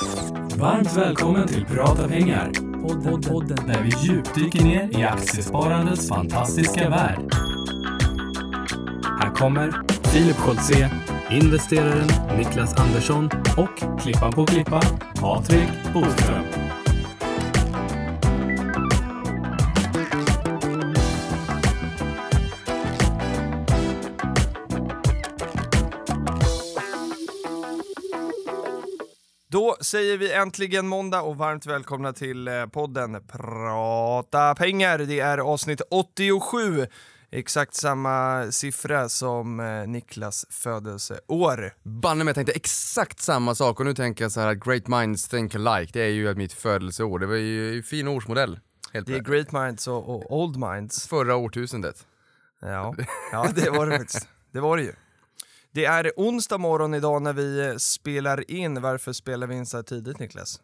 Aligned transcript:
Varmt 0.00 0.96
välkommen 0.96 1.48
till 1.48 1.64
Prata 1.64 2.08
pengar. 2.08 2.50
Podden, 2.82 3.22
podden. 3.22 3.66
Där 3.66 3.82
vi 3.82 4.06
djupdyker 4.06 4.64
ner 4.64 4.98
i 4.98 5.02
aktiesparandets 5.02 6.08
fantastiska 6.08 6.88
värld. 6.88 7.34
Här 9.20 9.34
kommer 9.34 9.82
Filip 10.02 10.36
Scholtze, 10.36 10.90
investeraren 11.30 12.38
Niklas 12.38 12.74
Andersson 12.74 13.30
och 13.56 14.00
klippan 14.00 14.32
på 14.32 14.46
klippa, 14.46 14.80
Patrik 15.20 15.68
Boström. 15.94 16.57
Säger 29.88 30.18
vi 30.18 30.32
äntligen 30.32 30.88
måndag 30.88 31.22
och 31.22 31.36
varmt 31.36 31.66
välkomna 31.66 32.12
till 32.12 32.48
eh, 32.48 32.66
podden 32.66 33.22
Prata 33.32 34.54
pengar. 34.54 34.98
Det 34.98 35.20
är 35.20 35.38
avsnitt 35.38 35.80
87. 35.90 36.86
Exakt 37.30 37.74
samma 37.74 38.46
siffra 38.50 39.08
som 39.08 39.60
eh, 39.60 39.88
Niklas 39.88 40.46
födelseår. 40.50 41.74
Banne 41.82 42.24
mig, 42.24 42.28
jag 42.30 42.34
tänkte 42.34 42.52
exakt 42.52 43.20
samma 43.20 43.54
sak 43.54 43.80
och 43.80 43.86
nu 43.86 43.94
tänker 43.94 44.24
jag 44.24 44.32
så 44.32 44.40
här 44.40 44.48
att 44.48 44.64
great 44.64 44.88
minds 44.88 45.28
think 45.28 45.54
alike, 45.54 45.90
det 45.92 46.00
är 46.00 46.08
ju 46.08 46.34
mitt 46.34 46.52
födelseår. 46.52 47.18
Det 47.18 47.26
var 47.26 47.34
ju 47.34 47.76
en 47.76 47.82
fin 47.82 48.08
årsmodell. 48.08 48.60
Helt 48.92 49.06
Det 49.06 49.14
är 49.14 49.20
great 49.20 49.52
minds 49.52 49.88
och, 49.88 50.08
och 50.08 50.40
old 50.42 50.56
minds. 50.56 51.08
Förra 51.08 51.36
årtusendet. 51.36 52.06
Ja. 52.60 52.94
ja, 53.32 53.48
det 53.54 53.70
var 53.70 53.86
det 53.86 53.98
faktiskt. 53.98 54.28
Det 54.52 54.60
var 54.60 54.76
det 54.76 54.82
ju. 54.82 54.92
Det 55.78 55.84
är 55.84 56.12
onsdag 56.16 56.58
morgon 56.58 56.94
idag 56.94 57.22
när 57.22 57.32
vi 57.32 57.78
spelar 57.78 58.50
in. 58.50 58.80
Varför 58.82 59.12
spelar 59.12 59.46
vi 59.46 59.54
in 59.54 59.66
så 59.66 59.76
här 59.76 59.82
tidigt 59.82 60.18
Niklas? 60.18 60.60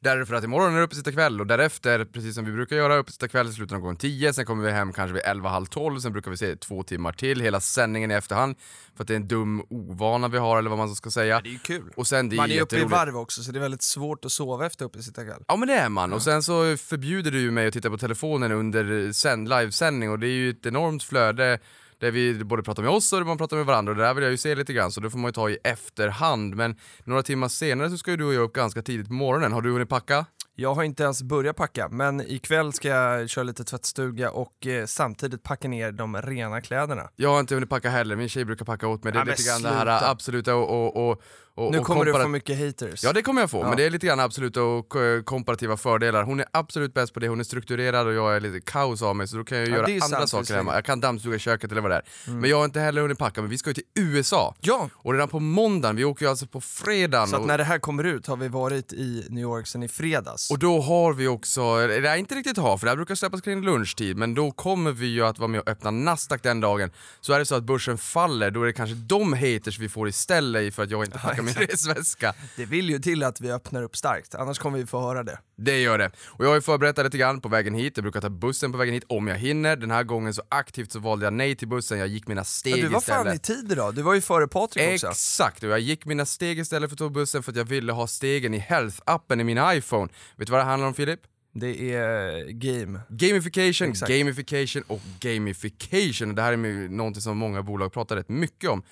Därför 0.00 0.34
att 0.34 0.44
imorgon 0.44 0.74
är 0.74 0.78
det 0.78 0.84
uppesittarkväll 0.84 1.40
och 1.40 1.46
därefter, 1.46 2.04
precis 2.04 2.34
som 2.34 2.44
vi 2.44 2.52
brukar 2.52 2.76
göra, 2.76 2.96
uppesittarkväll 2.96 3.52
slutar 3.52 3.76
klockan 3.76 3.96
10, 3.96 4.32
sen 4.32 4.46
kommer 4.46 4.64
vi 4.64 4.70
hem 4.70 4.92
kanske 4.92 5.14
vid 5.14 5.22
11, 5.24 5.48
halv 5.48 5.66
12, 5.66 6.00
sen 6.00 6.12
brukar 6.12 6.30
vi 6.30 6.36
se 6.36 6.56
två 6.56 6.82
timmar 6.82 7.12
till, 7.12 7.40
hela 7.40 7.60
sändningen 7.60 8.10
i 8.10 8.14
efterhand, 8.14 8.56
för 8.96 9.04
att 9.04 9.08
det 9.08 9.14
är 9.14 9.16
en 9.16 9.28
dum 9.28 9.66
ovana 9.70 10.28
vi 10.28 10.38
har 10.38 10.58
eller 10.58 10.70
vad 10.70 10.78
man 10.78 10.94
ska 10.94 11.10
säga. 11.10 11.40
Det 11.40 11.48
är 11.48 11.52
ju 11.52 11.58
kul. 11.58 11.92
Och 11.96 12.06
sen 12.06 12.28
det 12.28 12.36
är 12.36 12.36
Man 12.36 12.50
är 12.50 12.62
uppe 12.62 12.78
i 12.78 12.84
varv 12.84 13.16
också 13.16 13.42
så 13.42 13.52
det 13.52 13.58
är 13.58 13.60
väldigt 13.60 13.82
svårt 13.82 14.24
att 14.24 14.32
sova 14.32 14.66
efter 14.66 14.84
uppesittarkväll. 14.84 15.44
Ja 15.48 15.56
men 15.56 15.68
det 15.68 15.74
är 15.74 15.88
man, 15.88 16.12
och 16.12 16.22
sen 16.22 16.42
så 16.42 16.76
förbjuder 16.76 17.30
du 17.30 17.40
ju 17.40 17.50
mig 17.50 17.66
att 17.66 17.72
titta 17.72 17.90
på 17.90 17.98
telefonen 17.98 18.52
under 18.52 19.12
sänd, 19.12 19.48
livesändning 19.48 20.10
och 20.10 20.18
det 20.18 20.26
är 20.26 20.36
ju 20.36 20.50
ett 20.50 20.66
enormt 20.66 21.02
flöde 21.02 21.58
där 22.00 22.10
vi 22.10 22.44
både 22.44 22.62
pratar 22.62 22.82
med 22.82 22.92
oss 22.92 23.12
och 23.12 23.26
man 23.26 23.38
pratar 23.38 23.56
med 23.56 23.66
varandra 23.66 23.90
och 23.92 23.96
det 23.96 24.04
där 24.04 24.14
vill 24.14 24.22
jag 24.24 24.30
ju 24.30 24.36
se 24.36 24.54
lite 24.54 24.72
grann 24.72 24.92
så 24.92 25.00
det 25.00 25.10
får 25.10 25.18
man 25.18 25.28
ju 25.28 25.32
ta 25.32 25.50
i 25.50 25.58
efterhand 25.64 26.54
men 26.56 26.76
några 27.04 27.22
timmar 27.22 27.48
senare 27.48 27.90
så 27.90 27.98
ska 27.98 28.10
ju 28.10 28.16
du 28.16 28.24
och 28.24 28.34
jag 28.34 28.42
upp 28.42 28.52
ganska 28.52 28.82
tidigt 28.82 29.06
på 29.08 29.12
morgonen, 29.14 29.52
har 29.52 29.62
du 29.62 29.72
hunnit 29.72 29.88
packa? 29.88 30.26
Jag 30.56 30.74
har 30.74 30.82
inte 30.82 31.02
ens 31.02 31.22
börjat 31.22 31.56
packa, 31.56 31.88
men 31.88 32.20
ikväll 32.20 32.72
ska 32.72 32.88
jag 32.88 33.30
köra 33.30 33.42
lite 33.42 33.64
tvättstuga 33.64 34.30
och 34.30 34.66
eh, 34.66 34.86
samtidigt 34.86 35.42
packa 35.42 35.68
ner 35.68 35.92
de 35.92 36.16
rena 36.22 36.60
kläderna. 36.60 37.08
Jag 37.16 37.28
har 37.32 37.40
inte 37.40 37.54
hunnit 37.54 37.70
packa 37.70 37.90
heller, 37.90 38.16
min 38.16 38.28
tjej 38.28 38.44
brukar 38.44 38.64
packa 38.64 38.88
åt 38.88 39.04
mig. 39.04 39.12
Det 39.12 39.18
är 39.18 39.20
Ja, 39.20 39.24
lite 39.24 39.42
grann 39.48 39.62
det 39.62 39.68
här 39.68 39.98
sluta. 39.98 40.10
absoluta 40.10 40.54
och... 40.54 40.70
och, 40.96 41.10
och, 41.10 41.22
och 41.56 41.72
Nu 41.72 41.80
kommer 41.80 42.04
du 42.04 42.12
få 42.12 42.28
mycket 42.28 42.58
haters. 42.58 43.04
Ja 43.04 43.12
det 43.12 43.22
kommer 43.22 43.40
jag 43.40 43.50
få, 43.50 43.58
Ja. 43.60 43.68
men 43.68 43.76
det 43.76 43.84
är 43.84 43.90
lite 43.90 44.06
grann 44.06 44.20
absoluta 44.20 44.62
och 44.62 44.96
eh, 44.96 45.22
komparativa 45.22 45.76
fördelar. 45.76 46.22
Hon 46.22 46.40
är 46.40 46.46
absolut 46.50 46.94
bäst 46.94 47.14
på 47.14 47.20
det, 47.20 47.28
hon 47.28 47.40
är 47.40 47.44
strukturerad 47.44 48.06
och 48.06 48.12
jag 48.14 48.36
är 48.36 48.40
lite 48.40 48.60
kaos 48.60 49.02
av 49.02 49.16
mig 49.16 49.28
så 49.28 49.36
då 49.36 49.44
kan 49.44 49.58
jag 49.58 49.68
Ja, 49.68 49.72
göra 49.72 49.84
andra 49.86 50.00
sant, 50.26 50.28
saker 50.28 50.54
hemma. 50.54 50.74
Jag 50.74 50.84
kan 50.84 51.00
dammsuga 51.00 51.38
köket 51.38 51.70
eller 51.72 51.80
vad 51.80 51.90
det 51.90 51.94
är. 51.96 52.02
Mm. 52.26 52.40
Men 52.40 52.50
jag 52.50 52.56
har 52.56 52.64
inte 52.64 52.80
heller 52.80 53.02
hunnit 53.02 53.18
packa, 53.18 53.40
men 53.40 53.50
vi 53.50 53.58
ska 53.58 53.70
ju 53.70 53.74
till 53.74 53.84
USA. 53.94 54.54
Ja, 54.60 54.88
Och 54.94 55.12
redan 55.12 55.28
på 55.28 55.40
måndagen, 55.40 55.96
vi 55.96 56.04
åker 56.04 56.24
ju 56.24 56.30
alltså 56.30 56.46
på 56.46 56.60
fredagen. 56.60 57.28
så 57.28 57.36
att 57.36 57.46
när 57.46 57.58
det 57.58 57.64
här 57.64 57.78
kommer 57.78 58.04
ut 58.04 58.26
har 58.26 58.36
vi 58.36 58.48
varit 58.48 58.92
i 58.92 59.26
New 59.30 59.42
York 59.42 59.66
sedan 59.66 59.82
i 59.82 59.88
fredags. 59.88 60.50
Och 60.50 60.58
då 60.58 60.80
har 60.80 61.12
vi 61.12 61.28
också, 61.28 61.76
det 61.86 62.08
är 62.08 62.16
inte 62.16 62.34
riktigt 62.34 62.56
ha, 62.56 62.78
för 62.78 62.86
det 62.86 62.90
här 62.90 62.96
brukar 62.96 63.14
släppas 63.14 63.40
kring 63.40 63.62
lunchtid, 63.62 64.16
men 64.16 64.34
då 64.34 64.50
kommer 64.50 64.92
vi 64.92 65.06
ju 65.06 65.24
att 65.26 65.38
vara 65.38 65.48
med 65.48 65.60
och 65.60 65.68
öppna 65.68 65.90
Nasdaq 65.90 66.42
den 66.42 66.60
dagen. 66.60 66.90
Så 67.20 67.32
är 67.32 67.38
det 67.38 67.46
så 67.46 67.54
att 67.54 67.64
börsen 67.64 67.98
faller, 67.98 68.50
då 68.50 68.62
är 68.62 68.66
det 68.66 68.72
kanske 68.72 68.94
de 68.96 69.32
haters 69.32 69.78
vi 69.78 69.88
får 69.88 70.08
istället 70.08 70.74
för 70.74 70.82
att 70.82 70.90
jag 70.90 71.04
inte 71.04 71.18
packar 71.24 71.42
min 71.44 71.54
resväska. 71.54 72.34
Det 72.56 72.64
vill 72.66 72.90
ju 72.90 72.98
till 72.98 73.22
att 73.22 73.40
vi 73.40 73.52
öppnar 73.52 73.82
upp 73.82 73.96
starkt, 73.96 74.34
annars 74.34 74.58
kommer 74.58 74.78
vi 74.78 74.86
få 74.86 75.00
höra 75.00 75.22
det. 75.22 75.38
Det 75.56 75.80
gör 75.80 75.98
det. 75.98 76.10
Och 76.26 76.44
jag 76.44 76.48
har 76.48 76.54
ju 76.54 76.60
förberett 76.60 76.96
det 76.96 77.02
lite 77.02 77.18
grann 77.18 77.40
på 77.40 77.48
vägen 77.48 77.74
hit, 77.74 77.92
jag 77.96 78.04
brukar 78.04 78.20
ta 78.20 78.28
bussen 78.30 78.72
på 78.72 78.78
vägen 78.78 78.94
hit 78.94 79.04
om 79.08 79.28
jag 79.28 79.36
hinner. 79.36 79.76
Den 79.76 79.90
här 79.90 80.02
gången 80.04 80.34
så 80.34 80.42
aktivt 80.48 80.92
så 80.92 80.98
valde 80.98 81.26
jag 81.26 81.32
nej 81.32 81.56
till 81.56 81.68
bussen, 81.68 81.98
jag 81.98 82.08
gick 82.08 82.26
mina 82.28 82.44
steg 82.44 82.72
Ja, 82.72 82.76
du 82.82 82.88
var 82.88 82.98
istället. 82.98 83.24
fan 83.26 83.34
i 83.34 83.38
tid 83.38 83.72
idag, 83.72 83.94
du 83.94 84.02
var 84.02 84.14
ju 84.14 84.20
före 84.20 84.48
Patrik 84.48 84.94
också. 84.94 85.06
Exakt, 85.06 85.62
och 85.62 85.68
jag 85.68 85.80
gick 85.80 86.04
mina 86.04 86.26
steg 86.26 86.58
istället 86.58 86.90
för 86.90 86.94
att 86.94 86.98
ta 86.98 87.08
bussen 87.08 87.42
för 87.42 87.50
att 87.52 87.56
jag 87.56 87.64
ville 87.64 87.92
ha 87.92 88.06
stegen 88.06 88.54
i 88.54 88.58
Health-appen 88.58 89.40
i 89.40 89.44
min 89.44 89.58
iPhone. 89.64 90.12
Vet 90.36 90.46
du 90.46 90.50
vad 90.52 90.60
det 90.60 90.64
handlar 90.64 90.88
om 90.88 90.94
Filip? 90.94 91.20
Det 91.56 91.94
är 91.94 92.44
game. 92.50 93.00
Gamification, 93.08 93.88
Exakt. 93.90 94.12
gamification 94.12 94.82
och 94.86 95.00
gamification. 95.20 96.34
Det 96.34 96.42
här 96.42 96.52
är 96.52 96.88
någonting 96.88 97.22
som 97.22 97.38
många 97.38 97.62
bolag 97.62 97.92
pratar 97.92 98.16
rätt 98.16 98.28
mycket 98.28 98.70
om. 98.70 98.82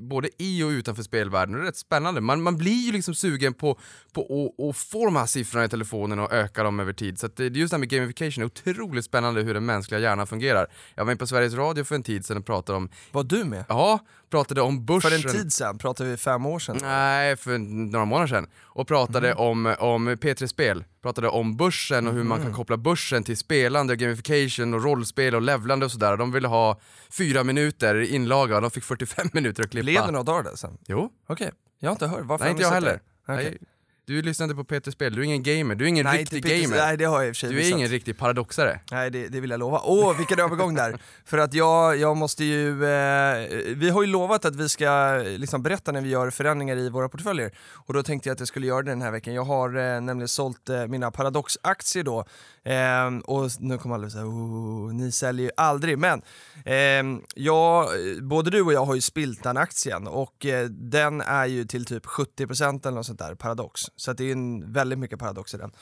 Både 0.00 0.28
i 0.38 0.62
och 0.62 0.68
utanför 0.68 1.02
spelvärlden, 1.02 1.54
det 1.54 1.60
är 1.60 1.64
rätt 1.64 1.76
spännande. 1.76 2.20
Man, 2.20 2.42
man 2.42 2.56
blir 2.56 2.86
ju 2.86 2.92
liksom 2.92 3.14
sugen 3.14 3.54
på, 3.54 3.78
på 4.12 4.52
att, 4.58 4.64
att 4.64 4.76
få 4.76 5.04
de 5.04 5.16
här 5.16 5.26
siffrorna 5.26 5.64
i 5.64 5.68
telefonen 5.68 6.18
och 6.18 6.32
öka 6.32 6.62
dem 6.62 6.80
över 6.80 6.92
tid. 6.92 7.18
Så 7.18 7.28
det, 7.28 7.44
just 7.44 7.70
det 7.70 7.74
här 7.76 7.78
med 7.78 7.88
gamification 7.88 8.42
är 8.42 8.46
otroligt 8.46 9.04
spännande 9.04 9.42
hur 9.42 9.54
den 9.54 9.66
mänskliga 9.66 10.00
hjärnan 10.00 10.26
fungerar. 10.26 10.66
Jag 10.94 11.04
var 11.04 11.06
med 11.12 11.18
på 11.18 11.26
Sveriges 11.26 11.54
Radio 11.54 11.84
för 11.84 11.94
en 11.94 12.02
tid 12.02 12.24
sedan 12.26 12.36
och 12.36 12.46
pratade 12.46 12.76
om, 12.76 12.88
Var 13.10 13.24
du 13.24 13.44
med? 13.44 13.64
ja, 13.68 13.98
pratade 14.32 14.60
om 14.60 14.84
börsen. 14.86 15.10
För 15.10 15.28
en 15.28 15.34
tid 15.34 15.52
sedan, 15.52 15.78
pratar 15.78 16.04
vi 16.04 16.16
fem 16.16 16.46
år 16.46 16.58
sedan? 16.58 16.78
Nej, 16.82 17.36
för 17.36 17.58
några 17.92 18.04
månader 18.04 18.26
sedan. 18.28 18.46
Och 18.62 18.88
pratade 18.88 19.26
Mm. 19.32 19.38
om, 19.44 19.74
om 19.78 20.08
P3 20.08 20.46
Spel, 20.46 20.84
pratade 21.02 21.28
om 21.28 21.56
börsen 21.56 22.06
och 22.08 22.14
hur 22.14 22.22
man 22.24 22.38
Mm. 22.38 22.48
kan 22.48 22.56
koppla 22.56 22.76
börsen 22.76 23.24
till 23.24 23.36
spelande, 23.36 23.96
gamification 23.96 24.74
och 24.74 24.82
rollspel 24.84 25.34
och 25.34 25.42
levlande 25.42 25.86
och 25.86 25.92
sådär. 25.92 26.16
De 26.16 26.32
ville 26.32 26.48
ha 26.48 26.80
fyra 27.18 27.44
minuter 27.44 28.00
inlaga 28.00 28.56
och 28.56 28.62
de 28.62 28.70
fick 28.70 28.84
45 28.84 29.28
minuter 29.32 29.62
att 29.62 29.70
klippa. 29.70 29.84
Blev 29.84 30.02
det 30.06 30.10
några 30.12 30.22
dagar 30.24 30.42
där 30.42 30.56
sen? 30.56 30.78
Jo, 30.88 31.10
Okej, 31.26 31.50
jag 31.78 31.88
har 31.88 31.92
inte 31.92 32.06
hört. 32.06 32.20
Varför 32.24 32.44
nej 32.44 32.50
inte 32.50 32.62
jag 32.62 32.70
heller. 32.70 33.00
det? 33.26 33.32
Okej. 33.32 33.58
Du 34.04 34.22
lyssnar 34.22 34.44
inte 34.44 34.56
på 34.56 34.64
P3 34.64 34.90
Spel, 34.90 35.14
du 35.14 35.20
är 35.20 35.24
ingen 35.24 35.42
gamer, 35.42 35.74
du 35.74 35.84
är 35.84 35.88
ingen 35.88 36.04
Nej, 36.06 36.18
riktig 36.20 36.42
Peter- 36.42 36.62
gamer. 36.62 36.76
Nej, 36.76 36.96
det 36.96 37.04
har 37.04 37.20
jag 37.22 37.28
i 37.28 37.32
och 37.32 37.36
för 37.36 37.40
sig 37.40 37.50
du 37.50 37.54
är 37.56 37.58
missat. 37.58 37.78
ingen 37.78 37.88
riktig 37.88 38.18
paradoxare. 38.18 38.80
Nej 38.90 39.10
det, 39.10 39.28
det 39.28 39.40
vill 39.40 39.50
jag 39.50 39.60
lova. 39.60 39.80
Åh 39.84 40.16
vilken 40.18 40.40
övergång 40.40 40.74
där! 40.74 40.98
För 41.24 41.38
att 41.38 41.54
jag, 41.54 41.96
jag 41.96 42.16
måste 42.16 42.44
ju, 42.44 42.68
eh, 42.84 43.48
vi 43.76 43.90
har 43.90 44.02
ju 44.02 44.08
lovat 44.08 44.44
att 44.44 44.56
vi 44.56 44.68
ska 44.68 45.16
eh, 45.26 45.38
liksom 45.38 45.62
berätta 45.62 45.92
när 45.92 46.00
vi 46.00 46.08
gör 46.08 46.30
förändringar 46.30 46.76
i 46.76 46.88
våra 46.90 47.08
portföljer. 47.08 47.50
Och 47.74 47.94
då 47.94 48.02
tänkte 48.02 48.28
jag 48.28 48.34
att 48.34 48.38
jag 48.40 48.48
skulle 48.48 48.66
göra 48.66 48.82
det 48.82 48.90
den 48.90 49.02
här 49.02 49.10
veckan. 49.10 49.34
Jag 49.34 49.44
har 49.44 49.68
eh, 49.76 50.00
nämligen 50.00 50.28
sålt 50.28 50.68
eh, 50.68 50.86
mina 50.86 51.10
Paradox-aktier 51.10 52.02
då. 52.04 52.24
Eh, 52.64 53.18
och 53.24 53.50
nu 53.60 53.78
kommer 53.78 53.94
alla 53.94 54.10
säga 54.10 54.24
oh, 54.24 54.94
ni 54.94 55.12
säljer 55.12 55.46
ju 55.46 55.50
aldrig. 55.56 55.98
Men 55.98 56.22
eh, 56.64 57.22
jag, 57.34 57.88
både 58.22 58.50
du 58.50 58.62
och 58.62 58.72
jag 58.72 58.84
har 58.84 58.94
ju 58.94 59.00
Spiltan-aktien 59.00 60.06
och 60.06 60.46
eh, 60.46 60.66
den 60.68 61.20
är 61.20 61.46
ju 61.46 61.64
till 61.64 61.84
typ 61.84 62.06
70% 62.06 62.86
eller 62.86 62.96
något 62.96 63.06
sånt 63.06 63.18
där, 63.18 63.34
Paradox. 63.34 63.80
Så 63.96 64.10
att 64.10 64.16
det 64.16 64.24
är 64.24 64.32
en, 64.32 64.72
väldigt 64.72 64.98
mycket 64.98 65.18
Paradox 65.18 65.54
i 65.54 65.56
den. 65.56 65.72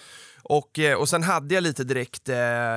Och, 0.43 0.79
eh, 0.79 0.99
och 0.99 1.09
sen 1.09 1.23
hade 1.23 1.55
jag 1.55 1.63
lite 1.63 1.85
direkt 1.85 2.29
eh, 2.29 2.37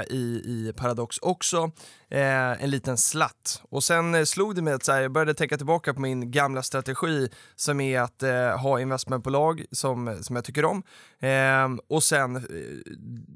i, 0.09 0.41
i 0.45 0.73
Paradox 0.77 1.17
också, 1.21 1.71
eh, 2.09 2.63
en 2.63 2.69
liten 2.69 2.97
slatt. 2.97 3.61
Och 3.69 3.83
sen 3.83 4.15
eh, 4.15 4.23
slog 4.23 4.55
det 4.55 4.61
mig 4.61 4.73
att 4.73 4.83
så 4.83 4.91
här, 4.91 5.01
jag 5.01 5.11
började 5.11 5.33
tänka 5.33 5.57
tillbaka 5.57 5.93
på 5.93 6.01
min 6.01 6.31
gamla 6.31 6.63
strategi 6.63 7.29
som 7.55 7.81
är 7.81 7.99
att 7.99 8.23
eh, 8.23 8.59
ha 8.59 8.79
investmentbolag 8.79 9.65
som, 9.71 10.17
som 10.21 10.35
jag 10.35 10.45
tycker 10.45 10.65
om. 10.65 10.83
Eh, 11.19 11.67
och 11.89 12.03
sen, 12.03 12.35
eh, 12.35 12.41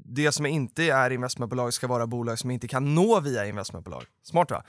det 0.04 0.32
som 0.32 0.46
inte 0.46 0.82
är 0.82 1.10
investmentbolag 1.10 1.74
ska 1.74 1.86
vara 1.86 2.06
bolag 2.06 2.38
som 2.38 2.50
inte 2.50 2.68
kan 2.68 2.94
nå 2.94 3.20
via 3.20 3.46
investmentbolag. 3.46 4.04
Smart 4.22 4.50
va? 4.50 4.62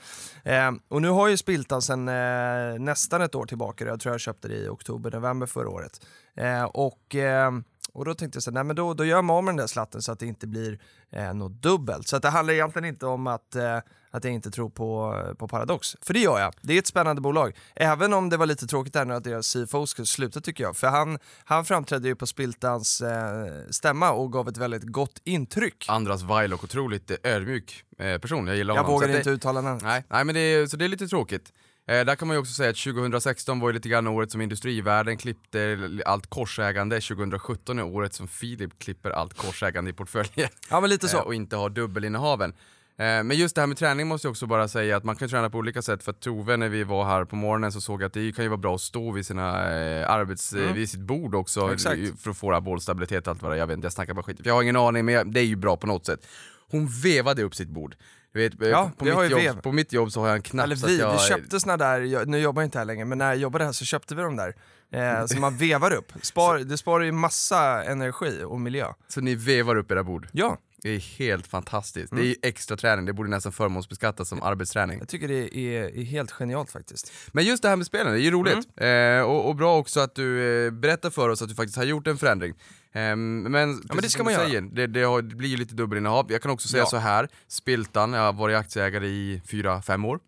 Eh, 0.44 0.72
och 0.88 1.02
nu 1.02 1.08
har 1.08 1.28
ju 1.28 1.36
Spiltan 1.36 1.82
sen 1.82 2.08
eh, 2.08 2.78
nästan 2.78 3.22
ett 3.22 3.34
år 3.34 3.46
tillbaka, 3.46 3.84
jag 3.84 4.00
tror 4.00 4.14
jag 4.14 4.20
köpte 4.20 4.48
det 4.48 4.54
i 4.54 4.68
oktober, 4.68 5.10
november 5.10 5.46
förra 5.46 5.68
året. 5.68 6.00
Eh, 6.36 6.64
och 6.64 7.14
eh, 7.14 7.50
och 7.92 8.04
då 8.04 8.14
tänkte 8.14 8.36
jag 8.36 8.42
så 8.42 8.50
här, 8.50 8.54
nej 8.54 8.64
men 8.64 8.76
då, 8.76 8.94
då 8.94 9.04
gör 9.04 9.22
man 9.22 9.44
med 9.44 9.52
den 9.52 9.56
där 9.56 9.66
slatten 9.66 10.02
så 10.02 10.12
att 10.12 10.18
det 10.18 10.26
inte 10.26 10.46
blir 10.46 10.78
eh, 11.10 11.34
något 11.34 11.62
dubbelt. 11.62 12.08
Så 12.08 12.16
att 12.16 12.22
det 12.22 12.28
handlar 12.28 12.54
egentligen 12.54 12.88
inte 12.88 13.06
om 13.06 13.26
att, 13.26 13.54
eh, 13.54 13.76
att 14.10 14.24
jag 14.24 14.32
inte 14.32 14.50
tror 14.50 14.70
på, 14.70 15.22
på 15.38 15.48
Paradox. 15.48 15.96
För 16.02 16.14
det 16.14 16.20
gör 16.20 16.40
jag. 16.40 16.54
Det 16.62 16.74
är 16.74 16.78
ett 16.78 16.86
spännande 16.86 17.22
bolag. 17.22 17.56
Även 17.74 18.12
om 18.12 18.28
det 18.28 18.36
var 18.36 18.46
lite 18.46 18.66
tråkigt 18.66 18.92
där 18.92 19.04
nu 19.04 19.14
att 19.14 19.24
deras 19.24 19.52
CFO 19.52 19.86
skulle 19.86 20.06
sluta 20.06 20.40
tycker 20.40 20.64
jag. 20.64 20.76
För 20.76 20.86
han, 20.86 21.18
han 21.44 21.64
framträdde 21.64 22.08
ju 22.08 22.16
på 22.16 22.26
Spiltans 22.26 23.00
eh, 23.00 23.46
stämma 23.70 24.10
och 24.10 24.32
gav 24.32 24.48
ett 24.48 24.56
väldigt 24.56 24.84
gott 24.84 25.20
intryck. 25.24 25.86
Andras 25.88 26.22
Weilock, 26.22 26.64
otroligt 26.64 27.10
eh, 27.10 27.16
ödmjuk 27.22 27.84
eh, 27.98 28.18
person, 28.18 28.46
jag 28.46 28.56
gillar 28.56 28.74
jag 28.74 28.82
honom. 28.82 28.94
vågar 28.94 29.08
Så 29.08 29.12
att 29.12 29.18
inte 29.18 29.30
det, 29.30 29.34
uttala 29.34 29.60
namnet. 29.60 29.82
Nej, 29.82 30.04
nej 30.08 30.24
men 30.24 30.34
det 30.34 30.70
så 30.70 30.76
det 30.76 30.84
är 30.84 30.88
lite 30.88 31.08
tråkigt. 31.08 31.52
Eh, 31.88 32.04
där 32.04 32.16
kan 32.16 32.28
man 32.28 32.34
ju 32.34 32.40
också 32.40 32.52
säga 32.52 32.70
att 32.70 32.76
2016 32.76 33.60
var 33.60 33.68
ju 33.68 33.72
lite 33.72 33.88
grann 33.88 34.06
året 34.06 34.30
som 34.30 34.40
industrivärlden 34.40 35.16
klippte 35.16 35.78
allt 36.06 36.26
korsägande, 36.26 37.00
2017 37.00 37.78
är 37.78 37.82
året 37.84 38.14
som 38.14 38.28
Filip 38.28 38.78
klipper 38.78 39.10
allt 39.10 39.34
korsägande 39.34 39.90
i 39.90 39.94
portföljen 39.94 40.48
Ja 40.70 40.80
men 40.80 40.90
lite 40.90 41.06
eh, 41.06 41.10
så. 41.10 41.20
och 41.20 41.34
inte 41.34 41.56
har 41.56 41.70
dubbelinnehaven. 41.70 42.54
Eh, 43.00 43.22
men 43.22 43.30
just 43.30 43.54
det 43.54 43.60
här 43.60 43.66
med 43.66 43.76
träning 43.76 44.06
måste 44.08 44.26
jag 44.26 44.30
också 44.30 44.46
bara 44.46 44.68
säga 44.68 44.96
att 44.96 45.04
man 45.04 45.16
kan 45.16 45.28
träna 45.28 45.50
på 45.50 45.58
olika 45.58 45.82
sätt 45.82 46.02
för 46.02 46.10
att 46.10 46.20
Tove 46.20 46.56
när 46.56 46.68
vi 46.68 46.84
var 46.84 47.04
här 47.04 47.24
på 47.24 47.36
morgonen 47.36 47.72
så 47.72 47.80
såg 47.80 48.02
jag 48.02 48.06
att 48.06 48.12
det 48.12 48.32
kan 48.32 48.44
ju 48.44 48.48
vara 48.48 48.58
bra 48.58 48.74
att 48.74 48.80
stå 48.80 49.12
vid, 49.12 49.26
sina, 49.26 49.70
eh, 49.72 50.10
arbets, 50.10 50.52
eh, 50.52 50.72
vid 50.74 50.90
sitt 50.90 51.00
bord 51.00 51.34
också 51.34 51.72
Exakt. 51.72 51.98
eh, 51.98 52.14
för 52.18 52.30
att 52.30 52.36
få 52.36 52.60
bollstabilitet 52.60 53.26
och 53.26 53.30
allt 53.30 53.42
vad 53.42 53.50
det 53.52 53.56
är. 53.56 53.58
Jag 53.58 53.66
vet 53.66 53.74
inte, 53.74 53.84
jag 53.84 53.92
snackar 53.92 54.14
bara 54.14 54.22
skit. 54.22 54.40
Jag 54.44 54.54
har 54.54 54.62
ingen 54.62 54.76
aning 54.76 55.04
men 55.04 55.14
jag, 55.14 55.32
det 55.32 55.40
är 55.40 55.44
ju 55.44 55.56
bra 55.56 55.76
på 55.76 55.86
något 55.86 56.06
sätt. 56.06 56.26
Hon 56.70 56.88
vevade 57.02 57.42
upp 57.42 57.54
sitt 57.54 57.68
bord. 57.68 57.94
Du 58.32 58.38
vet, 58.40 58.62
eh, 58.62 58.68
Ja, 58.68 58.90
på, 58.96 59.04
mitt 59.04 59.30
jobb, 59.30 59.62
på 59.62 59.72
mitt 59.72 59.92
jobb 59.92 60.12
så 60.12 60.20
har 60.20 60.26
jag 60.28 60.36
en 60.36 60.42
knapp 60.42 60.64
Eller 60.64 60.76
så 60.76 60.86
att 60.86 60.92
vi, 60.92 60.98
jag... 60.98 61.12
vi 61.12 61.18
köpte 61.18 61.60
såna 61.60 61.76
där, 61.76 62.00
jag- 62.00 62.28
nu 62.28 62.38
jobbar 62.38 62.62
jag 62.62 62.66
inte 62.66 62.78
här 62.78 62.84
längre, 62.84 63.04
men 63.04 63.18
när 63.18 63.26
jag 63.26 63.36
jobbade 63.36 63.64
här 63.64 63.72
så 63.72 63.84
köpte 63.84 64.14
vi 64.14 64.22
de 64.22 64.36
där. 64.36 64.54
Eh, 64.92 65.26
som 65.26 65.40
man 65.40 65.56
vevar 65.56 65.92
upp. 65.92 66.12
Spar, 66.22 66.58
det 66.58 66.78
sparar 66.78 67.04
ju 67.04 67.12
massa 67.12 67.84
energi 67.84 68.42
och 68.46 68.60
miljö. 68.60 68.86
Så 69.08 69.20
ni 69.20 69.34
vevar 69.34 69.76
upp 69.76 69.90
era 69.90 70.04
bord. 70.04 70.28
Ja, 70.32 70.56
Det 70.82 70.90
är 70.90 70.98
helt 71.18 71.46
fantastiskt. 71.46 72.10
Det 72.10 72.16
är 72.16 72.18
Mm. 72.18 72.28
ju 72.28 72.34
extra 72.42 72.76
träning, 72.76 73.06
det 73.06 73.12
borde 73.12 73.30
nästan 73.30 73.52
förmånsbeskattas 73.52 74.28
som 74.28 74.42
arbetsträning. 74.42 74.98
jag 74.98 75.08
tycker 75.08 75.28
det 75.28 75.56
är, 75.58 75.98
är 75.98 76.02
helt 76.04 76.30
genialt 76.32 76.70
faktiskt. 76.70 77.12
Men 77.32 77.44
just 77.44 77.62
det 77.62 77.68
här 77.68 77.76
med 77.76 77.86
spelen, 77.86 78.12
det 78.12 78.20
är 78.20 78.22
ju 78.22 78.30
roligt. 78.30 78.68
Mm. 78.76 79.18
Eh, 79.18 79.24
och, 79.24 79.48
och 79.48 79.56
bra 79.56 79.78
också 79.78 80.00
att 80.00 80.14
du 80.14 80.42
eh, 80.66 80.70
berättar 80.70 81.10
för 81.10 81.28
oss 81.28 81.42
att 81.42 81.48
du 81.48 81.54
faktiskt 81.54 81.76
har 81.76 81.84
gjort 81.84 82.06
en 82.06 82.18
förändring. 82.18 82.54
Ehm, 82.92 83.42
men 83.42 83.80
precis 83.88 84.02
det 84.02 84.08
ska 84.08 84.22
man 84.24 84.32
du 84.32 84.38
göra. 84.38 84.48
säger, 84.48 84.60
det, 84.62 84.86
det, 84.86 85.02
har, 85.02 85.22
det 85.22 85.34
blir 85.36 85.48
ju 85.48 85.56
lite 85.56 85.74
dubbelinnehav. 85.74 86.32
Jag 86.32 86.42
kan 86.42 86.50
också 86.50 86.68
säga 86.68 86.82
Ja. 86.82 86.86
så 86.86 86.96
här, 86.96 87.28
Spiltan, 87.48 88.12
jag 88.12 88.20
har 88.22 88.32
varit 88.32 88.56
aktieägare 88.56 89.06
i 89.06 89.42
4-5 89.48 90.06
år. 90.06 90.20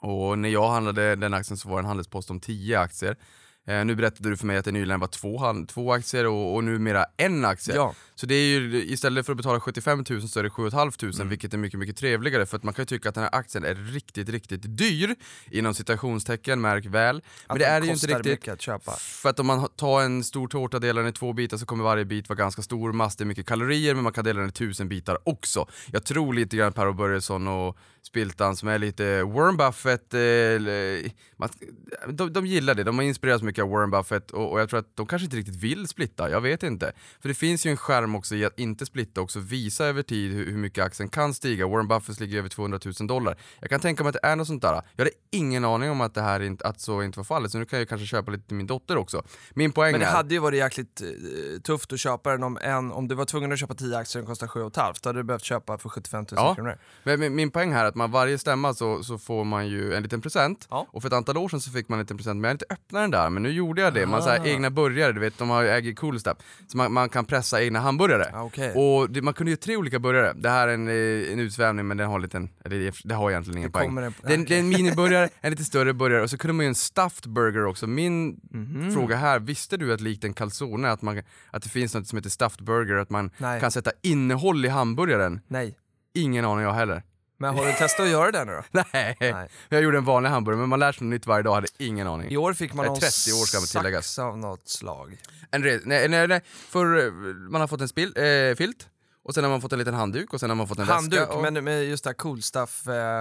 Och 0.00 0.38
när 0.38 0.48
jag 0.48 0.68
handlade 0.70 1.16
den 1.16 1.34
aktien 1.34 1.56
så 1.56 1.68
var 1.68 1.76
det 1.76 1.80
en 1.80 1.86
handelspost 1.86 2.30
om 2.30 2.40
10 2.40 2.80
aktier. 2.80 3.16
Eh, 3.66 3.84
nu 3.84 3.94
berättade 3.94 4.30
du 4.30 4.36
för 4.36 4.46
mig 4.46 4.56
att 4.56 4.64
det 4.64 4.72
nyligen 4.72 5.00
var 5.00 5.08
två, 5.08 5.40
två 5.68 5.92
aktier 5.92 6.26
och, 6.26 6.54
och 6.54 6.64
numera 6.64 7.04
en 7.16 7.44
aktie. 7.44 7.74
Ja. 7.74 7.94
Så 8.14 8.26
det 8.26 8.34
är 8.34 8.46
ju, 8.48 8.84
istället 8.84 9.26
för 9.26 9.32
att 9.32 9.36
betala 9.36 9.60
75 9.60 10.04
000 10.10 10.28
så 10.28 10.38
är 10.38 10.42
det 10.42 10.50
7 10.50 10.70
500 10.70 10.92
Mm. 11.14 11.28
vilket 11.28 11.54
är 11.54 11.58
mycket, 11.58 11.78
mycket 11.80 11.96
trevligare 11.96 12.46
för 12.46 12.56
att 12.56 12.62
man 12.62 12.74
kan 12.74 12.82
ju 12.82 12.86
tycka 12.86 13.08
att 13.08 13.14
den 13.14 13.24
här 13.24 13.34
aktien 13.34 13.64
är 13.64 13.74
riktigt, 13.74 14.28
riktigt 14.28 14.60
dyr 14.78 15.14
inom 15.50 15.74
citationstecken, 15.74 16.60
märk 16.60 16.86
väl. 16.86 17.22
Men 17.48 17.54
Att 17.54 17.58
det 17.58 17.64
är 17.66 17.80
det 17.80 17.86
ju 17.86 17.92
inte 17.92 18.06
riktigt. 18.06 18.48
att 18.52 18.60
köpa. 18.60 18.92
För 18.92 19.28
att 19.30 19.40
om 19.40 19.46
man 19.46 19.68
tar 19.76 20.00
en 20.02 20.24
stor 20.24 20.48
tårta 20.48 20.76
och 20.76 20.80
delar 20.80 21.02
den 21.02 21.08
i 21.08 21.12
två 21.12 21.32
bitar 21.32 21.56
så 21.56 21.66
kommer 21.66 21.84
varje 21.84 22.04
bit 22.04 22.28
vara 22.28 22.36
ganska 22.36 22.62
stor, 22.62 22.92
massor 22.92 23.24
mycket 23.24 23.46
kalorier 23.46 23.94
men 23.94 24.04
man 24.04 24.12
kan 24.12 24.24
dela 24.24 24.40
den 24.40 24.48
i 24.48 24.52
tusen 24.52 24.88
bitar 24.88 25.18
också. 25.28 25.66
Jag 25.92 26.04
tror 26.04 26.34
lite 26.34 26.56
grann 26.56 26.72
Per 26.72 26.92
Börjesson 26.92 27.48
och 27.48 27.76
Spiltan 28.10 28.56
som 28.56 28.68
är 28.68 28.78
lite 28.78 29.22
Warren 29.22 29.56
Buffett, 29.56 30.14
eh, 30.14 30.20
de, 32.08 32.32
de 32.32 32.46
gillar 32.46 32.74
det, 32.74 32.84
de 32.84 32.98
har 32.98 33.04
inspirerats 33.04 33.42
mycket 33.42 33.62
av 33.64 33.70
Warren 33.70 33.90
Buffett 33.90 34.30
och, 34.30 34.52
och 34.52 34.60
jag 34.60 34.68
tror 34.70 34.80
att 34.80 34.96
de 34.96 35.06
kanske 35.06 35.24
inte 35.24 35.36
riktigt 35.36 35.56
vill 35.56 35.88
splitta, 35.88 36.30
jag 36.30 36.40
vet 36.40 36.62
inte. 36.62 36.92
För 37.20 37.28
det 37.28 37.34
finns 37.34 37.66
ju 37.66 37.70
en 37.70 37.76
skärm 37.76 38.14
också 38.14 38.34
i 38.34 38.44
att 38.44 38.58
inte 38.58 38.86
splitta 38.86 39.20
också 39.20 39.38
visa 39.40 39.84
över 39.86 40.02
tid 40.02 40.32
hur, 40.32 40.46
hur 40.46 40.58
mycket 40.58 40.84
aktien 40.84 41.08
kan 41.08 41.34
stiga. 41.34 41.66
Warren 41.66 41.88
Buffett 41.88 42.20
ligger 42.20 42.38
över 42.38 42.48
200 42.48 42.78
000 43.00 43.06
dollar. 43.08 43.36
Jag 43.60 43.70
kan 43.70 43.80
tänka 43.80 44.02
mig 44.02 44.08
att 44.10 44.18
det 44.22 44.28
är 44.28 44.36
något 44.36 44.46
sånt 44.46 44.62
där. 44.62 44.72
Jag 44.72 44.82
hade 45.04 45.10
ingen 45.30 45.64
aning 45.64 45.90
om 45.90 46.00
att, 46.00 46.14
det 46.14 46.22
här 46.22 46.40
inte, 46.40 46.66
att 46.66 46.80
så 46.80 47.02
inte 47.02 47.18
var 47.18 47.24
fallet 47.24 47.50
så 47.52 47.58
nu 47.58 47.64
kan 47.64 47.78
jag 47.78 47.88
kanske 47.88 48.06
köpa 48.06 48.30
lite 48.30 48.46
till 48.46 48.56
min 48.56 48.66
dotter 48.66 48.96
också. 48.96 49.22
Min 49.54 49.72
poäng 49.72 49.92
Men 49.92 50.00
det 50.00 50.06
är... 50.06 50.10
hade 50.12 50.34
ju 50.34 50.40
varit 50.40 50.58
jäkligt 50.58 51.02
eh, 51.02 51.60
tufft 51.60 51.92
att 51.92 52.00
köpa 52.00 52.30
den 52.30 52.42
om, 52.42 52.58
en, 52.62 52.92
om 52.92 53.08
du 53.08 53.14
var 53.14 53.24
tvungen 53.24 53.52
att 53.52 53.58
köpa 53.58 53.74
10 53.74 53.96
aktier 53.98 54.22
och 54.22 54.26
den 54.26 54.32
kostar 54.32 54.46
7 54.46 54.60
500 54.60 54.92
då 55.02 55.08
hade 55.08 55.18
du 55.18 55.22
behövt 55.24 55.44
köpa 55.44 55.78
för 55.78 55.88
75 55.88 56.20
000 56.20 56.26
Ja. 56.36 56.54
kronor. 56.54 56.78
Men, 57.02 57.20
men 57.20 57.34
min 57.34 57.50
poäng 57.50 57.72
här 57.72 57.84
är 57.84 57.88
att 57.88 57.94
man 57.96 58.10
varje 58.10 58.38
stämma 58.38 58.74
så, 58.74 59.02
så 59.02 59.18
får 59.18 59.44
man 59.44 59.68
ju 59.68 59.94
en 59.94 60.02
liten 60.02 60.20
present 60.20 60.66
Ja. 60.70 60.86
och 60.90 61.02
för 61.02 61.08
ett 61.08 61.12
antal 61.12 61.36
år 61.36 61.48
sedan 61.48 61.60
så 61.60 61.70
fick 61.70 61.88
man 61.88 61.98
en 61.98 62.02
liten 62.04 62.16
present 62.16 62.36
men 62.36 62.42
jag 62.44 62.48
hade 62.48 62.54
inte 62.54 62.74
öppnat 62.74 63.02
den 63.02 63.10
där 63.10 63.30
men 63.30 63.42
nu 63.42 63.50
gjorde 63.50 63.82
jag 63.82 63.94
det. 63.94 64.06
Man 64.06 64.22
har 64.22 64.28
Ah. 64.28 64.44
egna 64.46 64.70
burgare, 64.70 65.12
du 65.12 65.20
vet 65.20 65.38
de 65.38 65.50
har, 65.50 65.64
äger 65.64 65.92
Cool 65.94 66.20
Step 66.20 66.36
så 66.66 66.76
man, 66.76 66.92
man 66.92 67.08
kan 67.08 67.24
pressa 67.24 67.62
egna 67.62 67.80
hamburgare. 67.80 68.28
Ja, 68.32 68.42
okej. 68.42 68.72
Och 68.74 69.10
det, 69.10 69.22
man 69.22 69.34
kunde 69.34 69.50
ju 69.50 69.56
tre 69.56 69.76
olika 69.76 69.98
burgare. 69.98 70.32
Det 70.36 70.48
här 70.50 70.68
är 70.68 70.74
en, 70.74 70.88
eh, 70.88 71.32
en 71.32 71.38
utsvävning 71.40 71.86
men 71.86 71.96
den 71.96 72.06
har 72.08 72.14
en 72.16 72.22
liten, 72.22 72.48
eller 72.64 72.78
det, 72.78 72.94
det 73.04 73.14
har 73.14 73.30
egentligen 73.30 73.58
ingen 73.58 73.70
Det 73.70 73.78
poäng. 73.78 73.98
en- 73.98 74.08
okej. 74.08 74.44
det 74.48 74.54
är 74.54 74.58
en 74.60 74.68
miniburgare, 74.68 75.28
en 75.40 75.50
lite 75.50 75.64
större 75.64 75.94
burgare 75.94 76.22
och 76.22 76.30
så 76.30 76.38
kunde 76.38 76.52
man 76.54 76.64
ju 76.64 76.68
en 76.68 76.74
stuffed 76.74 77.30
burger 77.32 77.64
också. 77.66 77.86
Min 77.86 78.40
Mhm. 78.50 78.92
fråga 78.94 79.16
här, 79.16 79.38
visste 79.40 79.76
du 79.76 79.92
att 79.92 80.00
likt 80.00 80.24
en 80.24 80.34
calzone 80.34 80.90
att, 80.90 81.02
man, 81.02 81.22
att 81.50 81.62
det 81.62 81.68
finns 81.68 81.94
något 81.94 82.06
som 82.06 82.16
heter 82.18 82.30
stuffed 82.30 82.64
burger, 82.64 82.96
att 82.96 83.10
man 83.10 83.30
Nej. 83.38 83.60
kan 83.60 83.70
sätta 83.70 83.90
innehåll 84.02 84.64
i 84.64 84.68
hamburgaren? 84.68 85.40
Nej. 85.48 85.76
Ingen 86.14 86.44
aning 86.44 86.64
jag 86.64 86.72
heller. 86.72 87.02
Men 87.38 87.54
har 87.54 87.66
du 87.66 87.72
testat 87.72 88.00
att 88.04 88.10
göra 88.10 88.30
det 88.30 88.44
nu 88.44 88.52
då? 88.52 88.62
Nej. 88.92 89.16
Nej. 89.20 89.48
jag 89.68 89.82
gjorde 89.82 89.98
en 89.98 90.04
vanlig 90.04 90.30
hamburgare 90.30 90.60
men 90.60 90.68
man 90.68 90.80
lär 90.80 90.92
sig 90.92 91.04
något 91.04 91.10
nytt 91.10 91.26
varje 91.26 91.42
dag, 91.42 91.54
hade 91.54 91.66
ingen 91.78 92.06
aning. 92.06 92.30
I 92.30 92.36
år 92.36 92.52
fick 92.52 92.74
man 92.74 92.84
är 92.84 92.88
någon 92.90 93.00
30 93.00 93.32
år 93.32 93.46
ska 93.46 93.58
man 93.58 93.66
tilläggas. 93.66 94.06
sax 94.06 94.18
av 94.18 94.38
något 94.38 94.68
slag. 94.68 95.18
En 95.50 95.64
re- 95.64 95.80
nej, 95.84 96.08
nej, 96.08 96.28
nej, 96.28 96.40
för 96.46 97.06
eh, 97.06 97.12
man 97.50 97.60
har 97.60 97.68
fått 97.68 97.80
en 97.80 97.88
spil, 97.88 98.12
eh, 98.16 98.56
filt, 98.56 98.88
och 99.24 99.34
sen 99.34 99.44
har 99.44 99.50
man 99.50 99.60
fått 99.60 99.72
en 99.72 99.78
liten 99.78 99.94
handduk 99.94 100.32
och 100.34 100.40
sen 100.40 100.50
har 100.50 100.54
man 100.56 100.68
fått 100.68 100.78
en 100.78 100.84
Handduk, 100.88 101.20
väska. 101.20 101.32
Och... 101.34 101.42
men 101.52 101.64
med 101.64 101.84
just 101.84 102.04
det 102.04 102.10
här 102.10 102.14
cool 102.14 102.42
stuff, 102.42 102.86
eh, 102.88 103.20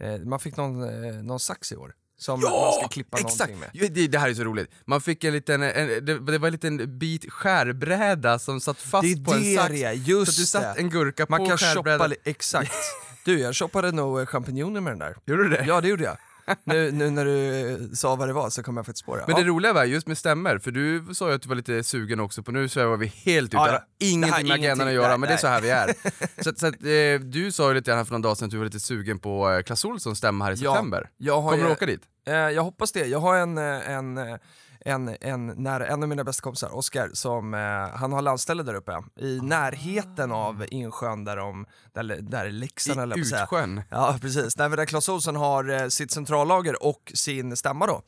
eh, 0.00 0.18
man 0.24 0.40
fick 0.40 0.56
någon, 0.56 0.82
eh, 1.08 1.14
någon 1.14 1.40
sax 1.40 1.72
i 1.72 1.76
år. 1.76 1.92
Som 2.18 2.40
man 2.40 2.72
ska 2.72 2.88
klippa 2.88 3.16
någonting 3.20 3.58
med. 3.58 3.70
Jo, 3.72 3.86
Det, 3.90 4.06
det 4.06 4.18
här 4.18 4.28
är 4.30 4.34
så 4.34 4.44
roligt. 4.44 4.70
Man 4.84 5.00
fick 5.00 5.24
en 5.24 5.32
liten, 5.32 5.62
en, 5.62 5.86
det, 5.88 6.18
det 6.18 6.38
var 6.38 6.46
en 6.48 6.52
liten 6.52 6.98
bit 6.98 7.32
skärbräda 7.32 8.38
som 8.38 8.60
satt 8.60 8.78
fast 8.80 9.02
Det 9.02 9.12
är 9.12 9.24
på 9.24 9.32
en 9.34 9.42
det 9.42 9.56
sax. 9.56 9.68
det 9.70 9.84
är, 9.84 9.92
just 9.92 10.32
så 10.34 10.40
du 10.40 10.46
satt 10.46 10.74
det. 10.74 10.80
en 10.80 10.90
gurka 10.90 11.26
Man 11.28 11.38
på 11.40 11.46
kan 11.46 11.58
shoppa, 11.58 11.74
skärbrädan. 11.74 12.10
li- 12.10 12.16
exakt. 12.24 12.72
Du, 13.26 13.38
jag 13.38 13.54
shoppade 13.54 13.92
nog 13.92 14.28
champinjoner 14.28 14.80
med 14.80 14.92
den 14.92 14.98
där. 14.98 15.16
Gjorde 15.26 15.42
du 15.42 15.48
det? 15.48 15.64
Ja, 15.66 15.80
det 15.80 15.88
gjorde 15.88 16.04
jag. 16.04 16.16
Nu, 16.64 16.92
nu 16.92 17.10
när 17.10 17.24
du 17.24 17.90
sa 17.94 18.16
vad 18.16 18.28
det 18.28 18.32
var 18.32 18.50
så 18.50 18.62
kom 18.62 18.76
jag 18.76 18.86
faktiskt 18.86 19.06
på 19.06 19.16
det. 19.16 19.24
Men 19.26 19.36
ja. 19.36 19.42
det 19.42 19.48
roliga 19.48 19.72
var 19.72 19.84
just 19.84 20.06
med 20.06 20.18
stämmer, 20.18 20.58
för 20.58 20.70
du 20.70 21.14
sa 21.14 21.28
ju 21.28 21.34
att 21.34 21.42
du 21.42 21.48
var 21.48 21.56
lite 21.56 21.82
sugen 21.82 22.20
också 22.20 22.42
på, 22.42 22.52
nu 22.52 22.68
svävar 22.68 22.96
vi 22.96 23.06
helt 23.06 23.48
ut, 23.48 23.54
Ja, 23.54 23.68
ja. 23.72 23.80
ingenting 23.98 24.48
med 24.48 24.54
agendan 24.54 24.88
att 24.88 24.94
göra, 24.94 25.08
nej, 25.08 25.18
men 25.18 25.28
det 25.28 25.34
är 25.34 25.38
så 25.38 25.46
här 25.46 25.60
vi 25.60 25.70
är. 25.70 25.94
så 26.42 26.52
så 26.56 26.66
att, 26.66 26.74
eh, 26.74 27.28
du 27.28 27.52
sa 27.52 27.68
ju 27.68 27.74
lite 27.74 27.90
grann 27.90 28.06
för 28.06 28.12
någon 28.12 28.22
dag 28.22 28.36
sedan 28.36 28.46
att 28.46 28.50
du 28.50 28.58
var 28.58 28.64
lite 28.64 28.80
sugen 28.80 29.18
på 29.18 29.50
eh, 29.50 29.62
Clas 29.62 29.84
Ohlsons 29.84 30.18
stämma 30.18 30.44
här 30.44 30.52
i 30.52 30.56
september. 30.56 31.10
Kommer 31.26 31.64
du 31.64 31.72
åka 31.72 31.86
dit? 31.86 32.02
Eh, 32.26 32.34
jag 32.34 32.62
hoppas 32.62 32.92
det. 32.92 33.06
Jag 33.06 33.18
har 33.18 33.36
en, 33.36 33.58
eh, 33.58 33.90
en, 33.90 34.18
eh, 34.18 34.36
en, 34.86 35.16
en, 35.20 35.46
nära, 35.46 35.86
en 35.86 36.02
av 36.02 36.08
mina 36.08 36.24
bästa 36.24 36.42
kompisar, 36.42 36.76
Oskar, 36.76 37.10
som 37.12 37.54
eh, 37.54 37.60
han 37.98 38.12
har 38.12 38.22
landställe 38.22 38.62
där 38.62 38.74
uppe 38.74 39.02
i 39.20 39.40
närheten 39.42 40.32
av 40.32 40.64
insjön 40.70 41.24
där, 41.24 41.36
de, 41.36 41.66
där, 41.92 42.02
där 42.22 42.50
Leksand 42.50 43.00
eller. 43.00 43.18
Utsjön? 43.18 43.82
Ja 43.90 44.18
precis, 44.20 44.54
där, 44.54 44.68
där 44.68 44.86
Clas 44.86 45.08
Ohlson 45.08 45.36
har 45.36 45.70
eh, 45.70 45.88
sitt 45.88 46.10
centrallager 46.10 46.82
och 46.82 47.12
sin 47.14 47.56
stämma 47.56 47.86
då. 47.86 48.02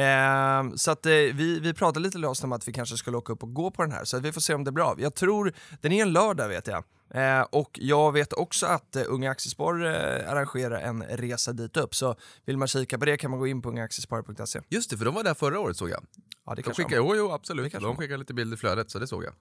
Eh, 0.00 0.74
så 0.76 0.90
att 0.90 1.06
eh, 1.06 1.12
vi, 1.12 1.60
vi 1.60 1.74
pratade 1.74 2.00
lite 2.00 2.18
löst 2.18 2.44
om 2.44 2.52
att 2.52 2.68
vi 2.68 2.72
kanske 2.72 2.96
skulle 2.96 3.16
åka 3.16 3.32
upp 3.32 3.42
och 3.42 3.54
gå 3.54 3.70
på 3.70 3.82
den 3.82 3.92
här, 3.92 4.04
så 4.04 4.18
vi 4.18 4.32
får 4.32 4.40
se 4.40 4.54
om 4.54 4.64
det 4.64 4.72
blir 4.72 4.84
av. 4.84 5.00
Jag 5.00 5.14
tror, 5.14 5.52
den 5.80 5.92
är 5.92 6.02
en 6.02 6.12
lördag 6.12 6.48
vet 6.48 6.66
jag. 6.66 6.84
Eh, 7.14 7.40
och 7.40 7.78
jag 7.82 8.12
vet 8.12 8.32
också 8.32 8.66
att 8.66 8.96
eh, 8.96 9.02
Unga 9.06 9.30
Aktiespar 9.30 9.84
eh, 9.84 10.30
arrangerar 10.32 10.80
en 10.80 11.02
resa 11.02 11.52
dit 11.52 11.76
upp, 11.76 11.94
så 11.94 12.16
vill 12.44 12.56
man 12.58 12.68
kika 12.68 12.98
på 12.98 13.04
det 13.04 13.16
kan 13.16 13.30
man 13.30 13.40
gå 13.40 13.46
in 13.46 13.62
på 13.62 13.68
ungaaktiespar.se. 13.68 14.60
Just 14.68 14.90
det, 14.90 14.96
för 14.98 15.04
de 15.04 15.14
var 15.14 15.24
där 15.24 15.34
förra 15.34 15.60
året 15.60 15.76
såg 15.76 15.90
jag. 15.90 16.04
Ja, 16.46 16.50
det 16.54 16.56
De 16.56 16.62
kanske 16.62 16.82
skickade, 16.82 16.96
jo, 16.96 17.16
jo 17.16 17.32
absolut, 17.32 17.72
kanske 17.72 17.86
de 17.88 17.94
de. 17.94 17.96
skickade 17.96 18.18
lite 18.18 18.34
bilder 18.34 18.56
i 18.56 18.58
flödet 18.60 18.90
så 18.90 18.98
det 18.98 19.06
såg 19.06 19.24
jag. 19.24 19.32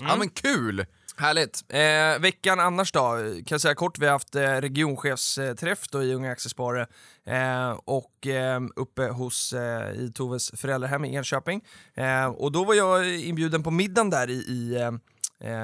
Mm. 0.00 0.10
Ja 0.10 0.16
men 0.16 0.28
kul! 0.28 0.86
Härligt. 1.16 1.64
Eh, 1.68 2.22
veckan 2.22 2.60
annars 2.60 2.92
då, 2.92 3.00
kan 3.18 3.44
jag 3.50 3.60
säga 3.60 3.74
kort, 3.74 3.98
vi 3.98 4.06
har 4.06 4.12
haft 4.12 4.34
eh, 4.34 4.40
regionchefsträff 4.42 5.88
då 5.88 6.02
i 6.02 6.14
Unga 6.14 6.30
Aktiesparare 6.32 6.86
eh, 7.26 7.70
och 7.70 8.26
eh, 8.26 8.60
uppe 8.76 9.08
hos 9.08 9.52
eh, 9.52 9.90
i 9.94 10.12
Toves 10.14 10.50
föräldrahem 10.56 11.04
i 11.04 11.14
Enköping. 11.16 11.64
Eh, 11.94 12.26
och 12.26 12.52
då 12.52 12.64
var 12.64 12.74
jag 12.74 13.18
inbjuden 13.20 13.62
på 13.62 13.70
middagen 13.70 14.10
där 14.10 14.30
i, 14.30 14.34
i 14.34 14.76
eh, 14.80 14.90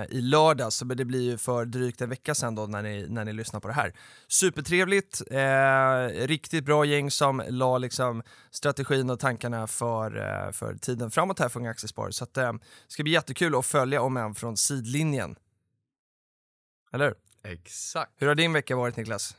i 0.08 0.20
lördags, 0.20 0.76
så 0.76 0.84
det 0.84 1.04
blir 1.04 1.20
ju 1.20 1.38
för 1.38 1.64
drygt 1.64 2.00
en 2.00 2.08
vecka 2.08 2.34
sedan 2.34 2.54
då 2.54 2.66
när 2.66 2.82
ni, 2.82 3.06
när 3.08 3.24
ni 3.24 3.32
lyssnar 3.32 3.60
på 3.60 3.68
det 3.68 3.74
här. 3.74 3.92
Supertrevligt, 4.28 5.22
eh, 5.30 6.26
riktigt 6.26 6.64
bra 6.64 6.84
gäng 6.84 7.10
som 7.10 7.42
la 7.48 7.78
liksom 7.78 8.22
strategin 8.50 9.10
och 9.10 9.20
tankarna 9.20 9.66
för, 9.66 10.16
eh, 10.16 10.52
för 10.52 10.74
tiden 10.74 11.10
framåt 11.10 11.38
här 11.38 11.48
för 11.48 11.60
Unga 11.60 11.70
Aktiespar. 11.70 12.10
Så 12.10 12.24
eh, 12.24 12.52
det 12.52 12.58
ska 12.88 13.02
bli 13.02 13.12
jättekul 13.12 13.54
att 13.54 13.66
följa 13.66 14.02
om 14.02 14.16
än 14.16 14.34
från 14.34 14.56
sidlinjen. 14.56 15.36
Eller? 16.92 17.14
Exakt. 17.42 18.12
Hur 18.16 18.26
har 18.26 18.34
din 18.34 18.52
vecka 18.52 18.76
varit 18.76 18.96
Niklas? 18.96 19.36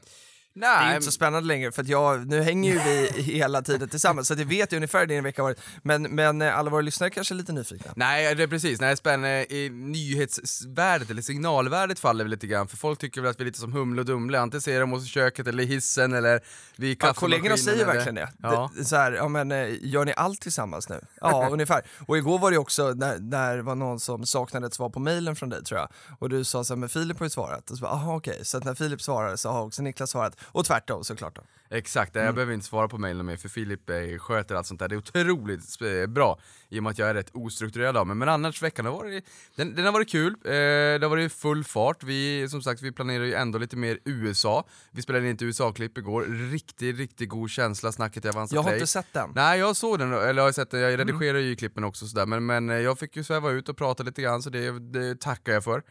Det 0.54 0.66
är 0.66 0.80
Nej, 0.82 0.90
ju 0.90 0.96
inte 0.96 1.06
så 1.06 1.12
spännande 1.12 1.48
längre 1.48 1.72
för 1.72 1.82
att 1.82 1.88
jag, 1.88 2.28
nu 2.28 2.42
hänger 2.42 2.74
ju 2.74 2.80
vi 2.80 3.22
hela 3.22 3.62
tiden 3.62 3.90
tillsammans 3.90 4.28
så 4.28 4.34
jag 4.34 4.46
vet 4.46 4.72
ju 4.74 4.76
ungefär 4.76 5.06
din 5.06 5.24
vecka 5.24 5.44
varit. 5.44 5.60
Men, 5.84 6.04
men 6.04 6.42
eh, 6.42 6.58
alla 6.58 6.70
våra 6.72 6.82
lyssnare 6.82 7.10
kanske 7.10 7.34
är 7.34 7.36
lite 7.36 7.54
nyfikna. 7.54 7.92
Nej, 7.96 8.36
det 8.36 8.44
är 8.44 8.48
precis. 8.48 8.82
Nej, 8.82 8.98
spännande. 8.98 9.54
I 9.54 9.70
nyhetsvärdet, 9.70 11.10
eller 11.10 11.22
signalvärdet 11.22 12.00
faller 12.00 12.24
väl 12.24 12.32
lite 12.32 12.48
grann, 12.48 12.68
för 12.68 12.78
folk 12.78 13.00
tycker 13.00 13.22
väl 13.22 13.32
att 13.32 13.40
vi 13.40 13.44
är 13.44 13.46
lite 13.46 13.60
som 13.60 13.74
Humle 13.74 14.02
och 14.02 14.06
Dumle, 14.06 14.40
antingen 14.40 14.62
ser 14.62 14.80
de 14.80 14.94
oss 14.94 15.04
i 15.06 15.08
köket 15.08 15.48
eller 15.48 15.64
i 15.64 15.66
hissen 15.66 16.14
eller 16.14 16.42
vid 16.76 16.92
Ja, 16.92 16.96
kaffemaskinen. 16.96 17.14
kollegorna 17.40 17.58
säger 17.58 17.84
eller... 17.84 17.94
verkligen 17.94 18.16
det. 18.16 18.30
Ja. 18.42 18.72
det 18.78 18.86
så 18.86 18.96
här, 18.96 19.12
ja, 19.12 19.28
men, 19.28 19.52
eh, 19.52 19.68
gör 19.82 20.06
ni 20.06 20.14
allt 20.18 20.42
tillsammans 20.42 20.90
nu? 20.90 21.02
Ja, 21.22 21.50
ungefär. 21.52 21.82
Och 22.08 22.18
igår 22.18 22.40
var 22.40 22.52
det 22.52 22.58
också 22.58 22.94
när, 22.94 23.18
när 23.20 23.56
det 23.58 23.64
var 23.64 23.76
någon 23.76 24.00
som 24.00 24.26
saknade 24.26 24.68
ett 24.68 24.74
svar 24.74 24.90
på 24.90 25.00
mejlen 25.00 25.36
från 25.36 25.50
dig 25.50 25.64
tror 25.64 25.80
jag. 25.80 25.90
Och 26.20 26.30
du 26.30 26.44
sa 26.44 26.64
så 26.64 26.74
här, 26.74 26.80
men 26.80 26.90
Filip 26.90 27.20
har 27.20 27.26
ju 27.26 27.30
svarat. 27.30 27.70
Och 27.72 27.78
så 27.78 27.82
bara, 27.82 27.92
aha 27.92 28.16
okej. 28.16 28.40
Så 28.46 28.58
att 28.58 28.64
när 28.64 28.76
Filip 28.76 29.02
svarade 29.02 29.38
så 29.38 29.50
har 29.52 29.62
också 29.64 29.82
Niklas 29.82 30.10
svarat. 30.10 30.38
Och 30.46 30.66
tvärtom 30.66 31.04
såklart. 31.04 31.36
Då. 31.36 31.42
Exakt, 31.70 32.16
Mm. 32.16 32.26
jag 32.26 32.36
behöver 32.36 32.54
inte 32.54 32.66
svara 32.66 32.88
på 32.88 32.98
mejlen 32.98 33.26
mer 33.26 33.38
för 33.38 33.50
Filip 33.50 33.90
eh, 33.90 34.18
sköter 34.18 34.56
allt 34.56 34.68
sånt 34.68 34.80
där. 34.80 34.88
Det 34.88 34.96
är 34.96 34.98
otroligt 34.98 35.60
sp- 35.60 36.08
bra 36.08 36.40
i 36.70 36.80
och 36.80 36.84
med 36.84 36.92
att 36.92 36.98
jag 36.98 37.10
är 37.10 37.14
rätt 37.14 37.30
ostrukturerad 37.34 37.98
av 37.98 38.08
mig. 38.08 38.16
Men 38.16 38.30
annars 38.30 38.62
veckan 38.64 38.86
har 38.86 38.94
varit, 38.94 39.26
den, 39.56 39.76
den 39.76 39.86
har 39.86 39.92
varit 39.92 40.10
kul, 40.12 40.34
eh, 40.46 40.52
det 40.52 41.00
har 41.02 41.10
varit 41.10 41.34
full 41.34 41.64
fart. 41.64 42.04
Vi, 42.04 42.48
som 42.50 42.62
sagt, 42.62 42.82
vi 42.82 42.92
planerar 42.92 43.24
ju 43.24 43.34
ändå 43.34 43.60
lite 43.60 43.78
mer 43.78 44.00
USA. 44.06 44.68
Vi 44.92 45.02
spelade 45.02 45.30
in 45.30 45.36
ett 45.36 45.42
USA-klipp 45.42 45.98
igår, 45.98 46.26
riktigt, 46.52 46.98
riktigt 46.98 47.30
god 47.30 47.50
känsla, 47.50 47.92
snacket 47.92 48.26
i 48.26 48.30
Avanza 48.30 48.56
Jag 48.56 48.62
har 48.62 48.70
Play. 48.70 48.76
inte 48.80 48.88
sett 48.88 49.14
den. 49.14 49.30
Nej 49.36 49.60
jag 49.60 49.76
såg 49.76 50.00
den, 50.00 50.14
eller 50.14 50.34
jag 50.42 50.44
har 50.48 50.52
sett 50.52 50.72
den, 50.72 50.80
Mm. 50.84 50.92
jag 50.92 51.00
redigerar 51.00 51.38
ju 51.40 51.56
klippen 51.56 51.84
också 51.84 52.08
sådär, 52.08 52.26
men, 52.26 52.46
men 52.46 52.70
eh, 52.70 52.76
jag 52.78 53.00
fick 53.00 53.16
ju 53.16 53.24
sväva 53.24 53.52
ut 53.52 53.70
och 53.70 53.78
prata 53.78 54.04
lite 54.04 54.22
grann 54.22 54.42
så 54.44 54.50
det, 54.50 54.80
det 54.80 55.20
tackar 55.20 55.54
jag 55.54 55.64
för. 55.64 55.84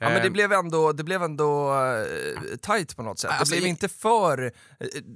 Ja, 0.00 0.08
men 0.08 0.20
det 0.20 0.26
Eh, 0.26 0.32
blev 0.32 0.52
ändå, 0.52 0.92
det 0.92 1.04
blev 1.04 1.22
ändå 1.22 1.74
uh, 1.74 2.56
tight 2.56 2.96
på 2.96 3.02
något 3.02 3.18
sätt. 3.18 3.30
Alltså, 3.30 3.54
det 3.54 3.60
blev 3.60 3.68
inte 3.68 3.88
för... 3.88 4.44
eh, 4.44 4.50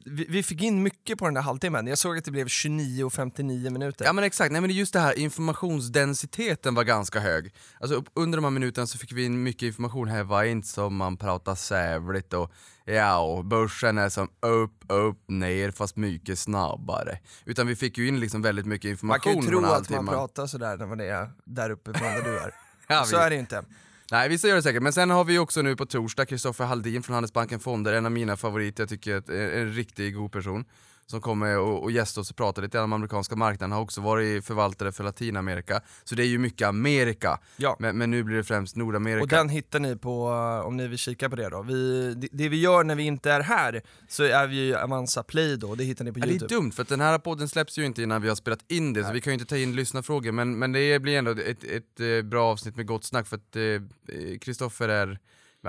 vi, 0.05 0.27
vi 0.29 0.43
fick 0.43 0.63
in 0.63 0.83
mycket 0.83 1.19
på 1.19 1.25
den 1.25 1.35
där 1.35 1.43
halvtimmen. 1.43 1.87
Jag 1.87 1.99
såg 1.99 2.19
att 2.19 2.25
det 2.25 2.31
blev 2.31 2.49
29 2.49 3.05
och 3.05 3.13
59 3.13 3.71
minuter. 3.71 4.05
Ja 4.05 4.13
men 4.13 4.25
exakt, 4.25 4.53
nej 4.53 4.61
men 4.61 4.71
just 4.71 4.93
det 4.93 5.01
här 5.01 5.19
informationsdensiteten 5.19 6.75
var 6.75 6.85
ganska 6.85 7.21
hög. 7.21 7.55
Alltså 7.81 8.05
under 8.15 8.39
de 8.39 8.45
här 8.45 8.51
minuterna 8.51 8.87
så 8.87 8.99
fick 8.99 9.13
vi 9.13 9.25
in 9.25 9.43
mycket 9.43 9.63
information, 9.63 10.09
här 10.09 10.23
var 10.25 10.45
inte 10.45 10.69
som 10.69 10.97
man 10.97 11.17
pratar 11.17 11.55
sävligt 11.55 12.33
och 12.33 12.53
ja, 12.85 13.19
och 13.19 13.45
börsen 13.45 13.99
är 13.99 14.09
som 14.09 14.29
upp, 14.41 14.85
upp, 14.89 15.19
ner 15.29 15.71
fast 15.71 15.97
mycket 15.97 16.39
snabbare. 16.39 17.19
Utan 17.45 17.67
vi 17.67 17.77
fick 17.77 17.99
ju 17.99 18.09
in 18.09 18.21
liksom 18.21 18.43
väldigt 18.43 18.67
mycket 18.67 18.85
man 18.85 18.91
information 19.17 19.35
kan 19.35 19.43
ju 19.43 19.49
tro 19.49 19.65
att 19.65 19.91
man 19.91 20.07
pratar 20.07 20.47
sådär 20.47 20.77
när 20.77 20.87
man 20.87 21.01
är 21.01 21.31
där 21.45 21.71
uppe 21.71 21.95
från 21.95 22.09
där 22.09 22.23
du 22.23 22.39
är. 22.39 22.55
Ja, 22.91 23.05
Så 23.05 23.17
vi- 23.17 23.23
är 23.23 23.31
det 23.31 23.35
ju 23.35 23.41
inte. 23.41 23.65
Nej 24.11 24.29
vissa 24.29 24.49
gör 24.49 24.57
det 24.57 24.63
säkert, 24.63 24.83
men 24.83 24.93
sen 24.93 25.11
har 25.11 25.25
vi 25.25 25.39
också 25.39 25.63
nu 25.63 25.77
på 25.77 25.87
torsdag 25.87 26.27
Kristoffer 26.27 26.65
Halldin 26.65 27.03
från 27.03 27.15
Handelsbanken 27.15 27.61
Fonder, 27.61 27.93
en 27.93 28.07
av 28.07 28.13
mina 28.13 28.37
favoriter, 28.37 28.83
jag 28.83 28.89
tycker 28.89 29.17
att 29.17 29.29
eh, 29.29 29.59
en 29.61 29.73
riktigt 29.73 30.15
god 30.15 30.33
person 30.33 30.65
som 31.11 31.21
kommer 31.21 31.59
och, 31.59 31.83
och 31.83 31.91
gästa 31.93 32.21
oss 32.21 32.31
och 32.31 32.37
prata 32.37 32.61
lite 32.61 32.81
om 32.81 32.93
amerikanska 32.93 33.37
marknaden, 33.37 33.73
har 33.73 33.81
också 33.81 34.01
varit 34.01 34.45
förvaltare 34.45 34.93
för 34.93 35.05
Latinamerika. 35.05 35.81
Så 36.05 36.15
det 36.15 36.23
är 36.23 36.27
ju 36.27 36.39
mycket 36.39 36.69
Amerika, 36.69 37.41
Ja. 37.57 37.77
men, 37.79 37.99
men 37.99 38.11
nu 38.11 38.23
blir 38.23 38.37
det 38.37 38.45
främst 38.45 38.77
Nordamerika. 38.77 39.23
Och 39.23 39.29
den 39.29 39.49
hittar 39.49 39.81
ni 39.81 39.97
på, 39.97 40.29
eh, 40.61 40.67
om 40.67 40.77
ni 40.77 40.89
vill 40.89 40.99
kika 40.99 41.31
på 41.31 41.37
det 41.37 41.49
då. 41.49 41.63
Vi, 41.63 42.15
det, 42.15 42.29
det 42.33 42.49
vi 42.49 42.61
gör 42.61 42.85
när 42.85 42.95
vi 42.95 43.03
inte 43.03 43.33
är 43.33 43.41
här, 43.41 43.83
så 44.09 44.23
är 44.25 44.47
vi 44.47 44.57
ju 44.57 44.77
Avanza 44.77 45.23
Play 45.23 45.57
då, 45.57 45.75
det 45.75 45.85
hittar 45.85 46.05
ni 46.05 46.13
på 46.13 46.19
Ja, 46.19 46.23
det 46.25 46.29
är 46.29 46.33
youtube. 46.33 46.55
dumt 46.55 46.71
för 46.73 46.85
den 46.89 47.01
här 47.01 47.19
podden 47.19 47.49
släpps 47.49 47.79
ju 47.79 47.85
inte 47.87 48.03
innan 48.03 48.23
vi 48.23 48.29
har 48.29 48.37
spelat 48.37 48.71
in 48.71 48.93
det, 48.93 49.05
så 49.05 49.13
vi 49.13 49.21
kan 49.21 49.31
ju 49.31 49.35
inte 49.35 49.47
ta 49.47 49.57
in 49.57 49.77
lyssnarfrågor, 49.77 50.33
men, 50.33 50.59
men 50.59 50.73
det 50.73 50.99
blir 50.99 51.19
ändå 51.19 51.31
ett, 51.31 51.65
ett, 51.65 52.01
eh, 52.01 52.23
bra 52.23 52.45
avsnitt 52.53 52.77
med 52.77 52.87
gott 52.87 53.05
snack 53.05 53.27
för 53.27 53.37
att 53.37 53.57
eh, 53.57 54.39
Kristoffer 54.41 54.89
är, 54.89 55.19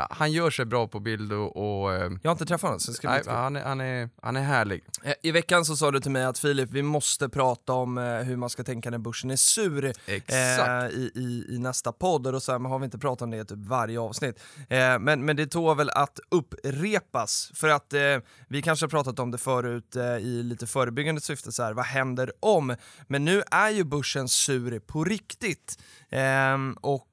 han 0.10 0.32
gör 0.32 0.50
sig 0.50 0.66
bra 0.66 0.88
på 0.88 1.00
bild 1.00 1.34
och, 1.34 1.58
och 1.84 1.94
eh, 1.94 2.12
Jag 2.24 2.30
har 2.30 2.32
inte 2.32 2.46
träffat 2.46 2.68
honom, 2.68 2.80
så 2.80 2.92
det 2.92 2.98
ska 2.98 3.10
nej, 3.10 3.22
han, 3.28 3.56
är, 3.56 3.64
han, 3.64 3.82
är, 3.82 4.10
han 4.22 4.36
är 4.36 4.42
härlig. 4.42 4.84
Eh, 5.04 5.14
I 5.22 5.32
veckan 5.32 5.66
så 5.66 5.76
sa 5.76 5.92
du 5.92 6.00
till 6.00 6.12
mig 6.12 6.24
att 6.24 6.40
Filip, 6.40 6.72
vi 6.72 6.84
måste 6.84 7.30
prata 7.30 7.74
om 7.74 7.98
eh, 7.98 8.04
hur 8.04 8.36
man 8.36 8.50
ska 8.50 8.64
tänka 8.64 8.90
när 8.90 8.98
börsen 8.98 9.32
är 9.32 9.36
sur 9.36 9.94
Exakt. 10.06 10.34
eh, 10.70 11.00
i, 11.00 11.12
i, 11.16 11.56
i 11.56 11.60
nästa 11.60 11.92
podd. 11.92 12.28
Och 12.28 12.34
då 12.34 12.40
sa 12.40 12.52
jag, 12.52 12.62
men 12.62 12.72
har 12.72 12.80
vi 12.80 12.86
inte 12.86 12.98
pratat 13.00 13.22
om 13.22 13.32
det 13.32 13.38
i 13.38 13.46
typ 13.46 13.58
varje 13.58 14.00
avsnitt? 14.00 14.40
Eh, 14.70 15.00
men, 15.00 15.26
men 15.26 15.36
det 15.36 15.48
tål 15.48 15.78
väl 15.78 15.90
att 15.90 16.20
upprepas, 16.30 17.52
för 17.56 17.70
att 17.70 17.94
eh, 17.94 18.02
vi 18.48 18.62
kanske 18.62 18.84
har 18.84 18.90
pratat 18.90 19.20
om 19.20 19.32
det 19.32 19.38
förut 19.38 19.96
eh, 19.96 20.04
i 20.04 20.44
lite 20.44 20.68
förebyggande 20.68 21.22
syfte, 21.22 21.52
så 21.52 21.64
här, 21.64 21.74
vad 21.74 21.86
händer 21.86 22.32
om? 22.40 22.76
Men 23.08 23.26
nu 23.26 23.44
är 23.52 23.70
ju 23.70 23.84
börsen 23.84 24.28
sur 24.28 24.80
på 24.80 25.04
riktigt. 25.04 25.80
Ehm, 26.10 26.74
och 26.82 27.06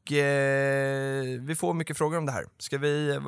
vi 1.40 1.54
får 1.58 1.74
mycket 1.74 1.98
frågor 1.98 2.18
om 2.18 2.26
det 2.26 2.32
här. 2.32 2.44
Ska 2.58 2.75
vi, 2.78 3.20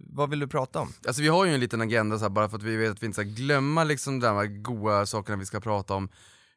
vad, 0.00 0.30
vill 0.30 0.38
du 0.38 0.46
prata 0.46 0.80
om? 0.80 0.92
Alltså 1.06 1.22
vi 1.22 1.28
har 1.28 1.44
ju 1.44 1.54
en 1.54 1.60
liten 1.60 1.80
agenda 1.80 2.18
så 2.18 2.24
här, 2.24 2.30
bara 2.30 2.48
för 2.48 2.56
att 2.56 2.62
vi 2.62 2.76
vet 2.76 2.90
att 2.90 3.02
vi 3.02 3.06
inte 3.06 3.22
ska 3.22 3.30
glömma 3.30 3.84
liksom 3.84 4.20
de 4.20 4.36
här 4.36 4.46
goda 4.46 5.06
sakerna 5.06 5.38
vi 5.38 5.46
ska 5.46 5.60
prata 5.60 5.94
om. 5.94 6.08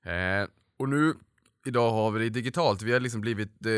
Eh, 0.04 0.48
och 0.80 0.90
nu, 0.90 1.14
idag 1.66 1.92
har 1.92 2.12
vi 2.12 2.24
det 2.24 2.30
digitalt, 2.30 2.82
vi 2.82 2.94
har 2.94 3.00
liksom 3.00 3.22
blivit 3.22 3.66
eh, 3.66 3.72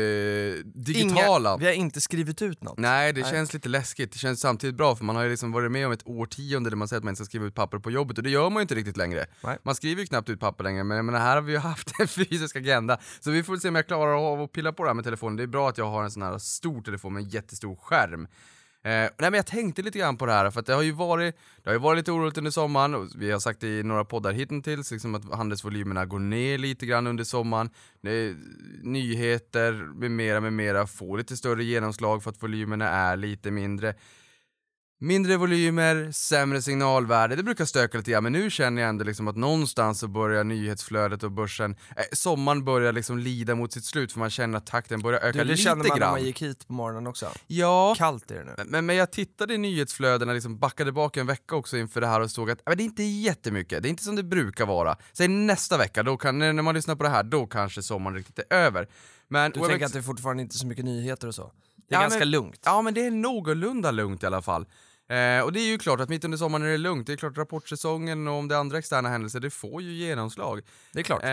digitala. 0.64 1.50
Inga, 1.50 1.56
vi 1.56 1.66
har 1.66 1.72
inte 1.72 2.00
skrivit 2.00 2.42
ut 2.42 2.62
något. 2.62 2.78
Nej, 2.78 3.12
det 3.12 3.20
Nej. 3.20 3.30
känns 3.30 3.54
lite 3.54 3.68
läskigt. 3.68 4.12
Det 4.12 4.18
känns 4.18 4.40
samtidigt 4.40 4.76
bra 4.76 4.96
för 4.96 5.04
man 5.04 5.16
har 5.16 5.22
ju 5.22 5.30
liksom 5.30 5.52
varit 5.52 5.72
med 5.72 5.86
om 5.86 5.92
ett 5.92 6.06
årtionde 6.06 6.70
där 6.70 6.76
man 6.76 6.88
säger 6.88 6.98
att 6.98 7.04
man 7.04 7.12
inte 7.12 7.24
ska 7.24 7.28
skriva 7.28 7.46
ut 7.46 7.54
papper 7.54 7.78
på 7.78 7.90
jobbet 7.90 8.18
och 8.18 8.24
det 8.24 8.30
gör 8.30 8.50
man 8.50 8.60
ju 8.60 8.62
inte 8.62 8.74
riktigt 8.74 8.96
längre. 8.96 9.26
Nej. 9.44 9.58
Man 9.62 9.74
skriver 9.74 10.00
ju 10.00 10.06
knappt 10.06 10.28
ut 10.28 10.40
papper 10.40 10.64
längre 10.64 10.84
men 10.84 10.96
jag 10.96 11.04
menar, 11.04 11.18
här 11.18 11.34
har 11.34 11.42
vi 11.42 11.52
ju 11.52 11.58
haft 11.70 12.00
en 12.00 12.08
fysisk 12.08 12.56
agenda. 12.56 12.98
Så 13.20 13.30
vi 13.30 13.42
får 13.42 13.56
se 13.56 13.68
om 13.68 13.74
jag 13.74 13.86
klarar 13.86 14.32
av 14.32 14.40
att 14.40 14.52
pilla 14.52 14.72
på 14.72 14.82
det 14.82 14.88
här 14.88 14.94
med 14.94 15.04
telefonen. 15.04 15.36
Det 15.36 15.42
är 15.42 15.46
bra 15.46 15.68
att 15.68 15.78
jag 15.78 15.90
har 15.90 16.04
en 16.04 16.10
sån 16.10 16.22
här 16.22 16.38
stor 16.38 16.82
telefon 16.82 17.14
med 17.14 17.22
en 17.22 17.28
jättestor 17.28 17.76
skärm. 17.76 18.26
Eh, 18.84 18.90
nej 18.90 19.10
men 19.18 19.34
jag 19.34 19.46
tänkte 19.46 19.82
lite 19.82 19.98
grann 19.98 20.16
på 20.16 20.26
det 20.26 20.32
här 20.32 20.50
för 20.50 20.60
att 20.60 20.66
det 20.66 20.74
har 20.74 20.82
ju 20.82 20.92
varit, 20.92 21.34
det 21.62 21.70
har 21.70 21.74
ju 21.74 21.80
varit 21.80 21.96
lite 21.96 22.12
oroligt 22.12 22.38
under 22.38 22.50
sommaren 22.50 22.94
och 22.94 23.08
vi 23.16 23.30
har 23.30 23.38
sagt 23.38 23.60
det 23.60 23.78
i 23.78 23.82
några 23.82 24.04
poddar 24.04 24.32
hittills 24.32 24.90
liksom 24.90 25.14
att 25.14 25.34
handelsvolymerna 25.34 26.06
går 26.06 26.18
ner 26.18 26.58
lite 26.58 26.86
grann 26.86 27.06
under 27.06 27.24
sommaren. 27.24 27.70
Det, 28.00 28.36
nyheter 28.82 29.72
med 29.72 30.10
mera 30.10 30.40
med 30.40 30.52
mera 30.52 30.86
får 30.86 31.18
lite 31.18 31.36
större 31.36 31.64
genomslag 31.64 32.22
för 32.22 32.30
att 32.30 32.42
volymerna 32.42 32.88
är 32.88 33.16
lite 33.16 33.50
mindre. 33.50 33.94
Mindre 35.00 35.36
volymer, 35.36 36.12
sämre 36.12 36.62
signalvärde, 36.62 37.36
det 37.36 37.42
brukar 37.42 37.64
stöka 37.64 37.98
lite 37.98 38.10
grann 38.10 38.22
men 38.22 38.32
nu 38.32 38.50
känner 38.50 38.82
jag 38.82 38.88
ändå 38.88 39.04
liksom 39.04 39.28
att 39.28 39.36
någonstans 39.36 39.98
så 40.00 40.08
börjar 40.08 40.44
nyhetsflödet 40.44 41.22
och 41.22 41.32
börsen, 41.32 41.70
eh, 41.96 42.02
sommaren 42.12 42.64
börjar 42.64 42.92
liksom 42.92 43.18
lida 43.18 43.54
mot 43.54 43.72
sitt 43.72 43.84
slut 43.84 44.12
för 44.12 44.18
man 44.18 44.30
känner 44.30 44.58
att 44.58 44.66
takten 44.66 45.00
börjar 45.00 45.20
öka 45.20 45.32
Du, 45.32 45.38
det 45.38 45.44
lite 45.44 45.62
känner 45.62 45.76
man 45.76 45.86
när 45.88 45.96
grann. 45.96 46.10
man 46.10 46.22
gick 46.24 46.42
hit 46.42 46.66
på 46.66 46.72
morgonen 46.72 47.06
också. 47.06 47.26
Ja, 47.46 47.94
Kallt 47.98 48.30
är 48.30 48.34
det 48.34 48.44
nu. 48.44 48.64
men, 48.66 48.86
men 48.86 48.96
jag 48.96 49.10
tittade 49.12 49.54
i 49.54 49.58
nyhetsflödena, 49.58 50.32
liksom 50.32 50.58
backade 50.58 50.92
bak 50.92 51.16
en 51.16 51.26
vecka 51.26 51.56
också 51.56 51.76
inför 51.76 52.00
det 52.00 52.06
här 52.06 52.20
och 52.20 52.30
såg 52.30 52.50
att 52.50 52.58
men 52.66 52.76
det 52.76 52.82
är 52.82 52.84
inte 52.84 53.02
jättemycket, 53.02 53.82
det 53.82 53.88
är 53.88 53.90
inte 53.90 54.04
som 54.04 54.16
det 54.16 54.22
brukar 54.22 54.66
vara. 54.66 54.96
Säg 55.12 55.28
nästa 55.28 55.78
vecka, 55.78 56.02
då 56.02 56.16
kan, 56.16 56.38
när 56.38 56.52
man 56.52 56.74
lyssnar 56.74 56.94
på 56.96 57.02
det 57.02 57.10
här, 57.10 57.22
då 57.22 57.46
kanske 57.46 57.82
sommaren 57.82 58.16
riktigt 58.16 58.38
är 58.38 58.56
över. 58.56 58.88
Men 59.28 59.50
Du 59.50 59.60
tänker 59.60 59.86
att 59.86 59.92
det 59.92 59.98
är 59.98 60.02
fortfarande 60.02 60.42
inte 60.42 60.58
så 60.58 60.66
mycket 60.66 60.84
nyheter 60.84 61.28
och 61.28 61.34
så? 61.34 61.52
Det 61.88 61.94
är 61.94 61.98
Ja, 61.98 62.00
ganska 62.02 62.18
men- 62.18 62.30
lugnt. 62.30 62.60
Ja 62.64 62.82
men 62.82 62.94
det 62.94 63.06
är 63.06 63.10
någorlunda 63.10 63.90
lugnt 63.90 64.22
i 64.22 64.26
alla 64.26 64.42
fall. 64.42 64.62
Eh, 65.08 65.44
och 65.44 65.52
det 65.52 65.60
är 65.60 65.66
ju 65.70 65.78
klart 65.78 66.00
att 66.00 66.08
mitt 66.08 66.24
under 66.24 66.38
sommaren 66.38 66.66
är 66.66 66.70
det 66.70 66.78
lugnt, 66.78 67.06
det 67.06 67.12
är 67.12 67.16
klart 67.16 67.38
rapportsäsongen 67.38 68.28
och 68.28 68.34
om 68.34 68.48
det 68.48 68.54
är 68.54 68.58
andra 68.58 68.78
externa 68.78 69.08
händelser, 69.08 69.40
det 69.40 69.50
får 69.50 69.82
ju 69.82 69.92
genomslag. 69.92 70.60
Det 70.92 70.98
är 70.98 71.02
klart. 71.02 71.22
Eh, 71.22 71.28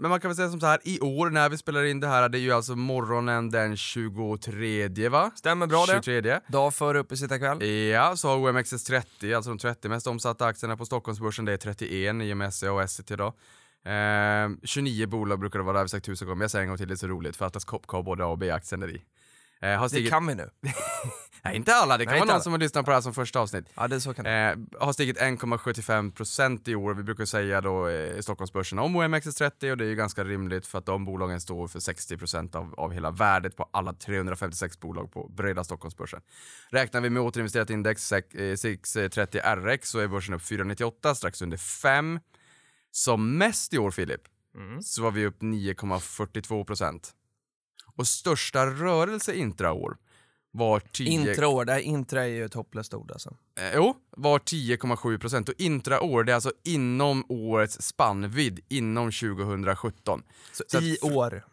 men 0.00 0.10
man 0.10 0.20
kan 0.20 0.28
väl 0.28 0.36
säga 0.36 0.50
som 0.50 0.60
så 0.60 0.66
här, 0.66 0.78
i 0.84 1.00
år 1.00 1.30
när 1.30 1.48
vi 1.48 1.56
spelar 1.58 1.84
in 1.84 2.00
det 2.00 2.06
här, 2.08 2.28
det 2.28 2.38
är 2.38 2.40
ju 2.40 2.52
alltså 2.52 2.76
morgonen 2.76 3.50
den 3.50 3.76
23 3.76 5.08
va? 5.08 5.30
Stämmer 5.34 5.66
bra 5.66 5.86
det. 5.86 5.92
23. 5.92 6.40
Dag 6.48 6.74
före 6.74 6.98
uppesittarkväll. 6.98 7.66
Ja, 7.68 8.16
så 8.16 8.28
har 8.28 8.36
OMXS30, 8.36 9.36
alltså 9.36 9.50
de 9.50 9.58
30 9.58 9.88
mest 9.88 10.06
omsatta 10.06 10.46
aktierna 10.46 10.76
på 10.76 10.86
Stockholmsbörsen, 10.86 11.44
det 11.44 11.52
är 11.52 11.56
31 11.56 12.22
i 12.22 12.32
och 12.32 12.36
med 12.36 12.54
SCA 12.54 12.72
och 12.72 12.82
Essity 12.82 13.14
idag. 13.14 13.32
Eh, 13.84 14.48
29 14.64 15.06
bolag 15.06 15.40
brukar 15.40 15.58
det 15.58 15.64
vara, 15.64 15.72
det 15.72 15.78
har 15.78 15.84
vi 15.84 15.88
sagt 15.88 16.06
tusen 16.06 16.26
gånger, 16.26 16.36
men 16.36 16.42
jag 16.44 16.50
säger 16.50 16.62
en 16.62 16.68
gång 16.68 16.78
till, 16.78 16.88
det 16.88 16.94
är 16.94 16.96
så 16.96 17.06
roligt 17.08 17.36
för 17.36 17.46
Atlas 17.46 17.64
Copco 17.64 17.96
har 17.96 18.02
både 18.02 18.24
A 18.24 18.26
och 18.26 18.38
B-aktien 18.38 18.80
där 18.80 18.90
i. 18.90 19.02
Eh, 19.60 19.70
har 19.70 19.82
Det 19.84 19.88
stigit, 19.88 20.10
kan 20.10 20.26
vi 20.26 20.34
nu. 20.34 20.50
nej 21.42 21.56
inte 21.56 21.74
alla, 21.74 21.96
det 21.98 22.04
kan 22.04 22.12
Nej, 22.12 22.20
vara 22.20 22.26
någon 22.26 22.34
alla. 22.34 22.42
som 22.42 22.52
har 22.52 22.58
lyssnat 22.58 22.84
på 22.84 22.90
det 22.90 22.96
här 22.96 23.00
som 23.02 23.14
första 23.14 23.40
avsnitt. 23.40 23.64
Ja, 23.74 23.88
det 23.88 24.00
så 24.00 24.14
kan 24.14 24.24
det 24.24 24.30
Eh, 24.30 24.56
har 24.80 24.92
stigit 24.92 25.18
1,75% 25.18 26.68
i 26.68 26.74
år, 26.74 26.94
vi 26.94 27.02
brukar 27.02 27.24
säga 27.24 27.60
då 27.60 27.88
eh, 27.88 28.20
Stockholmsbörsen 28.20 28.78
om 28.78 28.96
OMXS30 28.96 29.70
och 29.70 29.76
det 29.76 29.84
är 29.84 29.88
ju 29.88 29.94
ganska 29.94 30.24
rimligt 30.24 30.66
för 30.66 30.78
att 30.78 30.86
de 30.86 31.04
bolagen 31.04 31.40
står 31.40 31.68
för 31.68 31.78
60% 31.78 32.56
av, 32.56 32.74
av 32.74 32.92
hela 32.92 33.10
värdet 33.10 33.56
på 33.56 33.68
alla 33.72 33.92
356 33.92 34.80
bolag 34.80 35.12
på 35.12 35.28
breda 35.28 35.64
Stockholmsbörsen. 35.64 36.20
Räknar 36.70 37.00
vi 37.00 37.10
med 37.10 37.22
återinvesterat 37.22 37.70
index 37.70 38.02
SEC, 38.08 38.34
eh, 38.34 38.56
630 38.56 39.40
RX 39.44 39.88
så 39.90 39.98
är 39.98 40.08
börsen 40.08 40.34
upp 40.34 40.42
498, 40.42 41.14
strax 41.14 41.42
under 41.42 41.56
5. 41.56 42.20
Som 42.90 43.38
mest 43.38 43.74
i 43.74 43.78
år 43.78 43.90
Filip, 43.90 44.20
så 44.84 45.02
var 45.02 45.10
vi 45.10 45.26
upp 45.26 45.42
9,42%. 45.42 47.14
Och 47.98 48.06
största 48.06 48.66
rörelse 48.66 49.34
intraår 49.34 49.96
var 50.50 50.80
10... 50.80 51.10
Intraår, 51.10 51.64
det 51.64 51.72
här 51.72 51.80
intra 51.80 52.22
är 52.22 52.26
ju 52.26 52.44
ett 52.44 52.54
hopplöst 52.54 52.94
ord 52.94 53.10
alltså. 53.10 53.36
Eh, 53.60 53.74
jo, 53.74 53.96
var 54.10 54.38
10,7% 54.38 55.48
och 55.48 55.54
intraår 55.58 56.24
det 56.24 56.32
är 56.32 56.34
alltså 56.34 56.52
inom 56.64 57.24
årets 57.28 57.82
spannvidd 57.82 58.60
inom 58.68 59.10
2017. 59.12 60.22
Så, 60.52 60.64
Så 60.68 60.76
att 60.78 60.82
i 60.84 60.96
fr- 61.02 61.12
år. 61.16 61.44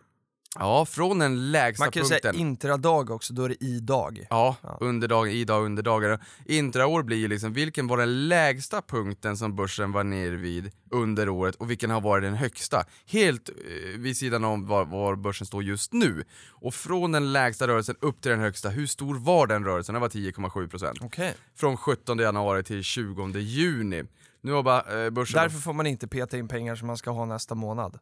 Ja, 0.59 0.85
från 0.85 1.19
den 1.19 1.51
lägsta 1.51 1.83
Man 1.85 1.91
kan 1.91 2.03
ju 2.03 2.09
punkten. 2.09 2.33
säga 2.33 2.41
intradag 2.41 3.09
också, 3.11 3.33
då 3.33 3.43
är 3.43 3.49
det 3.49 3.63
i 3.63 3.79
dag. 3.79 4.25
Ja, 4.29 4.55
Ja. 4.63 4.77
under 4.81 5.07
dagen, 5.07 5.29
i 5.31 5.43
dag, 5.45 5.65
under 5.65 5.83
dagen. 5.83 6.19
Intraår 6.45 7.03
blir 7.03 7.17
ju 7.17 7.27
liksom, 7.27 7.53
vilken 7.53 7.87
var 7.87 7.97
den 7.97 8.27
lägsta 8.27 8.81
punkten 8.81 9.37
som 9.37 9.55
börsen 9.55 9.91
var 9.91 10.03
ner 10.03 10.31
vid 10.31 10.71
under 10.91 11.29
året 11.29 11.55
och 11.55 11.69
vilken 11.71 11.89
har 11.91 12.01
varit 12.01 12.23
den 12.23 12.33
högsta? 12.35 12.85
Helt 13.07 13.49
eh, 13.49 13.55
vid 13.99 14.17
sidan 14.17 14.43
om 14.43 14.67
var, 14.67 14.85
var 14.85 15.15
börsen 15.15 15.47
står 15.47 15.63
just 15.63 15.93
nu. 15.93 16.23
Och 16.51 16.73
från 16.73 17.11
den 17.11 17.33
lägsta 17.33 17.67
rörelsen 17.67 17.95
upp 17.99 18.21
till 18.21 18.31
den 18.31 18.39
högsta, 18.39 18.69
hur 18.69 18.87
stor 18.87 19.15
var 19.15 19.47
den 19.47 19.65
rörelsen? 19.65 19.93
Den 19.93 20.01
var 20.01 20.09
10,7%. 20.09 20.93
Okej. 21.01 21.35
Från 21.55 21.77
17 21.77 22.17
januari 22.19 22.63
till 22.63 22.83
20 22.83 23.27
juni. 23.39 24.03
Nu 24.41 24.51
har 24.51 24.63
bara 24.63 25.03
eh, 25.05 25.09
börsen... 25.09 25.41
Därför 25.41 25.59
får 25.59 25.73
man 25.73 25.87
inte 25.87 26.07
peta 26.07 26.37
in 26.37 26.47
pengar 26.47 26.75
som 26.75 26.87
man 26.87 26.97
ska 26.97 27.11
ha 27.11 27.25
nästa 27.25 27.55
månad. 27.55 27.99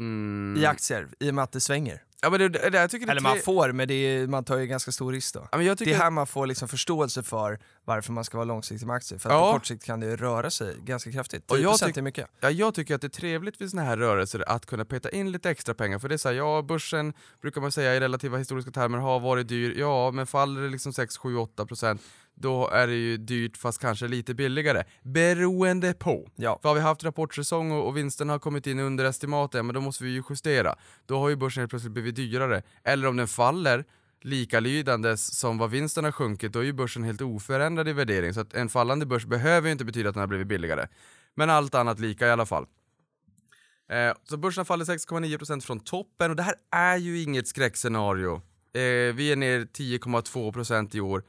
Mm, 0.00 0.62
I 0.62 0.66
aktier, 0.66 1.08
i 1.20 1.30
och 1.30 1.34
med 1.34 1.44
att 1.44 1.52
det 1.52 1.60
svänger. 1.60 2.02
Ja, 2.22 2.30
men 2.30 2.40
det, 2.40 2.48
det, 2.48 2.78
jag 2.78 2.90
tycker 2.90 3.06
det 3.06 3.10
Eller 3.12 3.20
man 3.20 3.38
får, 3.38 3.72
men 3.72 3.88
det 3.88 3.94
är, 3.94 4.26
man 4.26 4.44
tar 4.44 4.58
ju 4.58 4.66
ganska 4.66 4.92
stor 4.92 5.12
risk 5.12 5.34
då. 5.34 5.48
Ja, 5.52 5.58
Det 5.58 5.92
är 5.92 5.94
här 5.98 6.10
man 6.10 6.26
får 6.26 6.46
liksom 6.46 6.68
förståelse 6.68 7.22
för 7.22 7.58
varför 7.84 8.12
man 8.12 8.24
ska 8.24 8.36
vara 8.38 8.44
långsiktig 8.44 8.86
med 8.86 8.96
aktier. 8.96 9.18
För 9.18 9.30
att 9.30 9.34
Ja. 9.34 9.52
på 9.52 9.58
kort 9.58 9.66
sikt 9.66 9.84
kan 9.84 10.00
det 10.00 10.16
röra 10.16 10.50
sig 10.50 10.76
ganska 10.84 11.12
kraftigt. 11.12 11.50
Och 11.50 11.58
jag 11.58 11.74
10% 11.74 11.86
tyck- 11.92 11.98
är 11.98 12.02
mycket. 12.02 12.26
Ja, 12.40 12.50
jag 12.50 12.74
tycker 12.74 12.94
att 12.94 13.00
det 13.00 13.06
är 13.06 13.08
trevligt 13.08 13.60
vid 13.60 13.70
såna 13.70 13.82
här 13.82 13.96
rörelser 13.96 14.44
att 14.48 14.66
kunna 14.66 14.84
peta 14.84 15.10
in 15.10 15.32
lite 15.32 15.50
extra 15.50 15.74
pengar. 15.74 15.98
För 15.98 16.08
det 16.08 16.14
är 16.14 16.18
så 16.18 16.28
här, 16.28 16.36
ja 16.36 16.62
börsen 16.62 17.12
brukar 17.42 17.60
man 17.60 17.72
säga 17.72 17.94
i 17.94 18.00
relativa 18.00 18.38
historiska 18.38 18.70
termer 18.70 18.98
har 18.98 19.20
varit 19.20 19.48
dyr. 19.48 19.74
Ja, 19.78 20.10
men 20.10 20.26
faller 20.26 20.60
det 20.62 20.68
liksom 20.68 20.92
6, 20.92 21.16
7, 21.16 21.36
8 21.36 21.66
procent 21.66 22.02
då 22.36 22.68
är 22.68 22.86
det 22.86 22.94
ju 22.94 23.16
dyrt 23.16 23.56
fast 23.56 23.80
kanske 23.80 24.08
lite 24.08 24.34
billigare. 24.34 24.84
Beroende 25.02 25.94
på. 25.94 26.28
Ja. 26.36 26.58
För 26.62 26.68
har 26.68 26.76
vi 26.76 26.80
haft 26.80 27.04
rapportsäsong 27.04 27.70
och, 27.72 27.86
och 27.86 27.96
vinsten 27.96 28.28
har 28.28 28.38
kommit 28.38 28.66
in 28.66 28.78
under 28.78 29.04
estimaten, 29.04 29.66
men 29.66 29.74
då 29.74 29.80
måste 29.80 30.04
vi 30.04 30.10
ju 30.10 30.22
justera. 30.30 30.74
Då 31.06 31.18
har 31.18 31.28
ju 31.28 31.36
börsen 31.36 31.60
helt 31.60 31.70
plötsligt 31.70 31.92
blivit 31.92 32.16
dyrare. 32.16 32.62
Eller 32.84 33.08
om 33.08 33.16
den 33.16 33.28
faller 33.28 33.84
likalydandes 34.22 35.38
som 35.38 35.58
vad 35.58 35.70
vinsten 35.70 36.04
har 36.04 36.12
sjunkit, 36.12 36.52
då 36.52 36.58
är 36.58 36.64
ju 36.64 36.72
börsen 36.72 37.04
helt 37.04 37.20
oförändrad 37.20 37.88
i 37.88 37.92
värdering. 37.92 38.34
Så 38.34 38.40
att 38.40 38.54
en 38.54 38.68
fallande 38.68 39.06
börs 39.06 39.24
behöver 39.24 39.68
ju 39.68 39.72
inte 39.72 39.84
betyda 39.84 40.08
att 40.08 40.14
den 40.14 40.20
har 40.20 40.28
blivit 40.28 40.46
billigare. 40.46 40.88
Men 41.34 41.50
allt 41.50 41.74
annat 41.74 42.00
lika 42.00 42.26
i 42.26 42.30
alla 42.30 42.46
fall. 42.46 42.66
Eh, 43.90 44.16
så 44.24 44.36
börsen 44.36 44.64
fallit 44.64 44.88
6,9% 44.88 45.60
från 45.60 45.80
toppen 45.80 46.30
och 46.30 46.36
det 46.36 46.42
här 46.42 46.54
är 46.70 46.96
ju 46.96 47.22
inget 47.22 47.48
skräckscenario. 47.48 48.34
Eh, 48.72 49.14
vi 49.14 49.32
är 49.32 49.36
ner 49.36 49.60
10,2% 49.60 50.96
i 50.96 51.00
år 51.00 51.22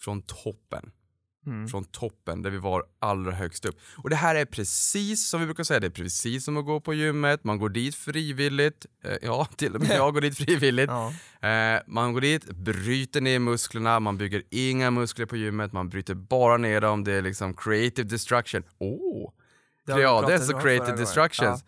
från 0.00 0.22
toppen. 0.22 0.90
Mm. 1.46 1.68
Från 1.68 1.84
toppen 1.84 2.42
där 2.42 2.50
vi 2.50 2.58
var 2.58 2.84
allra 2.98 3.32
högst 3.32 3.64
upp. 3.64 3.78
Och 3.96 4.10
det 4.10 4.16
här 4.16 4.34
är 4.34 4.44
precis 4.44 5.28
som 5.28 5.40
vi 5.40 5.46
brukar 5.46 5.64
säga, 5.64 5.80
det 5.80 5.86
är 5.86 5.90
precis 5.90 6.44
som 6.44 6.56
att 6.56 6.64
gå 6.64 6.80
på 6.80 6.94
gymmet, 6.94 7.44
man 7.44 7.58
går 7.58 7.68
dit 7.68 7.94
frivilligt. 7.94 8.86
Eh, 9.04 9.16
ja, 9.22 9.44
till 9.56 9.74
och 9.74 9.80
med 9.80 9.90
jag 9.96 10.14
går 10.14 10.20
dit 10.20 10.36
frivilligt. 10.36 10.90
Ja. 10.90 11.12
Eh, 11.48 11.80
man 11.86 12.12
går 12.12 12.20
dit, 12.20 12.44
bryter 12.44 13.20
ner 13.20 13.38
musklerna, 13.38 14.00
man 14.00 14.18
bygger 14.18 14.42
inga 14.50 14.90
muskler 14.90 15.26
på 15.26 15.36
gymmet, 15.36 15.72
man 15.72 15.88
bryter 15.88 16.14
bara 16.14 16.56
ner 16.56 16.80
dem, 16.80 17.04
det 17.04 17.12
är 17.12 17.22
liksom 17.22 17.54
creative 17.54 18.08
destruction. 18.08 18.62
Åh! 18.78 19.32
Vi 19.86 20.02
ja, 20.02 20.24
det 20.26 20.34
är 20.34 20.38
så 20.38 20.58
creative 20.58 21.06
förra 21.06 21.28
gången. 21.28 21.58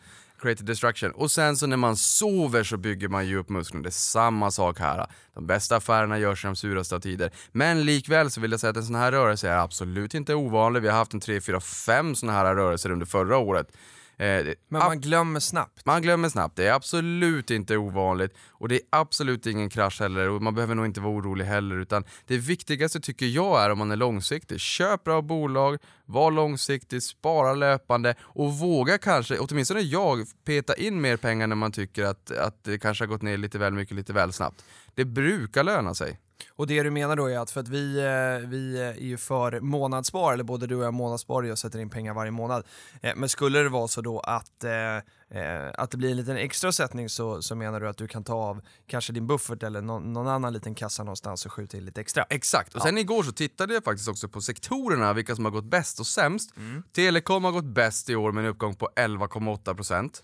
Creative 0.46 0.66
destruction. 0.66 1.10
Och 1.10 1.30
sen 1.30 1.56
så 1.56 1.66
när 1.66 1.76
man 1.76 1.96
sover 1.96 2.64
så 2.64 2.76
bygger 2.76 3.08
man 3.08 3.26
ju 3.26 3.38
upp 3.38 3.48
musklerna. 3.48 3.82
Det 3.82 3.88
är 3.88 3.90
samma 3.90 4.50
sak 4.50 4.78
här. 4.78 5.06
De 5.34 5.46
bästa 5.46 5.76
affärerna 5.76 6.18
görs 6.18 6.44
i 6.44 6.46
de 6.46 6.56
suraste 6.56 6.94
av 6.94 7.00
tider. 7.00 7.30
Men 7.52 7.84
likväl 7.84 8.30
så 8.30 8.40
vill 8.40 8.50
jag 8.50 8.60
säga 8.60 8.70
att 8.70 8.76
en 8.76 8.84
sån 8.84 8.94
här 8.94 9.12
rörelse 9.12 9.48
är 9.48 9.56
absolut 9.58 10.14
inte 10.14 10.34
ovanlig. 10.34 10.82
Vi 10.82 10.88
har 10.88 10.96
haft 10.96 11.14
en 11.14 11.20
3, 11.20 11.40
4, 11.40 11.60
5 11.60 12.14
såna 12.14 12.32
här 12.32 12.54
rörelser 12.54 12.90
under 12.90 13.06
förra 13.06 13.38
året. 13.38 13.72
Eh, 14.18 14.26
Men 14.26 14.56
man 14.68 15.00
glömmer 15.00 15.40
snabbt. 15.40 15.86
man 15.86 16.02
glömmer 16.02 16.28
snabbt, 16.28 16.56
det 16.56 16.66
är 16.66 16.72
absolut 16.72 17.50
inte 17.50 17.76
ovanligt 17.76 18.34
och 18.48 18.68
det 18.68 18.74
är 18.74 18.80
absolut 18.90 19.46
ingen 19.46 19.70
krasch 19.70 20.00
heller 20.00 20.28
och 20.28 20.42
man 20.42 20.54
behöver 20.54 20.74
nog 20.74 20.86
inte 20.86 21.00
vara 21.00 21.12
orolig 21.12 21.44
heller 21.44 21.76
utan 21.76 22.04
det 22.26 22.38
viktigaste 22.38 23.00
tycker 23.00 23.26
jag 23.26 23.64
är 23.64 23.70
om 23.70 23.78
man 23.78 23.90
är 23.90 23.96
långsiktig, 23.96 24.60
köp 24.60 25.04
bra 25.04 25.22
bolag, 25.22 25.78
var 26.04 26.30
långsiktig, 26.30 27.02
spara 27.02 27.54
löpande 27.54 28.14
och 28.20 28.58
våga 28.58 28.98
kanske, 28.98 29.38
åtminstone 29.38 29.80
jag, 29.80 30.26
peta 30.44 30.74
in 30.74 31.00
mer 31.00 31.16
pengar 31.16 31.46
när 31.46 31.56
man 31.56 31.72
tycker 31.72 32.04
att, 32.04 32.30
att 32.30 32.64
det 32.64 32.78
kanske 32.78 33.04
har 33.04 33.08
gått 33.08 33.22
ner 33.22 33.36
lite 33.36 33.58
väl 33.58 33.72
mycket, 33.72 33.96
lite 33.96 34.12
väl 34.12 34.32
snabbt. 34.32 34.64
Det 34.94 35.04
brukar 35.04 35.64
löna 35.64 35.94
sig. 35.94 36.18
Och 36.50 36.66
det 36.66 36.82
du 36.82 36.90
menar 36.90 37.16
då 37.16 37.26
är 37.26 37.38
att 37.38 37.50
för 37.50 37.60
att 37.60 37.68
vi, 37.68 37.98
eh, 37.98 38.48
vi 38.48 38.82
är 38.82 38.94
ju 38.94 39.16
för 39.16 39.60
månadsspar, 39.60 40.32
eller 40.32 40.44
både 40.44 40.66
du 40.66 40.76
och 40.76 40.84
jag 40.84 40.94
månadssparar 40.94 41.50
och 41.50 41.58
sätter 41.58 41.78
in 41.78 41.90
pengar 41.90 42.14
varje 42.14 42.30
månad. 42.30 42.64
Eh, 43.02 43.12
Men 43.16 43.28
skulle 43.28 43.58
det 43.62 43.68
vara 43.68 43.88
så 43.88 44.00
då 44.00 44.20
att, 44.20 44.64
eh, 44.64 44.96
eh, 45.42 45.70
att 45.74 45.90
det 45.90 45.96
blir 45.96 46.10
en 46.10 46.16
liten 46.16 46.36
extra 46.36 46.72
sättning 46.72 47.08
så, 47.08 47.42
så 47.42 47.54
menar 47.54 47.80
du 47.80 47.88
att 47.88 47.96
du 47.96 48.08
kan 48.08 48.24
ta 48.24 48.34
av 48.34 48.60
kanske 48.86 49.12
din 49.12 49.26
buffert 49.26 49.62
eller 49.62 49.80
någon, 49.82 50.12
någon 50.12 50.28
annan 50.28 50.52
liten 50.52 50.74
kassa 50.74 51.04
någonstans 51.04 51.46
och 51.46 51.52
skjuta 51.52 51.76
in 51.76 51.84
lite 51.84 52.00
extra? 52.00 52.22
Exakt, 52.30 52.74
och 52.74 52.82
sen 52.82 52.98
igår 52.98 53.22
så 53.22 53.32
tittade 53.32 53.74
jag 53.74 53.84
faktiskt 53.84 54.08
också 54.08 54.28
på 54.28 54.40
sektorerna, 54.40 55.12
vilka 55.12 55.36
som 55.36 55.44
har 55.44 55.52
gått 55.52 55.64
bäst 55.70 56.00
och 56.00 56.06
sämst. 56.06 56.50
Telekom 56.92 57.44
har 57.44 57.52
gått 57.52 57.64
bäst 57.64 58.10
i 58.10 58.16
år 58.16 58.32
med 58.32 58.44
en 58.44 58.50
uppgång 58.50 58.74
på 58.74 58.88
11,8%. 58.96 60.22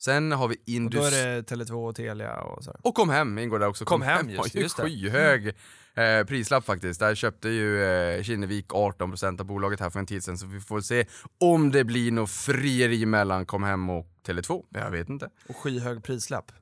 Sen 0.00 0.32
har 0.32 0.48
vi 0.48 0.54
Och 0.54 0.58
då 0.66 0.72
Indus... 0.72 1.12
är 1.14 1.26
det 1.36 1.42
Tele2 1.54 1.88
och 1.88 1.96
Telia 1.96 2.34
och 2.40 2.64
så. 2.64 2.76
Och 2.82 2.94
Kom 2.94 3.08
Hem 3.08 3.38
ingår 3.38 3.58
där 3.58 3.66
också. 3.66 3.84
Kom 3.84 4.02
Hem, 4.02 4.26
har 4.26 4.32
just- 4.34 4.54
ju 4.56 4.60
just 4.60 4.76
det. 4.76 4.82
skyhög 4.82 5.48
eh, 5.94 6.24
prislapp 6.26 6.64
faktiskt. 6.64 7.00
Där 7.00 7.14
köpte 7.14 7.48
ju 7.48 7.84
eh, 7.84 8.22
Kinnevik 8.22 8.66
18% 8.68 9.40
av 9.40 9.46
bolaget 9.46 9.80
här 9.80 9.90
för 9.90 9.98
en 9.98 10.06
tid 10.06 10.24
sedan 10.24 10.38
så 10.38 10.46
vi 10.46 10.60
får 10.60 10.80
se 10.80 11.06
om 11.40 11.70
det 11.70 11.84
blir 11.84 12.12
något 12.12 12.30
frieri 12.30 13.06
mellan 13.06 13.46
Kom 13.46 13.62
Hem 13.62 13.90
och 13.90 14.06
Tele2. 14.26 14.64
Jag 14.70 14.90
vet 14.90 15.08
inte. 15.08 15.30
Och 15.48 15.56
skyhög 15.56 16.02
prislapp? 16.04 16.52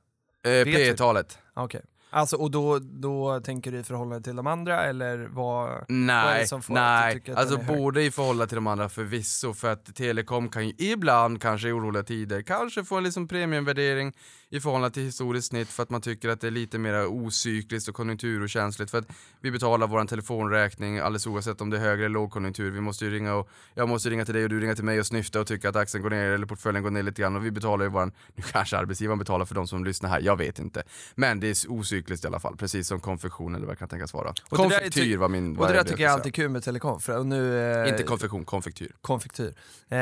Eh, 0.45 0.51
du? 0.51 0.63
P 0.65 0.93
talet 0.93 1.37
Okej. 1.53 1.81
Alltså, 2.13 2.35
och 2.35 2.51
då, 2.51 2.79
då 2.79 3.39
tänker 3.39 3.71
du 3.71 3.79
i 3.79 3.83
förhållande 3.83 4.23
till 4.23 4.35
de 4.35 4.47
andra 4.47 4.83
eller 4.83 5.17
vad? 5.31 5.43
vad 5.53 5.71
är 5.71 5.85
Nej, 5.87 6.41
det 6.41 6.47
som 6.47 6.61
får 6.61 6.73
att 6.73 6.77
du 6.77 7.05
nej. 7.05 7.13
tycker 7.13 7.31
att 7.31 7.37
Alltså 7.37 7.57
den 7.57 7.69
är 7.69 7.77
både 7.77 8.03
i 8.03 8.11
förhållande 8.11 8.47
till 8.47 8.55
de 8.55 8.67
andra 8.67 8.89
förvisso, 8.89 9.53
för 9.53 9.71
att 9.71 9.95
Telekom 9.95 10.49
kan 10.49 10.67
ju 10.67 10.73
ibland, 10.77 11.41
kanske 11.41 11.69
i 11.69 11.71
oroliga 11.71 12.03
tider, 12.03 12.41
kanske 12.41 12.83
få 12.83 12.97
en 12.97 13.03
liksom 13.03 13.27
premiumvärdering 13.27 14.13
i 14.49 14.59
förhållande 14.59 14.91
till 14.93 15.03
historiskt 15.03 15.47
snitt 15.47 15.69
för 15.69 15.83
att 15.83 15.89
man 15.89 16.01
tycker 16.01 16.29
att 16.29 16.41
det 16.41 16.47
är 16.47 16.51
lite 16.51 16.77
mer 16.77 17.05
ocykliskt 17.07 17.89
och 17.89 17.95
konjunkturokänsligt. 17.95 18.91
För 18.91 18.97
att 18.97 19.07
vi 19.41 19.51
betalar 19.51 19.87
vår 19.87 20.05
telefonräkning 20.05 20.99
alldeles 20.99 21.27
oavsett 21.27 21.61
om 21.61 21.69
det 21.69 21.77
är 21.77 21.81
hög 21.81 21.99
eller 21.99 22.09
lågkonjunktur. 22.09 22.71
Vi 22.71 22.81
måste 22.81 23.05
ju 23.05 23.11
ringa 23.11 23.35
och, 23.35 23.49
jag 23.73 23.89
måste 23.89 24.09
ringa 24.09 24.25
till 24.25 24.33
dig 24.33 24.43
och 24.43 24.49
du 24.49 24.59
ringer 24.59 24.75
till 24.75 24.83
mig 24.83 24.99
och 24.99 25.05
snyfta 25.05 25.39
och 25.39 25.47
tycka 25.47 25.69
att 25.69 25.75
aktien 25.75 26.03
går 26.03 26.09
ner 26.09 26.29
eller 26.31 26.45
portföljen 26.45 26.83
går 26.83 26.91
ner 26.91 27.03
lite 27.03 27.21
grann 27.21 27.35
och 27.35 27.45
vi 27.45 27.51
betalar 27.51 27.85
ju 27.85 27.91
våran, 27.91 28.11
nu 28.35 28.43
kanske 28.51 28.77
arbetsgivaren 28.77 29.19
betalar 29.19 29.45
för 29.45 29.55
de 29.55 29.67
som 29.67 29.85
lyssnar 29.85 30.09
här, 30.09 30.21
jag 30.21 30.37
vet 30.37 30.59
inte. 30.59 30.83
Men 31.15 31.39
det 31.39 31.47
är 31.47 31.71
ocykliskt 31.71 32.02
i 32.11 32.27
alla 32.27 32.39
fall, 32.39 32.57
precis 32.57 32.87
som 32.87 32.99
konfektion 32.99 33.55
eller 33.55 33.65
vad 33.65 33.75
det 33.75 33.79
kan 33.79 33.89
tänkas 33.89 34.13
vara. 34.13 34.29
Och 34.49 34.57
Konfektyr 34.57 35.01
ty- 35.01 35.17
var 35.17 35.29
min... 35.29 35.57
Och 35.57 35.67
det 35.67 35.73
är 35.73 35.77
där 35.77 35.83
tycker 35.83 36.03
jag 36.03 36.11
alltid 36.13 36.27
är 36.27 36.33
kul 36.33 36.49
med 36.49 37.17
och 37.19 37.25
nu... 37.25 37.59
eh? 37.59 37.89
Inte 37.89 38.03
konfektion, 38.03 38.45
konfektyr. 38.45 38.95
konfektyr. 39.01 39.53
Eh, 39.89 39.97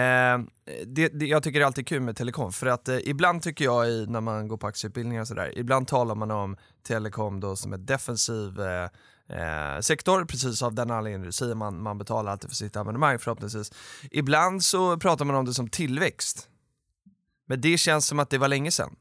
det, 0.85 1.07
det, 1.07 1.25
jag 1.25 1.43
tycker 1.43 1.59
det 1.59 1.63
är 1.63 1.67
alltid 1.67 1.87
kul 1.87 2.01
med 2.01 2.15
telekom, 2.15 2.51
för 2.51 2.67
att 2.67 2.87
eh, 2.87 2.97
ibland 3.03 3.41
tycker 3.43 3.65
jag 3.65 3.89
i, 3.89 4.05
när 4.09 4.21
man 4.21 4.47
går 4.47 4.57
på 4.57 4.67
aktieutbildningar 4.67 5.21
och 5.21 5.27
sådär, 5.27 5.57
ibland 5.57 5.87
talar 5.87 6.15
man 6.15 6.31
om 6.31 6.57
telekom 6.87 7.39
då 7.39 7.55
som 7.55 7.73
en 7.73 7.85
defensiv 7.85 8.61
eh, 8.61 8.83
eh, 9.37 9.79
sektor, 9.81 10.25
precis 10.25 10.61
av 10.61 10.73
den 10.73 10.91
anledningen 10.91 11.25
du 11.25 11.31
säger, 11.31 11.55
man, 11.55 11.81
man 11.81 11.97
betalar 11.97 12.31
alltid 12.31 12.49
för 12.49 12.55
sitt 12.55 12.75
abonnemang 12.75 13.19
förhoppningsvis. 13.19 13.71
Ibland 14.11 14.63
så 14.63 14.97
pratar 14.97 15.25
man 15.25 15.35
om 15.35 15.45
det 15.45 15.53
som 15.53 15.69
tillväxt. 15.69 16.47
Men 17.47 17.61
det 17.61 17.77
känns 17.77 18.07
som 18.07 18.19
att 18.19 18.29
det 18.29 18.37
var 18.37 18.47
länge 18.47 18.71
sedan. 18.71 18.95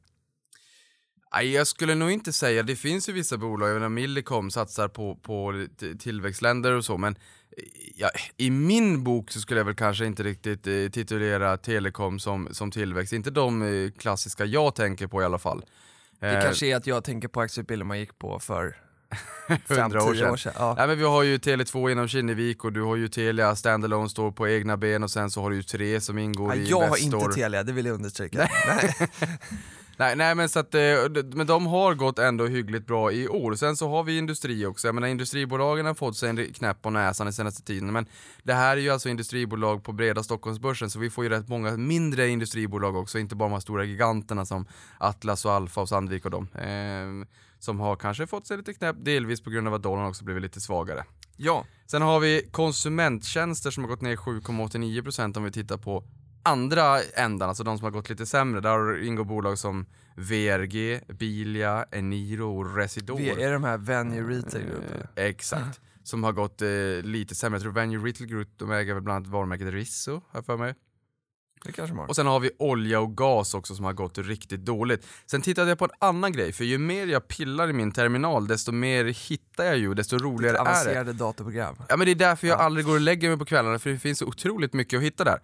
Jag 1.42 1.66
skulle 1.66 1.94
nog 1.94 2.10
inte 2.10 2.32
säga, 2.32 2.62
det 2.62 2.76
finns 2.76 3.08
ju 3.08 3.12
vissa 3.12 3.36
bolag, 3.38 3.68
jag 3.68 3.74
menar 3.74 3.88
Millicom 3.88 4.50
satsar 4.50 4.88
på, 4.88 5.16
på 5.16 5.66
tillväxtländer 5.98 6.72
och 6.72 6.84
så, 6.84 6.98
men 6.98 7.12
eh, 7.56 7.64
ja, 7.96 8.10
i 8.36 8.50
min 8.50 9.04
bok 9.04 9.30
så 9.30 9.40
skulle 9.40 9.60
jag 9.60 9.64
väl 9.64 9.74
kanske 9.74 10.06
inte 10.06 10.22
riktigt 10.22 10.66
eh, 10.66 10.72
titulera 10.92 11.56
telekom 11.56 12.18
som, 12.18 12.48
som 12.50 12.70
tillväxt, 12.70 13.12
inte 13.12 13.30
de 13.30 13.62
eh, 13.62 13.90
klassiska 13.90 14.44
jag 14.44 14.74
tänker 14.74 15.06
på 15.06 15.22
i 15.22 15.24
alla 15.24 15.38
fall. 15.38 15.64
Det 16.20 16.26
Eh, 16.28 16.42
kanske 16.42 16.66
är 16.66 16.76
att 16.76 16.86
jag 16.86 17.04
tänker 17.04 17.28
på 17.28 17.40
aktieutbildning 17.40 17.88
man 17.88 17.98
gick 17.98 18.18
på 18.18 18.38
för 18.38 18.76
100 19.68 20.04
år 20.04 20.12
5-10 20.12 20.16
sedan. 20.18 20.30
år 20.30 20.36
sedan. 20.36 20.52
Ja. 20.56 20.74
Nej, 20.78 20.86
men 20.86 20.98
vi 20.98 21.04
har 21.04 21.22
ju 21.22 21.38
Tele2 21.38 21.90
inom 21.90 22.08
Kinnevik 22.08 22.64
och 22.64 22.72
du 22.72 22.82
har 22.82 22.96
ju 22.96 23.08
Telia 23.08 23.56
standalone 23.56 24.08
står 24.08 24.32
på 24.32 24.48
egna 24.48 24.76
ben 24.76 25.02
och 25.02 25.10
sen 25.10 25.30
så 25.30 25.42
har 25.42 25.50
du 25.50 25.56
ju 25.56 25.62
tre 25.62 26.00
som 26.00 26.18
ingår 26.18 26.48
Ja, 26.48 26.62
i 26.62 26.68
jag 26.70 26.76
har 26.80 26.84
Investor. 27.02 27.22
inte 27.24 27.34
Telia, 27.34 27.62
det 27.62 27.72
vill 27.72 27.86
jag 27.86 27.94
understryka. 27.94 28.38
Nej. 28.66 28.94
Nej, 30.00 30.16
nej 30.16 30.34
men 30.34 30.48
så 30.48 30.58
att, 30.58 30.74
eh, 30.74 30.80
men 31.32 31.46
de 31.46 31.66
har 31.66 31.94
gått 31.94 32.18
ändå 32.18 32.46
hyggligt 32.46 32.86
bra 32.86 33.12
i 33.12 33.28
år. 33.28 33.54
Sen 33.54 33.76
så 33.76 33.88
har 33.88 34.04
vi 34.04 34.18
industri 34.18 34.66
också. 34.66 34.88
Jag 34.88 34.94
menar 34.94 35.08
industribolagen 35.08 35.86
har 35.86 35.94
fått 35.94 36.16
sig 36.16 36.28
en 36.28 36.52
knäpp 36.52 36.82
på 36.82 36.90
näsan 36.90 37.26
den 37.26 37.32
senaste 37.32 37.62
tiden. 37.62 37.92
Men 37.92 38.06
det 38.42 38.54
här 38.54 38.76
är 38.76 38.80
ju 38.80 38.90
alltså 38.90 39.08
industribolag 39.08 39.84
på 39.84 39.92
breda 39.92 40.22
Stockholmsbörsen 40.22 40.90
så 40.90 40.98
vi 40.98 41.10
får 41.10 41.24
ju 41.24 41.30
rätt 41.30 41.48
många 41.48 41.76
mindre 41.76 42.28
industribolag 42.28 42.96
också. 42.96 43.18
Inte 43.18 43.36
bara 43.36 43.48
de 43.48 43.52
här 43.52 43.60
stora 43.60 43.84
giganterna 43.84 44.46
som 44.46 44.66
Atlas 44.98 45.44
och 45.44 45.52
Alfa 45.52 45.80
och 45.80 45.88
Sandvik 45.88 46.24
och 46.24 46.30
dem. 46.30 46.48
Eh, 46.54 47.28
som 47.58 47.80
har 47.80 47.96
kanske 47.96 48.26
fått 48.26 48.46
sig 48.46 48.56
lite 48.56 48.74
knäpp, 48.74 48.96
delvis 48.98 49.40
på 49.40 49.50
grund 49.50 49.68
av 49.68 49.74
att 49.74 49.82
dollarn 49.82 50.06
också 50.06 50.24
blivit 50.24 50.42
lite 50.42 50.60
svagare. 50.60 51.04
ja. 51.36 51.64
Sen 51.86 52.02
har 52.02 52.20
vi 52.20 52.48
konsumenttjänster 52.50 53.70
som 53.70 53.84
har 53.84 53.88
gått 53.88 54.00
ner 54.00 54.16
7,89% 54.16 55.36
om 55.36 55.44
vi 55.44 55.52
tittar 55.52 55.76
på 55.76 56.04
andra 56.42 57.02
ändan, 57.02 57.48
alltså 57.48 57.64
de 57.64 57.78
som 57.78 57.84
har 57.84 57.90
gått 57.90 58.10
lite 58.10 58.26
sämre. 58.26 58.60
Där 58.60 59.02
ingår 59.02 59.24
bolag 59.24 59.58
som 59.58 59.86
VRG, 60.16 61.00
Bilia, 61.08 61.84
Eniro 61.90 62.58
och 62.58 62.76
Residor. 62.76 63.16
Vi 63.16 63.30
är 63.30 63.52
de 63.52 63.64
här 63.64 63.78
Venue 63.78 64.22
Retail 64.22 64.64
Group. 64.64 64.84
Eh, 65.16 65.24
exakt. 65.24 65.80
Som 66.02 66.24
har 66.24 66.32
gått 66.32 66.62
eh, 66.62 66.68
lite 67.02 67.34
sämre. 67.34 67.56
Jag 67.56 67.62
tror 67.62 67.72
Venue 67.72 68.06
Retail 68.08 68.30
Group, 68.30 68.48
de 68.56 68.70
äger 68.70 68.94
väl 68.94 69.02
bland 69.02 69.16
annat 69.16 69.32
varumärket 69.32 69.72
Risso, 69.72 70.12
har 70.12 70.20
jag 70.32 70.46
för 70.46 70.56
mig. 70.56 70.74
Det 71.64 71.72
kanske 71.72 71.96
man. 71.96 72.08
Och 72.08 72.16
sen 72.16 72.26
har 72.26 72.40
vi 72.40 72.50
olja 72.58 73.00
och 73.00 73.16
gas 73.16 73.54
också 73.54 73.74
som 73.74 73.84
har 73.84 73.92
gått 73.92 74.18
riktigt 74.18 74.60
dåligt. 74.60 75.06
Sen 75.26 75.42
tittade 75.42 75.68
jag 75.68 75.78
på 75.78 75.84
en 75.84 75.90
annan 75.98 76.32
grej, 76.32 76.52
för 76.52 76.64
ju 76.64 76.78
mer 76.78 77.06
jag 77.06 77.28
pillar 77.28 77.70
i 77.70 77.72
min 77.72 77.92
terminal 77.92 78.46
desto 78.46 78.72
mer 78.72 79.04
hittar 79.04 79.64
jag 79.64 79.78
ju, 79.78 79.94
desto 79.94 80.18
roligare 80.18 80.56
är 80.56 80.64
det. 80.64 80.70
Avancerade 80.70 81.12
datorprogram. 81.12 81.76
Ja 81.88 81.96
men 81.96 82.04
det 82.04 82.10
är 82.10 82.14
därför 82.14 82.46
jag 82.46 82.60
aldrig 82.60 82.86
går 82.86 82.94
och 82.94 83.00
lägger 83.00 83.28
mig 83.28 83.38
på 83.38 83.44
kvällarna, 83.44 83.78
för 83.78 83.90
det 83.90 83.98
finns 83.98 84.18
så 84.18 84.26
otroligt 84.26 84.72
mycket 84.72 84.96
att 84.96 85.02
hitta 85.02 85.24
där. 85.24 85.40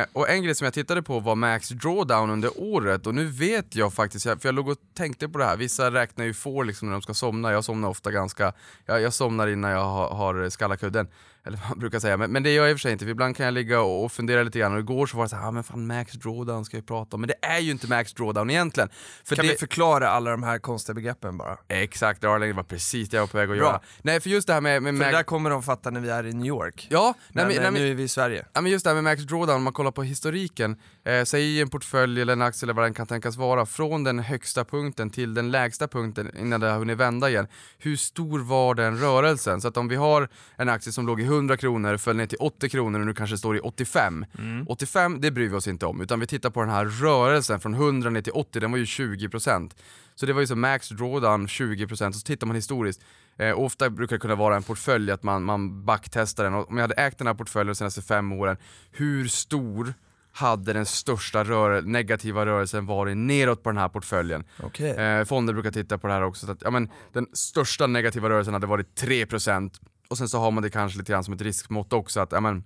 Eh, 0.00 0.06
och 0.12 0.28
en 0.28 0.42
grej 0.42 0.54
som 0.54 0.64
jag 0.64 0.74
tittade 0.74 1.02
på 1.02 1.20
var 1.20 1.34
Max 1.34 1.68
Drawdown 1.68 2.30
under 2.30 2.50
året, 2.56 3.06
och 3.06 3.14
nu 3.14 3.26
vet 3.26 3.76
jag 3.76 3.94
faktiskt, 3.94 4.24
för 4.24 4.38
jag 4.42 4.54
låg 4.54 4.68
och 4.68 4.78
tänkte 4.96 5.28
på 5.28 5.38
det 5.38 5.44
här, 5.44 5.56
vissa 5.56 5.90
räknar 5.90 6.24
ju 6.24 6.34
får 6.34 6.64
liksom 6.64 6.88
när 6.88 6.92
de 6.92 7.02
ska 7.02 7.14
somna, 7.14 7.52
jag 7.52 7.64
somnar 7.64 7.88
ofta 7.88 8.10
ganska, 8.10 8.52
jag, 8.86 9.00
jag 9.00 9.12
somnar 9.12 9.48
innan 9.48 9.70
jag 9.70 9.84
har, 9.84 10.08
har 10.08 10.48
skallat 10.50 10.80
kudden. 10.80 11.08
Eller 11.46 11.58
vad 11.58 11.68
man 11.68 11.78
brukar 11.78 11.98
säga, 11.98 12.16
men, 12.16 12.32
men 12.32 12.42
det 12.42 12.50
gör 12.50 12.62
jag 12.62 12.70
i 12.70 12.74
och 12.74 12.78
för 12.78 12.80
sig 12.80 12.92
inte, 12.92 13.04
för 13.04 13.10
ibland 13.10 13.36
kan 13.36 13.44
jag 13.46 13.54
ligga 13.54 13.80
och, 13.80 14.04
och 14.04 14.12
fundera 14.12 14.42
lite 14.42 14.58
grann, 14.58 14.72
och 14.72 14.80
igår 14.80 15.06
så 15.06 15.16
var 15.16 15.24
det 15.24 15.28
så 15.28 15.36
här, 15.36 15.48
ah, 15.48 15.50
men 15.50 15.64
fan 15.64 15.86
Max 15.86 16.12
Drawdown 16.12 16.64
ska 16.64 16.76
jag 16.76 16.86
prata 16.86 17.16
om, 17.16 17.20
men 17.20 17.28
det 17.28 17.46
är 17.46 17.58
ju 17.58 17.70
inte 17.70 17.86
Max 17.88 18.14
Drawdown 18.14 18.50
egentligen. 18.50 18.88
För 19.24 19.36
Kan 19.36 19.46
det, 19.46 19.52
vi 19.52 19.58
förklara 19.58 20.08
alla 20.08 20.30
de 20.30 20.42
här 20.42 20.58
konstiga 20.58 20.94
begreppen 20.94 21.38
bara? 21.38 21.58
Exakt 21.68 22.20
det 22.20 22.28
var 22.28 22.62
precis 22.62 23.08
det 23.08 23.16
jag 23.16 23.22
var 23.22 23.26
på 23.26 23.36
väg 23.36 23.50
att 23.50 23.56
Bra. 23.56 23.66
göra. 23.66 23.80
Nej 24.02 24.20
för 24.20 24.30
just 24.30 24.46
det 24.46 24.52
här 24.52 24.60
med, 24.60 24.82
med 24.82 24.92
För 24.92 24.98
Max... 24.98 25.10
det 25.10 25.16
där 25.16 25.22
kommer 25.22 25.50
de 25.50 25.62
fatta 25.62 25.90
när 25.90 26.00
vi 26.00 26.08
är 26.08 26.26
i 26.26 26.32
New 26.32 26.46
York. 26.46 26.86
Ja, 26.90 27.14
Men, 27.28 27.46
nej, 27.46 27.54
men, 27.54 27.62
nej, 27.62 27.72
men, 27.72 27.82
nu 27.82 27.90
är 27.90 27.94
vi 27.94 28.02
i 28.02 28.08
Sverige. 28.08 28.46
Ja 28.52 28.60
men 28.60 28.72
just 28.72 28.84
det 28.84 28.90
här 28.90 28.94
med 28.94 29.04
Max 29.04 29.22
Drawdown, 29.22 29.56
om 29.56 29.62
man 29.62 29.72
kollar 29.72 29.90
på 29.90 30.02
historiken, 30.02 30.76
eh, 31.04 31.24
säg 31.24 31.60
en 31.60 31.68
portfölj 31.68 32.20
eller 32.20 32.32
en 32.32 32.42
aktie 32.42 32.66
eller 32.66 32.74
vad 32.74 32.84
den 32.84 32.94
kan 32.94 33.06
tänkas 33.06 33.36
vara, 33.36 33.66
från 33.66 34.04
den 34.04 34.18
högsta 34.18 34.64
punkten 34.64 35.10
till 35.10 35.34
den 35.34 35.50
lägsta 35.50 35.88
punkten 35.88 36.36
innan 36.38 36.60
det 36.60 36.70
har 36.70 36.78
hunnit 36.78 36.98
vända 36.98 37.30
igen. 37.30 37.46
Hur 37.78 37.96
stor 37.96 38.38
var 38.38 38.74
den 38.74 38.98
rörelsen? 38.98 39.60
Så 39.60 39.68
att 39.68 39.76
om 39.76 39.88
vi 39.88 39.96
har 39.96 40.28
en 40.56 40.68
aktie 40.68 40.92
som 40.92 41.06
låg 41.06 41.20
i 41.20 41.24
100 41.34 41.56
kronor, 41.56 41.96
föll 41.96 42.16
ner 42.16 42.26
till 42.26 42.38
80 42.40 42.68
kronor 42.68 43.00
och 43.00 43.06
nu 43.06 43.14
kanske 43.14 43.38
står 43.38 43.56
i 43.56 43.60
85. 43.60 44.26
85, 44.66 45.20
det 45.20 45.30
bryr 45.30 45.48
vi 45.48 45.56
oss 45.56 45.68
inte 45.68 45.86
om, 45.86 46.00
utan 46.00 46.20
vi 46.20 46.26
tittar 46.26 46.50
på 46.50 46.60
den 46.60 46.70
här 46.70 46.84
rörelsen 46.84 47.60
från 47.60 47.74
100 47.74 48.10
ner 48.10 48.22
till 48.22 48.32
80, 48.32 48.60
den 48.60 48.70
var 48.70 48.78
ju 48.78 48.84
20%. 48.84 49.70
Så 50.14 50.26
det 50.26 50.32
var 50.32 50.40
ju 50.40 50.46
så 50.46 50.56
Max 50.56 50.88
Drawdown 50.88 51.46
20% 51.46 52.08
och 52.08 52.14
så 52.14 52.20
tittar 52.20 52.46
man 52.46 52.56
historiskt. 52.56 53.00
Eh, 53.38 53.60
ofta 53.60 53.90
brukar 53.90 54.16
det 54.16 54.20
kunna 54.20 54.34
vara 54.34 54.56
en 54.56 54.62
portfölj, 54.62 55.10
att 55.10 55.22
man, 55.22 55.44
man 55.44 55.84
backtestar 55.84 56.44
den. 56.44 56.54
Och 56.54 56.70
om 56.70 56.76
jag 56.76 56.82
hade 56.82 56.94
ägt 56.94 57.18
den 57.18 57.26
här 57.26 57.34
portföljen 57.34 57.66
de 57.66 57.74
senaste 57.74 58.02
fem 58.02 58.32
åren, 58.32 58.56
hur 58.92 59.28
stor 59.28 59.94
hade 60.32 60.72
den 60.72 60.86
största 60.86 61.44
rör 61.44 61.82
negativa 61.82 62.46
rörelsen 62.46 62.86
varit 62.86 63.16
neråt 63.16 63.62
på 63.62 63.70
den 63.70 63.78
här 63.78 63.88
portföljen? 63.88 64.44
Okej. 64.62 64.90
Eh, 64.90 65.24
fonder 65.24 65.52
brukar 65.52 65.70
titta 65.70 65.98
på 65.98 66.06
det 66.06 66.12
här 66.12 66.22
också, 66.22 66.46
så 66.46 66.52
att, 66.52 66.62
ja, 66.62 66.70
men, 66.70 66.88
den 67.12 67.26
största 67.32 67.86
negativa 67.86 68.28
rörelsen 68.28 68.54
hade 68.54 68.66
varit 68.66 69.00
3% 69.00 69.80
och 70.14 70.18
sen 70.18 70.28
så 70.28 70.38
har 70.38 70.50
man 70.50 70.62
det 70.62 70.70
kanske 70.70 70.98
lite 70.98 71.12
grann 71.12 71.24
som 71.24 71.34
ett 71.34 71.40
riskmått 71.40 71.92
också, 71.92 72.20
att 72.20 72.32
ja, 72.32 72.40
men, 72.40 72.64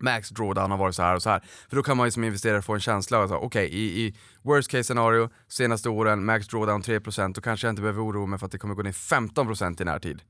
Max 0.00 0.28
drawdown 0.28 0.70
har 0.70 0.78
varit 0.78 0.94
så 0.94 1.02
här 1.02 1.14
och 1.14 1.22
så 1.22 1.30
här. 1.30 1.42
För 1.68 1.76
då 1.76 1.82
kan 1.82 1.96
man 1.96 2.06
ju 2.06 2.10
som 2.10 2.24
investerare 2.24 2.62
få 2.62 2.74
en 2.74 2.80
känsla 2.80 3.18
av 3.18 3.24
att 3.32 3.42
okej, 3.42 3.68
i, 3.68 4.06
i 4.06 4.14
worst 4.42 4.70
case 4.70 4.84
scenario, 4.84 5.30
senaste 5.48 5.88
åren, 5.88 6.24
max 6.24 6.48
drawdown 6.48 6.82
3%, 6.82 7.34
då 7.34 7.40
kanske 7.40 7.66
jag 7.66 7.72
inte 7.72 7.82
behöver 7.82 8.06
oroa 8.06 8.26
mig 8.26 8.38
för 8.38 8.46
att 8.46 8.52
det 8.52 8.58
kommer 8.58 8.74
gå 8.74 8.82
ner 8.82 8.92
15% 8.92 9.82
i 9.82 9.84
närtid. 9.84 10.22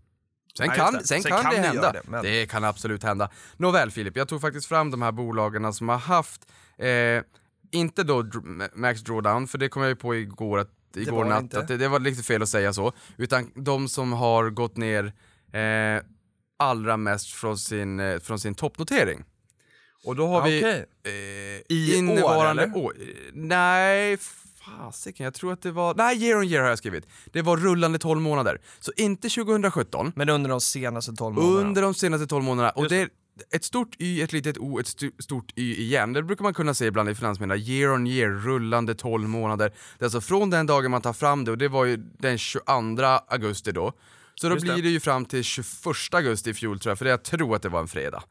Sen, 0.56 0.66
Ja, 0.66 0.72
kan, 0.74 0.92
det. 0.92 1.06
sen, 1.06 1.22
Sen 1.22 1.32
kan, 1.32 1.42
kan 1.42 1.50
det 1.50 1.56
det 1.60 1.66
hända. 1.66 1.92
Det, 1.92 2.00
det, 2.04 2.10
men- 2.10 2.46
kan 2.48 2.64
absolut 2.64 3.02
hända. 3.02 3.30
Nåväl 3.56 3.90
Filip, 3.90 4.16
jag 4.16 4.28
tog 4.28 4.40
faktiskt 4.40 4.66
fram 4.66 4.90
de 4.90 5.02
här 5.02 5.12
bolagen 5.12 5.72
som 5.72 5.88
har 5.88 5.98
haft, 5.98 6.50
eh, 6.78 7.22
inte 7.70 8.02
då 8.02 8.24
max 8.74 9.00
drawdown, 9.00 9.48
för 9.48 9.58
det 9.58 9.68
kom 9.68 9.82
jag 9.82 9.88
ju 9.88 9.96
på 9.96 10.14
igår, 10.14 10.58
att, 10.58 10.70
igår 10.96 11.24
det 11.24 11.30
natt, 11.30 11.54
att 11.54 11.68
det, 11.68 11.76
det 11.76 11.88
var 11.88 12.00
lite 12.00 12.22
fel 12.22 12.42
att 12.42 12.48
säga 12.48 12.72
så, 12.72 12.92
utan 13.16 13.50
de 13.54 13.88
som 13.88 14.12
har 14.12 14.50
gått 14.50 14.76
ner 14.76 15.04
eh, 15.52 16.02
allra 16.62 16.96
mest 16.96 17.31
från 17.31 17.59
sin, 17.59 18.01
eh, 18.01 18.18
från 18.18 18.38
sin 18.38 18.55
toppnotering. 18.55 19.25
Och 20.05 20.16
då 20.16 20.27
har 20.27 20.42
vi 20.48 20.59
Okej. 20.61 20.87
eh, 21.05 21.12
I 21.77 21.92
år, 21.92 21.98
innevarande 21.98 22.72
år. 22.75 22.94
Eh, 23.01 23.07
Nej, 23.33 24.18
fasiken, 24.79 25.25
jag 25.25 25.35
tror 25.35 25.53
att 25.53 25.62
det 25.62 25.70
var, 25.72 25.94
nej 25.94 26.25
year 26.25 26.38
on 26.38 26.44
year 26.44 26.62
har 26.62 26.68
jag 26.68 26.79
skrivit. 26.79 27.07
Det 27.33 27.42
var 27.42 27.57
rullande 27.57 27.98
12 27.98 28.20
månader. 28.20 28.61
Så 28.81 28.92
inte 28.96 29.29
2017, 29.29 30.12
Men 30.16 30.29
under 30.29 30.51
de 30.51 30.61
senaste 30.61 31.12
12 31.12 31.35
månaderna? 31.35 31.61
under 31.68 31.83
de 31.83 31.94
senaste 31.94 32.27
12 32.27 32.44
månaderna. 32.44 32.70
Och 32.70 32.88
det 32.88 33.09
ett 33.55 33.64
stort 33.64 33.96
Y, 33.98 34.22
ett 34.22 34.33
litet 34.33 34.59
O, 34.59 34.79
ett 34.81 34.88
stort 35.22 35.53
Y 35.57 35.75
igen. 35.83 36.12
Det 36.12 36.22
brukar 36.22 36.42
man 36.42 36.55
kunna 36.55 36.75
se 36.75 36.87
ibland 36.87 37.09
i 37.11 37.14
finansmedierna. 37.14 37.57
Year 37.57 37.92
on 37.94 38.07
year, 38.07 38.31
rullande 38.31 38.94
12 38.94 39.29
månader. 39.29 39.72
Det 39.98 40.03
är 40.03 40.07
alltså 40.07 40.20
från 40.20 40.51
den 40.51 40.66
dagen 40.66 40.90
man 40.90 41.03
tar 41.03 41.12
fram 41.12 41.44
det, 41.44 41.51
och 41.51 41.59
det 41.59 41.68
var 41.68 41.85
ju 41.85 41.96
den 41.96 42.38
22 42.38 42.62
augusti 43.29 43.72
då. 43.72 43.92
Så 44.34 44.48
då 44.48 44.54
Just 44.54 44.64
blir 44.64 44.74
det. 44.74 44.82
det 44.82 44.88
ju 44.88 45.00
fram 45.00 45.24
till 45.24 45.44
21 45.44 45.66
augusti 46.10 46.50
i 46.50 46.54
fjol 46.54 46.80
tror 46.80 46.90
jag, 46.90 46.98
för 46.98 47.06
jag 47.06 47.22
tror 47.22 47.56
att 47.56 47.62
det 47.62 47.68
var 47.68 47.80
en 47.80 47.88
fredag. 47.88 48.22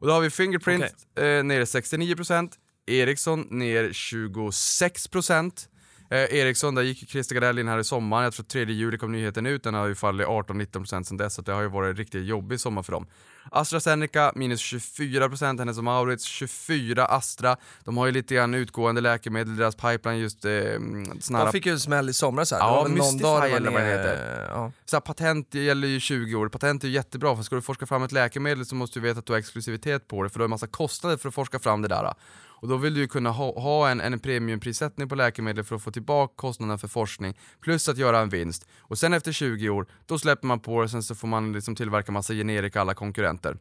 Och 0.00 0.06
då 0.06 0.12
har 0.12 0.20
vi 0.20 0.30
Fingerprint 0.30 0.84
eh, 1.18 1.22
ner 1.24 1.64
69%, 1.64 2.50
Ericsson 2.86 3.40
ner 3.50 3.84
26%. 3.88 5.68
Eh, 6.10 6.18
Ericsson, 6.18 6.74
där 6.74 6.82
gick 6.82 7.02
ju 7.02 7.06
Christer 7.06 7.34
Gardell 7.34 7.58
in 7.58 7.68
här 7.68 7.78
i 7.78 7.84
sommaren, 7.84 8.24
jag 8.24 8.32
tror 8.32 8.44
3 8.44 8.64
juli 8.64 8.98
kom 8.98 9.12
nyheten 9.12 9.46
ut, 9.46 9.62
den 9.62 9.74
har 9.74 9.86
ju 9.86 9.94
fallit 9.94 10.26
18-19% 10.26 11.02
sen 11.02 11.16
dess, 11.16 11.34
så 11.34 11.42
det 11.42 11.52
har 11.52 11.62
ju 11.62 11.68
varit 11.68 11.90
en 11.90 11.96
riktigt 11.96 12.26
jobbig 12.26 12.60
sommar 12.60 12.82
för 12.82 12.92
dem. 12.92 13.06
AstraZeneca 13.50 14.32
minus 14.34 14.60
24%, 14.72 15.58
Hennes 15.58 15.78
och 15.78 15.84
Mauritz 15.84 16.24
24, 16.24 17.04
Astra, 17.04 17.56
de 17.84 17.96
har 17.96 18.06
ju 18.06 18.12
lite 18.12 18.34
grann 18.34 18.54
utgående 18.54 19.00
läkemedel, 19.00 19.56
deras 19.56 19.74
pipeline 19.74 20.18
just 20.18 20.44
eh, 20.44 20.50
snarare 21.20 21.46
De 21.46 21.52
fick 21.52 21.66
ju 21.66 21.72
en 21.72 21.80
smäll 21.80 22.08
i 22.08 22.12
somras 22.12 22.52
här. 22.52 22.58
Ja, 22.58 22.86
Mystify 22.88 23.26
eller 23.26 23.70
vad 23.70 23.80
det 23.80 23.86
heter. 23.86 24.46
Ja. 24.50 24.72
så 24.84 24.96
här, 24.96 25.00
patent 25.00 25.54
gäller 25.54 25.88
ju 25.88 26.00
20 26.00 26.34
år, 26.34 26.48
patent 26.48 26.84
är 26.84 26.88
ju 26.88 26.94
jättebra 26.94 27.36
för 27.36 27.42
ska 27.42 27.56
du 27.56 27.62
forska 27.62 27.86
fram 27.86 28.02
ett 28.02 28.12
läkemedel 28.12 28.66
så 28.66 28.74
måste 28.74 29.00
du 29.00 29.02
veta 29.02 29.18
att 29.18 29.26
du 29.26 29.32
har 29.32 29.38
exklusivitet 29.38 30.08
på 30.08 30.22
det 30.22 30.28
för 30.28 30.38
du 30.38 30.42
har 30.42 30.46
en 30.46 30.50
massa 30.50 30.66
kostnader 30.66 31.16
för 31.16 31.28
att 31.28 31.34
forska 31.34 31.58
fram 31.58 31.82
det 31.82 31.88
där. 31.88 32.14
Och 32.56 32.68
då 32.68 32.76
vill 32.76 32.94
du 32.94 33.00
ju 33.00 33.08
kunna 33.08 33.30
ha, 33.30 33.60
ha 33.60 33.88
en, 33.88 34.00
en 34.00 34.18
premiumprissättning 34.18 35.08
på 35.08 35.14
läkemedel 35.14 35.64
för 35.64 35.76
att 35.76 35.82
få 35.82 35.90
tillbaka 35.90 36.34
kostnaderna 36.36 36.78
för 36.78 36.88
forskning 36.88 37.38
plus 37.60 37.88
att 37.88 37.98
göra 37.98 38.18
en 38.18 38.28
vinst. 38.28 38.66
Och 38.78 38.98
sen 38.98 39.12
efter 39.12 39.32
20 39.32 39.68
år, 39.68 39.86
då 40.06 40.18
släpper 40.18 40.46
man 40.46 40.60
på 40.60 40.78
det 40.78 40.84
och 40.84 40.90
sen 40.90 41.02
så 41.02 41.14
får 41.14 41.28
man 41.28 41.52
liksom 41.52 41.76
tillverka 41.76 42.12
massa 42.12 42.34
generika 42.34 42.80
alla 42.80 42.94
konkurrenter. 42.94 43.56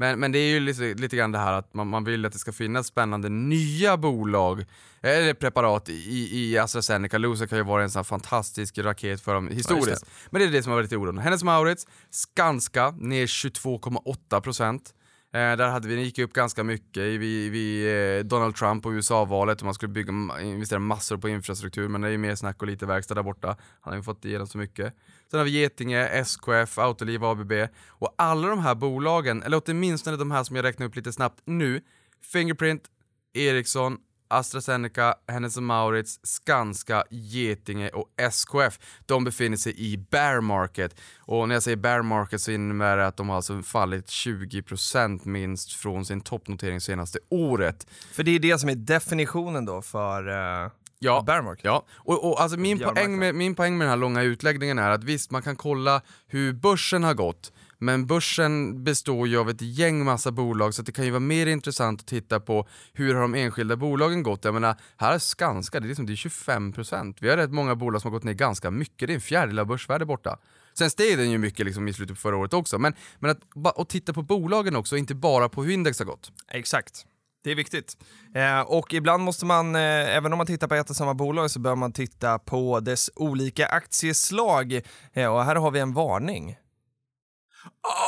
Men, 0.00 0.20
men 0.20 0.32
det 0.32 0.38
är 0.38 0.50
ju 0.50 0.60
lite, 0.60 0.82
lite 0.82 1.16
grann 1.16 1.32
det 1.32 1.38
här 1.38 1.52
att 1.52 1.74
man, 1.74 1.88
man 1.88 2.04
vill 2.04 2.26
att 2.26 2.32
det 2.32 2.38
ska 2.38 2.52
finnas 2.52 2.86
spännande 2.86 3.28
nya 3.28 3.96
bolag, 3.96 4.64
eller 5.02 5.34
preparat 5.34 5.88
i, 5.88 6.28
i 6.32 6.58
AstraZeneca. 6.58 7.18
Losec 7.18 7.50
har 7.50 7.58
ju 7.58 7.64
varit 7.64 7.84
en 7.84 7.90
sån 7.90 8.04
fantastisk 8.04 8.78
raket 8.78 9.20
för 9.20 9.34
dem 9.34 9.48
historiskt. 9.48 10.06
Men 10.30 10.40
det 10.40 10.46
är 10.46 10.52
det 10.52 10.62
som 10.62 10.70
har 10.70 10.76
varit 10.76 10.84
lite 10.84 10.96
oron. 10.96 11.18
Hennes 11.18 11.42
Mauritz, 11.42 11.86
Skanska 12.10 12.90
ner 12.90 13.26
22,8%. 13.26 14.74
Eh, 14.74 14.78
Eh, 15.32 15.56
där 15.56 15.68
hade 15.68 15.88
vi, 15.88 15.96
det 15.96 16.02
gick 16.02 16.18
upp 16.18 16.32
ganska 16.32 16.64
mycket 16.64 17.02
vid, 17.02 18.18
eh, 18.18 18.24
Donald 18.24 18.56
Trump 18.56 18.86
och 18.86 18.90
USA-valet 18.90 19.58
och 19.58 19.64
man 19.64 19.74
skulle 19.74 19.92
bygga, 19.92 20.12
investera 20.40 20.78
massor 20.78 21.16
på 21.16 21.28
infrastruktur 21.28 21.88
men 21.88 22.00
det 22.00 22.08
är 22.08 22.12
ju 22.12 22.18
mer 22.18 22.34
snack 22.34 22.62
och 22.62 22.68
lite 22.68 22.86
verkstad 22.86 23.14
där 23.14 23.22
borta. 23.22 23.48
Han 23.80 23.92
har 23.92 23.96
ju 23.96 24.02
fått 24.02 24.24
igenom 24.24 24.46
så 24.46 24.58
mycket. 24.58 24.94
Sen 25.30 25.38
har 25.38 25.44
vi 25.44 25.50
Getinge, 25.50 26.08
SKF, 26.08 26.78
Autoliv, 26.78 27.24
ABB 27.24 27.52
och 27.88 28.14
alla 28.18 28.48
de 28.48 28.58
här 28.58 28.74
bolagen, 28.74 29.42
eller 29.42 29.62
åtminstone 29.66 30.16
de 30.16 30.30
här 30.30 30.44
som 30.44 30.56
jag 30.56 30.62
räknar 30.62 30.86
upp 30.86 30.96
lite 30.96 31.12
snabbt 31.12 31.42
nu, 31.44 31.80
Fingerprint, 32.32 32.82
Ericsson, 33.34 33.98
AstraZeneca, 34.28 35.14
Hennes 35.28 35.56
och 35.56 35.62
Mauritz, 35.62 36.20
Skanska, 36.22 37.04
Getinge 37.10 37.88
och 37.88 38.08
SKF. 38.16 38.78
De 39.06 39.24
befinner 39.24 39.56
sig 39.56 39.80
i 39.92 39.96
bear 39.96 40.40
market. 40.40 41.00
Och 41.18 41.48
när 41.48 41.54
jag 41.54 41.62
säger 41.62 41.76
bear 41.76 42.02
market 42.02 42.40
så 42.40 42.50
innebär 42.50 42.96
det 42.96 43.06
att 43.06 43.16
de 43.16 43.28
har 43.28 43.36
alltså 43.36 43.62
fallit 43.62 44.06
20% 44.06 45.28
minst 45.28 45.72
från 45.72 46.04
sin 46.04 46.20
toppnotering 46.20 46.80
senaste 46.80 47.18
året. 47.28 47.86
För 48.12 48.22
det 48.22 48.30
är 48.30 48.38
det 48.38 48.58
som 48.58 48.68
är 48.68 48.74
definitionen 48.74 49.64
då 49.64 49.82
för 49.82 50.28
uh, 50.28 50.70
Ja. 51.00 51.24
Ja, 51.62 51.84
och, 51.96 52.30
och 52.30 52.42
alltså 52.42 52.58
min, 52.58 52.78
poäng 52.78 53.18
med, 53.18 53.34
min 53.34 53.54
poäng 53.54 53.78
med 53.78 53.84
den 53.84 53.90
här 53.90 53.96
långa 53.96 54.22
utläggningen 54.22 54.78
är 54.78 54.90
att 54.90 55.04
visst, 55.04 55.30
man 55.30 55.42
kan 55.42 55.56
kolla 55.56 56.02
hur 56.26 56.52
börsen 56.52 57.04
har 57.04 57.14
gått, 57.14 57.52
men 57.78 58.06
börsen 58.06 58.84
består 58.84 59.28
ju 59.28 59.38
av 59.38 59.50
ett 59.50 59.62
gäng 59.62 60.04
massa 60.04 60.32
bolag 60.32 60.74
så 60.74 60.82
det 60.82 60.92
kan 60.92 61.04
ju 61.04 61.10
vara 61.10 61.20
mer 61.20 61.46
intressant 61.46 62.00
att 62.00 62.06
titta 62.06 62.40
på 62.40 62.68
hur 62.92 63.14
har 63.14 63.22
de 63.22 63.34
enskilda 63.34 63.76
bolagen 63.76 64.22
gått. 64.22 64.44
Jag 64.44 64.54
menar, 64.54 64.76
här 64.96 65.14
är 65.14 65.18
Skanska, 65.18 65.80
det 65.80 65.86
är, 65.86 65.88
liksom, 65.88 66.06
det 66.06 66.12
är 66.12 66.16
25 66.16 66.72
procent. 66.72 67.16
Vi 67.20 67.30
har 67.30 67.36
rätt 67.36 67.52
många 67.52 67.74
bolag 67.74 68.02
som 68.02 68.10
har 68.12 68.18
gått 68.18 68.24
ner 68.24 68.32
ganska 68.32 68.70
mycket, 68.70 69.08
det 69.08 69.12
är 69.12 69.14
en 69.14 69.20
fjärdedel 69.20 69.58
av 69.58 69.66
börsvärdet 69.66 70.08
borta. 70.08 70.38
Sen 70.78 70.90
steg 70.90 71.18
den 71.18 71.30
ju 71.30 71.38
mycket 71.38 71.66
liksom 71.66 71.88
i 71.88 71.92
slutet 71.92 72.16
på 72.16 72.20
förra 72.20 72.36
året 72.36 72.54
också, 72.54 72.78
men, 72.78 72.94
men 73.18 73.30
att 73.30 73.78
att 73.78 73.88
titta 73.88 74.12
på 74.12 74.22
bolagen 74.22 74.76
också, 74.76 74.96
inte 74.96 75.14
bara 75.14 75.48
på 75.48 75.64
hur 75.64 75.72
index 75.72 75.98
har 75.98 76.06
gått. 76.06 76.32
Exakt. 76.52 77.04
Det 77.44 77.50
är 77.50 77.54
viktigt. 77.54 77.96
Eh, 78.34 78.60
och 78.60 78.94
ibland 78.94 79.22
måste 79.22 79.46
man, 79.46 79.76
eh, 79.76 80.16
även 80.16 80.32
om 80.32 80.36
man 80.36 80.46
tittar 80.46 80.68
på 80.68 80.74
ett 80.74 80.90
och 80.90 80.96
samma 80.96 81.14
bolag, 81.14 81.50
så 81.50 81.60
bör 81.60 81.74
man 81.74 81.92
titta 81.92 82.38
på 82.38 82.80
dess 82.80 83.10
olika 83.14 83.66
aktieslag. 83.66 84.80
Eh, 85.12 85.34
och 85.34 85.44
här 85.44 85.56
har 85.56 85.70
vi 85.70 85.80
en 85.80 85.92
varning. 85.92 86.56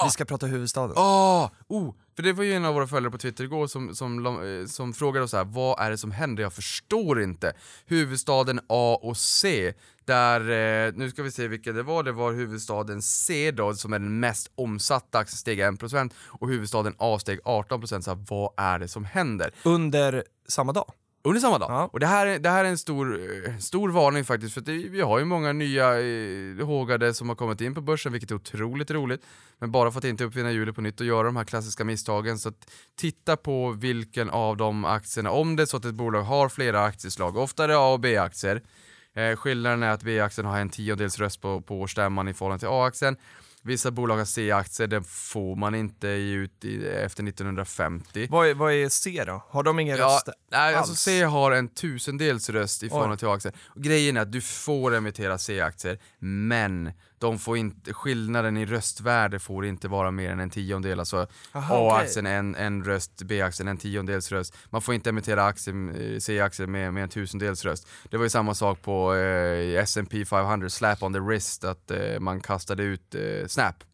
Vi 0.04 0.10
ska 0.10 0.24
prata 0.24 0.46
huvudstaden. 0.46 0.96
Ah, 0.96 1.50
oh, 1.68 1.94
för 2.16 2.22
det 2.22 2.32
var 2.32 2.44
ju 2.44 2.52
en 2.52 2.64
av 2.64 2.74
våra 2.74 2.86
följare 2.86 3.10
på 3.10 3.18
Twitter 3.18 3.44
igår 3.44 3.66
som, 3.66 3.94
som, 3.94 4.26
eh, 4.26 4.66
som 4.66 4.92
frågade 4.92 5.24
oss 5.24 5.32
här, 5.32 5.44
vad 5.44 5.80
är 5.80 5.90
det 5.90 5.98
som 5.98 6.10
händer? 6.10 6.42
Jag 6.42 6.52
förstår 6.52 7.22
inte. 7.22 7.52
Huvudstaden 7.86 8.60
A 8.68 8.98
och 9.02 9.16
C, 9.16 9.72
där, 10.04 10.40
eh, 10.40 10.92
nu 10.94 11.10
ska 11.10 11.22
vi 11.22 11.30
se 11.30 11.48
vilka 11.48 11.72
det 11.72 11.82
var, 11.82 12.02
det 12.02 12.12
var 12.12 12.32
huvudstaden 12.32 13.02
C 13.02 13.50
då 13.50 13.74
som 13.74 13.92
är 13.92 13.98
den 13.98 14.20
mest 14.20 14.50
omsatta, 14.54 15.18
aktien 15.18 15.36
steg 15.36 15.60
1% 15.60 16.12
och 16.26 16.48
huvudstaden 16.48 16.94
A 16.98 17.18
steg 17.18 17.40
18%, 17.44 18.00
så 18.00 18.10
här, 18.10 18.24
vad 18.28 18.52
är 18.56 18.78
det 18.78 18.88
som 18.88 19.04
händer? 19.04 19.54
Under 19.64 20.24
samma 20.48 20.72
dag. 20.72 20.92
Under 21.22 21.40
samma 21.40 21.58
dag. 21.58 21.70
Ja. 21.70 21.90
Och 21.92 22.00
det 22.00 22.06
här, 22.06 22.26
är- 22.26 22.38
det 22.38 22.48
här 22.50 22.64
är 22.64 22.68
en 22.68 22.78
stor, 22.78 23.20
eh, 23.48 23.56
stor 23.58 23.88
varning 23.90 24.24
faktiskt, 24.24 24.54
för 24.54 24.60
det, 24.60 24.72
vi 24.72 25.00
har 25.00 25.18
ju 25.18 25.24
många 25.24 25.52
nya 25.52 26.00
eh, 26.00 26.66
hågade 26.66 27.14
som 27.14 27.28
har 27.28 27.36
kommit 27.36 27.60
in 27.60 27.74
på 27.74 27.80
börsen, 27.80 28.12
vilket 28.12 28.30
är 28.30 28.34
otroligt 28.34 28.90
roligt. 28.90 29.22
Men 29.58 29.70
bara 29.72 29.90
för 29.90 29.98
att 29.98 30.04
inte 30.04 30.24
uppfinna 30.24 30.50
hjulet 30.52 30.74
på 30.74 30.80
nytt 30.80 31.00
och 31.00 31.06
göra 31.06 31.22
de 31.22 31.36
här 31.36 31.44
klassiska 31.44 31.84
misstagen. 31.84 32.38
Så 32.38 32.52
titta 33.00 33.36
på 33.36 33.70
vilken 33.70 34.30
av 34.30 34.56
de 34.56 34.84
aktierna, 34.84 35.30
om 35.30 35.56
det 35.56 35.62
är 35.62 35.66
så 35.66 35.76
att 35.76 35.84
ett 35.84 35.94
bolag 35.94 36.22
har 36.22 36.48
flera 36.48 36.84
aktieslag, 36.84 37.36
ofta 37.36 37.64
är 37.64 37.68
det 37.68 37.76
A 37.78 37.92
och 37.92 38.00
B-aktier. 38.00 38.62
Eh, 39.16 39.36
skillnaden 39.36 39.82
är 39.82 39.90
att 39.90 40.02
B-aktien 40.02 40.46
har 40.46 40.58
en 40.58 40.70
tiondels 40.70 41.18
röst 41.18 41.40
på, 41.40 41.60
på 41.60 41.80
årsstämman 41.80 42.28
i 42.28 42.34
förhållande 42.34 42.58
till 42.60 42.68
A-aktien. 42.68 43.16
Vissa 43.62 43.90
bolag 43.90 44.16
har 44.16 44.24
C-aktier, 44.24 44.86
det 44.86 45.02
får 45.02 45.56
man 45.56 45.74
inte 45.74 46.08
ge 46.08 46.34
ut 46.34 46.64
i, 46.64 46.86
efter 46.88 47.28
1950. 47.28 48.26
Vad 48.30 48.48
är, 48.48 48.54
vad 48.54 48.72
är 48.72 48.88
C 48.88 49.24
då? 49.26 49.44
Har 49.48 49.62
de 49.62 49.78
ingen 49.80 49.96
Ja, 49.98 50.04
röst? 50.06 50.28
nej, 50.52 50.74
alltså 50.74 50.92
alls? 50.92 51.00
C 51.00 51.22
har 51.22 51.52
en 51.52 51.68
tusendels 51.68 52.50
röst 52.50 52.82
i 52.82 52.88
förhållande 52.88 53.16
till 53.16 53.28
A-aktier. 53.28 53.54
Grejen 53.76 54.16
är 54.16 54.20
att 54.20 54.32
du 54.32 54.40
får 54.40 54.94
emittera 54.94 55.38
C-aktier, 55.38 55.98
men 56.18 56.92
de 57.20 57.38
får 57.38 57.56
inte, 57.56 57.92
skillnaden 57.92 58.56
i 58.56 58.66
röstvärde 58.66 59.38
får 59.38 59.66
inte 59.66 59.88
vara 59.88 60.10
mer 60.10 60.30
än 60.30 60.40
en 60.40 60.50
tiondel. 60.50 60.98
Alltså. 60.98 61.26
A-aktien 61.52 62.26
en, 62.26 62.54
en 62.54 62.84
röst, 62.84 63.22
B-aktien 63.22 63.68
en 63.68 63.76
tiondels 63.76 64.32
röst. 64.32 64.56
Man 64.70 64.82
får 64.82 64.94
inte 64.94 65.10
emittera 65.10 65.48
eh, 65.48 66.18
C-aktier 66.18 66.66
med, 66.66 66.94
med 66.94 67.02
en 67.02 67.08
tusendels 67.08 67.64
röst. 67.64 67.88
Det 68.10 68.16
var 68.16 68.24
ju 68.24 68.30
samma 68.30 68.54
sak 68.54 68.82
på 68.82 69.14
eh, 69.14 69.82
S&P 69.82 70.24
500, 70.24 70.68
slap 70.68 71.02
on 71.02 71.12
the 71.12 71.20
wrist, 71.20 71.64
att 71.64 71.90
eh, 71.90 72.20
man 72.20 72.40
kastade 72.40 72.82
ut 72.82 73.14
eh, 73.14 73.46
Snap 73.46 73.84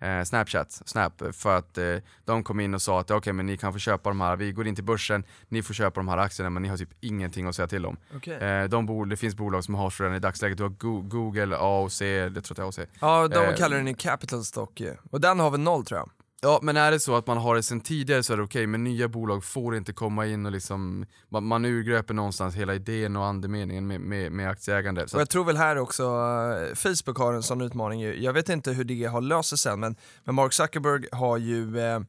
eh, 0.00 0.22
Snapchat, 0.22 0.70
Snap, 0.84 1.22
för 1.32 1.56
att 1.58 1.78
eh, 1.78 1.84
de 2.24 2.42
kom 2.44 2.60
in 2.60 2.74
och 2.74 2.82
sa 2.82 3.00
att 3.00 3.10
okej 3.10 3.32
men 3.32 3.46
ni 3.46 3.56
kan 3.56 3.72
få 3.72 3.78
köpa 3.78 4.10
de 4.10 4.20
här, 4.20 4.36
vi 4.36 4.52
går 4.52 4.66
in 4.66 4.74
till 4.74 4.84
börsen, 4.84 5.24
ni 5.48 5.62
får 5.62 5.74
köpa 5.74 6.00
de 6.00 6.08
här 6.08 6.18
aktierna 6.18 6.50
men 6.50 6.62
ni 6.62 6.68
har 6.68 6.76
typ 6.76 6.90
ingenting 7.00 7.46
att 7.46 7.56
säga 7.56 7.68
till 7.68 7.86
om. 7.86 7.96
Okej. 8.16 8.34
Eh, 8.34 8.64
de 8.64 8.86
bol- 8.86 9.08
det 9.08 9.16
finns 9.16 9.34
bolag 9.36 9.64
som 9.64 9.74
har 9.74 9.90
så 9.90 10.02
redan 10.02 10.16
i 10.16 10.20
dagsläget, 10.20 10.58
du 10.58 10.62
har 10.64 10.70
Go- 10.70 11.02
Google, 11.02 11.56
AOC, 11.56 11.98
det 11.98 12.40
tror 12.40 12.58
jag 12.60 12.68
att 12.68 12.76
det 12.76 12.82
är 12.82 12.84
AOC. 12.84 12.90
Ja, 13.00 13.28
de 13.28 13.44
eh, 13.46 13.54
kallar 13.56 13.76
den 13.76 13.86
ju 13.86 13.94
capital 13.94 14.44
stock 14.44 14.80
ju. 14.80 14.96
Och 15.10 15.20
den 15.20 15.40
har 15.40 15.50
väl 15.50 15.60
noll 15.60 15.84
tror 15.84 15.98
jag. 16.00 16.10
Ja 16.42 16.58
men 16.62 16.76
är 16.76 16.90
det 16.90 17.00
så 17.00 17.16
att 17.16 17.26
man 17.26 17.36
har 17.36 17.54
det 17.54 17.62
sen 17.62 17.80
tidigare 17.80 18.22
så 18.22 18.32
är 18.32 18.36
det 18.36 18.42
okej, 18.42 18.66
men 18.66 18.84
nya 18.84 19.08
bolag 19.08 19.44
får 19.44 19.76
inte 19.76 19.92
komma 19.92 20.26
in 20.26 20.46
och 20.46 20.52
liksom, 20.52 21.06
man, 21.28 21.44
man 21.44 21.64
urgröper 21.64 22.14
någonstans 22.14 22.54
hela 22.54 22.74
idén 22.74 23.16
och 23.16 23.26
andemeningen 23.26 23.86
med, 23.86 24.00
med, 24.00 24.32
med 24.32 24.50
aktieägande. 24.50 25.08
Så 25.08 25.16
Och 25.16 25.20
jag 25.20 25.30
tror 25.30 25.44
väl 25.44 25.56
här 25.56 25.78
också, 25.78 26.02
eh, 26.02 26.74
Facebook 26.74 27.18
har 27.18 27.32
en 27.32 27.42
sån 27.42 27.60
utmaning 27.60 28.00
ju. 28.00 28.22
Jag 28.22 28.32
vet 28.32 28.48
inte 28.48 28.72
hur 28.72 28.84
det 28.84 29.04
har 29.04 29.20
löst 29.20 29.48
sig 29.48 29.58
sen, 29.58 29.80
men, 29.80 29.96
men 30.24 30.34
Mark 30.34 30.52
Zuckerberg 30.52 31.06
har 31.12 31.38
ju 31.38 31.80
eh, 31.80 32.00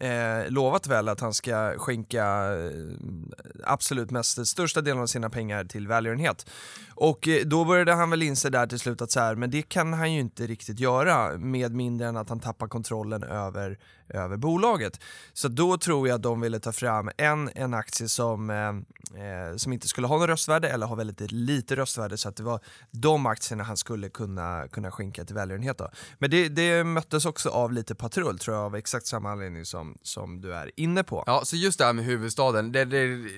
eh, 0.00 0.50
lovat 0.50 0.86
väl 0.86 1.08
att 1.08 1.20
han 1.20 1.34
ska 1.34 1.74
skänka 1.78 2.24
eh, 2.24 2.70
absolut 3.64 4.10
mest, 4.10 4.46
största 4.46 4.80
delen 4.80 5.02
av 5.02 5.06
sina 5.06 5.30
pengar 5.30 5.64
till 5.64 5.88
välgörenhet. 5.88 6.46
Och 6.94 7.28
eh, 7.28 7.44
då 7.44 7.64
började 7.64 7.92
han 7.92 8.10
väl 8.10 8.22
inse 8.22 8.50
där 8.50 8.66
till 8.66 8.78
slut 8.78 9.02
att 9.02 9.10
så 9.10 9.20
här, 9.20 9.34
men 9.34 9.50
det 9.50 9.62
kan 9.62 9.92
han 9.92 10.12
ju 10.12 10.20
inte 10.20 10.46
riktigt 10.46 10.80
göra 10.80 11.38
med 11.38 11.74
mindre 11.74 12.08
än 12.08 12.16
att 12.16 12.28
han 12.28 12.40
tappar 12.40 12.68
kontrollen 12.68 13.22
över, 13.22 13.78
över 14.14 14.36
bolaget. 14.36 15.00
Så 15.32 15.48
då 15.48 15.78
tror 15.78 16.08
jag 16.08 16.14
att 16.14 16.22
de 16.22 16.40
ville 16.40 16.60
ta 16.60 16.72
fram 16.72 17.10
en, 17.16 17.50
en 17.54 17.74
aktie 17.74 18.08
som, 18.08 18.50
eh, 18.50 18.68
eh, 19.24 19.56
som 19.56 19.72
inte 19.72 19.88
skulle 19.88 20.06
ha 20.06 20.18
något 20.18 20.28
röstvärde 20.28 20.68
eller 20.68 20.86
ha 20.86 20.94
väldigt 20.94 21.32
lite 21.32 21.76
röstvärde 21.76 22.16
så 22.16 22.28
att 22.28 22.36
det 22.36 22.42
var 22.42 22.60
de 22.90 23.26
aktierna 23.26 23.64
han 23.64 23.76
skulle 23.76 24.08
kunna, 24.08 24.68
kunna 24.68 24.90
skänka 24.90 25.24
till 25.24 25.34
välgörenhet. 25.34 25.78
Då. 25.78 25.90
Men 26.18 26.30
det, 26.30 26.48
det 26.48 26.84
möttes 26.84 27.24
också 27.24 27.48
av 27.48 27.72
lite 27.72 27.94
patrull 27.94 28.38
tror 28.38 28.56
jag 28.56 28.64
av 28.64 28.76
exakt 28.76 29.06
samma 29.06 29.30
anledning 29.30 29.64
som, 29.64 29.98
som 30.02 30.40
du 30.40 30.54
är 30.54 30.70
inne 30.76 31.04
på. 31.04 31.24
ja, 31.26 31.42
så 31.44 31.56
just 31.56 31.78
det 31.78 31.84
här 31.84 31.92
med 31.92 32.04
huvudstaden, 32.04 32.72
det, 32.72 32.84
det 32.84 32.98
är 32.98 33.28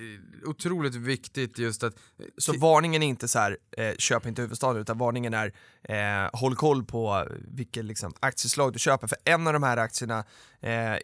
otroligt 0.45 0.95
viktigt 0.95 1.57
just 1.57 1.83
att 1.83 1.93
Så 2.37 2.57
varningen 2.57 3.03
är 3.03 3.07
inte 3.07 3.27
så 3.27 3.39
här, 3.39 3.57
eh, 3.77 3.93
köp 3.97 4.25
inte 4.25 4.41
huvudstaden, 4.41 4.81
utan 4.81 4.97
varningen 4.97 5.33
är 5.33 5.53
eh, 5.83 6.29
håll 6.33 6.55
koll 6.55 6.83
på 6.83 7.27
vilket 7.47 7.85
liksom, 7.85 8.13
aktieslag 8.19 8.73
du 8.73 8.79
köper. 8.79 9.07
För 9.07 9.17
en 9.23 9.47
av 9.47 9.53
de 9.53 9.63
här 9.63 9.77
aktierna, 9.77 10.23
eh, 10.67 10.97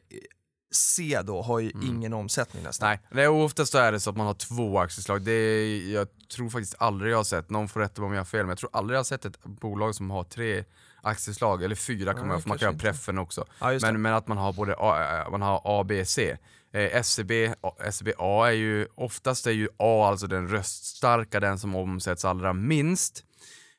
C 0.74 1.22
då, 1.24 1.42
har 1.42 1.60
ju 1.60 1.72
ingen 1.84 2.14
omsättning 2.14 2.64
nästan. 2.64 2.90
Nej, 2.90 3.00
det 3.12 3.24
är 3.24 3.30
oftast 3.30 3.72
så 3.72 3.78
är 3.78 3.92
det 3.92 4.00
så 4.00 4.10
att 4.10 4.18
man 4.18 4.28
har 4.28 4.34
två 4.34 4.80
aktieslag. 4.80 5.22
Det 5.22 5.32
är, 5.32 5.94
jag 5.94 6.08
tror 6.36 6.50
faktiskt 6.50 6.76
aldrig 6.78 7.12
jag 7.12 7.18
har 7.18 7.24
sett, 7.24 7.50
någon 7.50 7.68
får 7.68 7.80
rätta 7.80 8.02
mig 8.02 8.08
om 8.08 8.14
jag 8.14 8.20
har 8.20 8.26
fel, 8.26 8.40
men 8.40 8.50
jag 8.50 8.58
tror 8.58 8.70
aldrig 8.74 8.96
jag 8.96 9.00
har 9.00 9.04
sett 9.04 9.26
ett 9.26 9.44
bolag 9.44 9.96
som 9.96 10.12
har 10.12 10.24
tre 10.24 10.64
aktieslag, 11.02 11.64
eller 11.64 11.76
fyra 11.76 12.14
Nej, 12.14 12.26
man 12.26 12.42
för 12.42 12.50
man 12.50 12.58
kan 12.58 12.74
inte. 12.74 12.86
preffen 12.86 13.18
också. 13.18 13.46
Ja, 13.60 13.80
men, 13.82 14.02
men 14.02 14.14
att 14.14 14.28
man 14.28 14.38
har 14.38 14.54
både 14.54 14.76
A, 14.78 15.28
man 15.32 15.42
har 15.42 15.62
A, 15.64 15.84
B, 15.84 16.06
C. 16.06 16.38
Eh, 16.74 16.96
SCB, 16.96 17.54
SCB 17.80 18.14
A 18.18 18.48
är 18.48 18.52
ju, 18.52 18.88
oftast 18.96 19.48
är 19.48 19.52
ju 19.52 19.68
A 19.78 20.08
alltså 20.10 20.28
den 20.28 20.48
röststarka, 20.48 21.40
den 21.40 21.60
som 21.60 21.76
omsätts 21.76 22.26
allra 22.26 22.54
minst. 22.54 23.24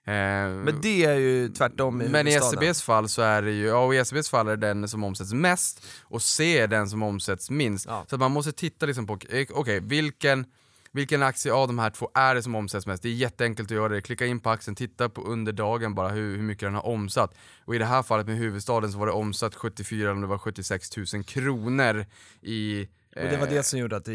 Eh, 0.06 0.12
Men 0.12 0.78
det 0.82 1.04
är 1.04 1.14
ju 1.14 1.48
tvärtom 1.48 2.02
i 2.02 2.08
men 2.08 2.26
i 2.26 2.30
huvudstaden. 2.30 2.58
SCBs 2.70 2.82
fall 2.82 3.08
så 3.08 3.22
är 3.22 3.42
det 3.42 3.52
ju, 3.52 3.66
ja 3.66 3.84
och 3.84 3.94
i 3.94 3.98
SCBs 3.98 4.30
fall 4.30 4.48
är 4.48 4.56
det 4.56 4.66
den 4.66 4.88
som 4.88 5.04
omsätts 5.04 5.32
mest 5.32 5.86
och 6.02 6.22
C 6.22 6.58
är 6.58 6.66
den 6.66 6.88
som 6.88 7.02
omsätts 7.02 7.50
minst. 7.50 7.86
Ja. 7.86 8.04
Så 8.08 8.16
att 8.16 8.20
man 8.20 8.30
måste 8.32 8.52
titta 8.52 8.86
liksom 8.86 9.06
på, 9.06 9.18
eh, 9.28 9.46
okej 9.50 9.80
vilken, 9.80 10.46
vilken 10.92 11.22
aktie 11.22 11.52
av 11.52 11.66
de 11.66 11.78
här 11.78 11.90
två 11.90 12.10
är 12.14 12.34
det 12.34 12.42
som 12.42 12.54
omsätts 12.54 12.86
mest? 12.86 13.02
Det 13.02 13.08
är 13.08 13.12
jätteenkelt 13.12 13.66
att 13.66 13.74
göra 13.76 13.88
det, 13.88 14.00
klicka 14.00 14.26
in 14.26 14.40
på 14.40 14.50
aktien, 14.50 14.74
titta 14.74 15.08
på 15.08 15.22
under 15.22 15.52
dagen 15.52 15.94
bara 15.94 16.08
hur, 16.08 16.36
hur 16.36 16.42
mycket 16.42 16.66
den 16.66 16.74
har 16.74 16.86
omsatt. 16.86 17.34
Och 17.64 17.74
i 17.74 17.78
det 17.78 17.84
här 17.86 18.02
fallet 18.02 18.26
med 18.26 18.36
huvudstaden 18.36 18.92
så 18.92 18.98
var 18.98 19.06
det 19.06 19.12
omsatt 19.12 19.54
74 19.54 20.10
eller 20.10 20.20
det 20.20 20.26
var 20.26 20.38
76 20.38 20.96
000 20.96 21.24
kronor 21.24 22.06
i 22.42 22.88
Och 23.16 23.22
det 23.30 23.36
var 23.36 23.46
eh, 23.46 23.52
det 23.52 23.62
som 23.62 23.78
gjorde 23.78 23.96
att 23.96 24.04
det... 24.04 24.12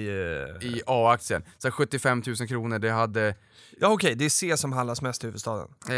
eh, 0.62 0.68
i 0.68 0.82
A-aktien. 0.88 1.44
Så 1.58 1.72
75 1.72 2.24
000 2.28 2.36
kronor, 2.48 2.80
det 2.80 2.90
hade 2.92 3.36
Ja 3.80 3.88
okej, 3.88 4.16
det 4.16 4.26
är 4.26 4.30
C 4.30 4.58
som 4.58 4.72
handlas 4.74 5.02
mest 5.02 5.24
i 5.24 5.28
huvudstaden. 5.28 5.68
Eh, 5.90 5.96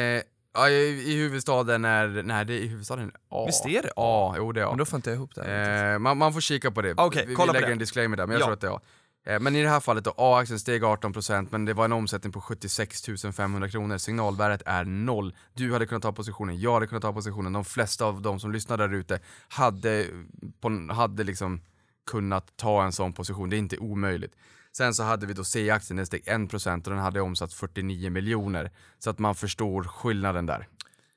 ja, 0.54 0.70
i, 0.70 1.12
i 1.12 1.16
huvudstaden 1.18 1.86
är, 1.86 2.08
nej 2.24 2.46
det 2.46 2.54
är 2.54 2.58
i 2.60 2.68
huvudstaden 2.68 3.12
A. 3.30 3.44
Visst 3.46 3.66
är 3.66 3.82
det 3.82 3.92
A? 3.96 4.34
Jo 4.38 4.52
det 4.52 4.62
är 4.62 4.66
A. 4.66 4.70
Men 4.70 4.78
då 4.78 4.86
får 4.86 4.98
inte 4.98 5.10
jag 5.10 5.16
ihop 5.18 5.36
det 5.36 5.44
här. 5.44 5.94
Eh, 5.94 6.00
man, 6.00 6.18
man 6.18 6.34
får 6.34 6.42
kika 6.42 6.72
på 6.72 6.82
det. 6.82 6.94
Okej, 6.98 7.26
vi, 7.28 7.36
vi 7.36 7.54
lägger 7.54 7.72
en 7.72 7.78
disclaimer 7.78 8.18
där, 8.18 8.28
men 8.28 8.34
jag 8.34 8.42
Ja. 8.42 8.46
tror 8.46 8.54
att 8.54 8.62
det 8.62 8.68
är 8.68 8.72
A. 8.72 8.82
Eh, 9.26 9.40
Men 9.40 9.56
i 9.56 9.62
det 9.64 9.70
här 9.70 9.80
fallet 9.80 10.04
då, 10.04 10.14
A-aktien 10.18 10.60
steg 10.60 10.84
18% 10.84 11.48
men 11.52 11.66
det 11.66 11.74
var 11.74 11.86
en 11.86 11.92
omsättning 11.92 12.34
på 12.34 12.42
76 12.42 13.02
500 13.36 13.70
kronor. 13.70 13.98
Signalvärdet 13.98 14.62
är 14.66 14.86
noll. 14.86 15.36
Du 15.54 15.74
hade 15.74 15.86
kunnat 15.86 16.04
ta 16.04 16.12
positionen, 16.12 16.60
jag 16.60 16.74
hade 16.74 16.88
kunnat 16.88 17.02
ta 17.02 17.14
positionen. 17.14 17.54
De 17.54 17.66
flesta 17.66 18.06
av 18.06 18.22
de 18.22 18.40
som 18.40 18.52
lyssnar 18.52 18.78
där 18.78 18.94
ute 18.94 19.20
hade, 19.48 20.06
på, 20.62 20.88
hade 20.94 21.24
liksom 21.24 21.62
kunnat 22.12 22.58
ta 22.58 22.84
en 22.84 22.92
sån 22.92 23.14
position. 23.14 23.50
Det 23.50 23.56
är 23.56 23.58
inte 23.58 23.78
omöjligt. 23.78 24.36
Sen 24.78 24.94
så 24.94 25.04
hade 25.04 25.26
vi 25.26 25.34
då 25.34 25.44
C-aktien, 25.44 25.98
den 25.98 26.06
steg 26.06 26.24
1% 26.24 26.76
och 26.76 26.92
den 26.92 27.00
hade 27.00 27.22
omsatt 27.22 27.54
49 27.54 28.10
miljoner. 28.10 28.72
Så 29.00 29.10
att 29.10 29.20
man 29.20 29.36
förstår 29.36 29.84
skillnaden 29.84 30.46
där. 30.46 30.68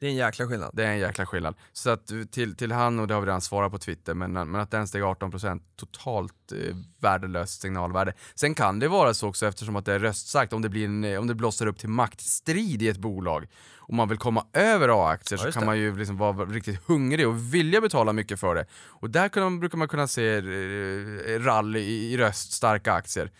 Det 0.01 0.07
är 0.07 0.11
en 0.11 0.17
jäkla 0.17 0.47
skillnad. 0.47 0.71
Det 0.75 0.85
är 0.85 0.91
en 0.91 0.99
jäkla 0.99 1.27
skillnad. 1.27 1.55
Så 1.73 1.91
att 1.91 2.11
till, 2.31 2.57
till 2.57 2.73
han, 2.73 2.99
och 2.99 3.07
det 3.07 3.15
har 3.15 3.21
vi 3.21 3.27
redan 3.27 3.41
svarat 3.41 3.73
på 3.73 3.79
Twitter, 3.79 4.15
men, 4.15 4.33
men 4.33 4.57
att 4.57 4.71
den 4.71 4.89
steg 4.89 5.03
18% 5.03 5.61
totalt 5.77 6.53
eh, 6.53 6.77
värdelöst 7.01 7.61
signalvärde. 7.63 8.13
Sen 8.35 8.55
kan 8.55 8.79
det 8.79 8.89
vara 8.89 9.15
så 9.15 9.29
också 9.29 9.47
eftersom 9.47 9.77
att 9.77 9.85
det 9.85 9.95
är 9.95 9.99
röstsagt, 9.99 10.53
om 10.53 10.63
det, 10.63 10.69
blir 10.69 10.85
en, 10.85 11.05
eh, 11.05 11.21
om 11.21 11.27
det 11.27 11.35
blossar 11.35 11.67
upp 11.67 11.79
till 11.79 11.89
maktstrid 11.89 12.83
i 12.83 12.89
ett 12.89 12.99
bolag 12.99 13.47
och 13.87 13.95
man 13.95 14.09
vill 14.09 14.19
komma 14.19 14.47
över 14.53 14.89
A-aktier 14.89 15.39
Ja, 15.39 15.45
så 15.45 15.53
kan 15.53 15.61
det. 15.61 15.67
man 15.67 15.79
ju 15.79 15.97
liksom 15.97 16.17
vara 16.17 16.45
riktigt 16.45 16.81
hungrig 16.87 17.29
och 17.29 17.55
vilja 17.55 17.81
betala 17.81 18.13
mycket 18.13 18.41
för 18.41 18.55
det. 18.55 18.67
Och 18.87 19.11
där 19.11 19.41
man, 19.41 19.61
brukar 19.61 19.79
man 19.79 19.89
kunna 19.89 20.07
se 20.07 20.37
eh, 20.37 21.41
rally 21.41 21.81
i, 21.81 22.13
i 22.13 22.17
röststarka 22.17 22.93
aktier. 22.93 23.31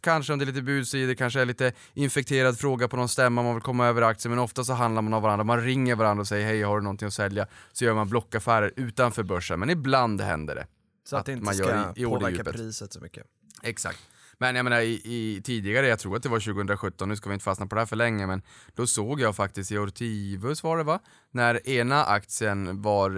Kanske 0.00 0.32
om 0.32 0.38
det 0.38 0.44
är 0.44 0.46
lite 0.46 0.62
budsidor, 0.62 1.14
kanske 1.14 1.40
är 1.40 1.44
lite 1.44 1.72
infekterad 1.94 2.58
fråga 2.58 2.88
på 2.88 2.96
någon 2.96 3.08
stämma, 3.08 3.42
man 3.42 3.54
vill 3.54 3.62
komma 3.62 3.86
över 3.86 4.02
aktier, 4.02 4.30
men 4.30 4.38
ofta 4.38 4.64
så 4.64 4.72
handlar 4.72 5.02
man 5.02 5.14
av 5.14 5.22
varandra. 5.22 5.44
Man 5.44 5.60
ringer 5.64 5.94
varandra 5.94 6.20
och 6.20 6.28
säger 6.28 6.46
hej, 6.46 6.62
har 6.62 6.76
du 6.76 6.82
någonting 6.82 7.08
att 7.08 7.14
sälja? 7.14 7.46
Så 7.72 7.84
gör 7.84 7.94
man 7.94 8.08
blockaffärer 8.08 8.72
utanför 8.76 9.22
börsen, 9.22 9.60
men 9.60 9.70
ibland 9.70 10.20
händer 10.20 10.54
det. 10.54 10.66
Så 11.04 11.16
att, 11.16 11.20
att 11.20 11.26
det 11.26 11.32
inte 11.32 11.44
man 11.44 11.54
ska 11.54 11.64
gör 11.64 11.92
i- 11.96 12.00
i 12.00 12.04
påverka 12.04 12.08
orderdjupet. 12.26 12.52
priset 12.54 12.92
så 12.92 13.00
mycket. 13.00 13.26
Exakt. 13.62 13.98
Men 14.42 14.56
jag 14.56 14.64
menar 14.64 14.80
i, 14.80 15.00
i, 15.04 15.40
tidigare, 15.44 15.86
jag 15.88 15.98
tror 15.98 16.16
att 16.16 16.22
det 16.22 16.28
var 16.28 16.40
2017, 16.40 17.08
nu 17.08 17.16
ska 17.16 17.28
vi 17.28 17.34
inte 17.34 17.44
fastna 17.44 17.66
på 17.66 17.74
det 17.74 17.80
här 17.80 17.86
för 17.86 17.96
länge, 17.96 18.26
men 18.26 18.42
då 18.74 18.86
såg 18.86 19.20
jag 19.20 19.36
faktiskt 19.36 19.72
i 19.72 19.78
Ortivus 19.78 20.62
var 20.62 20.78
det 20.78 20.84
va? 20.84 21.00
När 21.30 21.68
ena 21.68 22.04
aktien 22.04 22.82
var 22.82 23.10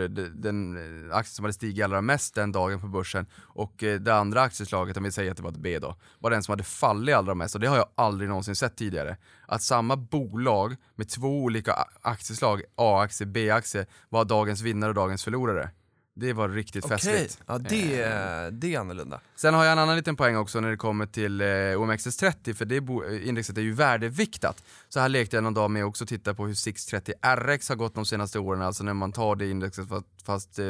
den 0.42 0.76
eh, 0.76 1.16
aktie 1.16 1.34
som 1.34 1.44
hade 1.44 1.52
stigit 1.52 1.84
allra 1.84 2.00
mest 2.00 2.34
den 2.34 2.52
dagen 2.52 2.80
på 2.80 2.86
börsen 2.86 3.26
och 3.36 3.82
eh, 3.82 4.00
det 4.00 4.14
andra 4.14 4.42
aktieslaget, 4.42 4.96
om 4.96 5.02
vi 5.02 5.12
säger 5.12 5.30
att 5.30 5.36
det 5.36 5.42
var 5.42 5.50
ett 5.50 5.56
B 5.56 5.78
då, 5.78 5.96
var 6.18 6.30
den 6.30 6.42
som 6.42 6.52
hade 6.52 6.64
fallit 6.64 7.14
allra 7.14 7.34
mest 7.34 7.54
och 7.54 7.60
det 7.60 7.66
har 7.66 7.76
jag 7.76 7.88
aldrig 7.94 8.28
någonsin 8.28 8.56
sett 8.56 8.76
tidigare. 8.76 9.16
Att 9.46 9.62
samma 9.62 9.96
bolag 9.96 10.76
med 10.94 11.08
två 11.08 11.42
olika 11.42 11.74
aktieslag, 12.02 12.62
A-aktie, 12.76 13.26
B-aktie, 13.26 13.86
var 14.08 14.24
dagens 14.24 14.60
vinnare 14.60 14.88
och 14.88 14.94
dagens 14.94 15.24
förlorare. 15.24 15.70
Det 16.14 16.32
var 16.32 16.48
riktigt 16.48 16.84
Okej, 16.84 16.98
festligt. 16.98 17.38
ja 17.46 17.58
det, 17.58 18.00
Eh, 18.02 18.46
det 18.52 18.74
är 18.74 18.78
annorlunda. 18.80 19.20
Sen 19.36 19.54
har 19.54 19.64
jag 19.64 19.72
en 19.72 19.78
annan 19.78 19.96
liten 19.96 20.16
poäng 20.16 20.36
också 20.36 20.60
när 20.60 20.70
det 20.70 20.76
kommer 20.76 21.06
till 21.06 21.40
eh, 21.40 21.44
OMXS30 21.46 22.54
för 22.54 22.64
det 22.64 22.80
bo- 22.80 23.04
eh, 23.04 23.28
indexet 23.28 23.58
är 23.58 23.62
ju 23.62 23.72
värdeviktat. 23.72 24.64
Så 24.88 25.00
här 25.00 25.08
lekte 25.08 25.36
jag 25.36 25.44
någon 25.44 25.54
dag 25.54 25.70
med 25.70 25.84
också 25.84 26.06
titta 26.06 26.34
på 26.34 26.46
hur 26.46 26.54
630 26.54 27.14
RX 27.36 27.68
har 27.68 27.76
gått 27.76 27.94
de 27.94 28.06
senaste 28.06 28.38
åren, 28.38 28.62
alltså 28.62 28.84
när 28.84 28.94
man 28.94 29.12
tar 29.12 29.36
det 29.36 29.50
indexet 29.50 29.88
fast, 29.88 30.06
fast 30.26 30.58
eh, 30.58 30.66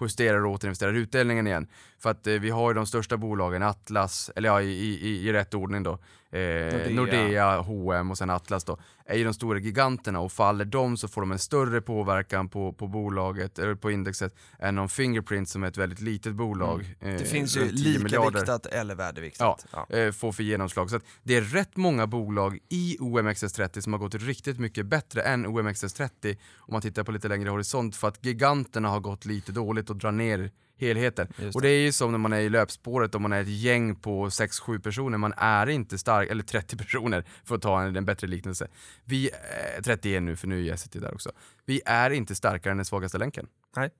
justerar 0.00 0.44
och 0.44 0.52
återinvesterar 0.52 0.92
utdelningen 0.92 1.46
igen. 1.46 1.66
För 2.02 2.10
att 2.10 2.26
eh, 2.26 2.34
vi 2.34 2.50
har 2.50 2.70
ju 2.70 2.74
de 2.74 2.86
största 2.86 3.16
bolagen, 3.16 3.62
Atlas, 3.62 4.30
eller 4.36 4.48
ja 4.48 4.62
i, 4.62 4.68
i, 4.68 5.28
i 5.28 5.32
rätt 5.32 5.54
ordning 5.54 5.82
då, 5.82 5.98
eh, 6.38 6.90
Nordea. 6.90 7.60
H&M 7.60 8.10
och 8.10 8.18
sen 8.18 8.30
Atlas 8.30 8.64
då, 8.64 8.78
är 9.06 9.16
ju 9.16 9.24
de 9.24 9.34
stora 9.34 9.58
giganterna 9.58 10.20
och 10.20 10.32
faller 10.32 10.64
de 10.64 10.96
så 10.96 11.08
får 11.08 11.20
de 11.20 11.32
en 11.32 11.38
större 11.38 11.80
påverkan 11.80 12.48
på, 12.48 12.72
på 12.72 12.86
bolaget, 12.86 13.58
eller 13.58 13.74
på 13.74 13.90
indexet, 13.90 14.34
än 14.58 14.78
om 14.78 14.88
Fingerprint 14.88 15.48
som 15.48 15.62
är 15.62 15.68
ett 15.68 15.76
väldigt 15.76 16.00
litet 16.00 16.34
bolag. 16.34 16.96
Det 17.00 17.10
eh, 17.10 17.18
finns 17.18 17.56
ju 17.56 17.60
runt 17.60 17.70
10 17.70 17.84
lika 17.84 18.02
miljarder 18.02 18.40
viktat 18.40 18.66
eller 18.66 18.94
värdeviktat. 18.94 19.66
Ja. 19.72 19.96
eh, 19.96 20.12
får 20.12 20.32
för 20.32 20.42
genomslag. 20.42 20.90
Så 20.90 21.00
det 21.22 21.36
är 21.36 21.42
rätt 21.42 21.76
många 21.76 22.06
bolag 22.06 22.58
i 22.68 22.96
OMXS30 23.00 23.80
som 23.80 23.92
har 23.92 24.00
gått 24.00 24.14
riktigt 24.14 24.58
mycket 24.58 24.86
bättre 24.86 25.22
än 25.22 25.46
OMXS30 25.46 26.36
om 26.58 26.72
man 26.72 26.82
tittar 26.82 27.04
på 27.04 27.12
lite 27.12 27.28
längre 27.28 27.50
horisont 27.50 27.96
för 27.96 28.08
att 28.08 28.24
giganterna 28.24 28.88
har 28.88 29.00
gått 29.00 29.24
lite 29.24 29.52
dåligt 29.52 29.90
och 29.90 29.96
drar 29.96 30.12
ner 30.12 30.50
helheten. 30.82 31.28
Just 31.36 31.56
Och 31.56 31.62
det 31.62 31.68
är 31.68 31.80
ju 31.80 31.92
som 31.92 32.10
när 32.10 32.18
man 32.18 32.32
är 32.32 32.40
i 32.40 32.48
löpspåret 32.48 33.14
om 33.14 33.22
man 33.22 33.32
är 33.32 33.42
ett 33.42 33.48
gäng 33.48 33.94
på 33.94 34.28
6-7 34.28 34.80
personer, 34.80 35.18
man 35.18 35.34
är 35.36 35.68
inte 35.68 35.98
stark, 35.98 36.30
eller 36.30 36.42
30 36.42 36.76
personer 36.82 37.24
för 37.44 37.54
att 37.54 37.62
ta 37.62 37.82
en, 37.82 37.96
en 37.96 38.04
bättre 38.04 38.26
liknelse. 38.26 38.68
Vi, 39.04 39.30
eh, 39.76 39.82
31 39.82 40.22
nu 40.22 40.36
för 40.36 40.46
nu 40.46 40.58
är 40.58 40.62
Jessie 40.62 41.00
där 41.00 41.14
också. 41.14 41.32
Vi 41.64 41.82
är 41.86 42.10
inte 42.10 42.34
starkare 42.34 42.70
än 42.70 42.76
den 42.76 42.84
svagaste 42.84 43.18
länken. 43.18 43.46
Nej. 43.76 43.90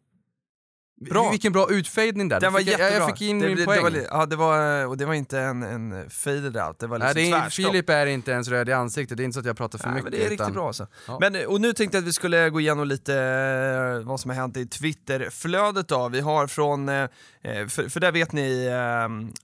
Bra. 1.11 1.31
Vilken 1.31 1.53
bra 1.53 1.67
utfadning 1.71 2.29
där. 2.29 2.41
Den 2.41 2.53
var 2.53 2.61
jag, 2.61 2.67
jättebra. 2.67 2.91
jag 2.91 3.19
fick 3.19 3.29
in 3.29 3.41
det, 3.41 3.47
min 3.47 3.57
det, 3.57 3.65
poäng. 3.65 3.85
Det 3.85 3.91
var, 3.91 4.07
ja, 4.11 4.27
det 4.27 4.37
var, 4.37 4.87
och 4.87 4.97
det 4.97 5.07
var 5.07 5.15
inte 5.15 5.41
en, 5.41 5.62
en 5.62 6.11
faded 6.11 6.57
out, 6.57 6.79
det 6.79 6.87
var 6.87 6.99
liksom 6.99 7.12
Nej, 7.15 7.31
det 7.31 7.37
är, 7.37 7.41
tvärstopp. 7.41 7.67
Filip 7.67 7.91
är 7.91 8.07
inte 8.07 8.31
ens 8.31 8.49
röd 8.49 8.69
i 8.69 8.73
ansiktet, 8.73 9.17
det 9.17 9.23
är 9.23 9.25
inte 9.25 9.35
så 9.35 9.41
att 9.41 9.47
jag 9.47 9.57
pratar 9.57 9.79
för 9.79 9.87
Nej, 9.87 9.95
mycket. 9.95 10.05
men 10.05 10.12
det 10.12 10.19
är 10.19 10.31
riktigt 10.31 10.41
utan- 10.41 10.53
bra 10.53 10.67
alltså. 10.67 10.87
Ja. 11.07 11.19
Men, 11.21 11.47
och 11.47 11.61
nu 11.61 11.73
tänkte 11.73 11.97
jag 11.97 12.03
att 12.03 12.09
vi 12.09 12.12
skulle 12.12 12.51
gå 12.51 12.61
igenom 12.61 12.88
lite 12.88 13.15
eh, 13.15 14.07
vad 14.07 14.21
som 14.21 14.31
har 14.31 14.37
hänt 14.37 14.57
i 14.57 14.67
Twitterflödet 14.67 15.88
då. 15.88 16.09
Vi 16.09 16.21
har 16.21 16.47
från, 16.47 16.88
eh, 16.88 17.09
eh, 17.43 17.67
för, 17.67 17.88
för 17.88 18.01
där 18.01 18.12
vet 18.12 18.33
ni 18.33 18.71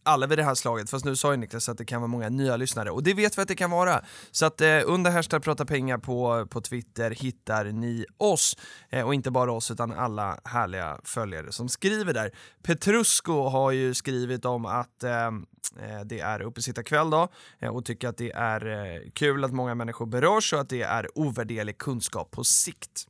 alla 0.03 0.27
vid 0.27 0.38
det 0.38 0.44
här 0.44 0.55
slaget, 0.55 0.90
fast 0.90 1.05
nu 1.05 1.16
sa 1.16 1.31
ju 1.31 1.37
Niklas 1.37 1.68
att 1.68 1.79
det 1.79 1.85
kan 1.85 2.01
vara 2.01 2.09
många 2.09 2.29
nya 2.29 2.57
lyssnare 2.57 2.90
och 2.90 3.03
det 3.03 3.14
vet 3.14 3.38
vi 3.38 3.42
att 3.42 3.49
det 3.49 3.57
kan 3.57 3.71
vara. 3.71 4.03
Så 4.31 4.47
att 4.47 4.61
under 4.85 5.11
hashtag 5.11 5.42
prata 5.42 5.64
pengar 5.64 5.99
på, 5.99 6.47
på 6.47 6.61
Twitter 6.61 7.11
hittar 7.11 7.64
ni 7.64 8.05
oss, 8.16 8.57
och 9.05 9.14
inte 9.14 9.31
bara 9.31 9.53
oss 9.53 9.71
utan 9.71 9.92
alla 9.92 10.38
härliga 10.44 10.99
följare 11.05 11.47
som 11.50 11.68
skriver 11.68 12.14
där. 12.14 12.30
Petrusco 12.62 13.48
har 13.48 13.70
ju 13.70 13.94
skrivit 13.94 14.44
om 14.44 14.66
att 14.66 15.02
eh, 15.02 15.26
eh, 15.26 16.00
det 16.04 16.20
är 16.20 16.42
uppesittarkväll 16.42 17.11
då 17.11 17.28
eh, 17.58 17.76
och 17.76 17.84
tycker 17.84 18.08
att 18.08 18.16
det 18.16 18.32
är 18.32 18.66
eh, 18.66 19.11
kul 19.14 19.44
att 19.44 19.52
många 19.52 19.74
människor 19.74 20.06
berörs 20.06 20.52
och 20.52 20.61
att 20.61 20.68
det 20.68 20.82
är 20.82 21.18
ovärderlig 21.18 21.78
kunskap 21.78 22.30
på 22.30 22.44
sikt. 22.44 23.06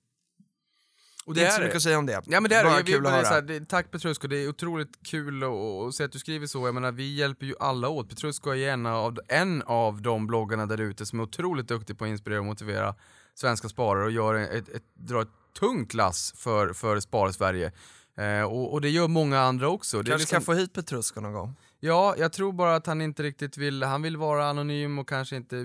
Och 1.29 1.35
det 1.35 1.41
är 1.41 1.45
inte 1.45 1.57
så 1.57 1.63
mycket 1.63 1.77
att 1.77 1.83
säga 1.83 1.99
om 1.99 2.07
det. 2.07 2.23
Ja 2.27 2.41
men 2.41 2.51
det 2.51 2.57
är 2.57 2.65
det. 2.65 2.71
Bara 2.71 2.83
kul 2.83 3.07
att 3.07 3.13
höra. 3.13 3.29
här, 3.29 3.43
det, 3.43 3.69
tack 3.69 3.91
Petrusco, 3.91 4.29
det 4.29 4.37
är 4.37 4.49
otroligt 4.49 5.03
kul 5.03 5.43
att, 5.45 5.95
se 5.95 6.05
att 6.05 6.13
du 6.13 6.19
skriver 6.19 6.47
så. 6.47 6.67
Jag 6.67 6.75
menar, 6.75 6.93
vi 6.93 7.15
hjälper 7.15 7.47
ju 7.47 7.55
alla 7.61 7.89
åt. 7.89 8.09
Petrusco 8.09 8.51
är 8.51 8.69
en 8.69 8.87
av, 8.87 9.19
en 9.29 9.63
av 9.63 10.03
de 10.03 10.27
bloggarna 10.27 10.67
där 10.67 10.81
ute 10.81 11.07
som 11.07 11.21
är 11.21 11.23
otroligt 11.23 11.69
duktig 11.69 11.99
på 11.99 12.05
att 12.05 12.09
inspirera 12.09 12.39
och 12.39 12.47
motivera 12.47 12.95
svenska 13.35 13.69
sparare 13.69 14.05
och 14.05 14.11
gör 14.11 14.35
ett, 14.35 14.69
ett, 14.69 14.83
drar 14.95 15.23
ett 15.23 15.29
tungt 15.59 15.95
lass 15.95 16.33
för, 16.37 16.73
för 16.73 17.01
Spar-Sverige. 17.01 17.73
Eh, 18.19 18.43
och, 18.43 18.73
och 18.73 18.81
det 18.81 18.89
gör 18.91 19.09
många 19.09 19.41
andra 19.41 19.69
också. 19.69 20.03
Det 20.03 20.11
Kanske 20.11 20.19
liksom- 20.23 20.37
kan 20.37 20.43
få 20.45 20.53
hit 20.55 20.73
Petrusco 20.73 21.21
någon 21.21 21.33
gång. 21.33 21.55
Ja, 21.81 22.15
jag 22.19 22.33
tror 22.33 22.53
bara 22.53 22.77
att 22.77 22.87
han 22.87 23.01
inte 23.01 23.23
riktigt 23.23 23.57
vill, 23.57 23.83
han 23.83 24.03
vill 24.03 24.17
vara 24.17 24.47
anonym 24.49 24.99
och 24.99 25.09
kanske 25.09 25.37
inte 25.37 25.57
eh, 25.57 25.65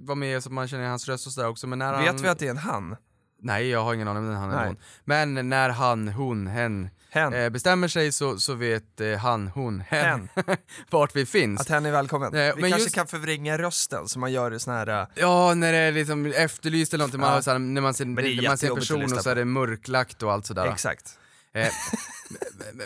vara 0.00 0.14
med 0.16 0.42
så 0.42 0.50
man 0.50 0.68
känner 0.68 0.88
hans 0.88 1.08
röst 1.08 1.26
och 1.26 1.32
sådär 1.32 1.48
också. 1.48 1.66
Men 1.66 1.78
när 1.78 1.98
Vet 1.98 2.06
han... 2.06 2.16
vi 2.22 2.28
att 2.28 2.38
det 2.38 2.46
är 2.46 2.50
en 2.50 2.56
han? 2.56 2.96
Nej, 3.40 3.68
jag 3.68 3.84
har 3.84 3.94
ingen 3.94 4.08
aning 4.08 4.28
om 4.28 4.34
han 4.36 4.50
är 4.50 4.56
Nej. 4.56 4.66
hon. 4.66 4.76
Men 5.04 5.48
när 5.48 5.68
han, 5.70 6.08
hon, 6.08 6.46
hen, 6.46 6.88
Hen. 7.10 7.34
eh, 7.34 7.50
bestämmer 7.50 7.88
sig 7.88 8.12
så, 8.12 8.38
så 8.38 8.54
vet 8.54 9.00
eh, 9.00 9.16
han, 9.18 9.48
hon, 9.48 9.80
hen, 9.80 10.28
vart 10.90 11.16
vi 11.16 11.26
finns. 11.26 11.60
Att 11.60 11.68
hen 11.68 11.86
är 11.86 11.92
välkommen. 11.92 12.30
Nej, 12.32 12.52
vi 12.56 12.62
kanske 12.62 12.80
just- 12.80 12.94
kan 12.94 13.06
förvränga 13.06 13.58
rösten 13.58 14.08
som 14.08 14.20
man 14.20 14.32
gör 14.32 14.54
i 14.54 14.60
sån 14.60 14.74
här... 14.74 14.88
äh, 15.02 15.06
Ja, 15.14 15.54
när 15.54 15.72
det 15.72 15.78
är 15.78 15.92
liksom 15.92 16.26
efterlyst 16.26 16.94
eller 16.94 16.98
någonting, 17.02 17.20
man 17.20 17.28
Ja. 17.28 17.34
har 17.34 17.42
så 17.42 17.50
här, 17.50 17.58
när 17.58 17.80
man 17.80 17.94
ser, 17.94 18.04
det 18.04 18.10
är 18.22 18.36
när 18.42 18.48
man 18.48 18.58
ser 18.58 18.68
en 18.68 18.74
person 18.74 19.02
och 19.04 19.10
så 19.10 19.30
är 19.30 19.34
det 19.34 19.44
mörklagt 19.44 20.22
och 20.22 20.32
allt 20.32 20.46
sådär. 20.46 20.66
Exakt. 20.66 21.18
Eh, 21.54 21.68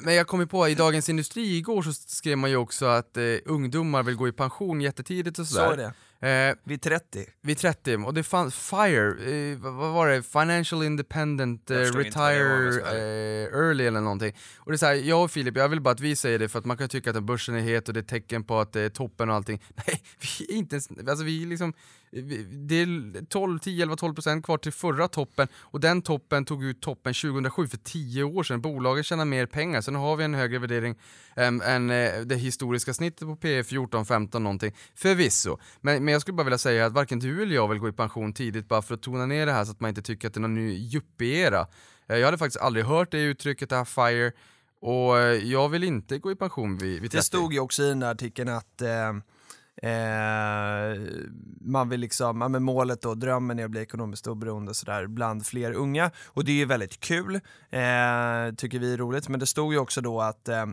men- 0.03 0.15
jag 0.15 0.27
kom 0.27 0.41
ju 0.41 0.47
på, 0.47 0.69
i 0.69 0.75
Dagens 0.75 1.09
Industri 1.09 1.57
igår 1.57 1.83
så 1.83 1.93
skrev 1.93 2.39
man 2.39 2.51
ju 2.51 2.57
också 2.57 2.87
att 2.87 3.17
eh, 3.17 3.23
ungdomar 3.45 4.03
vill 4.03 4.15
gå 4.15 4.29
i 4.29 4.33
pension 4.33 4.81
jättetidigt 4.81 5.39
och 5.39 5.47
Så 5.47 5.55
sådär. 5.55 5.73
är 5.73 5.77
det. 5.77 5.93
Eh, 6.21 6.55
Vid 6.65 6.83
30. 6.83 7.27
vid 7.43 7.59
30, 7.59 7.97
och 7.97 8.15
det 8.15 8.23
fanns 8.23 8.55
FIRE, 8.55 9.51
eh, 9.53 9.59
vad 9.59 9.93
var 9.93 10.09
det? 10.09 10.23
Financial 10.23 10.83
Independent 10.83 11.71
eh, 11.71 11.77
Retire 11.79 12.81
eh, 12.81 13.59
Early 13.59 13.87
eller 13.87 14.01
någonting. 14.01 14.33
Och 14.59 14.71
det 14.73 14.75
är 14.75 14.79
så 14.79 14.87
här, 14.87 14.95
jag 14.95 15.25
och 15.25 15.31
Filip, 15.31 15.57
jag 15.57 15.69
vill 15.69 15.81
bara 15.81 15.91
att 15.95 16.01
vi 16.01 16.17
säger 16.17 16.39
det 16.39 16.49
för 16.49 16.59
att 16.59 16.65
man 16.65 16.77
kan 16.77 16.89
tycka 16.89 17.11
att 17.11 17.23
börsen 17.23 17.55
är 17.55 17.61
het 17.61 17.89
och 17.89 17.95
det 17.95 18.01
är 18.01 18.05
tecken 18.05 18.45
på 18.45 18.59
att 18.61 18.73
det 18.73 18.81
är 18.81 18.89
toppen 18.91 19.29
och 19.31 19.35
allting. 19.37 19.63
Nej, 19.87 20.03
vi 20.39 20.55
är 20.55 20.59
inte 20.59 20.75
ens, 20.77 20.89
alltså 21.09 21.25
vi 21.25 21.43
är 21.43 21.47
liksom, 21.47 21.73
vi- 22.11 22.43
det 22.43 22.75
är 22.75 23.25
12, 23.25 23.59
10, 23.59 23.83
11, 23.83 23.97
12 23.97 24.15
procent 24.15 24.45
kvar 24.45 24.59
till 24.59 24.73
förra 24.73 25.09
toppen 25.09 25.49
och 25.57 25.81
den 25.81 26.03
toppen 26.03 26.45
tog 26.45 26.65
ut 26.65 26.81
toppen 26.83 27.15
2007 27.15 27.67
för 27.69 27.77
10 27.77 28.23
år 28.25 28.43
sedan. 28.43 28.61
Bolagen 28.61 29.05
tjänar 29.05 29.25
mer 29.25 29.47
pengar, 29.47 29.81
sen 29.81 29.95
har 29.95 30.17
vi 30.17 30.25
en 30.25 30.35
högre 30.35 30.59
värdering 30.59 30.95
än 31.37 31.91
eh, 31.91 32.21
det 32.21 32.37
historiska 32.37 32.95
snittet 32.95 33.21
på 33.29 33.37
P 33.37 33.65
14, 33.65 34.07
15 34.07 34.45
någonting. 34.45 34.73
Förvisso. 34.95 35.59
Men, 35.81 36.05
men 36.09 36.13
jag 36.13 36.21
skulle 36.23 36.35
bara 36.35 36.45
vilja 36.45 36.59
säga 36.59 36.87
att 36.87 36.93
varken 36.93 37.19
du 37.19 37.43
eller 37.43 37.55
jag 37.55 37.69
vill 37.69 37.79
gå 37.79 37.89
i 37.89 37.93
pension 37.93 38.33
tidigt 38.33 38.69
bara 38.69 38.83
för 38.83 38.95
att 38.95 39.03
tona 39.03 39.27
ner 39.27 39.47
det 39.47 39.53
här 39.53 39.65
så 39.65 39.71
att 39.71 39.81
man 39.81 39.89
inte 39.89 40.03
tycker 40.03 40.29
att 40.29 40.35
det 40.35 40.39
är 40.39 40.41
någon 40.43 40.55
ny 40.55 40.89
yuppie-era. 40.95 41.67
Eh, 42.09 42.17
Jag 42.17 42.25
hade 42.25 42.39
faktiskt 42.39 42.61
aldrig 42.63 42.85
hört 42.85 43.11
det 43.11 43.21
uttrycket, 43.21 43.71
det 43.71 43.77
här 43.77 43.85
FIRE, 43.85 44.33
och 44.81 45.19
eh, 45.19 45.45
jag 45.45 45.69
vill 45.69 45.85
inte 45.85 46.19
gå 46.19 46.33
i 46.33 46.37
pension 46.37 46.79
vid, 46.79 46.93
vid 47.03 47.11
30. 47.11 47.17
Det 47.17 47.23
stod 47.23 47.53
ju 47.53 47.61
också 47.61 47.83
i 47.83 47.89
den 47.89 48.01
där 48.01 48.11
artikeln 48.11 48.49
att 48.49 48.83
eh, 48.83 49.13
eh, 49.83 51.01
man 51.61 51.89
vill 51.89 52.01
liksom, 52.01 52.41
ja, 52.41 52.49
men 52.49 52.63
målet 52.63 53.05
och 53.05 53.19
drömmen 53.19 53.59
är 53.59 53.65
att 53.65 53.71
bli 53.71 53.81
ekonomiskt 53.81 54.27
oberoende 54.27 54.75
sådär 54.75 55.07
bland 55.07 55.47
fler 55.47 55.73
unga 55.73 56.11
och 56.27 56.45
det 56.45 56.53
är 56.53 56.57
ju 56.57 56.65
väldigt 56.65 57.01
kul, 57.01 57.35
eh, 57.35 58.55
tycker 58.57 58.79
vi 58.79 58.93
är 58.93 58.97
roligt, 58.97 59.29
men 59.29 59.41
det 59.41 59.47
stod 59.47 59.73
ju 59.73 59.79
också 59.79 60.01
då 60.01 60.21
att 60.21 60.49
eh, 60.49 60.67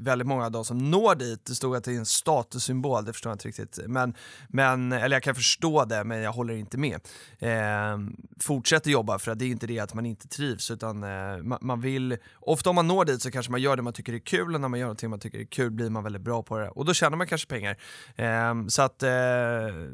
väldigt 0.00 0.28
många 0.28 0.44
av 0.44 0.52
de 0.52 0.64
som 0.64 0.90
når 0.90 1.14
dit, 1.14 1.44
det 1.44 1.54
stod 1.54 1.76
att 1.76 1.84
det 1.84 1.92
är 1.92 1.98
en 1.98 2.06
statussymbol, 2.06 3.04
det 3.04 3.12
förstår 3.12 3.30
jag 3.30 3.34
inte 3.34 3.48
riktigt, 3.48 3.78
men, 3.86 4.14
men 4.48 4.92
eller 4.92 5.16
jag 5.16 5.22
kan 5.22 5.34
förstå 5.34 5.84
det, 5.84 6.04
men 6.04 6.18
jag 6.18 6.32
håller 6.32 6.54
inte 6.54 6.78
med. 6.78 7.00
Eh, 7.38 7.98
fortsätter 8.40 8.90
jobba 8.90 9.18
för 9.18 9.32
att 9.32 9.38
det 9.38 9.44
är 9.44 9.50
inte 9.50 9.66
det 9.66 9.78
att 9.78 9.94
man 9.94 10.06
inte 10.06 10.28
trivs, 10.28 10.70
utan 10.70 11.02
eh, 11.02 11.42
man, 11.42 11.58
man 11.60 11.80
vill, 11.80 12.16
ofta 12.40 12.70
om 12.70 12.76
man 12.76 12.88
når 12.88 13.04
dit 13.04 13.22
så 13.22 13.30
kanske 13.30 13.52
man 13.52 13.60
gör 13.60 13.76
det 13.76 13.82
man 13.82 13.92
tycker 13.92 14.12
är 14.12 14.18
kul 14.18 14.54
och 14.54 14.60
när 14.60 14.68
man 14.68 14.80
gör 14.80 14.86
någonting 14.86 15.10
man 15.10 15.20
tycker 15.20 15.38
är 15.38 15.44
kul 15.44 15.70
blir 15.70 15.90
man 15.90 16.04
väldigt 16.04 16.22
bra 16.22 16.42
på 16.42 16.58
det 16.58 16.68
och 16.68 16.84
då 16.84 16.94
tjänar 16.94 17.16
man 17.16 17.26
kanske 17.26 17.48
pengar. 17.48 17.76
Eh, 18.16 18.51
Eh, 18.60 18.66
så 18.66 18.82
att, 18.82 19.02
eh, 19.02 19.10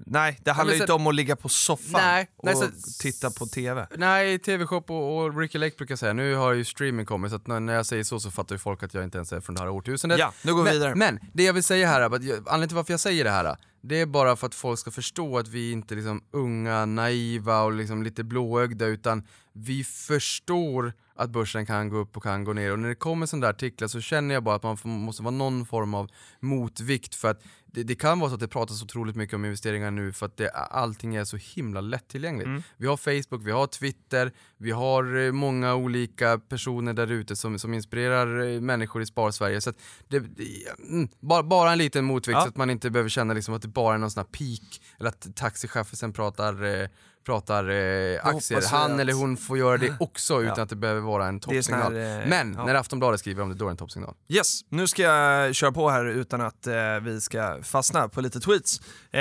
nej, 0.06 0.38
det 0.44 0.52
handlar 0.52 0.72
ju 0.74 0.78
så- 0.78 0.84
inte 0.84 0.92
om 0.92 1.06
att 1.06 1.14
ligga 1.14 1.36
på 1.36 1.48
soffan 1.48 2.00
Nej, 2.04 2.30
och 2.36 2.44
nej, 2.44 2.54
så- 2.56 3.02
titta 3.02 3.30
på 3.30 3.46
TV. 3.46 3.86
Nej, 3.96 4.38
TV-shop 4.38 4.82
och, 4.88 5.18
och 5.24 5.38
Ricky 5.38 5.58
Lake 5.58 5.76
brukar 5.76 5.96
säga, 5.96 6.12
nu 6.12 6.34
har 6.34 6.52
ju 6.52 6.64
streaming 6.64 7.06
kommit 7.06 7.30
så 7.30 7.36
att 7.36 7.46
när 7.46 7.60
när 7.60 7.74
jag 7.74 7.86
säger 7.86 8.04
så 8.04 8.20
så 8.20 8.30
fattar 8.30 8.54
ju 8.54 8.58
folk 8.58 8.82
att 8.82 8.94
jag 8.94 9.04
inte 9.04 9.18
ens 9.18 9.32
är 9.32 9.40
från 9.40 9.54
det 9.54 9.60
här 9.60 9.68
årtusendet. 9.68 10.18
Ja, 10.18 10.32
nu 10.42 10.52
går 10.54 10.58
vi 10.58 10.64
men, 10.64 10.72
vidare. 10.72 10.94
Men 10.94 11.18
det 11.32 11.42
jag 11.42 11.52
vill 11.52 11.62
säga 11.62 11.88
här, 11.88 12.00
anledningen 12.02 12.68
till 12.68 12.76
varför 12.76 12.92
jag 12.92 13.00
säger 13.00 13.24
det 13.24 13.30
här, 13.30 13.56
det 13.80 14.00
är 14.00 14.06
bara 14.06 14.36
för 14.36 14.46
att 14.46 14.54
folk 14.54 14.78
ska 14.78 14.90
förstå 14.90 15.38
att 15.38 15.48
vi 15.48 15.72
inte 15.72 15.94
är 15.94 15.96
liksom 15.96 16.22
unga, 16.30 16.86
naiva 16.86 17.62
och 17.62 17.72
liksom 17.72 18.02
lite 18.02 18.24
blåögda 18.24 18.86
utan 18.86 19.22
vi 19.52 19.84
förstår 19.84 20.92
att 21.16 21.30
börsen 21.30 21.66
kan 21.66 21.88
gå 21.88 21.96
upp 21.96 22.16
och 22.16 22.22
kan 22.22 22.44
gå 22.44 22.52
ner 22.52 22.72
och 22.72 22.78
när 22.78 22.88
det 22.88 22.94
kommer 22.94 23.26
sådana 23.26 23.46
där 23.46 23.52
artiklar 23.54 23.88
så 23.88 24.00
känner 24.00 24.34
jag 24.34 24.42
bara 24.42 24.56
att 24.56 24.62
man 24.62 24.78
måste 24.84 25.22
vara 25.22 25.34
någon 25.34 25.66
form 25.66 25.94
av 25.94 26.10
motvikt 26.40 27.14
för 27.14 27.30
att 27.30 27.42
det, 27.72 27.82
det 27.82 27.94
kan 27.94 28.18
vara 28.18 28.30
så 28.30 28.34
att 28.34 28.40
det 28.40 28.48
pratas 28.48 28.82
otroligt 28.82 29.16
mycket 29.16 29.34
om 29.34 29.44
investeringar 29.44 29.90
nu 29.90 30.12
för 30.12 30.26
att 30.26 30.36
det, 30.36 30.50
allting 30.50 31.14
är 31.16 31.24
så 31.24 31.36
himla 31.36 31.80
lättillgängligt. 31.80 32.46
Mm. 32.46 32.62
Vi 32.76 32.86
har 32.86 32.96
Facebook, 32.96 33.46
vi 33.46 33.50
har 33.50 33.66
Twitter, 33.66 34.32
vi 34.56 34.70
har 34.70 35.26
eh, 35.26 35.32
många 35.32 35.74
olika 35.74 36.38
personer 36.38 36.92
där 36.92 37.12
ute 37.12 37.36
som, 37.36 37.58
som 37.58 37.74
inspirerar 37.74 38.54
eh, 38.54 38.60
människor 38.60 39.02
i 39.02 39.06
Spar-Sverige. 39.06 39.60
Så 39.60 39.72
det, 40.08 40.16
mm, 40.16 41.08
bara, 41.20 41.42
bara 41.42 41.72
en 41.72 41.78
liten 41.78 42.04
motvikt 42.04 42.34
Ja. 42.36 42.42
så 42.42 42.48
att 42.48 42.56
man 42.56 42.70
inte 42.70 42.90
behöver 42.90 43.10
känna 43.10 43.34
liksom 43.34 43.54
att 43.54 43.62
det 43.62 43.68
bara 43.68 43.94
är 43.94 43.98
någon 43.98 44.10
sån 44.10 44.20
här 44.20 44.38
peak 44.38 44.80
eller 44.98 45.08
att 45.08 45.36
taxichauffören 45.36 46.12
pratar, 46.12 46.64
eh, 46.64 46.88
pratar 47.28 47.68
eh, 47.68 48.20
aktier, 48.26 48.62
han 48.70 48.92
att- 48.94 49.00
eller 49.00 49.12
hon 49.12 49.36
får 49.36 49.58
göra 49.58 49.76
det 49.76 49.96
också 50.00 50.42
utan 50.42 50.54
Ja. 50.56 50.62
att 50.62 50.68
det 50.68 50.76
behöver 50.76 51.00
vara 51.00 51.26
en 51.26 51.40
toppsignal. 51.40 51.94
här, 51.96 52.20
eh, 52.22 52.28
Men 52.28 52.54
ja. 52.54 52.64
när 52.66 52.74
Aftonbladet 52.74 53.20
skriver 53.20 53.42
om 53.42 53.48
det, 53.48 53.54
då 53.54 53.64
är 53.64 53.68
det 53.68 53.72
en 53.72 53.76
toppsignal. 53.76 54.14
Yes, 54.28 54.60
nu 54.68 54.86
ska 54.86 55.02
jag 55.02 55.54
köra 55.54 55.72
på 55.72 55.90
här 55.90 56.04
utan 56.04 56.40
att 56.40 56.66
eh, 56.66 56.74
vi 57.02 57.20
ska 57.20 57.62
fastna 57.62 58.08
på 58.08 58.20
lite 58.20 58.40
tweets. 58.40 58.80
Eh, 59.10 59.20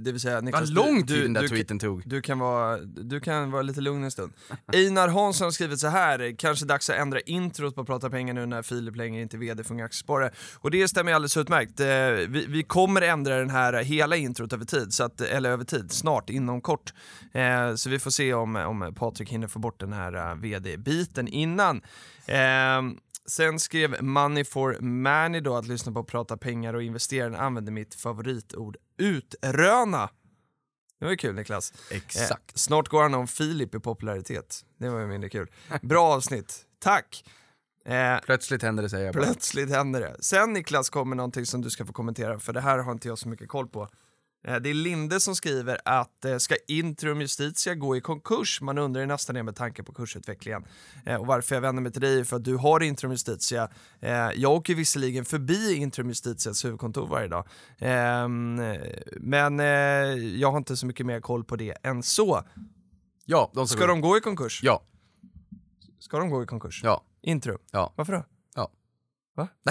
det 0.00 0.12
vill 0.12 0.20
säga 0.20 0.40
Niklas, 0.40 0.60
Vad 0.60 0.68
lång 0.70 1.00
du, 1.06 1.14
tid 1.14 1.22
den 1.22 1.32
där 1.32 1.42
du, 1.42 1.48
tweeten 1.48 1.78
tog. 1.78 2.02
Du 2.06 2.22
kan, 2.22 2.38
vara, 2.38 2.76
du 2.84 3.20
kan 3.20 3.50
vara 3.50 3.62
lite 3.62 3.80
lugn 3.80 4.04
en 4.04 4.10
stund. 4.10 4.32
Einar 4.72 5.08
Hansson 5.08 5.44
har 5.44 5.52
skrivit 5.52 5.78
så 5.80 5.88
här. 5.88 6.36
kanske 6.38 6.64
dags 6.66 6.90
att 6.90 6.96
ändra 6.96 7.20
introt 7.20 7.74
på 7.74 7.84
Prata 7.84 8.10
pengar 8.10 8.34
nu 8.34 8.46
när 8.46 8.62
Filip 8.62 8.96
längre 8.96 9.22
inte 9.22 9.36
är 9.36 9.38
VD 9.38 9.64
för 9.64 9.74
Unga 9.74 9.84
Aktiesparare. 9.84 10.30
Och 10.54 10.70
det 10.70 10.88
stämmer 10.88 11.12
alldeles 11.12 11.36
utmärkt. 11.36 11.80
Eh, 11.80 11.86
vi, 12.32 12.46
vi 12.48 12.62
kommer 12.62 13.02
ändra 13.02 13.36
den 13.38 13.50
här 13.50 13.72
hela 13.72 14.16
introt 14.16 14.52
över 14.52 14.64
tid, 14.64 14.92
så 14.94 15.04
att, 15.04 15.20
eller 15.20 15.50
över 15.50 15.64
tid, 15.64 15.92
snart, 15.92 16.30
inom 16.30 16.60
kort. 16.60 16.91
Eh, 17.32 17.74
så 17.74 17.90
vi 17.90 17.98
får 17.98 18.10
se 18.10 18.34
om, 18.34 18.56
om 18.56 18.94
Patrik 18.96 19.28
hinner 19.30 19.46
få 19.48 19.58
bort 19.58 19.80
den 19.80 19.92
här 19.92 20.30
eh, 20.30 20.34
VD-biten 20.36 21.28
innan. 21.28 21.82
Eh, 22.26 22.82
Sen 23.26 23.58
skrev 23.58 24.02
Money 24.02 24.44
for 24.44 24.76
Many 24.80 25.40
då 25.40 25.56
att 25.56 25.66
lyssna 25.66 25.92
på 25.92 25.98
att 26.00 26.06
prata 26.06 26.36
pengar 26.36 26.74
och 26.74 26.82
investerare 26.82 27.38
använder 27.38 27.72
mitt 27.72 27.94
favoritord 27.94 28.76
utröna. 28.98 30.10
Det 30.98 31.04
var 31.04 31.10
ju 31.10 31.16
kul 31.16 31.34
Niklas. 31.34 31.72
Exakt. 31.90 32.30
Eh, 32.30 32.54
snart 32.54 32.88
går 32.88 33.02
han 33.02 33.14
om 33.14 33.26
Filip 33.26 33.74
i 33.74 33.80
popularitet. 33.80 34.64
Det 34.78 34.88
var 34.88 35.00
ju 35.00 35.06
mindre 35.06 35.30
kul. 35.30 35.50
Bra 35.82 36.12
avsnitt. 36.14 36.60
Tack! 36.80 37.24
Eh, 37.84 38.18
Plötsligt 38.24 38.62
händer 38.62 38.82
det 38.82 38.88
säger 38.90 39.04
jag 39.06 39.14
bara. 39.14 39.24
plötsligt 39.24 39.70
händer 39.70 40.00
det. 40.00 40.16
Sen 40.20 40.52
Niklas 40.52 40.90
kommer 40.90 41.16
någonting 41.16 41.46
som 41.46 41.60
du 41.62 41.70
ska 41.70 41.86
få 41.86 41.92
kommentera, 41.92 42.38
för 42.38 42.52
det 42.52 42.60
här 42.60 42.78
har 42.78 42.92
inte 42.92 43.08
jag 43.08 43.18
så 43.18 43.28
mycket 43.28 43.48
koll 43.48 43.68
på. 43.68 43.88
Eh, 44.44 44.56
det 44.56 44.70
är 44.70 44.74
Linde 44.74 45.20
som 45.20 45.34
skriver 45.36 45.78
att 45.84 46.24
eh, 46.24 46.36
ska 46.36 46.54
Intrum 46.68 47.20
Justitia 47.20 47.74
gå 47.74 47.96
i 47.96 48.00
konkurs? 48.00 48.60
Man 48.60 48.78
undrar 48.78 49.00
ju 49.00 49.06
nästan 49.06 49.34
det 49.34 49.42
med 49.42 49.56
tanke 49.56 49.82
på 49.82 49.92
kursutvecklingen. 49.92 50.64
Eh, 51.06 51.16
och 51.16 51.26
varför 51.26 51.54
jag 51.54 51.62
vänder 51.62 51.82
mig 51.82 51.92
till 51.92 52.00
dig 52.00 52.20
är 52.20 52.24
för 52.24 52.36
att 52.36 52.44
du 52.44 52.56
har 52.56 52.82
Intrum 52.82 53.10
Justitia. 53.10 53.68
Jag 54.34 54.52
åker 54.52 54.74
visserligen 54.74 55.24
förbi 55.24 55.74
Intrum 55.74 56.08
Justitias 56.08 56.64
huvudkontor 56.64 57.06
varje 57.06 57.28
dag. 57.28 57.46
Ehm, 57.78 58.60
men 59.20 59.58
jag 60.38 60.50
har 60.50 60.58
inte 60.58 60.76
så 60.76 60.86
mycket 60.86 61.06
mer 61.06 61.20
koll 61.20 61.44
på 61.44 61.56
det 61.56 61.76
än 61.82 62.02
så. 62.02 62.42
Ja, 63.24 63.50
de 63.54 63.68
Ska 63.68 63.86
de 63.86 64.00
gå 64.00 64.16
i 64.16 64.20
konkurs? 64.20 64.60
Ja, 64.62 64.82
Ska 65.98 66.18
de 66.18 66.30
gå 66.30 66.42
i 66.42 66.46
konkurs? 66.46 66.80
ja, 66.84 67.04
Intrum? 67.22 67.58
ja. 67.70 67.92
Varför 67.96 68.12
då? 68.12 68.24
Va? 69.34 69.48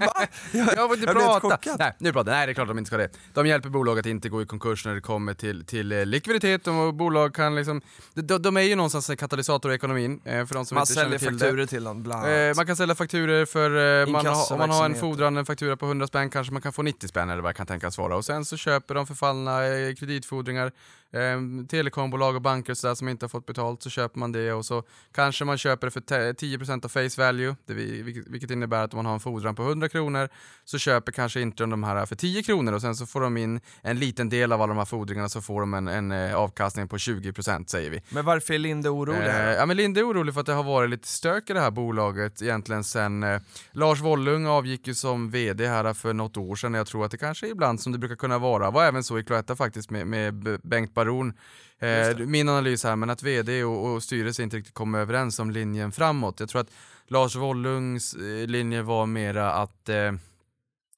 Va? 0.00 0.12
Jag, 0.52 0.66
Jag 0.76 0.88
får 0.88 0.98
inte 0.98 1.12
jag 1.12 1.40
prata! 1.42 1.76
Nej, 1.78 1.92
nu 1.98 2.12
pratar 2.12 2.32
Nej, 2.32 2.46
det 2.46 2.52
är 2.52 2.54
klart 2.54 2.68
de 2.68 2.78
inte 2.78 2.88
ska 2.88 2.96
det. 2.96 3.08
De 3.34 3.46
hjälper 3.46 3.68
bolag 3.68 3.98
att 3.98 4.06
inte 4.06 4.28
gå 4.28 4.42
i 4.42 4.46
konkurs 4.46 4.84
när 4.86 4.94
det 4.94 5.00
kommer 5.00 5.34
till, 5.34 5.66
till 5.66 5.92
eh, 5.92 6.06
likviditet 6.06 6.66
och 6.66 6.94
bolag 6.94 7.34
kan 7.34 7.54
liksom... 7.54 7.80
De, 8.14 8.38
de 8.42 8.56
är 8.56 8.60
ju 8.60 8.76
någonstans 8.76 9.10
en 9.10 9.16
katalysator 9.16 9.72
i 9.72 9.74
ekonomin, 9.74 10.20
eh, 10.24 10.46
för 10.46 10.54
de 10.54 10.64
som 10.66 10.74
Man 10.74 10.82
inte 10.82 10.92
säljer 10.92 11.18
till 11.18 11.28
fakturer 11.30 11.56
det. 11.56 11.66
till 11.66 11.84
dem 11.84 12.02
bland 12.02 12.26
Eh, 12.26 12.44
annat. 12.44 12.56
man 12.56 12.66
kan 12.66 12.76
sälja 12.76 12.94
fakturer 12.94 13.46
för, 13.46 14.06
man 14.06 14.26
har, 14.26 14.52
om 14.52 14.58
man 14.58 14.70
har 14.70 14.84
en 14.84 14.94
fordran, 14.94 15.36
en 15.36 15.46
faktura 15.46 15.76
på 15.76 15.86
100 15.86 16.06
spänn 16.06 16.30
kanske 16.30 16.52
man 16.52 16.62
kan 16.62 16.72
få 16.72 16.82
90 16.82 17.08
spänn 17.08 17.30
eller 17.30 17.42
vad 17.42 17.50
det 17.50 17.56
kan 17.56 17.66
tänkas 17.66 17.98
vara. 17.98 18.16
Och 18.16 18.24
sen 18.24 18.44
så 18.44 18.56
köper 18.56 18.94
de 18.94 19.06
förfallna 19.06 19.58
kreditfordringar, 19.98 20.72
eh, 21.12 21.66
telekombolag 21.68 22.36
och 22.36 22.42
banker 22.42 22.72
och 22.72 22.78
sådär 22.78 22.94
som 22.94 23.08
inte 23.08 23.24
har 23.24 23.28
fått 23.28 23.46
betalt, 23.46 23.82
så 23.82 23.90
köper 23.90 24.18
man 24.18 24.32
det 24.32 24.52
och 24.52 24.64
så 24.64 24.82
kanske 25.14 25.44
man 25.44 25.58
köper 25.58 25.86
det 25.86 25.90
för 25.90 26.00
te- 26.00 26.32
10% 26.32 26.84
av 26.84 26.88
face 26.88 27.22
value, 27.22 27.56
det 27.66 27.74
vi, 27.74 28.02
vilket, 28.26 28.50
innebär 28.50 28.84
att 28.84 28.92
om 28.92 28.96
man 28.96 29.06
har 29.06 29.14
en 29.14 29.20
fordran 29.20 29.54
på 29.54 29.62
100 29.62 29.88
kronor 29.88 30.28
så 30.64 30.78
köper 30.78 31.12
kanske 31.12 31.40
inte 31.40 31.66
de 31.66 31.84
här 31.84 32.06
för 32.06 32.16
10 32.16 32.42
kronor 32.42 32.72
och 32.72 32.80
sen 32.80 32.96
så 32.96 33.06
får 33.06 33.20
de 33.20 33.36
in 33.36 33.60
en 33.82 33.98
liten 33.98 34.28
del 34.28 34.52
av 34.52 34.62
alla 34.62 34.74
de 34.74 34.78
här 34.78 34.84
fordringarna 34.84 35.28
så 35.28 35.40
får 35.40 35.60
de 35.60 35.74
en, 35.74 35.88
en 35.88 36.12
eh, 36.12 36.34
avkastning 36.34 36.88
på 36.88 36.96
20% 36.96 37.66
säger 37.66 37.90
vi. 37.90 38.02
Men 38.10 38.24
varför 38.24 38.54
är 38.54 38.58
Linde 38.58 38.88
orolig? 38.88 39.26
Eh, 39.26 39.52
ja, 39.52 39.66
men 39.66 39.76
Linde 39.76 40.00
är 40.00 40.08
orolig 40.08 40.34
för 40.34 40.40
att 40.40 40.46
det 40.46 40.52
har 40.52 40.62
varit 40.62 40.90
lite 40.90 41.08
stök 41.08 41.50
i 41.50 41.52
det 41.52 41.60
här 41.60 41.70
bolaget 41.70 42.42
egentligen 42.42 42.84
sen 42.84 43.22
eh, 43.22 43.40
Lars 43.72 44.00
Wollung 44.00 44.46
avgick 44.46 44.86
ju 44.86 44.94
som 44.94 45.30
VD 45.30 45.66
här 45.66 45.94
för 45.94 46.12
något 46.12 46.36
år 46.36 46.56
sedan. 46.56 46.74
Jag 46.74 46.86
tror 46.86 47.04
att 47.04 47.10
det 47.10 47.16
kanske 47.16 47.46
är 47.46 47.50
ibland 47.50 47.80
som 47.80 47.92
det 47.92 47.98
brukar 47.98 48.16
kunna 48.16 48.38
vara. 48.38 48.70
var 48.70 48.84
även 48.84 49.04
så 49.04 49.18
i 49.18 49.24
Cloetta 49.24 49.56
faktiskt 49.56 49.90
med, 49.90 50.06
med 50.06 50.58
Bengt 50.62 50.94
Baron. 51.04 51.32
Eh, 51.78 52.26
min 52.26 52.48
analys 52.48 52.84
här, 52.84 52.96
men 52.96 53.10
att 53.10 53.22
VD 53.22 53.64
och, 53.64 53.92
och 53.92 54.02
styrelse 54.02 54.42
inte 54.42 54.56
riktigt 54.56 54.74
kom 54.74 54.94
överens 54.94 55.38
om 55.38 55.50
linjen 55.50 55.92
framåt. 55.92 56.40
Jag 56.40 56.48
tror 56.48 56.60
att 56.60 56.70
Lars 57.08 57.36
Wollungs 57.36 58.14
eh, 58.14 58.46
linje 58.46 58.82
var 58.82 59.06
mera 59.06 59.52
att 59.52 59.88
eh, 59.88 60.12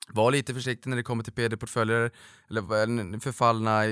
var 0.09 0.31
lite 0.31 0.55
försiktig 0.55 0.91
när 0.91 0.97
det 0.97 1.03
kommer 1.03 1.25
till 1.25 1.33
PD-portföljer 1.33 2.11
eller 2.51 2.83
eller 2.83 3.19
förfallna 3.19 3.83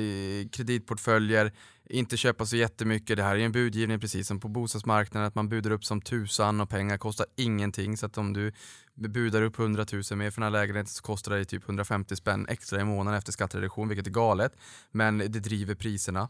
kreditportföljer. 0.52 1.52
Inte 1.84 2.16
köpa 2.16 2.46
så 2.46 2.56
jättemycket. 2.56 3.16
Det 3.16 3.22
här 3.22 3.36
är 3.36 3.38
en 3.38 3.52
budgivning 3.52 4.00
precis 4.00 4.28
som 4.28 4.40
på 4.40 4.48
bostadsmarknaden 4.48 5.28
att 5.28 5.34
man 5.34 5.48
budar 5.48 5.70
upp 5.70 5.84
som 5.84 6.00
tusan 6.00 6.60
och 6.60 6.70
pengar 6.70 6.98
kostar 6.98 7.26
ingenting. 7.36 7.96
Så 7.96 8.06
att 8.06 8.18
om 8.18 8.32
du 8.32 8.52
budar 8.94 9.42
upp 9.42 9.58
100 9.58 9.86
000 9.92 10.02
mer 10.18 10.30
för 10.30 10.40
den 10.40 10.42
här 10.42 10.60
lägenheten 10.60 10.86
så 10.86 11.02
kostar 11.02 11.32
det 11.36 11.44
typ 11.44 11.64
150 11.64 12.16
spänn 12.16 12.46
extra 12.48 12.80
i 12.80 12.84
månaden 12.84 13.18
efter 13.18 13.32
skattereduktion, 13.32 13.88
vilket 13.88 14.06
är 14.06 14.10
galet. 14.10 14.52
Men 14.90 15.18
det 15.18 15.28
driver 15.28 15.74
priserna. 15.74 16.28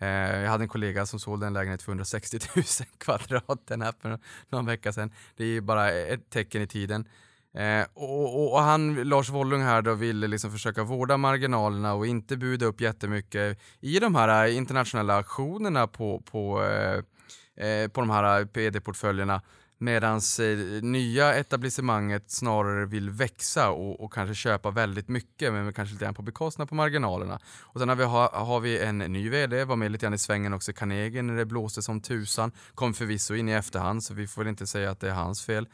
Eh, 0.00 0.08
jag 0.08 0.50
hade 0.50 0.64
en 0.64 0.68
kollega 0.68 1.06
som 1.06 1.20
sålde 1.20 1.46
en 1.46 1.52
lägenhet 1.52 1.82
för 1.82 1.90
160 1.90 2.38
000 2.56 2.64
kvadrat 2.98 3.66
den 3.66 3.82
här 3.82 3.94
för 4.00 4.18
någon 4.48 4.66
vecka 4.66 4.92
sedan. 4.92 5.12
Det 5.36 5.44
är 5.44 5.60
bara 5.60 5.90
ett 5.92 6.30
tecken 6.30 6.62
i 6.62 6.66
tiden. 6.66 7.08
Eh, 7.54 7.86
och, 7.94 8.34
och, 8.34 8.52
och 8.52 8.60
han, 8.60 8.94
Lars 8.94 9.30
Wollung 9.30 9.62
här 9.62 9.82
då 9.82 9.94
ville 9.94 10.26
liksom 10.26 10.50
försöka 10.50 10.82
vårda 10.84 11.16
marginalerna 11.16 11.94
och 11.94 12.06
inte 12.06 12.36
buda 12.36 12.66
upp 12.66 12.80
jättemycket 12.80 13.58
i 13.80 13.98
de 13.98 14.14
här 14.14 14.46
eh, 14.46 14.56
internationella 14.56 15.14
auktionerna 15.16 15.86
på, 15.86 16.20
på, 16.20 16.62
eh, 16.62 17.66
eh, 17.66 17.88
på 17.88 18.00
de 18.00 18.10
här 18.10 18.40
eh, 18.40 18.46
PD-portföljerna. 18.46 19.42
Medan 19.78 20.20
eh, 20.40 20.82
nya 20.82 21.34
etablissemanget 21.34 22.30
snarare 22.30 22.86
vill 22.86 23.10
växa 23.10 23.70
och, 23.70 24.04
och 24.04 24.12
kanske 24.12 24.34
köpa 24.34 24.70
väldigt 24.70 25.08
mycket 25.08 25.52
men 25.52 25.72
kanske 25.72 25.92
lite 25.92 26.04
grann 26.04 26.14
på 26.14 26.22
bekostnad 26.22 26.68
på 26.68 26.74
marginalerna. 26.74 27.38
Och 27.62 27.80
sen 27.80 27.88
har 27.88 27.96
vi, 27.96 28.04
ha, 28.04 28.44
har 28.44 28.60
vi 28.60 28.78
en 28.78 28.98
ny 28.98 29.30
VD, 29.30 29.64
var 29.64 29.76
med 29.76 29.92
lite 29.92 30.06
grann 30.06 30.14
i 30.14 30.18
svängen 30.18 30.52
också 30.52 30.70
i 30.70 30.74
Carnegie 30.74 31.22
när 31.22 31.36
det 31.36 31.46
blåste 31.46 31.82
som 31.82 32.00
tusan. 32.00 32.52
Kom 32.74 32.94
förvisso 32.94 33.34
in 33.34 33.48
i 33.48 33.52
efterhand 33.52 34.04
så 34.04 34.14
vi 34.14 34.26
får 34.26 34.42
väl 34.42 34.48
inte 34.48 34.66
säga 34.66 34.90
att 34.90 35.00
det 35.00 35.08
är 35.08 35.14
hans 35.14 35.44
fel. 35.44 35.68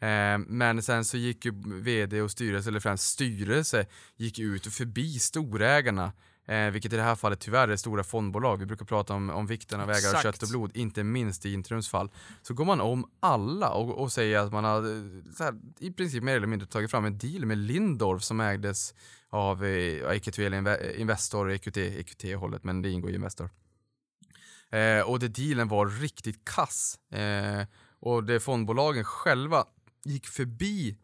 Eh, 0.00 0.38
men 0.38 0.82
sen 0.82 1.04
så 1.04 1.16
gick 1.16 1.44
ju 1.44 1.52
VD 1.82 2.22
och 2.22 2.30
styrelse, 2.30 2.70
eller 2.70 2.80
främst 2.80 3.04
styrelse, 3.04 3.86
gick 4.16 4.38
ut 4.38 4.66
och 4.66 4.72
förbi 4.72 5.18
storägarna. 5.18 6.12
Eh, 6.48 6.70
vilket 6.70 6.92
i 6.92 6.96
det 6.96 7.02
här 7.02 7.14
fallet 7.14 7.40
tyvärr 7.40 7.68
är 7.68 7.76
stora 7.76 8.04
fondbolag. 8.04 8.56
Vi 8.56 8.66
brukar 8.66 8.86
prata 8.86 9.14
om, 9.14 9.30
om 9.30 9.46
vikten 9.46 9.80
av 9.80 9.90
ägare 9.90 10.16
av 10.16 10.22
kött 10.22 10.42
och 10.42 10.48
blod, 10.48 10.76
inte 10.76 11.04
minst 11.04 11.46
i 11.46 11.52
Intrums 11.52 11.88
fall. 11.88 12.10
Så 12.42 12.54
går 12.54 12.64
man 12.64 12.80
om 12.80 13.10
alla 13.20 13.70
och, 13.70 13.98
och 13.98 14.12
säger 14.12 14.38
att 14.38 14.52
man 14.52 14.64
har 14.64 14.78
eh, 14.78 15.02
här, 15.38 15.54
i 15.78 15.92
princip 15.92 16.22
mer 16.22 16.36
eller 16.36 16.46
mindre 16.46 16.68
tagit 16.68 16.90
fram 16.90 17.04
en 17.04 17.18
deal 17.18 17.46
med 17.46 17.58
Lindorf 17.58 18.22
som 18.22 18.40
ägdes 18.40 18.94
av 19.30 19.64
eh, 19.64 21.00
Investor, 21.00 21.50
EQT, 21.50 21.76
EQT-hållet, 21.76 22.64
men 22.64 22.82
det 22.82 22.90
ingår 22.90 23.10
ju 23.10 23.16
Investor. 23.16 23.50
Eh, 24.70 25.00
och 25.00 25.18
det 25.18 25.28
dealen 25.28 25.68
var 25.68 25.86
riktigt 25.86 26.44
kass. 26.44 26.98
Eh, 27.12 27.66
och 28.00 28.24
det 28.24 28.40
fondbolagen 28.40 29.04
själva 29.04 29.64
gick 30.04 30.26
förbi 30.26 30.96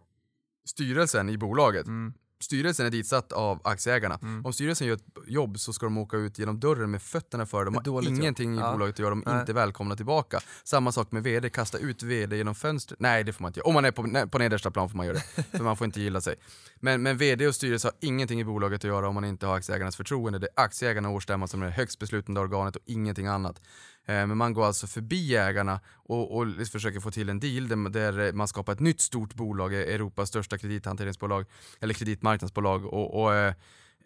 styrelsen 0.64 1.28
i 1.28 1.38
bolaget. 1.38 1.86
Mm. 1.86 2.14
Styrelsen 2.40 2.86
är 2.86 2.90
ditsatt 2.90 3.32
av 3.32 3.60
aktieägarna. 3.64 4.18
Mm. 4.22 4.46
Om 4.46 4.52
styrelsen 4.52 4.86
gör 4.86 4.94
ett 4.94 5.04
jobb 5.26 5.58
så 5.58 5.72
ska 5.72 5.86
de 5.86 5.98
åka 5.98 6.16
ut 6.16 6.38
genom 6.38 6.60
dörren 6.60 6.90
med 6.90 7.02
fötterna 7.02 7.46
för. 7.46 7.64
De 7.64 7.74
har 7.74 7.82
dåligt 7.82 8.10
jobb. 8.10 8.18
ingenting 8.18 8.54
i 8.54 8.60
bolaget 8.60 8.94
att 8.94 8.98
göra, 8.98 9.10
de 9.10 9.22
är 9.26 9.32
Nej. 9.32 9.40
inte 9.40 9.52
välkomna 9.52 9.96
tillbaka. 9.96 10.40
Samma 10.64 10.92
sak 10.92 11.12
med 11.12 11.22
VD, 11.22 11.50
kasta 11.50 11.78
ut 11.78 12.02
VD 12.02 12.36
genom 12.36 12.54
fönstret. 12.54 13.00
Nej 13.00 13.24
det 13.24 13.32
får 13.32 13.42
man 13.42 13.48
inte 13.48 13.60
göra. 13.60 13.68
Om 13.68 13.74
man 13.74 13.84
är 13.84 13.90
på, 13.90 14.28
på 14.28 14.38
nedersta 14.38 14.70
plan 14.70 14.88
får 14.88 14.96
man 14.96 15.06
göra 15.06 15.16
det, 15.36 15.42
för 15.58 15.64
man 15.64 15.76
får 15.76 15.84
inte 15.84 16.00
gilla 16.00 16.20
sig. 16.20 16.34
Men, 16.80 17.02
men 17.02 17.18
VD 17.18 17.46
och 17.46 17.54
styrelse 17.54 17.88
har 17.88 17.94
ingenting 18.00 18.40
i 18.40 18.44
bolaget 18.44 18.80
att 18.80 18.84
göra 18.84 19.08
om 19.08 19.14
man 19.14 19.24
inte 19.24 19.46
har 19.46 19.56
aktieägarnas 19.56 19.96
förtroende. 19.96 20.38
Det 20.38 20.48
är 20.56 20.64
aktieägarna 20.64 21.08
och 21.08 21.14
årsstämman 21.14 21.48
som 21.48 21.62
är 21.62 21.66
det 21.66 21.72
högst 21.72 21.98
beslutande 21.98 22.40
organet 22.40 22.76
och 22.76 22.82
ingenting 22.86 23.26
annat. 23.26 23.60
Eh, 24.06 24.26
men 24.26 24.36
man 24.36 24.52
går 24.52 24.66
alltså 24.66 24.86
förbi 24.86 25.36
ägarna 25.36 25.80
och, 25.92 26.36
och 26.36 26.46
liksom 26.46 26.72
försöker 26.80 27.00
få 27.00 27.10
till 27.10 27.28
en 27.28 27.40
deal 27.40 27.68
där, 27.68 28.12
där 28.12 28.32
man 28.32 28.48
skapar 28.48 28.72
ett 28.72 28.80
nytt 28.80 29.00
stort 29.00 29.34
bolag, 29.34 29.74
eh, 29.74 29.94
Europas 29.94 30.28
största 30.28 30.58
kredithanteringsbolag, 30.58 31.46
eller 31.80 31.94
kreditmarknadsbolag. 31.94 32.84
Och, 32.84 33.22
och, 33.22 33.34
eh, 33.34 33.54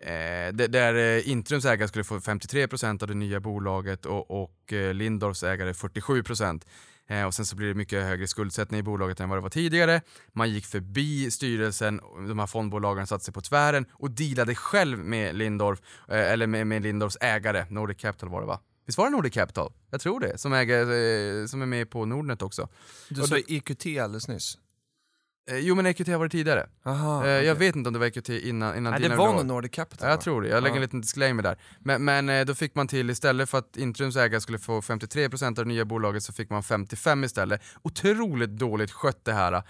eh 0.00 0.52
där- 0.52 0.94
eh, 0.94 1.28
Intrums 1.28 1.64
ägare 1.64 1.88
skulle 1.88 2.04
få 2.04 2.20
53% 2.20 3.02
av 3.02 3.08
det 3.08 3.14
nya 3.14 3.40
bolaget 3.40 4.06
och, 4.06 4.42
och 4.42 4.72
eh, 4.72 4.94
Lindorfs 4.94 5.42
ägare 5.42 5.72
47%. 5.72 6.64
Eh, 7.10 7.24
och 7.24 7.34
sen 7.34 7.46
så 7.46 7.56
blir 7.56 7.68
det 7.68 7.74
mycket 7.74 8.04
högre 8.04 8.26
skuldsättning 8.26 8.80
i 8.80 8.82
bolaget 8.82 9.20
än 9.20 9.28
vad 9.28 9.38
det 9.38 9.42
var 9.42 9.50
tidigare. 9.50 10.00
Man 10.32 10.50
gick 10.50 10.66
förbi 10.66 11.30
styrelsen, 11.30 12.00
de 12.28 12.38
här 12.38 12.46
fondbolagen 12.46 13.06
satte 13.06 13.24
sig 13.24 13.34
på 13.34 13.40
tvären 13.40 13.86
och 13.92 14.10
dealade 14.10 14.54
själv 14.54 14.98
med 14.98 15.34
Lindorf, 15.34 15.80
eh, 16.08 16.32
eller 16.32 16.46
med, 16.46 16.66
med 16.66 16.82
Lindorfs 16.82 17.16
ägare, 17.20 17.66
Nordic 17.70 18.00
Capital 18.00 18.28
var 18.28 18.40
det 18.40 18.46
va? 18.46 18.60
Visst 18.88 18.98
var 18.98 19.04
det 19.04 19.10
Nordic 19.10 19.34
Capital? 19.34 19.72
Jag 19.90 20.00
tror 20.00 20.20
det, 20.20 20.38
som, 20.38 20.52
äger, 20.52 20.80
eh, 20.80 21.46
som 21.46 21.62
är 21.62 21.66
med 21.66 21.90
på 21.90 22.04
Nordnet 22.04 22.42
också. 22.42 22.68
Du 23.08 23.20
Och 23.22 23.28
sa 23.28 23.34
då- 23.34 23.42
EQT 23.48 23.86
alldeles 23.98 24.28
nyss. 24.28 24.58
Eh, 25.50 25.58
jo 25.58 25.74
men 25.74 25.86
EQT 25.86 26.08
har 26.08 26.18
varit 26.18 26.32
tidigare. 26.32 26.66
Aha, 26.84 27.26
Eh, 27.26 27.30
Jag 27.30 27.54
vet 27.54 27.76
inte 27.76 27.88
om 27.88 27.92
det 27.92 27.98
var 27.98 28.06
EQT 28.06 28.28
innan, 28.28 28.76
innan 28.76 28.90
Nej, 28.92 29.02
dina 29.02 29.14
det 29.14 29.18
var 29.18 29.32
nog 29.32 29.46
Nordic 29.46 29.72
Capital 29.72 30.06
Ja, 30.08 30.10
jag 30.12 30.20
tror 30.20 30.42
det. 30.42 30.48
Jag 30.48 30.62
lägger 30.62 30.76
en 30.76 30.82
liten 30.82 31.00
disclaimer 31.00 31.42
där. 31.42 31.58
Men, 31.80 32.04
men 32.04 32.28
eh, 32.28 32.44
då 32.44 32.54
fick 32.54 32.74
man 32.74 32.88
till, 32.88 33.10
istället 33.10 33.50
för 33.50 33.58
att 33.58 33.76
Intrums 33.76 34.16
ägare 34.16 34.40
skulle 34.40 34.58
få 34.58 34.80
53% 34.80 35.46
av 35.46 35.54
det 35.54 35.64
nya 35.64 35.84
bolaget 35.84 36.22
så 36.22 36.32
fick 36.32 36.50
man 36.50 36.62
55 36.62 37.24
istället. 37.24 37.62
Otroligt 37.82 38.50
dåligt 38.50 38.90
skött 38.90 39.24
det 39.24 39.32
här. 39.32 39.62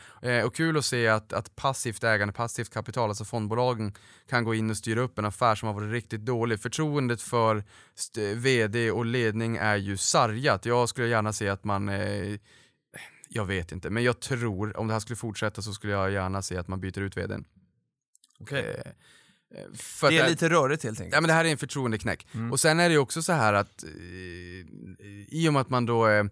Och 0.45 0.55
kul 0.55 0.77
att 0.77 0.85
se 0.85 1.09
att, 1.09 1.33
att 1.33 1.57
passivt 1.57 2.05
ägande, 2.05 2.33
passivt 2.35 2.71
kapital, 2.75 3.09
alltså 3.09 3.25
fondbolagen 3.25 3.95
kan 4.31 4.45
gå 4.45 4.55
in 4.55 4.71
och 4.71 4.77
styra 4.77 5.01
upp 5.01 5.19
en 5.19 5.25
affär 5.25 5.55
som 5.55 5.67
har 5.67 5.75
varit 5.75 5.93
riktigt 5.93 6.21
dålig. 6.21 6.61
Förtroendet 6.61 7.23
för 7.23 7.65
VD 8.35 8.91
och 8.91 9.07
ledning 9.07 9.57
är 9.57 9.77
ju 9.77 9.97
sargat. 9.97 10.67
Jag 10.67 10.89
skulle 10.89 11.07
gärna 11.09 11.33
se 11.33 11.49
att 11.49 11.65
man 11.65 11.89
eh, 11.89 12.39
jag 13.29 13.45
vet 13.45 13.73
inte, 13.73 13.91
men 13.91 14.03
jag 14.05 14.21
tror 14.21 14.77
om 14.77 14.87
det 14.87 14.93
här 14.93 15.01
skulle 15.01 15.17
fortsätta 15.17 15.63
så 15.63 15.73
skulle 15.73 15.93
jag 15.93 16.11
gärna 16.11 16.43
se 16.43 16.57
att 16.57 16.69
man 16.69 16.81
byter 16.81 17.01
ut 17.01 17.17
vdn. 17.17 17.45
Okej. 18.41 18.83
Eh, 19.55 19.61
eh, 19.61 20.09
Det 20.09 20.19
är 20.19 20.29
lite 20.29 20.49
rörigt 20.49 20.85
helt 20.85 21.01
enkelt. 21.01 21.15
Ja 21.15 21.21
men 21.21 21.29
det 21.29 21.35
här 21.35 21.45
är 21.45 21.49
en 21.51 21.59
förtroendeknäck. 21.59 22.27
Mm. 22.35 22.53
Och 22.53 22.61
sen 22.61 22.81
är 22.81 22.89
det 22.89 22.99
också 22.99 23.23
så 23.23 23.33
här 23.33 23.53
att 23.53 23.85
eh, 23.85 23.91
i 25.29 25.47
och 25.49 25.53
med 25.53 25.63
att 25.63 25.71
man 25.71 25.87
då 25.87 26.09
eh, 26.09 26.25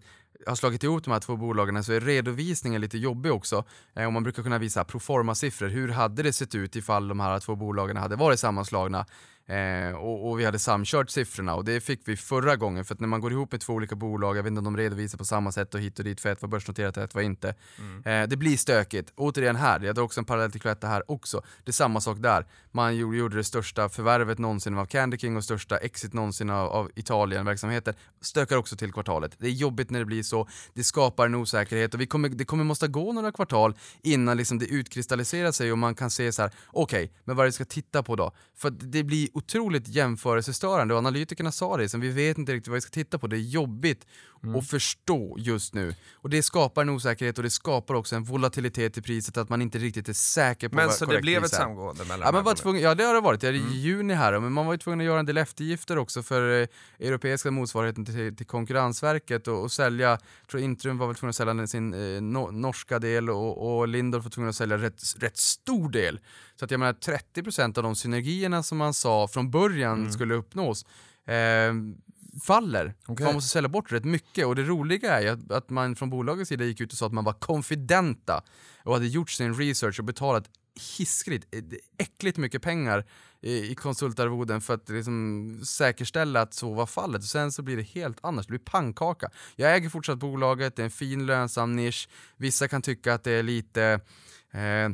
har 0.47 0.55
slagit 0.55 0.83
ihop 0.83 1.03
de 1.03 1.11
här 1.11 1.19
två 1.19 1.35
bolagen 1.35 1.83
så 1.83 1.93
är 1.93 1.99
redovisningen 1.99 2.81
lite 2.81 2.97
jobbig 2.97 3.31
också. 3.31 3.65
Eh, 3.95 4.05
och 4.05 4.13
man 4.13 4.23
brukar 4.23 4.43
kunna 4.43 4.57
visa 4.57 4.83
proforma-siffror. 4.83 5.67
Hur 5.67 5.87
hade 5.87 6.23
det 6.23 6.33
sett 6.33 6.55
ut 6.55 6.75
ifall 6.75 7.07
de 7.07 7.19
här 7.19 7.39
två 7.39 7.55
bolagen 7.55 7.97
hade 7.97 8.15
varit 8.15 8.39
sammanslagna? 8.39 9.05
Eh, 9.47 9.95
och, 9.95 10.29
och 10.29 10.39
vi 10.39 10.45
hade 10.45 10.59
samkört 10.59 11.09
siffrorna 11.09 11.55
och 11.55 11.65
det 11.65 11.81
fick 11.81 12.01
vi 12.05 12.17
förra 12.17 12.55
gången 12.55 12.85
för 12.85 12.93
att 12.93 12.99
när 12.99 13.07
man 13.07 13.21
går 13.21 13.31
ihop 13.31 13.51
med 13.51 13.61
två 13.61 13.73
olika 13.73 13.95
bolag, 13.95 14.37
jag 14.37 14.43
vet 14.43 14.49
inte 14.49 14.57
om 14.57 14.63
de 14.63 14.77
redovisar 14.77 15.17
på 15.17 15.25
samma 15.25 15.51
sätt 15.51 15.75
och 15.75 15.81
hit 15.81 15.99
och 15.99 16.05
dit 16.05 16.21
för 16.21 16.29
ett 16.29 16.41
var 16.41 16.49
börsnoterat 16.49 16.97
och 16.97 17.03
ett 17.03 17.15
var 17.15 17.21
inte. 17.21 17.55
Eh, 18.05 18.23
det 18.27 18.37
blir 18.37 18.57
stökigt. 18.57 19.13
Återigen 19.15 19.55
här, 19.55 19.79
jag 19.79 19.95
drar 19.95 20.03
också 20.03 20.19
en 20.19 20.25
parallell 20.25 20.51
till 20.51 20.61
Cloetta 20.61 20.87
här 20.87 21.11
också. 21.11 21.41
Det 21.63 21.69
är 21.69 21.73
samma 21.73 22.01
sak 22.01 22.17
där. 22.19 22.45
Man 22.71 22.95
gjorde, 22.95 23.35
det 23.35 23.43
största 23.43 23.89
förvärvet 23.89 24.37
någonsin 24.37 24.77
av 24.77 24.85
Candy 24.85 25.17
King 25.17 25.37
och 25.37 25.43
största 25.43 25.77
exit 25.77 26.13
någonsin 26.13 26.49
av, 26.49 26.69
av 26.69 26.91
Italien-verksamheten. 26.95 27.93
Stökar 28.21 28.57
också 28.57 28.75
till 28.75 28.93
kvartalet. 28.93 29.35
Det 29.37 29.47
är 29.47 29.51
jobbigt 29.51 29.89
när 29.89 29.99
det 29.99 30.05
blir 30.05 30.23
så, 30.23 30.47
det 30.73 30.83
skapar 30.83 31.25
en 31.25 31.35
osäkerhet 31.35 31.93
och 31.93 32.01
vi 32.01 32.07
kommer, 32.07 32.29
det 32.29 32.45
kommer 32.45 32.63
måste 32.63 32.87
gå 32.87 33.13
några 33.13 33.31
kvartal 33.31 33.73
innan 34.03 34.37
liksom 34.37 34.59
det 34.59 34.65
utkristalliserar 34.65 35.51
sig 35.51 35.71
och 35.71 35.77
man 35.77 35.95
kan 35.95 36.09
se 36.09 36.31
så 36.31 36.41
här: 36.41 36.51
okej, 36.67 37.11
men 37.23 37.35
vad 37.35 37.43
är 37.43 37.45
det 37.45 37.49
vi 37.49 37.53
ska 37.53 37.65
titta 37.65 38.03
på 38.03 38.15
då? 38.15 38.31
För 38.55 38.69
det 38.69 39.03
blir 39.03 39.36
otroligt 39.37 39.87
jämförelsestörande 39.87 40.93
och 40.93 40.97
analytikerna 40.97 41.51
sa 41.51 41.77
det, 41.77 41.89
som 41.89 42.01
vi 42.01 42.09
vet 42.09 42.37
inte 42.37 42.53
riktigt 42.53 42.67
vad 42.67 42.75
vi 42.75 42.81
ska 42.81 42.89
titta 42.89 43.19
på. 43.19 43.27
Det 43.27 43.35
är 43.35 43.39
jobbigt 43.39 44.05
att 44.57 44.67
förstå 44.67 45.35
just 45.39 45.73
nu. 45.73 45.95
Och 46.15 46.29
det 46.29 46.43
skapar 46.43 46.81
en 46.81 46.89
osäkerhet 46.89 47.37
och 47.37 47.43
det 47.43 47.49
skapar 47.49 47.93
också 47.95 48.15
en 48.15 48.23
volatilitet 48.23 48.97
i 48.97 49.01
priset 49.01 49.37
att 49.37 49.49
man 49.49 49.61
inte 49.61 49.77
riktigt 49.77 50.09
är 50.09 50.13
säker 50.13 50.69
på 50.69 50.75
Men 50.75 50.85
vad 50.85 50.95
så 50.95 51.05
det 51.05 51.09
korrekt 51.09 51.21
blev 51.21 51.41
pris 51.41 51.53
ett 51.53 51.59
är. 51.59 51.63
samgående 51.63 52.05
mellan 52.05 52.25
Ja, 52.25 52.31
man 52.31 52.43
var 52.43 52.55
tvungen, 52.55 52.81
ja 52.81 52.95
det 52.95 53.03
har 53.03 53.13
det 53.13 53.21
varit, 53.21 53.41
det 53.41 53.47
är 53.47 53.53
i 53.53 53.77
juni 53.77 54.13
här 54.13 54.39
men 54.39 54.51
man 54.51 54.65
var 54.65 54.73
ju 54.73 54.77
tvungen 54.77 54.99
att 54.99 55.05
göra 55.05 55.19
en 55.19 55.25
del 55.25 55.37
eftergifter 55.37 55.97
också 55.97 56.23
för 56.23 56.61
eh, 56.61 56.67
europeiska 56.99 57.51
motsvarigheten 57.51 58.05
till, 58.05 58.35
till 58.35 58.45
Konkurrensverket 58.45 59.47
och, 59.47 59.61
och 59.63 59.71
sälja, 59.71 60.19
tror 60.51 60.61
Intrum 60.61 60.97
var 60.97 61.07
väl 61.07 61.15
tvungen 61.15 61.29
att 61.29 61.35
sälja 61.35 61.67
sin 61.67 61.93
eh, 61.93 62.21
no, 62.21 62.51
norska 62.51 62.99
del 62.99 63.29
och, 63.29 63.77
och 63.79 63.87
Lindorff 63.87 64.23
var 64.23 64.29
tvungen 64.31 64.49
att 64.49 64.55
sälja 64.55 64.77
rätt, 64.77 65.01
rätt 65.19 65.37
stor 65.37 65.89
del. 65.89 66.19
Så 66.55 66.65
att 66.65 66.71
jag 66.71 66.79
menar 66.79 66.93
30% 66.93 67.77
av 67.77 67.83
de 67.83 67.95
synergierna 67.95 68.63
som 68.63 68.77
man 68.77 68.93
sa 68.93 69.27
från 69.27 69.51
början 69.51 69.99
Mm. 69.99 70.11
skulle 70.11 70.33
uppnås 70.33 70.85
eh, 71.27 71.33
faller. 72.43 72.93
Okej. 73.05 73.25
Man 73.25 73.33
måste 73.33 73.49
sälja 73.49 73.69
bort 73.69 73.91
rätt 73.91 74.05
mycket 74.05 74.45
och 74.45 74.55
det 74.55 74.63
roliga 74.63 75.21
är 75.21 75.31
att, 75.31 75.51
att 75.51 75.69
man 75.69 75.95
från 75.95 76.09
bolagets 76.09 76.49
sida 76.49 76.65
gick 76.65 76.81
ut 76.81 76.91
och 76.91 76.97
sa 76.97 77.05
att 77.05 77.13
man 77.13 77.23
var 77.23 77.33
konfidenta 77.33 78.41
och 78.83 78.93
hade 78.93 79.07
gjort 79.07 79.29
sin 79.29 79.53
research 79.53 79.99
och 79.99 80.05
betalat 80.05 80.49
hiskeligt, 80.97 81.55
eh, 81.55 81.63
äckligt 81.97 82.37
mycket 82.37 82.61
pengar 82.61 83.05
i, 83.41 83.71
i 83.71 83.75
konsultarvoden 83.75 84.61
för 84.61 84.73
att 84.73 84.89
liksom 84.89 85.59
säkerställa 85.63 86.41
att 86.41 86.53
så 86.53 86.73
var 86.73 86.85
fallet. 86.85 87.21
Och 87.21 87.27
sen 87.27 87.51
så 87.51 87.61
blir 87.61 87.77
det 87.77 87.83
helt 87.83 88.17
annars, 88.23 88.45
det 88.45 88.51
blir 88.51 88.59
pannkaka. 88.59 89.29
Jag 89.55 89.75
äger 89.75 89.89
fortsatt 89.89 90.17
bolaget, 90.17 90.75
det 90.75 90.81
är 90.81 90.83
en 90.83 90.91
fin 90.91 91.25
lönsam 91.25 91.75
nisch. 91.75 92.09
Vissa 92.37 92.67
kan 92.67 92.81
tycka 92.81 93.13
att 93.13 93.23
det 93.23 93.31
är 93.31 93.43
lite 93.43 93.99
eh, 94.51 94.89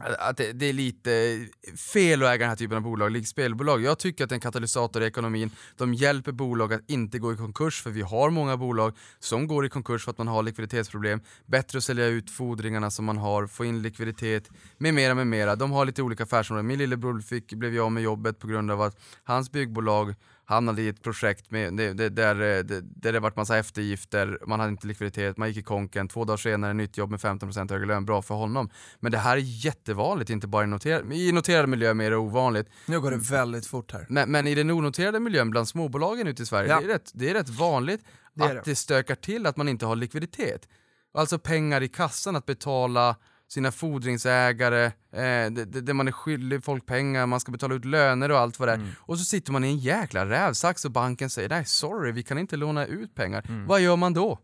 att 0.00 0.36
det, 0.36 0.52
det 0.52 0.66
är 0.66 0.72
lite 0.72 1.46
fel 1.92 2.22
att 2.22 2.28
äga 2.28 2.38
den 2.38 2.48
här 2.48 2.56
typen 2.56 2.76
av 2.76 2.82
bolag, 2.82 3.10
likt 3.10 3.28
spelbolag. 3.28 3.82
Jag 3.82 3.98
tycker 3.98 4.24
att 4.24 4.30
det 4.30 4.32
är 4.32 4.36
en 4.36 4.40
katalysator 4.40 5.02
i 5.02 5.06
ekonomin. 5.06 5.50
De 5.76 5.94
hjälper 5.94 6.32
bolag 6.32 6.72
att 6.72 6.90
inte 6.90 7.18
gå 7.18 7.32
i 7.32 7.36
konkurs, 7.36 7.82
för 7.82 7.90
vi 7.90 8.02
har 8.02 8.30
många 8.30 8.56
bolag 8.56 8.96
som 9.18 9.46
går 9.46 9.66
i 9.66 9.68
konkurs 9.68 10.04
för 10.04 10.10
att 10.10 10.18
man 10.18 10.28
har 10.28 10.42
likviditetsproblem. 10.42 11.20
Bättre 11.46 11.78
att 11.78 11.84
sälja 11.84 12.06
ut 12.06 12.30
fordringarna 12.30 12.90
som 12.90 13.04
man 13.04 13.18
har, 13.18 13.46
få 13.46 13.64
in 13.64 13.82
likviditet, 13.82 14.50
med 14.78 14.94
mera, 14.94 15.14
med 15.14 15.26
mera. 15.26 15.56
De 15.56 15.72
har 15.72 15.84
lite 15.84 16.02
olika 16.02 16.22
affärsområden. 16.22 16.66
Min 16.66 16.78
lillebror 16.78 17.20
fick, 17.20 17.52
blev 17.52 17.74
jag 17.74 17.84
av 17.84 17.92
med 17.92 18.02
jobbet 18.02 18.38
på 18.38 18.46
grund 18.46 18.70
av 18.70 18.82
att 18.82 19.00
hans 19.24 19.52
byggbolag 19.52 20.14
hamnade 20.46 20.82
i 20.82 20.88
ett 20.88 21.02
projekt 21.02 21.50
med, 21.50 21.74
det, 21.76 21.92
det, 21.92 22.08
där, 22.08 22.34
eh, 22.34 22.64
det, 22.64 22.80
där 22.80 23.12
det 23.12 23.20
varit 23.20 23.36
massa 23.36 23.58
eftergifter, 23.58 24.38
man 24.46 24.60
hade 24.60 24.70
inte 24.72 24.86
likviditet, 24.86 25.36
man 25.36 25.48
gick 25.48 25.56
i 25.56 25.62
konken, 25.62 26.08
två 26.08 26.24
dagar 26.24 26.36
senare 26.36 26.72
nytt 26.74 26.96
jobb 26.98 27.10
med 27.10 27.20
15% 27.20 27.70
högre 27.70 27.86
lön, 27.86 28.04
bra 28.04 28.22
för 28.22 28.34
honom. 28.34 28.70
Men 29.00 29.12
det 29.12 29.18
här 29.18 29.36
är 29.36 29.40
jättevanligt, 29.66 30.30
inte 30.30 30.46
bara 30.46 30.64
i, 30.64 30.66
noter, 30.66 31.12
i 31.12 31.32
noterade 31.32 31.66
miljö 31.68 31.94
mer 31.94 32.14
ovanligt. 32.16 32.68
Nu 32.86 33.00
går 33.00 33.10
det 33.10 33.16
väldigt 33.16 33.66
fort 33.66 33.92
här. 33.92 34.06
Men, 34.08 34.30
men 34.30 34.46
i 34.46 34.54
den 34.54 34.70
onoterade 34.70 35.20
miljön 35.20 35.50
bland 35.50 35.68
småbolagen 35.68 36.26
ute 36.26 36.42
i 36.42 36.46
Sverige, 36.46 36.68
Ja. 36.70 36.78
det, 36.80 36.84
är 36.86 36.88
rätt, 36.88 37.10
det 37.14 37.30
är 37.30 37.34
rätt 37.34 37.48
vanligt 37.48 38.00
Det 38.34 38.44
är 38.44 38.56
att 38.58 38.64
det. 38.64 38.70
det 38.70 38.76
stökar 38.76 39.14
till 39.14 39.46
att 39.46 39.56
man 39.56 39.68
inte 39.68 39.86
har 39.86 39.96
likviditet. 39.96 40.68
Alltså 41.14 41.38
pengar 41.38 41.80
i 41.82 41.88
kassan 41.88 42.36
att 42.36 42.46
betala 42.46 43.16
sina 43.54 43.72
fordringsägare, 43.72 44.84
eh, 45.12 45.50
det 45.52 45.94
man 45.94 46.08
är 46.08 46.12
skyldig 46.12 46.64
folk 46.64 46.86
pengar, 46.86 47.26
man 47.26 47.40
ska 47.40 47.52
betala 47.52 47.74
ut 47.74 47.84
löner 47.84 48.30
och 48.30 48.38
allt 48.38 48.58
vad 48.58 48.68
det 48.68 48.72
är. 48.72 48.76
Mm. 48.76 48.90
Och 48.98 49.18
så 49.18 49.24
sitter 49.24 49.52
man 49.52 49.64
i 49.64 49.68
en 49.68 49.78
jäkla 49.78 50.28
rävsax 50.28 50.84
och 50.84 50.90
banken 50.90 51.30
säger 51.30 51.48
nej 51.48 51.64
sorry, 51.64 52.12
vi 52.12 52.22
kan 52.22 52.38
inte 52.38 52.56
låna 52.56 52.86
ut 52.86 53.14
pengar. 53.14 53.44
Mm. 53.48 53.66
Vad 53.66 53.80
gör 53.80 53.96
man 53.96 54.14
då? 54.14 54.38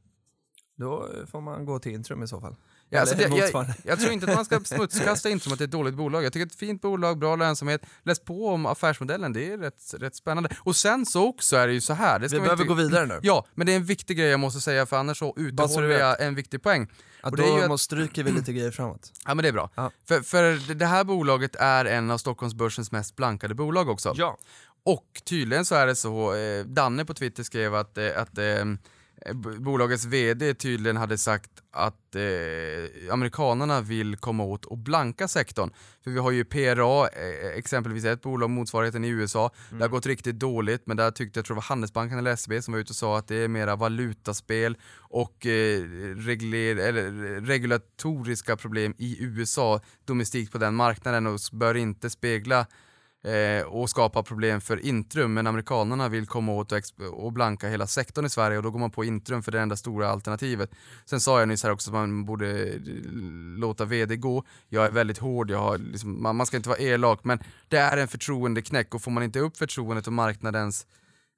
Då 0.77 1.09
får 1.27 1.41
man 1.41 1.65
gå 1.65 1.79
till 1.79 1.93
Intrum 1.93 2.23
i 2.23 2.29
så 2.29 2.41
fall. 2.41 2.57
Ja, 2.93 3.01
alltså 3.01 3.17
det, 3.17 3.23
jag, 3.23 3.67
jag 3.85 4.01
tror 4.01 4.13
inte 4.13 4.27
att 4.27 4.35
man 4.35 4.45
ska 4.45 4.61
smutskasta 4.65 5.31
Intrum 5.31 5.53
att 5.53 5.59
det 5.59 5.63
är 5.63 5.67
ett 5.67 5.73
dåligt 5.73 5.95
bolag. 5.95 6.25
Jag 6.25 6.33
tycker 6.33 6.47
att 6.47 6.51
det 6.51 6.53
är 6.53 6.57
ett 6.57 6.69
fint 6.71 6.83
bolag, 6.83 7.19
bra 7.19 7.37
lönsamhet. 7.37 7.83
Läs 8.03 8.21
på 8.21 8.49
om 8.49 8.67
affärsmodellen, 8.67 9.33
det 9.33 9.53
är 9.53 9.59
rätt, 9.59 9.95
rätt 9.99 10.17
spännande. 10.17 10.49
Och 10.61 10.77
sen 10.77 11.07
så 11.07 11.29
också 11.29 11.57
är 11.57 11.67
det 11.67 11.73
ju 11.73 11.81
så 11.81 11.93
här. 11.93 12.21
Vi 12.21 12.29
behöver 12.29 12.53
inte, 12.53 12.65
gå 12.65 12.75
vidare 12.75 13.07
nu. 13.07 13.21
Ja, 13.23 13.47
men 13.55 13.67
det 13.67 13.73
är 13.73 13.77
en 13.77 13.85
viktig 13.85 14.17
grej 14.19 14.29
jag 14.29 14.41
måste 14.41 14.61
säga 14.61 14.87
för 14.87 14.97
annars 14.97 15.19
så 15.19 15.35
uthåller 15.37 15.89
jag 15.89 16.23
en 16.23 16.35
viktig 16.35 16.63
poäng. 16.63 16.91
Att 17.23 17.37
då 17.37 17.43
ju 17.43 17.63
att- 17.63 17.69
måste 17.69 17.85
stryker 17.85 18.23
vi 18.25 18.33
lite 18.33 18.53
grejer 18.53 18.71
framåt. 18.71 19.13
Ja 19.27 19.35
men 19.35 19.43
det 19.43 19.49
är 19.49 19.53
bra. 19.53 19.71
Ja. 19.75 19.91
För, 20.09 20.21
för 20.21 20.75
det 20.75 20.87
här 20.87 21.05
bolaget 21.05 21.57
är 21.57 21.85
en 21.85 22.11
av 22.11 22.19
Stockholmsbörsens 22.19 22.93
mest 22.93 23.17
blankade 23.17 23.55
bolag 23.55 23.89
också. 23.89 24.13
Ja. 24.17 24.39
Och 24.85 25.23
tydligen 25.25 25.65
så 25.65 25.75
är 25.75 25.87
det 25.87 25.97
så, 25.97 26.35
eh, 26.35 26.65
Danne 26.65 27.05
på 27.05 27.15
Twitter 27.15 27.43
skrev 27.43 27.75
att, 27.75 27.99
eh, 27.99 28.07
att 28.17 28.39
eh, 28.39 28.65
bolagets 29.59 30.05
VD 30.05 30.55
tydligen 30.55 30.97
hade 30.97 31.19
sagt 31.19 31.51
att 31.73 32.17
eh, 32.17 33.13
amerikanerna 33.13 33.81
vill 33.81 34.17
komma 34.17 34.45
åt 34.45 34.65
och 34.65 34.79
blanka 34.79 35.29
sektorn. 35.29 35.71
För 36.05 36.11
vi 36.11 36.19
har 36.19 36.31
ju 36.31 36.45
PRA, 36.45 37.09
eh, 37.09 37.59
exempelvis 37.59 38.05
ett 38.05 38.23
bolag, 38.23 38.51
motsvarigheten 38.51 39.05
i 39.05 39.09
USA, 39.09 39.51
det 39.71 39.81
har 39.81 39.89
gått 39.89 40.07
riktigt 40.07 40.39
dåligt 40.39 40.87
men 40.87 40.97
där 40.97 41.11
tyckte 41.11 41.39
jag 41.39 41.45
tror 41.47 41.55
det 41.55 41.59
var 41.59 41.63
Handelsbanken 41.63 42.19
eller 42.19 42.31
SB 42.31 42.63
som 42.63 42.73
var 42.73 42.81
ute 42.81 42.91
och 42.91 42.97
sa 42.97 43.19
att 43.19 43.29
det 43.29 43.37
är 43.37 43.49
mera 43.49 43.77
valutaspel 43.77 44.77
och 44.99 45.47
eh, 45.47 45.83
regler, 46.17 46.77
eller, 46.77 47.41
regulatoriska 47.41 48.57
problem 48.57 48.95
i 48.99 49.17
USA 49.25 49.81
domestikt 50.05 50.53
på 50.53 50.59
den 50.59 50.75
marknaden 50.75 51.27
och 51.27 51.41
bör 51.53 51.77
inte 51.77 52.11
spegla 52.11 52.67
eh, 53.25 53.67
och 53.67 53.91
skapa 53.91 54.23
problem 54.23 54.61
för 54.61 54.87
Intrum, 54.87 55.35
men 55.35 55.47
amerikanerna 55.47 56.09
vill 56.09 56.27
komma 56.27 56.53
åt 56.53 56.73
och, 56.73 56.83
och 57.25 57.33
blanka 57.33 57.69
hela 57.69 57.87
sektorn 57.87 58.25
i 58.25 58.31
Sverige 58.31 58.57
och 58.57 58.63
då 58.63 58.71
går 58.71 58.79
man 58.79 58.91
på 58.91 59.05
Intrum 59.05 59.43
för 59.43 59.53
det 59.53 59.61
enda 59.61 59.77
stora 59.77 60.09
alternativet. 60.09 60.71
Sen 61.05 61.21
sa 61.21 61.39
jag 61.39 61.49
nyss 61.49 61.63
här 61.63 61.71
också 61.71 61.91
att 61.91 61.95
man 61.95 62.25
borde 62.25 62.69
eh, 62.69 62.81
låta 63.59 63.85
VD 63.85 64.17
gå. 64.17 64.45
Jag 64.69 64.85
är 64.85 64.91
väldigt 64.91 65.19
hård, 65.19 65.51
jag 65.51 65.59
har 65.59 65.79
liksom, 65.79 66.23
man, 66.23 66.37
man 66.37 66.47
ska 66.47 66.57
inte 66.57 66.69
vara 66.69 66.79
elak, 66.79 67.25
men 67.25 67.39
det 67.69 67.77
är 67.77 67.97
en 67.97 68.09
förtroendeknäck 68.09 68.95
och 68.95 69.03
får 69.03 69.11
man 69.11 69.23
inte 69.23 69.41
upp 69.41 69.57
förtroendet 69.57 70.07
och 70.07 70.13
marknadens, 70.13 70.87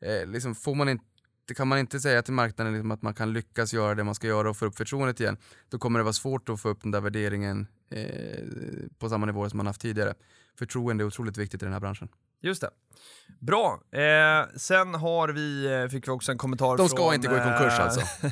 eh, 0.05 0.27
liksom 0.27 0.55
får 0.55 0.75
man 0.75 0.89
inte 0.89 1.05
det 1.49 1.55
kan 1.55 1.69
man 1.69 1.79
inte 1.79 2.01
säga 2.01 2.23
till 2.23 2.35
marknaden 2.35 2.73
liksom 2.73 2.91
att 2.91 3.03
man 3.03 3.15
kan 3.15 3.33
lyckas 3.33 3.73
göra 3.73 3.95
det 3.95 4.05
man 4.05 4.15
ska 4.15 4.27
göra 4.27 4.51
och 4.51 4.57
få 4.57 4.67
upp 4.67 4.77
förtroendet 4.77 5.21
igen. 5.21 5.37
Då 5.69 5.79
kommer 5.79 5.99
det 5.99 6.03
vara 6.03 6.13
svårt 6.13 6.49
att 6.49 6.61
få 6.61 6.69
upp 6.69 6.83
den 6.83 6.91
där 6.91 7.01
värderingen 7.01 7.67
eh, 7.91 8.45
på 8.99 9.09
samma 9.09 9.27
nivå 9.27 9.51
som 9.51 9.57
man 9.57 9.67
haft 9.67 9.81
tidigare. 9.81 10.15
Förtroende 10.59 11.05
är 11.05 11.07
otroligt 11.07 11.37
viktigt 11.39 11.63
i 11.63 11.65
den 11.65 11.73
här 11.73 11.81
branschen. 11.81 12.09
Just 12.43 12.61
det. 12.61 12.71
Bra. 13.41 13.81
Eh, 13.93 14.47
sen 14.57 14.95
har 14.95 15.29
vi, 15.29 15.67
eh, 15.83 15.89
fick 15.89 16.09
vi 16.09 16.13
också 16.13 16.33
en 16.33 16.39
kommentar 16.39 16.77
De 16.77 16.89
ska 16.89 16.97
från... 16.97 17.15
inte 17.15 17.29
gå 17.29 17.35
i 17.37 17.39
konkurs 17.39 17.73
eh, 17.73 17.85
alltså. 17.85 18.01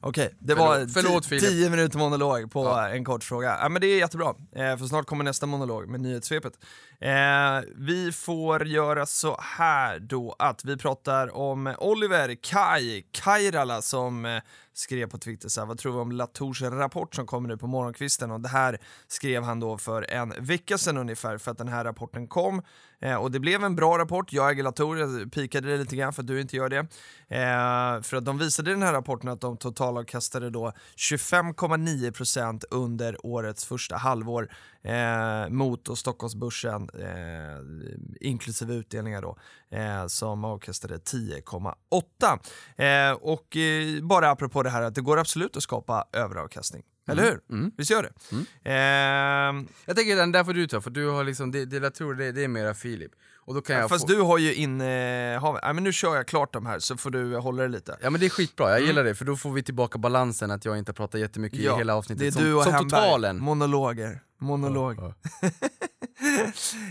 Okej, 0.00 0.34
det 0.38 0.54
Förlåt- 0.54 0.68
var 0.68 0.86
förlåt, 1.02 1.24
ti- 1.24 1.28
Filip. 1.28 1.44
tio 1.44 1.70
minuter 1.70 1.98
monolog 1.98 2.50
på 2.52 2.64
Ja. 2.64 2.88
en 2.88 3.04
kort 3.04 3.24
fråga. 3.24 3.58
Ja, 3.62 3.68
men 3.68 3.80
det 3.80 3.86
är 3.86 3.98
jättebra, 3.98 4.28
eh, 4.56 4.76
för 4.76 4.86
snart 4.86 5.06
kommer 5.06 5.24
nästa 5.24 5.46
monolog 5.46 5.88
med 5.88 6.00
nyhetssvepet. 6.00 6.52
Eh, 7.00 7.60
vi 7.76 8.12
får 8.12 8.66
göra 8.66 9.06
så 9.06 9.38
här 9.40 9.98
då 9.98 10.36
att 10.38 10.64
vi 10.64 10.76
pratar 10.76 11.36
om 11.36 11.74
Oliver 11.78 12.34
Kaj 12.42 13.06
Kairala 13.12 13.82
som 13.82 14.24
eh, 14.24 14.42
skrev 14.78 15.06
på 15.06 15.18
Twitter 15.18 15.48
så 15.48 15.60
här, 15.60 15.66
vad 15.66 15.78
tror 15.78 15.92
vi 15.92 15.98
om 15.98 16.12
Latours 16.12 16.62
rapport 16.62 17.14
som 17.14 17.26
kommer 17.26 17.48
nu 17.48 17.56
på 17.56 17.66
morgonkvisten? 17.66 18.30
Och 18.30 18.40
det 18.40 18.48
här 18.48 18.78
skrev 19.08 19.42
han 19.42 19.60
då 19.60 19.78
för 19.78 20.10
en 20.10 20.34
vecka 20.38 20.78
sedan 20.78 20.96
ungefär 20.96 21.38
för 21.38 21.50
att 21.50 21.58
den 21.58 21.68
här 21.68 21.84
rapporten 21.84 22.26
kom. 22.26 22.62
Eh, 23.00 23.14
och 23.14 23.30
det 23.30 23.40
blev 23.40 23.64
en 23.64 23.76
bra 23.76 23.98
rapport, 23.98 24.32
jag 24.32 24.50
äger 24.50 24.62
Latour, 24.62 24.98
jag 24.98 25.32
pikade 25.32 25.68
det 25.68 25.76
lite 25.76 25.96
grann 25.96 26.12
för 26.12 26.22
att 26.22 26.26
du 26.26 26.40
inte 26.40 26.56
gör 26.56 26.68
det. 26.68 26.78
Eh, 27.28 28.02
för 28.02 28.16
att 28.16 28.24
de 28.24 28.38
visade 28.38 28.70
i 28.70 28.74
den 28.74 28.82
här 28.82 28.92
rapporten 28.92 29.28
att 29.28 29.40
de 29.40 29.56
totalavkastade 29.56 30.50
då 30.50 30.72
25,9% 30.96 32.64
under 32.70 33.26
årets 33.26 33.64
första 33.64 33.96
halvår 33.96 34.48
eh, 34.82 35.48
mot 35.48 35.84
då 35.84 35.96
Stockholmsbörsen 35.96 36.90
eh, 36.94 38.28
inklusive 38.28 38.74
utdelningar 38.74 39.22
då 39.22 39.36
eh, 39.70 40.06
som 40.06 40.44
avkastade 40.44 40.96
10,8. 40.96 42.38
Eh, 42.76 43.12
och 43.12 43.56
eh, 43.56 44.02
bara 44.02 44.30
apropå 44.30 44.62
det 44.62 44.70
här 44.70 44.82
att 44.82 44.94
det 44.94 45.00
går 45.00 45.18
absolut 45.18 45.56
att 45.56 45.62
skapa 45.62 46.04
överavkastning. 46.12 46.82
Eller 47.08 47.22
hur? 47.22 47.40
Mm. 47.50 47.70
Visst 47.76 47.90
gör 47.90 48.02
det? 48.02 48.12
Eh, 48.70 49.64
Jag 49.84 49.96
tänker 49.96 50.16
den 50.16 50.32
där 50.32 50.44
får 50.44 50.52
du 50.52 50.66
ta, 50.66 50.80
för 50.80 50.90
du 50.90 51.08
har 51.08 51.24
liksom, 51.24 51.50
det, 51.52 51.64
det 51.64 51.76
jag 51.76 51.94
tror 51.94 52.14
det, 52.14 52.32
det 52.32 52.44
är 52.44 52.48
mera 52.48 52.74
Filip. 52.74 53.12
Och 53.38 53.54
då 53.54 53.60
kan 53.60 53.76
jag 53.76 53.88
fast 53.88 54.06
få... 54.06 54.12
du 54.12 54.20
har 54.20 54.38
ju 54.38 54.54
innehav... 54.54 55.58
Nej 55.62 55.74
men 55.74 55.84
nu 55.84 55.92
kör 55.92 56.16
jag 56.16 56.26
klart 56.26 56.52
de 56.52 56.66
här 56.66 56.78
så 56.78 56.96
får 56.96 57.10
du 57.10 57.36
hålla 57.36 57.62
det 57.62 57.68
lite. 57.68 57.96
Ja 58.02 58.10
men 58.10 58.20
det 58.20 58.26
är 58.26 58.30
skitbra, 58.30 58.70
jag 58.70 58.80
gillar 58.80 59.04
det 59.04 59.14
för 59.14 59.24
då 59.24 59.36
får 59.36 59.52
vi 59.52 59.62
tillbaka 59.62 59.98
balansen 59.98 60.50
att 60.50 60.64
jag 60.64 60.78
inte 60.78 60.92
pratar 60.92 61.18
jättemycket 61.18 61.58
i 61.58 61.62
hela 61.68 61.94
avsnittet 61.94 62.20
det 62.20 62.26
är 62.26 62.30
som, 62.30 62.42
du 62.42 62.54
och 62.54 62.62
som 62.64 62.72
Hemberg. 62.72 63.00
totalen. 63.00 63.38
Monologer. 63.42 64.20
Monolog. 64.38 64.96
Ja, 64.98 65.14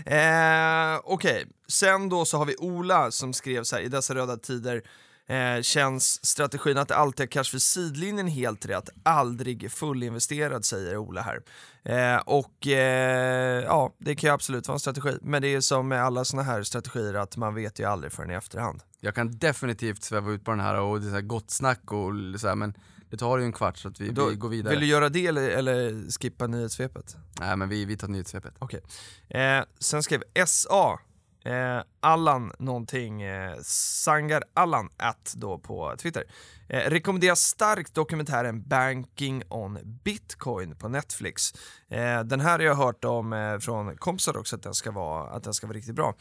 eh, 0.94 1.00
Okej, 1.04 1.46
sen 1.68 2.08
då 2.08 2.24
så 2.24 2.38
har 2.38 2.44
vi 2.44 2.56
Ola 2.58 3.10
som 3.10 3.32
skrev 3.32 3.62
så 3.64 3.76
här, 3.76 3.82
i 3.82 3.88
dessa 3.88 4.14
röda 4.14 4.36
tider 4.36 4.82
eh, 5.26 5.62
känns 5.62 6.26
strategin 6.26 6.78
att 6.78 6.90
alltid 6.90 7.26
ha 7.26 7.28
cash 7.30 7.52
vid 7.52 7.62
sidlinjen 7.62 8.26
helt 8.26 8.66
rätt, 8.66 8.88
aldrig 9.02 9.72
fullinvesterad 9.72 10.64
säger 10.64 10.96
Ola 10.96 11.22
här. 11.22 11.42
Eh, 11.84 12.20
och 12.20 12.66
eh, 12.66 13.64
ja, 13.64 13.94
det 13.98 14.14
kan 14.14 14.28
ju 14.28 14.34
absolut 14.34 14.68
vara 14.68 14.74
en 14.74 14.80
strategi, 14.80 15.18
men 15.22 15.42
det 15.42 15.48
är 15.48 15.60
som 15.60 15.88
med 15.88 16.02
alla 16.04 16.24
såna 16.24 16.42
här 16.42 16.62
strategier 16.62 17.14
att 17.14 17.36
man 17.36 17.54
vet 17.54 17.78
ju 17.78 17.84
aldrig 17.84 18.12
förrän 18.12 18.30
i 18.30 18.34
efterhand. 18.34 18.82
Jag 19.00 19.14
kan 19.14 19.38
definitivt 19.38 20.02
sväva 20.02 20.30
ut 20.30 20.44
på 20.44 20.50
den 20.50 20.60
här 20.60 20.80
och 20.80 21.00
det 21.00 21.08
är 21.08 21.20
så 21.20 21.26
gott 21.26 21.50
snack 21.50 21.92
och 21.92 22.40
så 22.40 22.48
här, 22.48 22.54
men 22.54 22.74
det 23.10 23.16
tar 23.16 23.38
ju 23.38 23.44
en 23.44 23.52
kvart 23.52 23.78
så 23.78 23.88
att 23.88 24.00
vi, 24.00 24.08
Då, 24.08 24.26
vi 24.26 24.36
går 24.36 24.48
vidare. 24.48 24.70
Vill 24.70 24.80
du 24.80 24.86
göra 24.86 25.08
det 25.08 25.26
eller, 25.26 25.48
eller 25.50 26.10
skippa 26.20 26.46
nyhetssvepet? 26.46 27.16
Nej 27.40 27.56
men 27.56 27.68
vi, 27.68 27.84
vi 27.84 27.96
tar 27.96 28.08
nyhetssvepet. 28.08 28.54
Okej. 28.58 28.80
Eh, 29.28 29.64
sen 29.78 30.02
skrev 30.02 30.22
SA, 30.46 30.98
eh, 31.46 31.82
Allan 32.00 32.52
någonting, 32.58 33.22
eh, 33.22 33.56
Sangar 33.62 34.42
Allan 34.54 34.88
at 34.96 35.32
då 35.36 35.58
på 35.58 35.94
Twitter. 35.98 36.24
Eh, 36.68 36.90
rekommenderar 36.90 37.34
starkt 37.34 37.94
dokumentären 37.94 38.68
Banking 38.68 39.42
on 39.48 39.78
Bitcoin 40.04 40.76
på 40.76 40.88
Netflix. 40.88 41.52
Eh, 41.88 42.20
den 42.20 42.40
här 42.40 42.58
har 42.58 42.64
jag 42.64 42.74
hört 42.74 43.04
om 43.04 43.32
eh, 43.32 43.58
från 43.58 43.96
kompisar 43.96 44.36
också 44.36 44.56
att 44.56 44.62
den 44.62 44.74
ska 44.74 44.90
vara, 44.90 45.30
att 45.30 45.44
den 45.44 45.54
ska 45.54 45.66
vara 45.66 45.76
riktigt 45.76 45.94
bra. 45.94 46.14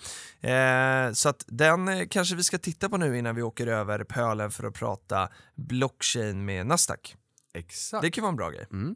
Eh, 0.49 1.11
så 1.11 1.29
att 1.29 1.45
den 1.47 1.87
eh, 1.87 2.07
kanske 2.07 2.35
vi 2.35 2.43
ska 2.43 2.57
titta 2.57 2.89
på 2.89 2.97
nu 2.97 3.17
innan 3.17 3.35
vi 3.35 3.41
åker 3.41 3.67
över 3.67 4.03
pölen 4.03 4.51
för 4.51 4.67
att 4.67 4.73
prata 4.73 5.29
blockchain 5.55 6.45
med 6.45 6.65
Nasdaq. 6.65 7.15
Exakt. 7.53 8.01
Det 8.01 8.11
kan 8.11 8.21
vara 8.21 8.29
en 8.29 8.35
bra 8.35 8.49
grej. 8.49 8.67
Mm. 8.71 8.95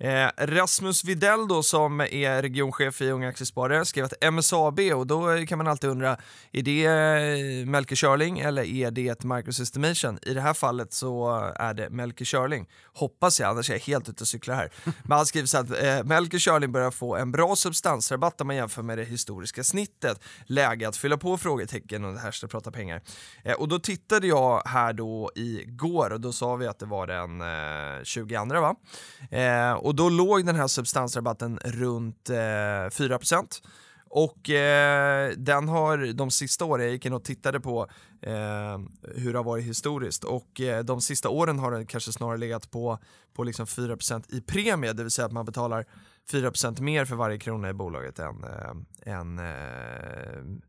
Eh, 0.00 0.28
Rasmus 0.36 1.04
Videll 1.04 1.48
då 1.48 1.62
som 1.62 2.00
är 2.00 2.42
regionchef 2.42 3.02
i 3.02 3.10
Unga 3.10 3.28
Aktiesparare 3.28 3.84
skrev 3.84 4.04
att 4.04 4.32
MSAB 4.32 4.80
och 4.80 5.06
då 5.06 5.46
kan 5.46 5.58
man 5.58 5.66
alltid 5.66 5.90
undra 5.90 6.16
är 6.52 6.62
det 6.62 6.84
eh, 6.84 7.66
Melker 7.66 7.96
Schörling 7.96 8.38
eller 8.38 8.62
är 8.62 8.90
det 8.90 9.08
ett 9.08 9.24
Microsystemation? 9.24 10.18
I 10.22 10.34
det 10.34 10.40
här 10.40 10.54
fallet 10.54 10.92
så 10.92 11.30
är 11.56 11.74
det 11.74 11.90
Melker 11.90 12.24
Schörling. 12.24 12.68
Hoppas 12.94 13.40
jag, 13.40 13.50
annars 13.50 13.70
är 13.70 13.74
jag 13.74 13.80
helt 13.80 14.08
ute 14.08 14.24
och 14.24 14.28
cyklar 14.28 14.54
här. 14.54 14.72
Men 14.84 15.16
han 15.16 15.26
skriver 15.26 15.46
så 15.46 15.58
att 15.58 15.82
eh, 15.82 16.04
Melker 16.04 16.38
Schörling 16.38 16.72
börjar 16.72 16.90
få 16.90 17.16
en 17.16 17.32
bra 17.32 17.56
substansrabatt 17.56 18.40
om 18.40 18.46
man 18.46 18.56
jämför 18.56 18.82
med 18.82 18.98
det 18.98 19.04
historiska 19.04 19.64
snittet. 19.64 20.20
Läge 20.46 20.88
att 20.88 20.96
fylla 20.96 21.16
på 21.16 21.38
frågetecken 21.38 22.04
och 22.04 22.12
det 22.12 22.20
här 22.20 22.30
ska 22.30 22.46
prata 22.46 22.70
pengar. 22.70 23.02
Eh, 23.44 23.54
och 23.54 23.68
då 23.68 23.78
tittade 23.78 24.26
jag 24.26 24.62
här 24.66 24.92
då 24.92 25.30
igår 25.34 26.12
och 26.12 26.20
då 26.20 26.32
sa 26.32 26.56
vi 26.56 26.66
att 26.66 26.78
det 26.78 26.86
var 26.86 27.06
den 27.06 27.40
eh, 27.40 28.04
22 28.04 28.44
va? 28.44 28.76
Eh, 29.30 29.72
och 29.90 29.96
då 29.96 30.08
låg 30.08 30.46
den 30.46 30.56
här 30.56 30.66
substansrabatten 30.66 31.58
runt 31.64 32.30
eh, 32.30 32.34
4%. 32.34 33.62
Och 34.10 34.50
eh, 34.50 35.32
den 35.36 35.68
har 35.68 36.12
de 36.12 36.30
sista 36.30 36.64
åren, 36.64 36.84
jag 36.84 36.92
gick 36.92 37.06
in 37.06 37.12
och 37.12 37.24
tittade 37.24 37.60
på 37.60 37.86
eh, 38.22 38.78
hur 39.14 39.32
det 39.32 39.38
har 39.38 39.44
varit 39.44 39.64
historiskt 39.64 40.24
och 40.24 40.60
eh, 40.60 40.84
de 40.84 41.00
sista 41.00 41.28
åren 41.28 41.58
har 41.58 41.70
den 41.70 41.86
kanske 41.86 42.12
snarare 42.12 42.36
legat 42.36 42.70
på, 42.70 42.98
på 43.34 43.44
liksom 43.44 43.66
4% 43.66 44.24
i 44.28 44.40
premie, 44.40 44.92
det 44.92 45.02
vill 45.02 45.10
säga 45.10 45.26
att 45.26 45.32
man 45.32 45.44
betalar 45.44 45.86
4% 46.32 46.80
mer 46.80 47.04
för 47.04 47.16
varje 47.16 47.38
krona 47.38 47.70
i 47.70 47.72
bolaget 47.72 48.18
än, 48.18 48.44
eh, 48.44 49.14
än 49.14 49.38
eh, 49.38 50.60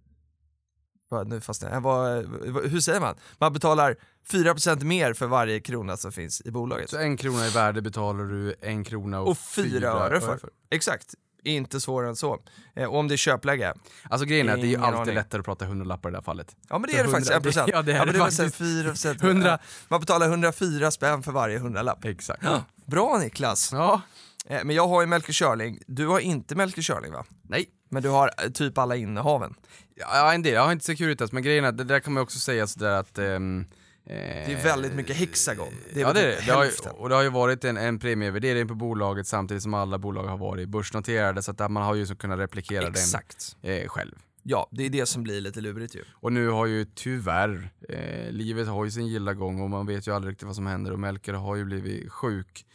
nu 1.11 1.41
fastnade 1.41 1.73
jag. 1.75 1.81
Vad, 1.81 2.25
hur 2.71 2.79
säger 2.79 2.99
man? 2.99 3.15
Man 3.37 3.53
betalar 3.53 3.95
4% 4.31 4.83
mer 4.83 5.13
för 5.13 5.27
varje 5.27 5.59
krona 5.59 5.97
som 5.97 6.11
finns 6.11 6.41
i 6.45 6.51
bolaget. 6.51 6.89
Så 6.89 6.97
en 6.97 7.17
krona 7.17 7.47
i 7.47 7.49
värde 7.49 7.81
betalar 7.81 8.23
du 8.23 8.55
en 8.61 8.83
krona 8.83 9.21
och, 9.21 9.27
Och 9.29 9.37
fyra 9.37 9.87
öre 9.89 10.21
för. 10.21 10.39
Exakt. 10.71 11.13
Inte 11.43 11.81
svårare 11.81 12.09
än 12.09 12.15
så. 12.15 12.39
Eh, 12.75 12.85
och 12.89 12.97
om 12.99 13.07
det 13.07 13.15
är 13.15 13.17
köpläge. 13.17 13.73
Alltså 14.09 14.25
grejen 14.25 14.49
är 14.49 14.53
att 14.53 14.61
det 14.61 14.67
är 14.67 14.69
ju 14.69 14.77
alltid 14.77 14.99
aning. 15.01 15.15
lättare 15.15 15.39
att 15.39 15.45
prata 15.45 15.65
hundralappar 15.65 16.09
i 16.09 16.11
det 16.11 16.17
här 16.17 16.23
fallet. 16.23 16.55
Ja 16.69 16.77
men 16.79 16.89
det 16.89 16.93
För 16.93 16.99
är 16.99 17.03
det 17.03 17.09
faktiskt, 17.11 17.31
100 17.31 17.49
1%. 17.51 17.65
Ja, 17.73 17.81
det 17.81 17.91
är 17.93 17.97
men 17.97 18.07
det 18.07 18.13
det 18.13 18.19
faktiskt. 18.19 18.61
4%. 18.61 19.25
100. 19.25 19.49
Ja, 19.49 19.57
Man 19.87 19.99
betalar 19.99 20.27
104 20.27 20.91
spänn 20.91 21.23
för 21.23 21.31
varje 21.31 21.57
hundralapp. 21.59 22.05
Exakt. 22.05 22.43
Ja. 22.43 22.63
Bra 22.85 23.17
Niklas! 23.19 23.69
Ja. 23.71 24.01
Eh, 24.45 24.59
Men 24.63 24.75
jag 24.75 24.87
har 24.87 25.01
ju 25.01 25.07
Melker 25.07 25.33
Schörling, 25.33 25.79
du 25.87 26.07
har 26.07 26.19
inte 26.19 26.55
Melker 26.55 26.81
Schörling 26.81 27.11
va? 27.13 27.25
Nej. 27.43 27.65
Men 27.89 28.03
du 28.03 28.09
har 28.09 28.31
eh, 28.43 28.49
typ 28.51 28.77
alla 28.77 28.95
innehaven. 28.95 29.53
Ja, 30.01 30.33
en 30.33 30.41
del. 30.41 30.53
Jag 30.53 30.65
har 30.65 30.71
inte 30.71 30.85
Securitas, 30.85 31.31
men 31.31 31.43
grejen 31.43 31.65
är 31.65 31.69
att 31.69 31.77
det 31.77 31.83
där 31.83 31.99
kan 31.99 32.13
man 32.13 32.23
också 32.23 32.39
säga 32.39 32.67
sådär 32.67 32.91
att... 32.91 33.17
ehm, 33.17 33.65
Det 34.05 34.53
är 34.53 34.63
väldigt 34.63 34.93
mycket 34.93 35.15
Hexagon. 35.15 35.73
Det 35.93 35.99
är 35.99 36.01
ja, 36.01 36.13
det 36.13 36.21
är 36.21 36.31
typ 36.35 36.39
det. 36.45 36.51
det 36.51 36.57
har 36.57 36.65
ju, 36.65 36.71
och 36.97 37.09
det 37.09 37.15
har 37.15 37.21
ju 37.23 37.29
varit 37.29 37.63
en, 37.65 37.77
en 37.77 37.99
premievärdering 37.99 38.67
på 38.67 38.75
bolaget 38.75 39.27
samtidigt 39.27 39.63
som 39.63 39.73
alla 39.73 39.97
bolag 39.97 40.23
har 40.23 40.37
varit 40.37 40.69
börsnoterade, 40.69 41.43
så 41.43 41.51
att 41.51 41.71
man 41.71 41.83
har 41.83 41.95
ju 41.95 42.05
så 42.05 42.15
kunnat 42.15 42.39
replikera 42.39 42.87
Exakt. 42.87 43.55
den 43.61 43.71
eh, 43.81 43.87
själv. 43.87 44.15
Ja, 44.43 44.67
det 44.71 44.85
är 44.85 44.89
det 44.89 45.05
som 45.05 45.23
blir 45.23 45.41
lite 45.41 45.61
lurigt 45.61 45.95
ju. 45.95 46.03
Och 46.13 46.33
nu 46.33 46.47
har 46.47 46.65
ju 46.65 46.85
tyvärr, 46.85 47.69
eh, 47.89 48.31
livet 48.31 48.67
har 48.67 48.85
ju 48.85 48.91
sin 48.91 49.07
gilla 49.07 49.33
gång 49.33 49.61
och 49.61 49.69
man 49.69 49.85
vet 49.87 50.07
ju 50.07 50.15
aldrig 50.15 50.31
riktigt 50.31 50.45
vad 50.47 50.55
som 50.55 50.67
händer 50.67 50.91
och 50.91 50.99
Melker 50.99 51.33
har 51.33 51.55
ju 51.55 51.65
blivit 51.65 52.11
sjuk. 52.11 52.65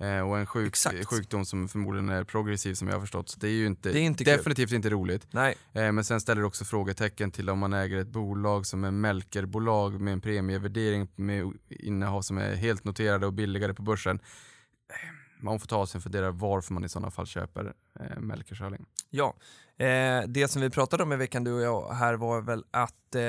Eh, 0.00 0.20
och 0.20 0.38
en 0.38 0.46
sjuk, 0.46 0.66
Exakt. 0.68 1.06
sjukdom 1.06 1.44
som 1.44 1.68
förmodligen 1.68 2.08
är 2.08 2.24
progressiv 2.24 2.74
som 2.74 2.88
jag 2.88 2.94
har 2.94 3.00
förstått. 3.00 3.28
Så 3.28 3.40
det 3.40 3.48
är 3.48 3.52
ju 3.52 3.66
inte, 3.66 3.92
Det 3.92 3.98
är 3.98 4.02
inte 4.02 4.24
kul. 4.24 4.36
definitivt 4.36 4.72
inte 4.72 4.90
roligt. 4.90 5.26
Nej, 5.30 5.54
Eh, 5.72 5.92
men 5.92 6.04
sen 6.04 6.20
ställer 6.20 6.40
det 6.40 6.46
också 6.46 6.64
frågetecken 6.64 7.30
till 7.30 7.50
om 7.50 7.58
man 7.58 7.72
äger 7.72 7.96
ett 7.98 8.08
bolag 8.08 8.66
som 8.66 8.84
är 8.84 8.90
Melkerbolag 8.90 10.00
med 10.00 10.12
en 10.12 10.20
premievärdering 10.20 11.08
med 11.16 11.52
innehav 11.68 12.22
som 12.22 12.38
är 12.38 12.54
helt 12.54 12.84
noterade 12.84 13.26
och 13.26 13.32
billigare 13.32 13.74
på 13.74 13.82
börsen. 13.82 14.16
Eh, 14.90 14.96
Man 15.40 15.60
får 15.60 15.66
ta 15.66 15.86
sig 15.86 15.98
en 15.98 16.02
funderare 16.02 16.30
varför 16.30 16.74
man 16.74 16.84
i 16.84 16.88
sådana 16.88 17.10
fall 17.10 17.26
köper 17.26 17.72
eh, 18.00 18.18
Melker 18.20 18.54
Schörling. 18.54 18.86
ja. 19.10 19.34
Eh, 19.78 20.22
det 20.28 20.48
som 20.50 20.62
vi 20.62 20.70
pratade 20.70 21.02
om 21.02 21.12
i 21.12 21.16
veckan 21.16 21.44
du 21.44 21.52
och 21.52 21.62
jag 21.62 21.94
här 21.94 22.14
var 22.14 22.40
väl 22.40 22.64
att 22.70 23.14
eh, 23.14 23.22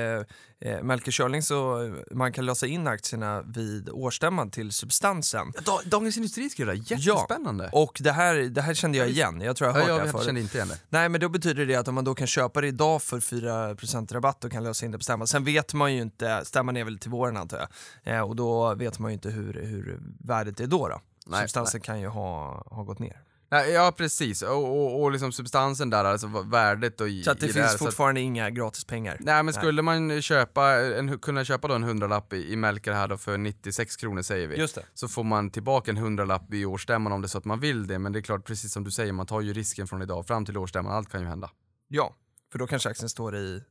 eh, 0.71 0.83
Melker 0.83 1.11
Schörling 1.11 1.41
så 1.43 1.89
man 2.11 2.33
kan 2.33 2.45
lösa 2.45 2.67
in 2.67 2.87
aktierna 2.87 3.41
vid 3.41 3.89
årsstämman 3.89 4.51
till 4.51 4.71
substansen. 4.71 5.53
Dagens 5.85 6.17
Industri 6.17 6.49
skrev 6.49 6.67
det, 6.67 6.73
Ja. 6.75 6.83
jättespännande! 6.97 7.69
Och 7.73 7.97
det 8.03 8.11
här, 8.11 8.35
det 8.35 8.61
här 8.61 8.73
kände 8.73 8.97
jag 8.97 9.09
igen, 9.09 9.41
jag 9.41 9.55
tror 9.55 9.67
jag 9.67 9.73
har 9.73 9.79
Ja, 9.79 9.85
hört 9.85 9.89
jag, 9.89 9.97
det 9.97 9.99
här 9.99 10.05
jag 10.07 10.11
förut. 10.13 10.25
kände 10.25 10.41
inte 10.41 10.57
igen 10.57 10.67
det. 10.67 10.79
Nej 10.89 11.09
men 11.09 11.21
då 11.21 11.29
betyder 11.29 11.65
det 11.65 11.75
att 11.75 11.87
om 11.87 11.95
man 11.95 12.03
då 12.03 12.15
kan 12.15 12.27
köpa 12.27 12.61
det 12.61 12.67
idag 12.67 13.01
för 13.01 13.19
4% 13.19 14.13
rabatt 14.13 14.43
och 14.43 14.51
kan 14.51 14.63
lösa 14.63 14.85
in 14.85 14.91
det 14.91 14.97
på 14.97 15.03
stämman. 15.03 15.27
Sen 15.27 15.43
vet 15.43 15.73
man 15.73 15.93
ju 15.93 16.01
inte, 16.01 16.41
stämman 16.45 16.77
är 16.77 16.83
väl 16.83 16.99
till 16.99 17.11
våren 17.11 17.37
antar 17.37 17.67
jag, 18.03 18.15
eh, 18.15 18.21
och 18.21 18.35
då 18.35 18.75
vet 18.75 18.99
man 18.99 19.11
ju 19.11 19.13
inte 19.13 19.29
hur, 19.29 19.53
hur 19.53 19.99
värdet 20.19 20.59
är 20.59 20.67
då. 20.67 20.87
då. 20.87 21.01
Nej, 21.27 21.41
Substansen 21.41 21.81
kan 21.81 21.99
ju 22.01 22.07
ha, 22.07 22.63
ha 22.67 22.83
gått 22.83 22.99
ner. 22.99 23.21
Nej, 23.49 23.71
ja 23.71 23.93
precis, 23.97 24.41
och, 24.41 24.51
och, 24.81 25.01
och 25.03 25.11
liksom 25.11 25.31
substansen 25.31 25.89
där, 25.89 26.05
alltså 26.05 26.27
värdet 26.27 27.01
och 27.01 27.09
i, 27.09 27.23
Så 27.23 27.31
att 27.31 27.39
det 27.39 27.45
i 27.45 27.53
finns 27.53 27.65
här, 27.65 27.69
så 27.69 27.75
att- 27.75 27.79
fortfarande 27.79 28.21
inga 28.21 28.49
gratispengar. 28.49 29.17
Nej 29.19 29.43
men 29.43 29.53
skulle 29.53 29.81
man 29.81 30.21
köpa, 30.21 30.71
en, 30.71 31.19
kunna 31.19 31.45
köpa 31.45 31.67
då 31.67 31.73
en 31.73 31.83
hundralapp 31.83 32.33
i, 32.33 32.51
i 32.51 32.55
Melker 32.55 32.93
här 32.93 33.07
då 33.07 33.17
för 33.17 33.37
96 33.37 33.95
kronor 33.95 34.21
säger 34.21 34.47
vi. 34.47 34.55
Just 34.57 34.75
det. 34.75 34.83
Så 34.93 35.07
får 35.07 35.23
man 35.23 35.49
tillbaka 35.49 35.91
en 35.91 35.97
hundralapp 35.97 36.53
i 36.53 36.65
årsstämman 36.65 37.13
om 37.13 37.21
det 37.21 37.25
är 37.25 37.29
så 37.29 37.37
att 37.37 37.45
man 37.45 37.59
vill 37.59 37.87
det. 37.87 37.99
Men 37.99 38.11
det 38.11 38.19
är 38.19 38.21
klart, 38.21 38.45
precis 38.45 38.71
som 38.73 38.83
du 38.83 38.91
säger, 38.91 39.13
man 39.13 39.25
tar 39.25 39.41
ju 39.41 39.53
risken 39.53 39.87
från 39.87 40.01
idag 40.01 40.27
fram 40.27 40.45
till 40.45 40.57
årsstämman, 40.57 40.93
allt 40.93 41.09
kan 41.11 41.21
ju 41.21 41.27
hända. 41.27 41.49
Ja, 41.87 42.15
för 42.51 42.59
då 42.59 42.67
kanske 42.67 42.89
aktien 42.89 43.09
står 43.09 43.35
i 43.35 43.63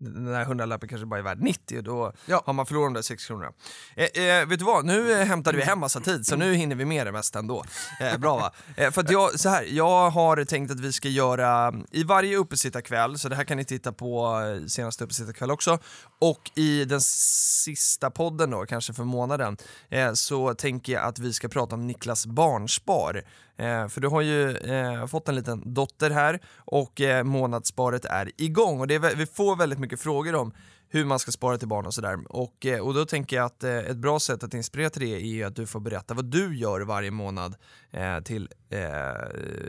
den 0.00 0.24
där 0.24 0.44
hundralappen 0.44 0.88
kanske 0.88 1.06
bara 1.06 1.18
är 1.20 1.24
värd 1.24 1.40
90 1.40 1.78
och 1.78 1.84
då 1.84 2.12
Ja. 2.26 2.42
har 2.46 2.52
man 2.52 2.66
förlorat 2.66 2.86
de 2.88 2.94
där 2.94 3.02
6 3.02 3.26
kronorna. 3.26 3.52
Eh, 3.96 4.22
eh, 4.24 4.46
vet 4.46 4.58
du 4.58 4.64
vad, 4.64 4.84
nu 4.84 5.12
eh, 5.12 5.26
hämtade 5.26 5.56
vi 5.56 5.62
hem 5.64 5.78
massa 5.78 6.00
tid 6.00 6.26
så 6.26 6.36
nu 6.36 6.54
hinner 6.54 6.76
vi 6.76 6.84
med 6.84 7.06
det 7.06 7.12
mesta 7.12 7.38
ändå. 7.38 7.64
Eh, 8.00 8.18
bra 8.18 8.36
va? 8.36 8.52
Eh, 8.76 8.90
för 8.90 9.00
att 9.00 9.10
jag, 9.10 9.40
så 9.40 9.48
här, 9.48 9.64
jag 9.68 10.10
har 10.10 10.44
tänkt 10.44 10.70
att 10.70 10.80
vi 10.80 10.92
ska 10.92 11.08
göra, 11.08 11.74
i 11.90 12.04
varje 12.04 12.36
uppesittarkväll, 12.36 13.18
så 13.18 13.28
det 13.28 13.36
här 13.36 13.44
kan 13.44 13.56
ni 13.56 13.64
titta 13.64 13.92
på 13.92 14.40
eh, 14.60 14.66
senaste 14.66 15.04
uppesittarkväll 15.04 15.50
också, 15.50 15.78
och 16.18 16.50
i 16.54 16.84
den 16.84 17.00
sista 17.00 18.10
podden 18.10 18.50
då, 18.50 18.66
kanske 18.66 18.92
för 18.92 19.04
månaden, 19.04 19.56
eh, 19.88 20.12
så 20.12 20.54
tänker 20.54 20.92
jag 20.92 21.02
att 21.04 21.18
vi 21.18 21.32
ska 21.32 21.48
prata 21.48 21.74
om 21.74 21.86
Niklas 21.86 22.26
barnspar. 22.26 23.22
Eh, 23.60 23.88
för 23.88 24.00
du 24.00 24.08
har 24.08 24.20
ju 24.20 24.56
eh, 24.56 25.06
fått 25.06 25.28
en 25.28 25.34
liten 25.34 25.74
dotter 25.74 26.10
här 26.10 26.40
och 26.56 27.00
eh, 27.00 27.24
månadssparet 27.24 28.04
är 28.04 28.30
igång 28.36 28.80
och 28.80 28.86
det 28.86 28.94
är, 28.94 29.16
vi 29.16 29.26
får 29.26 29.56
väldigt 29.56 29.78
mycket 29.78 30.00
frågor 30.00 30.34
om 30.34 30.52
hur 30.88 31.04
man 31.04 31.18
ska 31.18 31.30
spara 31.30 31.58
till 31.58 31.68
barn 31.68 31.86
och 31.86 31.94
sådär. 31.94 32.18
Och, 32.28 32.66
eh, 32.66 32.80
och 32.80 32.94
då 32.94 33.04
tänker 33.04 33.36
jag 33.36 33.46
att 33.46 33.64
eh, 33.64 33.76
ett 33.76 33.96
bra 33.96 34.20
sätt 34.20 34.42
att 34.42 34.54
inspirera 34.54 34.90
till 34.90 35.02
det 35.02 35.14
är 35.14 35.18
ju 35.18 35.44
att 35.44 35.56
du 35.56 35.66
får 35.66 35.80
berätta 35.80 36.14
vad 36.14 36.24
du 36.24 36.56
gör 36.56 36.80
varje 36.80 37.10
månad 37.10 37.54
eh, 37.90 38.20
till, 38.20 38.48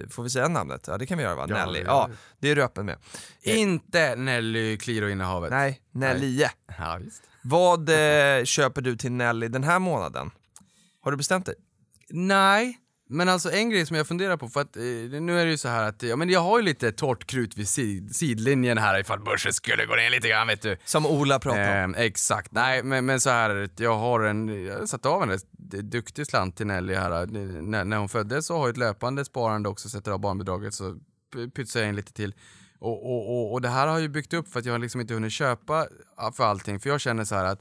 får 0.10 0.24
vi 0.24 0.30
säga 0.30 0.48
namnet? 0.48 0.86
Ja 0.88 0.98
det 0.98 1.06
kan 1.06 1.18
vi 1.18 1.24
göra 1.24 1.36
va? 1.36 1.46
Ja, 1.50 1.66
Nelly. 1.66 1.84
Ja, 1.86 2.10
det 2.40 2.50
är 2.50 2.56
du 2.56 2.64
öppen 2.64 2.86
med. 2.86 2.98
Inte 3.42 4.16
Nelly 4.16 4.78
Qliro-innehavet. 4.78 5.50
Nej, 5.50 5.82
Nelly. 5.92 6.46
Ja, 6.78 6.98
visst. 7.02 7.24
Vad 7.44 7.90
köper 8.44 8.82
du 8.82 8.96
till 8.96 9.12
Nelly 9.12 9.48
den 9.48 9.64
här 9.64 9.80
månaden? 9.80 10.32
Har 11.02 11.12
du 11.12 11.18
bestämt 11.18 11.46
dig? 11.46 11.56
Nej, 12.10 12.78
men 13.12 13.30
alltså 13.30 13.52
en 13.52 13.70
grej 13.70 13.86
som 13.86 13.98
jag 13.98 14.08
funderar 14.08 14.38
på, 14.38 14.50
för 14.50 14.62
att 14.62 14.76
eh, 14.76 14.84
nu 15.22 15.40
är 15.40 15.46
det 15.46 15.52
ju 15.52 15.58
så 15.58 15.68
här 15.68 15.84
att 15.84 16.04
ja, 16.04 16.16
men 16.16 16.30
jag 16.30 16.40
har 16.40 16.60
ju 16.60 16.66
lite 16.66 16.92
torrt 16.92 17.26
krut 17.26 17.58
vid 17.58 17.68
sid, 17.68 18.16
sidlinjen 18.16 18.78
här 18.78 19.00
ifall 19.00 19.20
börsen 19.20 19.54
skulle 19.54 19.86
gå 19.86 19.96
ner 19.96 20.10
lite 20.10 20.28
grann 20.30 20.48
vet 20.48 20.62
du. 20.62 20.78
Som 20.86 21.06
Ola 21.06 21.40
pratar 21.40 21.84
om. 21.84 21.96
Eh, 21.96 22.02
exakt, 22.02 22.52
nej 22.52 22.84
men, 22.84 23.06
men 23.06 23.20
så 23.20 23.30
här, 23.30 23.70
jag 23.78 23.98
har 23.98 24.20
en, 24.20 24.66
jag 24.66 24.80
har 24.80 24.86
satt 24.86 25.06
av 25.06 25.24
en 25.24 25.30
rätt 25.30 25.46
duktig 25.84 26.28
slant 26.28 26.58
till 26.58 26.68
Nelly 26.68 26.94
här. 26.94 27.22
Eh, 27.22 27.28
När, 27.28 27.86
när 27.86 27.98
hon 27.98 28.10
föddes 28.10 28.46
så 28.46 28.54
har 28.58 28.62
jag 28.62 28.70
ett 28.70 28.78
löpande 28.78 29.26
sparande 29.26 29.70
också, 29.70 29.90
sätter 29.90 30.12
av 30.12 30.20
barnbidraget 30.20 30.74
så 30.74 30.98
pytsar 31.56 31.80
jag 31.80 31.90
in 31.90 31.96
lite 31.96 32.14
till. 32.14 32.36
Och, 32.80 33.06
och, 33.06 33.30
och, 33.30 33.54
och 33.54 33.62
det 33.62 33.70
här 33.70 33.88
har 33.88 34.00
ju 34.00 34.10
byggt 34.10 34.34
upp 34.34 34.48
för 34.52 34.60
att 34.60 34.66
jag 34.66 34.74
har 34.74 34.80
liksom 34.80 35.02
inte 35.02 35.14
hunnit 35.14 35.32
köpa 35.32 35.88
ja, 36.18 36.32
för 36.32 36.44
allting, 36.44 36.80
för 36.80 36.90
jag 36.90 37.02
känner 37.02 37.24
så 37.24 37.36
här 37.36 37.46
att 37.46 37.60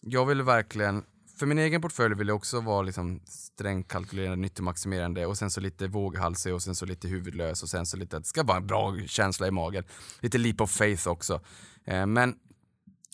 jag 0.00 0.26
vill 0.26 0.42
verkligen, 0.42 1.04
för 1.42 1.46
min 1.46 1.58
egen 1.58 1.80
portfölj 1.80 2.14
vill 2.14 2.28
jag 2.28 2.36
också 2.36 2.60
vara 2.60 2.82
liksom 2.82 3.20
strängt 3.26 3.88
kalkylerande, 3.88 4.36
nyttomaximerande 4.36 5.26
och 5.26 5.38
sen 5.38 5.50
så 5.50 5.60
lite 5.60 5.86
våghalsig 5.86 6.54
och 6.54 6.62
sen 6.62 6.74
så 6.74 6.86
lite 6.86 7.08
huvudlös 7.08 7.62
och 7.62 7.68
sen 7.68 7.86
så 7.86 7.96
lite, 7.96 8.18
det 8.18 8.24
ska 8.24 8.42
vara 8.42 8.56
en 8.56 8.66
bra 8.66 8.96
känsla 9.06 9.46
i 9.46 9.50
magen. 9.50 9.84
Lite 10.20 10.38
leap 10.38 10.60
of 10.60 10.70
faith 10.70 11.08
också. 11.08 11.40
Eh, 11.84 12.06
men 12.06 12.34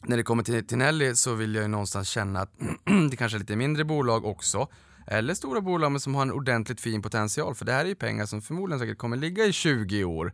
när 0.05 0.17
det 0.17 0.23
kommer 0.23 0.43
till, 0.43 0.67
till 0.67 0.79
Nelly 0.79 1.15
så 1.15 1.35
vill 1.35 1.55
jag 1.55 1.63
ju 1.63 1.69
någonstans 1.69 2.09
känna 2.09 2.41
att 2.41 2.53
det 3.11 3.17
kanske 3.17 3.37
är 3.37 3.41
lite 3.41 3.57
mindre 3.57 3.85
bolag 3.85 4.25
också. 4.25 4.69
Eller 5.11 5.35
stora 5.35 5.61
bolag 5.61 5.93
men 5.93 6.01
som 6.01 6.15
har 6.15 6.23
en 6.23 6.33
ordentligt 6.33 6.81
fin 6.81 7.03
potential. 7.03 7.55
För 7.55 7.65
det 7.65 7.73
här 7.73 7.85
är 7.85 7.89
ju 7.89 7.95
pengar 7.95 8.27
som 8.27 8.43
förmodligen 8.43 8.79
säkert 8.81 8.99
kommer 8.99 9.17
ligga 9.17 9.45
i 9.45 9.53
20 9.53 10.05
år. 10.05 10.33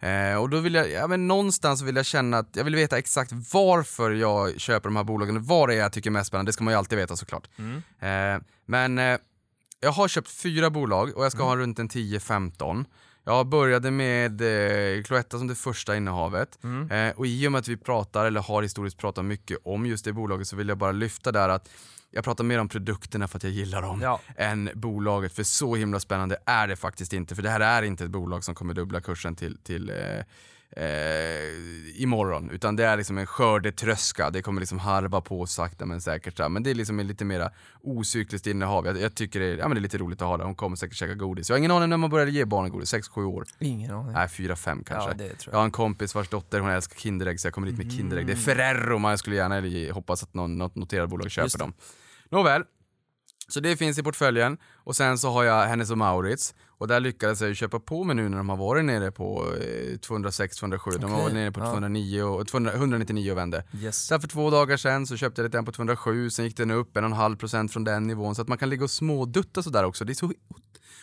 Eh, 0.00 0.36
och 0.42 0.50
då 0.50 0.60
vill 0.60 0.74
jag, 0.74 0.90
ja 0.90 1.06
men 1.06 1.28
någonstans 1.28 1.82
vill 1.82 1.96
jag 1.96 2.06
känna 2.06 2.38
att 2.38 2.48
jag 2.52 2.64
vill 2.64 2.74
veta 2.76 2.98
exakt 2.98 3.32
varför 3.52 4.10
jag 4.10 4.60
köper 4.60 4.88
de 4.88 4.96
här 4.96 5.04
bolagen. 5.04 5.42
Vad 5.42 5.68
det 5.68 5.74
är 5.74 5.78
jag 5.78 5.92
tycker 5.92 6.10
är 6.10 6.12
mest 6.12 6.28
spännande, 6.28 6.48
det 6.48 6.52
ska 6.52 6.64
man 6.64 6.72
ju 6.72 6.78
alltid 6.78 6.98
veta 6.98 7.16
såklart. 7.16 7.48
Eh, 7.58 8.42
men 8.66 8.98
eh, 8.98 9.18
jag 9.80 9.92
har 9.92 10.08
köpt 10.08 10.30
fyra 10.30 10.70
bolag 10.70 11.16
och 11.16 11.24
jag 11.24 11.32
ska 11.32 11.42
ha 11.44 11.56
runt 11.56 11.78
en 11.78 11.88
10-15. 11.88 12.84
Jag 13.24 13.46
började 13.46 13.90
med 13.90 14.40
eh, 14.40 15.02
Cloetta 15.02 15.38
som 15.38 15.46
det 15.46 15.54
första 15.54 15.96
innehavet. 15.96 16.58
Eh, 16.90 17.16
och 17.16 17.26
i 17.26 17.46
och 17.48 17.52
med 17.52 17.58
att 17.58 17.68
vi 17.68 17.76
pratar, 17.76 18.26
eller 18.26 18.40
har 18.40 18.62
historiskt 18.62 18.98
pratat 18.98 19.24
mycket 19.24 19.58
om 19.64 19.86
just 19.86 20.04
det 20.04 20.12
bolaget 20.12 20.48
så 20.48 20.56
vill 20.56 20.68
jag 20.68 20.78
bara 20.78 20.92
lyfta 20.92 21.32
där 21.32 21.48
att 21.48 21.68
jag 22.16 22.24
pratar 22.24 22.44
mer 22.44 22.58
om 22.58 22.68
produkterna 22.68 23.28
för 23.28 23.36
att 23.36 23.42
jag 23.42 23.52
gillar 23.52 23.82
dem 23.82 24.00
Ja. 24.02 24.20
än 24.36 24.70
bolaget. 24.74 25.32
För 25.32 25.42
så 25.42 25.76
himla 25.76 26.00
spännande 26.00 26.36
är 26.46 26.68
det 26.68 26.76
faktiskt 26.76 27.12
inte. 27.12 27.34
För 27.34 27.42
det 27.42 27.50
här 27.50 27.60
är 27.60 27.82
inte 27.82 28.04
ett 28.04 28.10
bolag 28.10 28.44
som 28.44 28.54
kommer 28.54 28.74
dubbla 28.74 29.00
kursen 29.00 29.34
till, 29.36 29.58
till 29.62 29.90
eh, 29.90 30.18
eh, 30.84 32.02
imorgon. 32.02 32.50
Utan 32.50 32.76
det 32.76 32.84
är 32.84 32.96
liksom 32.96 33.18
en 33.18 33.26
skördetröska. 33.26 34.30
Det 34.30 34.42
kommer 34.42 34.60
liksom 34.60 34.78
harva 34.78 35.20
på 35.20 35.46
sakta 35.46 35.86
men 35.86 36.00
säkert. 36.00 36.50
Men 36.50 36.62
det 36.62 36.70
är 36.70 36.74
liksom 36.74 37.00
en 37.00 37.06
lite 37.06 37.24
mera 37.24 37.50
ocykliskt 37.82 38.46
innehav. 38.46 38.86
Jag, 38.86 39.00
jag 39.00 39.14
tycker 39.14 39.40
det 39.40 39.46
är, 39.46 39.58
ja, 39.58 39.68
men 39.68 39.74
det 39.74 39.78
är 39.80 39.82
lite 39.82 39.98
roligt 39.98 40.22
att 40.22 40.28
ha 40.28 40.36
det. 40.36 40.44
Hon 40.44 40.54
kommer 40.54 40.76
säkert 40.76 40.96
käka 40.96 41.14
godis. 41.14 41.48
Jag 41.48 41.54
har 41.54 41.58
ingen 41.58 41.70
aning 41.70 41.90
när 41.90 41.96
man 41.96 42.10
började 42.10 42.30
ge 42.30 42.44
barnen 42.44 42.70
godis. 42.70 42.94
6-7 42.94 43.24
år. 43.24 43.44
Ingen 43.58 43.90
aning. 43.90 44.12
Nej, 44.12 44.26
4-5 44.26 44.84
kanske. 44.84 44.94
Ja, 45.10 45.14
det 45.14 45.14
tror 45.16 45.36
jag. 45.44 45.52
Jag 45.52 45.58
har 45.58 45.64
en 45.64 45.70
kompis 45.70 46.14
vars 46.14 46.28
dotter 46.28 46.60
hon 46.60 46.70
älskar 46.70 47.00
Kinderägg 47.00 47.40
så 47.40 47.46
jag 47.46 47.54
kommer 47.54 47.66
dit 47.70 47.78
med 47.78 47.92
Kinderägg. 47.92 48.26
Det 48.26 48.32
är 48.32 48.36
Ferrero, 48.36 48.98
man 48.98 49.18
skulle 49.18 49.36
gärna 49.36 49.92
hoppas 49.94 50.22
att 50.22 50.34
någon, 50.34 50.58
något 50.58 50.74
noterat 50.74 51.10
bolag 51.10 51.30
köper 51.30 51.44
Just 51.44 51.58
dem. 51.58 51.72
Nåväl, 52.30 52.62
så 53.48 53.60
det 53.60 53.76
finns 53.76 53.98
i 53.98 54.02
portföljen 54.02 54.58
och 54.74 54.96
sen 54.96 55.18
så 55.18 55.30
har 55.30 55.44
jag 55.44 55.66
Hennes 55.66 55.90
och 55.90 55.98
Mauritz 55.98 56.54
och 56.78 56.88
där 56.88 57.00
lyckades 57.00 57.40
jag 57.40 57.48
ju 57.48 57.54
köpa 57.54 57.80
på 57.80 58.04
mig 58.04 58.16
nu 58.16 58.28
när 58.28 58.36
de 58.36 58.48
har 58.48 58.56
varit 58.56 58.84
nere 58.84 59.12
på 59.12 59.54
eh, 59.60 59.98
206-207. 59.98 60.98
De 60.98 61.10
har 61.10 61.18
Okej, 61.18 61.22
varit 61.22 61.34
nere 61.34 61.52
på 61.52 61.60
ja. 61.60 61.70
209 61.70 62.22
och 62.22 62.46
200, 62.46 62.72
199 62.72 63.32
och 63.32 63.38
vände. 63.38 63.64
Yes. 63.74 64.06
Sen 64.06 64.20
för 64.20 64.28
två 64.28 64.50
dagar 64.50 64.76
sedan 64.76 65.06
så 65.06 65.16
köpte 65.16 65.42
jag 65.42 65.46
lite 65.46 65.62
på 65.62 65.72
207, 65.72 66.30
sen 66.30 66.44
gick 66.44 66.56
den 66.56 66.70
upp 66.70 66.96
en 66.96 67.04
och 67.04 67.10
en 67.10 67.16
halv 67.16 67.36
procent 67.36 67.72
från 67.72 67.84
den 67.84 68.06
nivån 68.06 68.34
så 68.34 68.42
att 68.42 68.48
man 68.48 68.58
kan 68.58 68.70
ligga 68.70 68.84
och 68.84 68.90
smådutta 68.90 69.62
sådär 69.62 69.84
också. 69.84 70.04
Det 70.04 70.12
är 70.12 70.14
så 70.14 70.32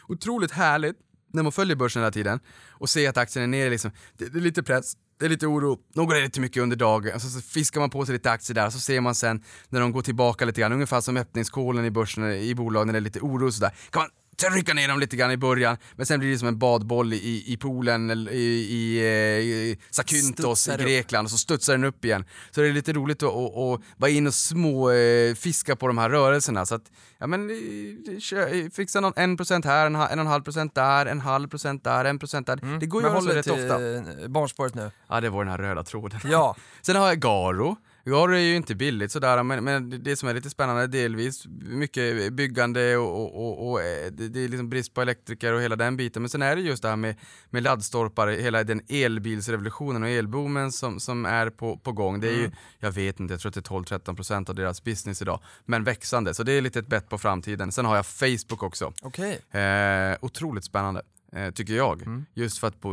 otroligt 0.08 0.52
härligt 0.52 0.96
när 1.34 1.44
man 1.44 1.52
följer 1.52 1.76
börsen 1.76 2.02
hela 2.02 2.12
tiden 2.12 2.40
och 2.70 2.90
ser 2.90 3.10
att 3.10 3.18
aktien 3.18 3.44
är 3.44 3.48
nere 3.48 3.70
liksom. 3.70 3.92
Det, 4.18 4.26
det 4.26 4.40
är 4.40 4.42
lite 4.42 4.64
press, 4.64 4.94
det 5.20 5.26
är 5.26 5.30
lite 5.30 5.48
oro, 5.48 5.80
de 5.96 6.08
går 6.08 6.14
ner 6.14 6.22
lite 6.22 6.42
mycket 6.42 6.64
under 6.64 6.76
dagen, 6.76 7.20
så, 7.20 7.30
så 7.30 7.42
fiskar 7.42 7.80
man 7.80 7.90
på 7.90 8.06
sig 8.06 8.14
lite 8.14 8.32
aktier 8.32 8.56
där 8.56 8.66
och 8.66 8.74
så 8.74 8.80
ser 8.80 9.02
man 9.02 9.16
sen 9.16 9.44
när 9.70 9.80
de 9.80 9.92
går 9.92 10.02
tillbaka 10.02 10.46
lite 10.46 10.62
grann, 10.62 10.74
ungefär 10.74 11.02
som 11.02 11.18
öppningskolen 11.18 11.86
i 11.86 11.92
börsen 11.92 12.32
i 12.32 12.56
bolag 12.56 12.86
när 12.88 12.94
det 12.94 13.00
är 13.00 13.02
lite 13.02 13.20
oro 13.20 13.48
och 13.48 13.54
sådär. 13.54 13.72
Kan 13.90 14.02
man 14.02 14.10
trycka 14.38 14.74
ner 14.74 14.88
dem 14.88 15.00
lite 15.00 15.16
grann 15.16 15.32
i 15.32 15.38
början, 15.38 15.78
men 15.96 16.06
sen 16.06 16.20
blir 16.20 16.32
det 16.32 16.38
som 16.38 16.48
en 16.48 16.58
badboll 16.60 17.14
i, 17.14 17.44
i 17.48 17.58
poolen 17.58 18.10
eller 18.10 18.32
i, 18.32 18.36
i, 18.70 18.98
eh, 19.00 19.06
i 19.40 19.78
Zakynthos 19.90 20.60
i 20.60 20.62
Studsar 20.62 20.74
upp. 20.74 20.88
Grekland 20.88 21.26
och 21.26 21.32
så 21.32 21.38
studsar 21.38 21.74
den 21.74 21.84
upp 21.84 22.06
igen. 22.06 22.26
Så 22.52 22.62
det 22.62 22.68
är 22.68 22.74
lite 22.74 22.94
roligt 22.94 23.24
att, 23.24 23.30
att, 23.30 23.58
att 23.58 23.82
vara 23.98 24.12
in 24.12 24.28
och 24.28 24.34
små 24.34 24.92
eh, 24.92 25.36
fiska 25.36 25.76
på 25.76 25.88
de 25.88 25.98
här 25.98 26.10
rörelserna. 26.10 26.66
Så 26.66 26.76
att, 26.76 26.92
ja 27.18 27.28
men, 27.28 27.50
eh, 27.50 28.70
fixa 28.74 29.00
någon 29.00 29.14
en 29.16 29.38
procent 29.38 29.66
här, 29.66 29.86
en, 29.86 29.96
en 29.96 30.02
och 30.02 30.12
en 30.12 30.28
halv 30.28 30.44
procent 30.44 30.76
där, 30.76 31.06
en 31.06 31.20
halv 31.20 31.48
procent 31.48 31.84
där, 31.84 32.06
en 32.06 32.20
procent 32.20 32.48
där. 32.48 32.80
Det 32.80 32.86
går 32.86 33.02
ju 33.02 33.08
Men 33.08 33.18
att 33.18 33.24
håll 33.24 33.32
göra 33.34 33.44
så 33.44 33.50
dig 33.50 33.60
rätt 33.66 33.72
till 33.72 34.04
ofta. 34.06 34.22
eh, 34.24 34.28
barnspåret 34.28 34.76
nu. 34.76 34.92
Ja, 35.10 35.22
det 35.22 35.30
var 35.30 35.44
den 35.44 35.52
här 35.52 35.58
röda 35.58 35.84
tråden. 35.84 36.20
Ja. 36.24 36.56
Sen 36.82 36.96
har 36.96 37.08
jag 37.08 37.20
Garo. 37.20 37.78
Garo 38.06 38.34
är 38.34 38.40
ju 38.40 38.56
inte 38.56 38.76
billigt 38.76 39.12
sådär, 39.12 39.44
men, 39.44 39.64
men 39.64 40.04
det 40.04 40.16
som 40.16 40.30
är 40.30 40.34
lite 40.34 40.50
spännande 40.50 40.88
delvis, 40.88 41.46
mycket 41.62 42.34
byggande 42.34 42.98
och, 42.98 43.22
och, 43.22 43.46
och, 43.46 43.70
och 43.70 43.82
eh, 43.82 44.12
det, 44.12 44.30
det 44.30 44.40
är 44.40 44.48
liksom 44.48 44.70
brist 44.70 44.94
på 44.94 45.02
elektriker 45.02 45.54
och 45.54 45.62
hela 45.62 45.76
den 45.76 45.98
biten. 45.98 46.22
Men 46.22 46.30
sen 46.30 46.42
är 46.42 46.56
det 46.56 46.62
just 46.62 46.84
det 46.84 46.90
här 46.90 46.96
med, 46.96 47.16
med 47.50 47.64
laddstolpar, 47.64 48.28
hela 48.28 48.64
den 48.64 48.82
elbilsrevolutionen 48.90 50.04
och 50.04 50.10
elboomen 50.10 50.72
som, 50.72 51.00
som 51.00 51.26
är 51.26 51.50
på, 51.50 51.78
på 51.78 51.92
gång. 51.92 52.20
Det 52.20 52.28
är 52.28 52.38
ju, 52.38 52.52
jag 52.80 52.92
vet 52.92 53.20
inte, 53.20 53.34
jag 53.34 53.42
tror 53.42 53.50
att 53.50 53.56
det 53.56 53.96
är 53.96 54.00
12-13% 54.00 54.50
av 54.50 54.56
deras 54.56 54.84
business 54.84 55.22
idag, 55.22 55.40
men 55.66 55.84
växande. 55.84 56.34
Så 56.34 56.44
det 56.44 56.52
är 56.52 56.62
lite 56.62 56.80
ett 56.80 56.88
bett 56.88 57.10
på 57.10 57.18
framtiden. 57.18 57.72
Sen 57.72 57.86
har 57.86 57.96
jag 57.96 58.06
Facebook 58.06 58.64
också. 58.64 58.94
Okej. 59.02 59.42
Eh, 59.62 60.18
otroligt 60.22 60.66
spännande. 60.66 61.02
Eh, 61.36 61.52
tycker 61.52 61.74
jag. 61.74 62.02
Mm. 62.02 62.26
Just 62.34 62.58
för 62.58 62.68
att 62.68 62.82
på, 62.82 62.90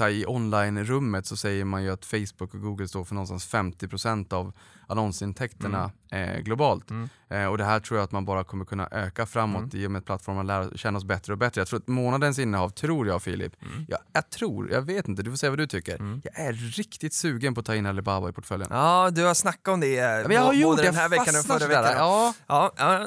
här, 0.00 0.10
i 0.10 0.26
online-rummet 0.26 1.26
så 1.26 1.36
säger 1.36 1.64
man 1.64 1.84
ju 1.84 1.90
att 1.90 2.04
Facebook 2.04 2.54
och 2.54 2.60
Google 2.60 2.88
står 2.88 3.04
för 3.04 3.14
någonstans 3.14 3.54
50% 3.54 4.32
av 4.32 4.52
annonsintäkterna 4.90 5.90
Mm. 6.12 6.30
eh, 6.36 6.40
globalt. 6.40 6.84
Eh, 7.30 7.44
och 7.46 7.58
det 7.58 7.64
här 7.64 7.80
tror 7.80 7.98
jag 7.98 8.04
att 8.04 8.12
man 8.12 8.24
bara 8.24 8.44
kommer 8.44 8.64
kunna 8.64 8.88
öka 8.90 9.26
framåt 9.26 9.72
Mm. 9.74 9.84
i 9.84 9.86
och 9.86 9.90
med 9.90 9.98
att 9.98 10.04
plattformen 10.06 10.46
lär 10.46 10.76
känna 10.76 10.98
oss 10.98 11.04
bättre 11.04 11.32
och 11.32 11.38
bättre. 11.38 11.60
Jag 11.60 11.68
tror 11.68 11.78
att 11.80 11.88
månadens 11.88 12.38
innehav, 12.38 12.68
tror 12.70 13.06
jag 13.08 13.22
Filip, 13.22 13.52
Mm. 13.62 13.84
jag, 13.88 13.98
jag 14.12 14.30
tror, 14.30 14.70
jag 14.70 14.82
vet 14.82 15.08
inte, 15.08 15.22
du 15.22 15.30
får 15.30 15.36
säga 15.36 15.50
vad 15.50 15.58
du 15.58 15.66
tycker. 15.66 16.20
Jag 16.24 16.46
är 16.46 16.52
riktigt 16.52 17.14
sugen 17.14 17.54
på 17.54 17.60
att 17.60 17.66
ta 17.66 17.74
in 17.74 17.86
Alibaba 17.86 18.28
i 18.28 18.32
portföljen. 18.32 18.68
Ja, 18.70 19.10
du 19.10 19.24
har 19.24 19.34
snackat 19.34 19.68
om 19.74 19.80
det 19.80 19.98
eh, 19.98 20.04
men 20.22 20.30
jag 20.30 20.42
har 20.42 20.52
gjort 20.52 20.70
både 20.76 20.82
den 20.82 20.94
här 20.94 21.08
veckan 21.08 21.34
och 21.38 21.44
förra 21.46 21.66
veckan. 21.68 21.94
Ja. 21.96 22.34
Ja, 22.46 22.72
ja 22.76 22.98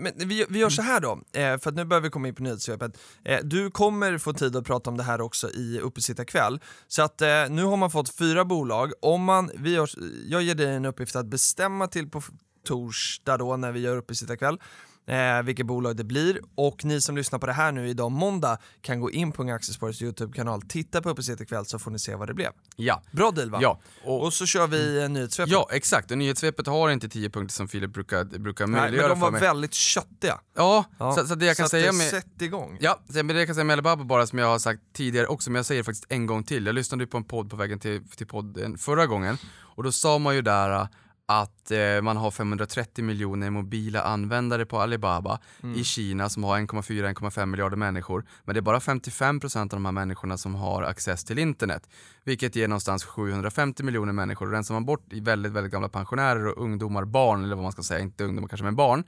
men 0.00 0.12
vi, 0.16 0.46
vi 0.48 0.58
gör 0.58 0.68
så 0.70 0.82
här 0.82 1.00
då, 1.00 1.12
eh, 1.32 1.58
för 1.58 1.68
att 1.68 1.74
nu 1.74 1.84
börjar 1.84 2.00
vi 2.00 2.10
komma 2.10 2.28
in 2.28 2.34
på 2.34 2.42
nyhetssvepet. 2.42 2.98
Eh, 3.24 3.38
du 3.42 3.70
kommer 3.70 4.18
få 4.18 4.32
tid 4.32 4.56
att 4.56 4.64
prata 4.64 4.90
om 4.90 4.96
det 4.96 5.02
här 5.02 5.20
också 5.20 5.50
i 5.50 5.80
Uppesittarkväll. 5.82 6.60
Så 6.88 7.02
att 7.02 7.22
eh, 7.22 7.28
nu 7.50 7.64
har 7.64 7.76
man 7.76 7.90
fått 7.90 8.08
fyra 8.14 8.44
bolag. 8.44 8.92
Om 9.02 9.24
man, 9.24 9.50
vi 9.54 9.74
gör, 9.74 9.90
jag 10.26 10.42
ger 10.42 10.54
dig 10.54 10.74
en 10.74 10.84
uppgift 10.96 11.16
att 11.16 11.26
bestämma 11.26 11.86
till 11.86 12.10
på, 12.10 12.22
torsdag 12.64 13.36
då 13.36 13.56
när 13.56 13.72
vi 13.72 13.80
gör 13.80 13.96
uppesittarkväll 13.96 14.58
eh, 15.06 15.42
vilket 15.44 15.66
bolag 15.66 15.96
det 15.96 16.04
blir. 16.04 16.40
Och 16.54 16.84
ni 16.84 17.00
som 17.00 17.16
lyssnar 17.16 17.38
på 17.38 17.46
det 17.46 17.52
här 17.52 17.72
nu 17.72 17.88
idag 17.88 18.12
måndag 18.12 18.58
kan 18.80 19.00
gå 19.00 19.10
in 19.10 19.32
på 19.32 19.42
Unga 19.42 19.54
Aktiespararens 19.54 20.02
YouTube-kanal, 20.02 20.62
titta 20.62 21.02
på 21.02 21.10
Uppesittarkväll 21.10 21.66
så 21.66 21.78
får 21.78 21.90
ni 21.90 21.98
se 21.98 22.14
vad 22.14 22.28
det 22.28 22.34
blev. 22.34 22.50
Ja. 22.76 23.02
Bra 23.10 23.30
deal 23.30 23.50
va? 23.50 23.58
Ja. 23.62 23.80
Och, 24.04 24.22
och 24.24 24.32
så 24.32 24.46
kör 24.46 24.66
vi 24.66 25.02
eh, 25.02 25.08
nyhetssvepet. 25.08 25.52
Ja, 25.52 25.68
exakt. 25.72 26.10
Och 26.10 26.18
nyhetssvepet 26.18 26.66
har 26.66 26.90
inte 26.90 27.08
10 27.08 27.30
punkter 27.30 27.52
som 27.54 27.68
Filip 27.68 27.92
brukar, 27.92 28.24
brukar 28.24 28.66
Nej, 28.66 28.80
möjliggöra 28.80 29.08
men 29.08 29.16
de 29.16 29.20
var 29.20 29.30
mig. 29.30 29.40
väldigt 29.40 29.74
köttiga. 29.74 30.40
Ja, 30.56 30.84
Ja. 30.98 31.12
Så, 31.14 31.26
så 31.26 31.34
det 31.34 31.46
jag 31.46 31.56
kan 31.56 31.66
så 31.66 31.70
säga 31.70 31.92
med... 31.92 32.10
Sätt 32.10 32.42
igång. 32.42 32.76
Ja, 32.80 33.00
så- 33.08 33.14
men 33.16 33.26
det 33.26 33.34
jag 33.38 33.46
kan 33.48 33.54
säga 33.54 33.64
med 33.64 33.72
Alibaba 33.74 34.04
bara 34.04 34.26
som 34.26 34.38
jag 34.38 34.46
har 34.46 34.58
sagt 34.58 34.80
tidigare 34.94 35.26
också, 35.26 35.50
men 35.50 35.56
jag 35.58 35.66
säger 35.66 35.80
det 35.80 35.84
faktiskt 35.84 36.06
en 36.08 36.26
gång 36.26 36.44
till. 36.44 36.66
Jag 36.66 36.74
lyssnade 36.74 37.02
ju 37.04 37.08
på 37.08 37.16
en 37.16 37.24
podd 37.24 37.50
på 37.50 37.56
vägen 37.56 37.78
till, 37.78 38.08
till 38.08 38.26
podden 38.26 38.78
förra 38.78 39.06
gången 39.06 39.38
och 39.58 39.82
då 39.82 39.92
sa 39.92 40.18
man 40.18 40.34
ju 40.34 40.42
där 40.42 40.88
att 41.26 41.70
eh, 41.70 42.02
man 42.02 42.16
har 42.16 42.30
530 42.30 43.04
miljoner 43.04 43.50
mobila 43.50 44.02
användare 44.02 44.66
på 44.66 44.80
Alibaba 44.80 45.40
i 45.76 45.84
Kina 45.84 46.28
som 46.28 46.44
har 46.44 46.58
1,4-1,5 46.58 47.46
miljarder 47.46 47.76
människor. 47.76 48.26
Men 48.44 48.54
det 48.54 48.58
är 48.58 48.62
bara 48.62 48.78
55% 48.78 49.60
av 49.60 49.68
de 49.68 49.84
här 49.84 49.92
människorna 49.92 50.38
som 50.38 50.54
har 50.54 50.82
access 50.82 51.24
till 51.24 51.38
internet. 51.38 51.88
Vilket 52.24 52.56
ger 52.56 52.68
någonstans 52.68 53.04
750 53.04 53.82
miljoner 53.82 54.12
människor. 54.12 54.46
Och 54.46 54.52
rensar 54.52 54.74
man 54.74 54.84
bort 54.84 55.12
i 55.12 55.20
väldigt, 55.20 55.52
väldigt 55.52 55.72
gamla 55.72 55.88
pensionärer 55.88 56.46
och 56.46 56.64
ungdomar, 56.64 57.04
barn 57.04 57.44
eller 57.44 57.56
vad 57.56 57.62
man 57.62 57.72
ska 57.72 57.82
säga, 57.82 58.00
inte 58.00 58.24
ungdomar 58.24 58.48
kanske 58.48 58.64
men 58.64 58.76
barn 58.76 59.04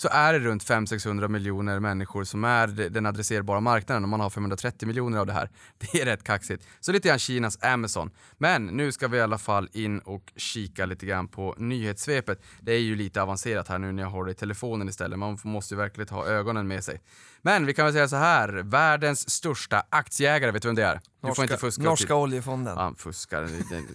så 0.00 0.08
är 0.08 0.32
det 0.32 0.38
runt 0.38 0.64
500-600 0.64 1.28
miljoner 1.28 1.80
människor 1.80 2.24
som 2.24 2.44
är 2.44 2.66
den 2.66 3.06
adresserbara 3.06 3.60
marknaden 3.60 4.02
och 4.02 4.08
man 4.08 4.20
har 4.20 4.30
530 4.30 4.86
miljoner 4.88 5.18
av 5.18 5.26
det 5.26 5.32
här. 5.32 5.50
Det 5.78 6.00
är 6.00 6.04
rätt 6.04 6.24
kaxigt. 6.24 6.66
Så 6.80 6.92
lite 6.92 7.08
grann 7.08 7.18
Kinas 7.18 7.62
Amazon. 7.62 8.10
Men 8.38 8.66
nu 8.66 8.92
ska 8.92 9.08
vi 9.08 9.18
i 9.18 9.20
alla 9.20 9.38
fall 9.38 9.68
in 9.72 9.98
och 9.98 10.32
kika 10.36 10.86
lite 10.86 11.06
grann 11.06 11.28
på 11.28 11.54
nyhetssvepet. 11.58 12.42
Det 12.60 12.72
är 12.72 12.78
ju 12.78 12.96
lite 12.96 13.22
avancerat 13.22 13.68
här 13.68 13.78
nu 13.78 13.92
när 13.92 14.02
jag 14.02 14.10
har 14.10 14.24
det 14.24 14.30
i 14.30 14.34
telefonen 14.34 14.88
istället. 14.88 15.18
Man 15.18 15.38
måste 15.44 15.74
ju 15.74 15.78
verkligen 15.78 16.14
ha 16.14 16.26
ögonen 16.26 16.68
med 16.68 16.84
sig. 16.84 17.00
Men 17.42 17.66
vi 17.66 17.74
kan 17.74 17.84
väl 17.84 17.92
säga 17.94 18.08
så 18.08 18.16
här, 18.16 18.48
världens 18.48 19.30
största 19.30 19.82
aktieägare, 19.90 20.50
vet 20.50 20.62
du 20.62 20.68
vem 20.68 20.74
det 20.74 20.84
är? 20.84 21.00
Du 21.22 21.34
får 21.34 21.44
inte 21.44 21.56
fuska. 21.56 21.82
Norska 21.82 22.06
till- 22.06 22.14
oljefonden. 22.14 22.74
Ja, 22.76 22.82
han 22.82 22.94
fuskar, 22.94 23.42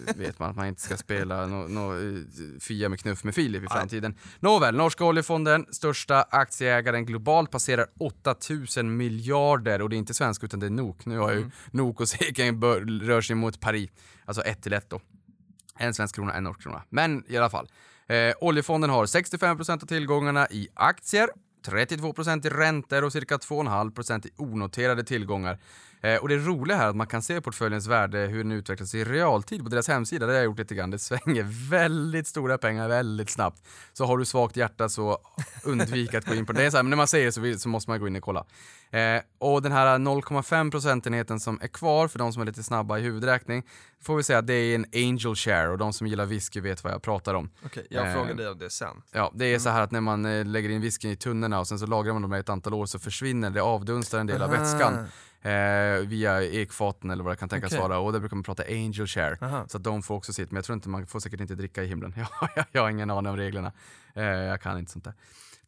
det 0.06 0.16
vet 0.16 0.38
man 0.38 0.50
att 0.50 0.56
man 0.56 0.66
inte 0.66 0.80
ska 0.82 0.96
spela 0.96 1.46
no, 1.46 1.68
no, 1.68 1.94
Fia 2.60 2.88
med 2.88 3.00
knuff 3.00 3.24
med 3.24 3.34
Filip 3.34 3.62
i 3.64 3.66
framtiden. 3.66 4.14
Nåväl, 4.40 4.76
Norska 4.76 5.04
oljefonden, 5.04 5.66
största 5.70 6.22
aktieägaren 6.30 7.06
globalt, 7.06 7.50
passerar 7.50 7.86
8000 8.00 8.96
miljarder 8.96 9.82
och 9.82 9.90
det 9.90 9.96
är 9.96 9.98
inte 9.98 10.14
svensk 10.14 10.44
utan 10.44 10.60
det 10.60 10.66
är 10.66 10.70
NOK. 10.70 11.06
Nu 11.06 11.18
har 11.18 11.32
ju 11.32 11.50
NOK 11.70 12.00
och 12.00 12.08
SEK 12.08 12.54
bör- 12.54 13.00
rör 13.06 13.20
sig 13.20 13.36
mot 13.36 13.60
Paris, 13.60 13.90
alltså 14.24 14.42
1 14.42 14.62
till 14.62 14.72
1 14.72 14.90
då. 14.90 15.00
En 15.78 15.94
svensk 15.94 16.14
krona, 16.14 16.34
en 16.34 16.44
norsk 16.44 16.62
krona. 16.62 16.82
Men 16.90 17.24
i 17.28 17.36
alla 17.36 17.50
fall. 17.50 17.68
Eh, 18.08 18.34
oljefonden 18.40 18.90
har 18.90 19.06
65% 19.06 19.82
av 19.82 19.86
tillgångarna 19.86 20.48
i 20.50 20.68
aktier, 20.74 21.28
32% 21.70 22.46
i 22.46 22.50
räntor 22.50 23.04
och 23.04 23.12
cirka 23.12 23.36
2,5% 23.36 24.26
i 24.26 24.30
onoterade 24.36 25.04
tillgångar. 25.04 25.58
Eh, 26.06 26.16
och 26.16 26.28
det 26.28 26.36
roliga 26.36 26.76
här 26.76 26.84
är 26.84 26.90
att 26.90 26.96
man 26.96 27.06
kan 27.06 27.22
se 27.22 27.40
portföljens 27.40 27.86
värde, 27.86 28.18
hur 28.18 28.38
den 28.38 28.52
utvecklas 28.52 28.94
i 28.94 29.04
realtid 29.04 29.62
på 29.64 29.68
deras 29.68 29.88
hemsida. 29.88 30.26
Det 30.26 30.32
har 30.32 30.36
jag 30.36 30.44
gjort 30.44 30.58
lite 30.58 30.74
grann. 30.74 30.90
Det 30.90 30.98
svänger 30.98 31.42
väldigt 31.70 32.26
stora 32.26 32.58
pengar 32.58 32.88
väldigt 32.88 33.30
snabbt. 33.30 33.68
Så 33.92 34.04
har 34.04 34.18
du 34.18 34.24
svagt 34.24 34.56
hjärta 34.56 34.88
så 34.88 35.18
undvik 35.64 36.14
att 36.14 36.26
gå 36.26 36.34
in 36.34 36.46
på 36.46 36.52
det. 36.52 36.58
det 36.60 36.66
är 36.66 36.70
så 36.70 36.76
här, 36.76 36.82
men 36.82 36.90
när 36.90 36.96
man 36.96 37.06
säger 37.06 37.30
så, 37.30 37.40
vill, 37.40 37.58
så 37.58 37.68
måste 37.68 37.90
man 37.90 38.00
gå 38.00 38.06
in 38.06 38.16
och 38.16 38.22
kolla. 38.22 38.44
Eh, 38.90 39.22
och 39.38 39.62
den 39.62 39.72
här 39.72 39.98
0,5 39.98 40.70
procentenheten 40.70 41.40
som 41.40 41.58
är 41.62 41.68
kvar 41.68 42.08
för 42.08 42.18
de 42.18 42.32
som 42.32 42.42
är 42.42 42.46
lite 42.46 42.62
snabba 42.62 42.98
i 42.98 43.02
huvudräkning 43.02 43.62
får 44.02 44.16
vi 44.16 44.22
säga 44.22 44.38
att 44.38 44.46
det 44.46 44.54
är 44.54 44.74
en 44.74 44.86
angel 44.94 45.34
share 45.34 45.68
och 45.68 45.78
de 45.78 45.92
som 45.92 46.06
gillar 46.06 46.26
whisky 46.26 46.60
vet 46.60 46.84
vad 46.84 46.92
jag 46.92 47.02
pratar 47.02 47.34
om. 47.34 47.50
Okej, 47.64 47.86
jag 47.90 48.06
Eh, 48.06 48.12
frågar 48.12 48.34
dig 48.34 48.48
om 48.48 48.58
det 48.58 48.70
sen. 48.70 49.02
Ja, 49.12 49.32
det 49.34 49.54
är 49.54 49.58
så 49.58 49.68
här 49.68 49.80
att 49.80 49.90
när 49.90 50.00
man 50.00 50.26
eh, 50.26 50.44
lägger 50.44 50.68
in 50.68 50.80
whiskyn 50.80 51.10
i 51.10 51.16
tunnorna 51.16 51.60
och 51.60 51.68
sen 51.68 51.78
så 51.78 51.86
lagrar 51.86 52.12
man 52.12 52.22
dem 52.22 52.34
i 52.34 52.38
ett 52.38 52.48
antal 52.48 52.74
år 52.74 52.86
så 52.86 52.98
försvinner 52.98 53.50
det, 53.50 53.62
avdunstar 53.62 54.18
en 54.18 54.26
del 54.26 54.42
av 54.42 54.50
vätskan 54.50 55.06
eh, 55.46 56.06
via 56.06 56.42
ekfaten 56.42 57.10
eller 57.10 57.24
vad 57.24 57.32
det 57.32 57.36
kan 57.36 57.48
tänkas 57.48 57.72
Okej. 57.72 57.80
vara 57.80 57.98
och 57.98 58.12
där 58.12 58.20
brukar 58.20 58.36
man 58.36 58.42
prata 58.42 58.62
angel 58.62 59.06
share. 59.06 59.38
Aha. 59.40 59.64
Så 59.68 59.76
att 59.76 59.84
de 59.84 60.02
får 60.02 60.14
också 60.14 60.32
sitt, 60.32 60.50
men 60.50 60.56
jag 60.56 60.64
tror 60.64 60.74
inte 60.74 60.88
man 60.88 61.06
får 61.06 61.20
säkert 61.20 61.40
inte 61.40 61.54
dricka 61.54 61.82
i 61.82 61.86
himlen. 61.86 62.14
Jag, 62.40 62.48
jag, 62.56 62.64
jag 62.72 62.82
har 62.82 62.90
ingen 62.90 63.10
aning 63.10 63.30
om 63.30 63.36
reglerna. 63.36 63.72
Eh, 64.14 64.24
jag 64.24 64.60
kan 64.60 64.78
inte 64.78 64.92
sånt 64.92 65.04
där. 65.04 65.14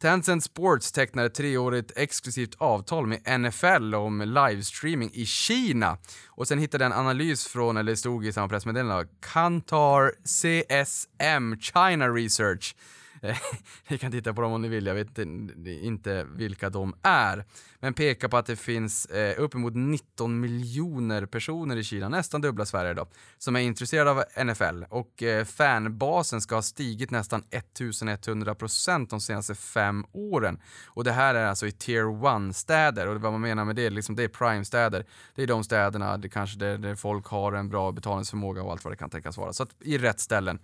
Tencent 0.00 0.44
Sports 0.44 0.92
tecknar 0.92 1.24
ett 1.24 1.34
treårigt 1.34 1.92
exklusivt 1.96 2.54
avtal 2.58 3.06
med 3.06 3.40
NFL 3.40 3.94
om 3.94 4.20
livestreaming 4.20 5.10
i 5.12 5.26
Kina. 5.26 5.98
Och 6.28 6.48
sen 6.48 6.58
hittade 6.58 6.84
jag 6.84 6.92
en 6.92 6.98
analys 6.98 7.46
från, 7.46 7.76
eller 7.76 7.94
stod 7.94 8.26
i 8.26 8.32
samma 8.32 8.48
pressmeddelande, 8.48 9.08
Kantar 9.20 10.12
CSM 10.24 11.60
China 11.60 12.08
Research. 12.08 12.76
Ni 13.88 13.98
kan 13.98 14.12
titta 14.12 14.34
på 14.34 14.40
dem 14.40 14.52
om 14.52 14.62
ni 14.62 14.68
vill, 14.68 14.86
jag 14.86 14.94
vet 14.94 15.18
inte, 15.18 15.70
inte 15.70 16.24
vilka 16.24 16.70
de 16.70 16.94
är. 17.02 17.44
Men 17.80 17.94
pekar 17.94 18.28
på 18.28 18.36
att 18.36 18.46
det 18.46 18.56
finns 18.56 19.06
eh, 19.06 19.42
uppemot 19.42 19.74
19 19.76 20.40
miljoner 20.40 21.26
personer 21.26 21.76
i 21.76 21.84
Kina, 21.84 22.08
nästan 22.08 22.40
dubbla 22.40 22.66
Sverige 22.66 22.94
då, 22.94 23.08
som 23.38 23.56
är 23.56 23.60
intresserade 23.60 24.10
av 24.10 24.24
NFL. 24.46 24.84
Och 24.90 25.22
eh, 25.22 25.44
fanbasen 25.44 26.40
ska 26.40 26.54
ha 26.54 26.62
stigit 26.62 27.10
nästan 27.10 27.42
1100 27.50 28.54
procent 28.54 29.10
de 29.10 29.20
senaste 29.20 29.54
fem 29.54 30.04
åren. 30.12 30.60
Och 30.86 31.04
det 31.04 31.12
här 31.12 31.34
är 31.34 31.46
alltså 31.46 31.66
i 31.66 31.72
tier 31.72 32.04
1-städer. 32.04 33.06
Och 33.06 33.20
vad 33.20 33.32
man 33.32 33.40
menar 33.40 33.64
med 33.64 33.76
det, 33.76 33.90
liksom, 33.90 34.16
det 34.16 34.24
är 34.24 34.28
prime-städer. 34.28 35.06
Det 35.34 35.42
är 35.42 35.46
de 35.46 35.64
städerna 35.64 36.16
det 36.16 36.28
kanske 36.28 36.58
där, 36.58 36.78
där 36.78 36.94
folk 36.94 37.26
har 37.26 37.52
en 37.52 37.68
bra 37.68 37.92
betalningsförmåga 37.92 38.62
och 38.62 38.72
allt 38.72 38.84
vad 38.84 38.92
det 38.92 38.96
kan 38.96 39.10
tänkas 39.10 39.36
vara. 39.36 39.52
Så 39.52 39.62
att 39.62 39.70
i 39.80 39.98
rätt 39.98 40.20
ställen. 40.20 40.58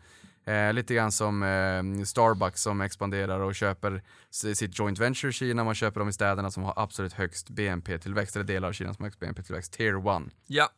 Eh, 0.46 0.72
lite 0.72 0.94
grann 0.94 1.12
som 1.12 1.42
eh, 1.42 2.04
Starbucks 2.04 2.62
som 2.62 2.80
expanderar 2.80 3.40
och 3.40 3.54
köper 3.54 4.02
sitt 4.30 4.78
joint 4.78 4.98
venture 4.98 5.30
i 5.30 5.32
Kina. 5.32 5.64
Man 5.64 5.74
köper 5.74 6.00
dem 6.00 6.08
i 6.08 6.12
städerna 6.12 6.50
som 6.50 6.62
har 6.62 6.74
absolut 6.76 7.12
högst 7.12 7.50
BNP-tillväxt, 7.50 8.36
eller 8.36 8.46
delar 8.46 8.68
av 8.68 8.72
Kina 8.72 8.94
som 8.94 9.02
har 9.02 9.06
högst 9.06 9.20
BNP-tillväxt. 9.20 9.72
Tier 9.72 10.16
1. 10.16 10.32
Ja. 10.46 10.68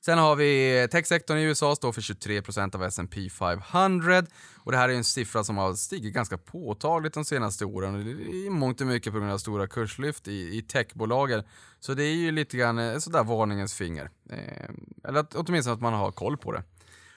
Sen 0.00 0.18
har 0.18 0.36
vi 0.36 0.88
techsektorn 0.92 1.38
i 1.38 1.42
USA, 1.42 1.76
står 1.76 1.92
för 1.92 2.00
23% 2.00 2.74
av 2.74 2.82
S&P 2.82 3.30
500 3.30 4.22
och 4.56 4.72
det 4.72 4.78
här 4.78 4.88
är 4.88 4.94
en 4.94 5.04
siffra 5.04 5.44
som 5.44 5.56
har 5.56 5.74
stigit 5.74 6.14
ganska 6.14 6.38
påtagligt 6.38 7.14
de 7.14 7.24
senaste 7.24 7.64
åren 7.64 8.04
det 8.04 8.10
är 8.10 8.46
i 8.46 8.50
mångt 8.50 8.80
och 8.80 8.86
mycket 8.86 9.12
på 9.12 9.18
grund 9.18 9.32
av 9.32 9.38
stora 9.38 9.66
kurslyft 9.66 10.28
i, 10.28 10.58
i 10.58 10.62
techbolagen. 10.62 11.42
Så 11.80 11.94
det 11.94 12.04
är 12.04 12.14
ju 12.14 12.30
lite 12.30 12.56
grann 12.56 12.78
eh, 12.78 12.98
sådär 12.98 13.24
varningens 13.24 13.74
finger. 13.74 14.10
Eh, 14.30 14.70
eller 15.08 15.20
att, 15.20 15.34
åtminstone 15.34 15.74
att 15.74 15.80
man 15.80 15.94
har 15.94 16.12
koll 16.12 16.36
på 16.36 16.52
det. 16.52 16.62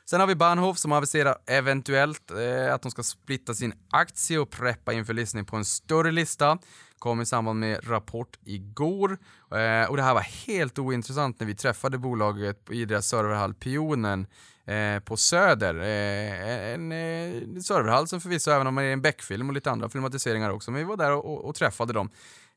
Sen 0.06 0.20
har 0.20 0.28
vi 0.28 0.36
Bahnhof 0.36 0.78
som 0.78 0.92
aviserar 0.92 1.38
eventuellt 1.48 2.32
eh, 2.32 2.74
att 2.74 2.82
de 2.82 2.92
ska 2.92 3.04
splitta 3.04 3.54
sin 3.54 3.74
aktie 3.92 4.40
och 4.40 4.50
preppa 4.50 4.94
inför 4.94 5.14
listning 5.14 5.46
på 5.46 5.56
en 5.56 5.66
större 5.66 6.12
lista. 6.12 6.58
Kom 7.00 7.22
i 7.22 7.26
samband 7.26 7.60
med 7.60 7.90
rapport 7.90 8.38
igår. 8.46 9.18
Eh, 9.52 9.90
och 9.90 9.98
det 9.98 10.04
här 10.04 10.14
var 10.14 10.48
helt 10.48 10.80
ointressant 10.80 11.40
när 11.40 11.48
vi 11.48 11.56
träffade 11.56 11.98
bolaget 11.98 12.72
i 12.72 12.86
deras 12.86 13.08
serverhall 13.08 13.54
Pionen 13.54 14.28
eh, 14.66 15.00
på 15.00 15.18
Söder. 15.18 15.76
Eh, 15.76 16.74
en 16.74 16.92
eh, 16.92 17.62
serverhall 17.62 18.08
som 18.08 18.22
förvisso 18.22 18.52
även 18.52 18.68
om 18.68 18.76
det 18.76 18.84
är 18.84 18.94
en 18.94 19.02
Beck-film 19.02 19.50
och 19.50 19.54
lite 19.54 19.72
andra 19.72 19.90
filmatiseringar 19.90 20.50
också. 20.50 20.72
Men 20.72 20.80
vi 20.80 20.86
var 20.86 20.98
där 20.98 21.12
och, 21.12 21.26
och, 21.26 21.46
och 21.46 21.56
träffade 21.56 21.94
dem. 21.94 22.10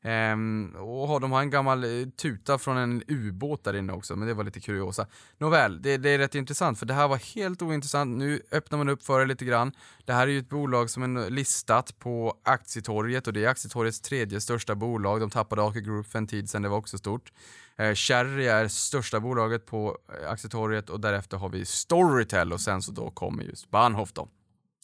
Ehm, 0.05 0.75
och 0.75 1.07
har- 1.07 1.19
de 1.19 1.31
har 1.31 1.41
en 1.41 1.49
gammal 1.49 1.83
eh, 1.83 2.07
tuta 2.09 2.57
från 2.57 2.77
en 2.77 3.03
ubåt 3.07 3.63
där 3.63 3.75
inne 3.75 3.93
också, 3.93 4.15
men 4.15 4.27
det 4.27 4.33
var 4.33 4.43
lite 4.43 4.59
kuriosa. 4.59 5.07
Nåväl, 5.37 5.81
det, 5.81 5.97
det 5.97 6.09
är 6.09 6.17
rätt 6.17 6.35
intressant 6.35 6.79
för 6.79 6.85
det 6.85 6.93
här 6.93 7.07
var 7.07 7.17
helt 7.35 7.61
ointressant. 7.61 8.17
Nu 8.17 8.41
öppnar 8.51 8.77
man 8.77 8.89
upp 8.89 9.03
för 9.03 9.19
det 9.19 9.25
lite 9.25 9.45
grann. 9.45 9.71
Det 10.05 10.13
här 10.13 10.27
är 10.27 10.31
ju 10.31 10.39
ett 10.39 10.49
bolag 10.49 10.89
som 10.89 11.17
är 11.17 11.29
listat 11.29 11.99
på 11.99 12.33
Aktietorget 12.43 13.27
och 13.27 13.33
det 13.33 13.45
är 13.45 13.47
Aktietorgets 13.49 14.01
tredje 14.01 14.41
största 14.41 14.75
bolag. 14.75 15.19
De 15.19 15.29
tappade 15.29 15.61
Aker 15.63 15.79
Group 15.79 16.07
för 16.07 16.17
en 16.19 16.27
tid 16.27 16.49
sedan, 16.49 16.61
det 16.61 16.69
var 16.69 16.77
också 16.77 16.97
stort. 16.97 17.31
Eh, 17.77 17.93
Cherry 17.93 18.45
är 18.47 18.67
största 18.67 19.19
bolaget 19.19 19.65
på 19.65 19.97
eh, 20.23 20.31
Aktietorget 20.31 20.89
och 20.89 20.99
därefter 20.99 21.37
har 21.37 21.49
vi 21.49 21.65
Storytel 21.65 22.53
och 22.53 22.61
sen 22.61 22.81
så 22.81 22.91
då 22.91 23.09
kommer 23.11 23.43
just 23.43 23.69
Bahnhof 23.69 24.13
då. 24.13 24.27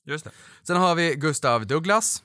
Just 0.03 0.25
det. 0.25 0.31
Sen 0.63 0.77
har 0.77 0.95
vi 0.95 1.15
Gustav 1.15 1.67
Douglas. 1.67 2.23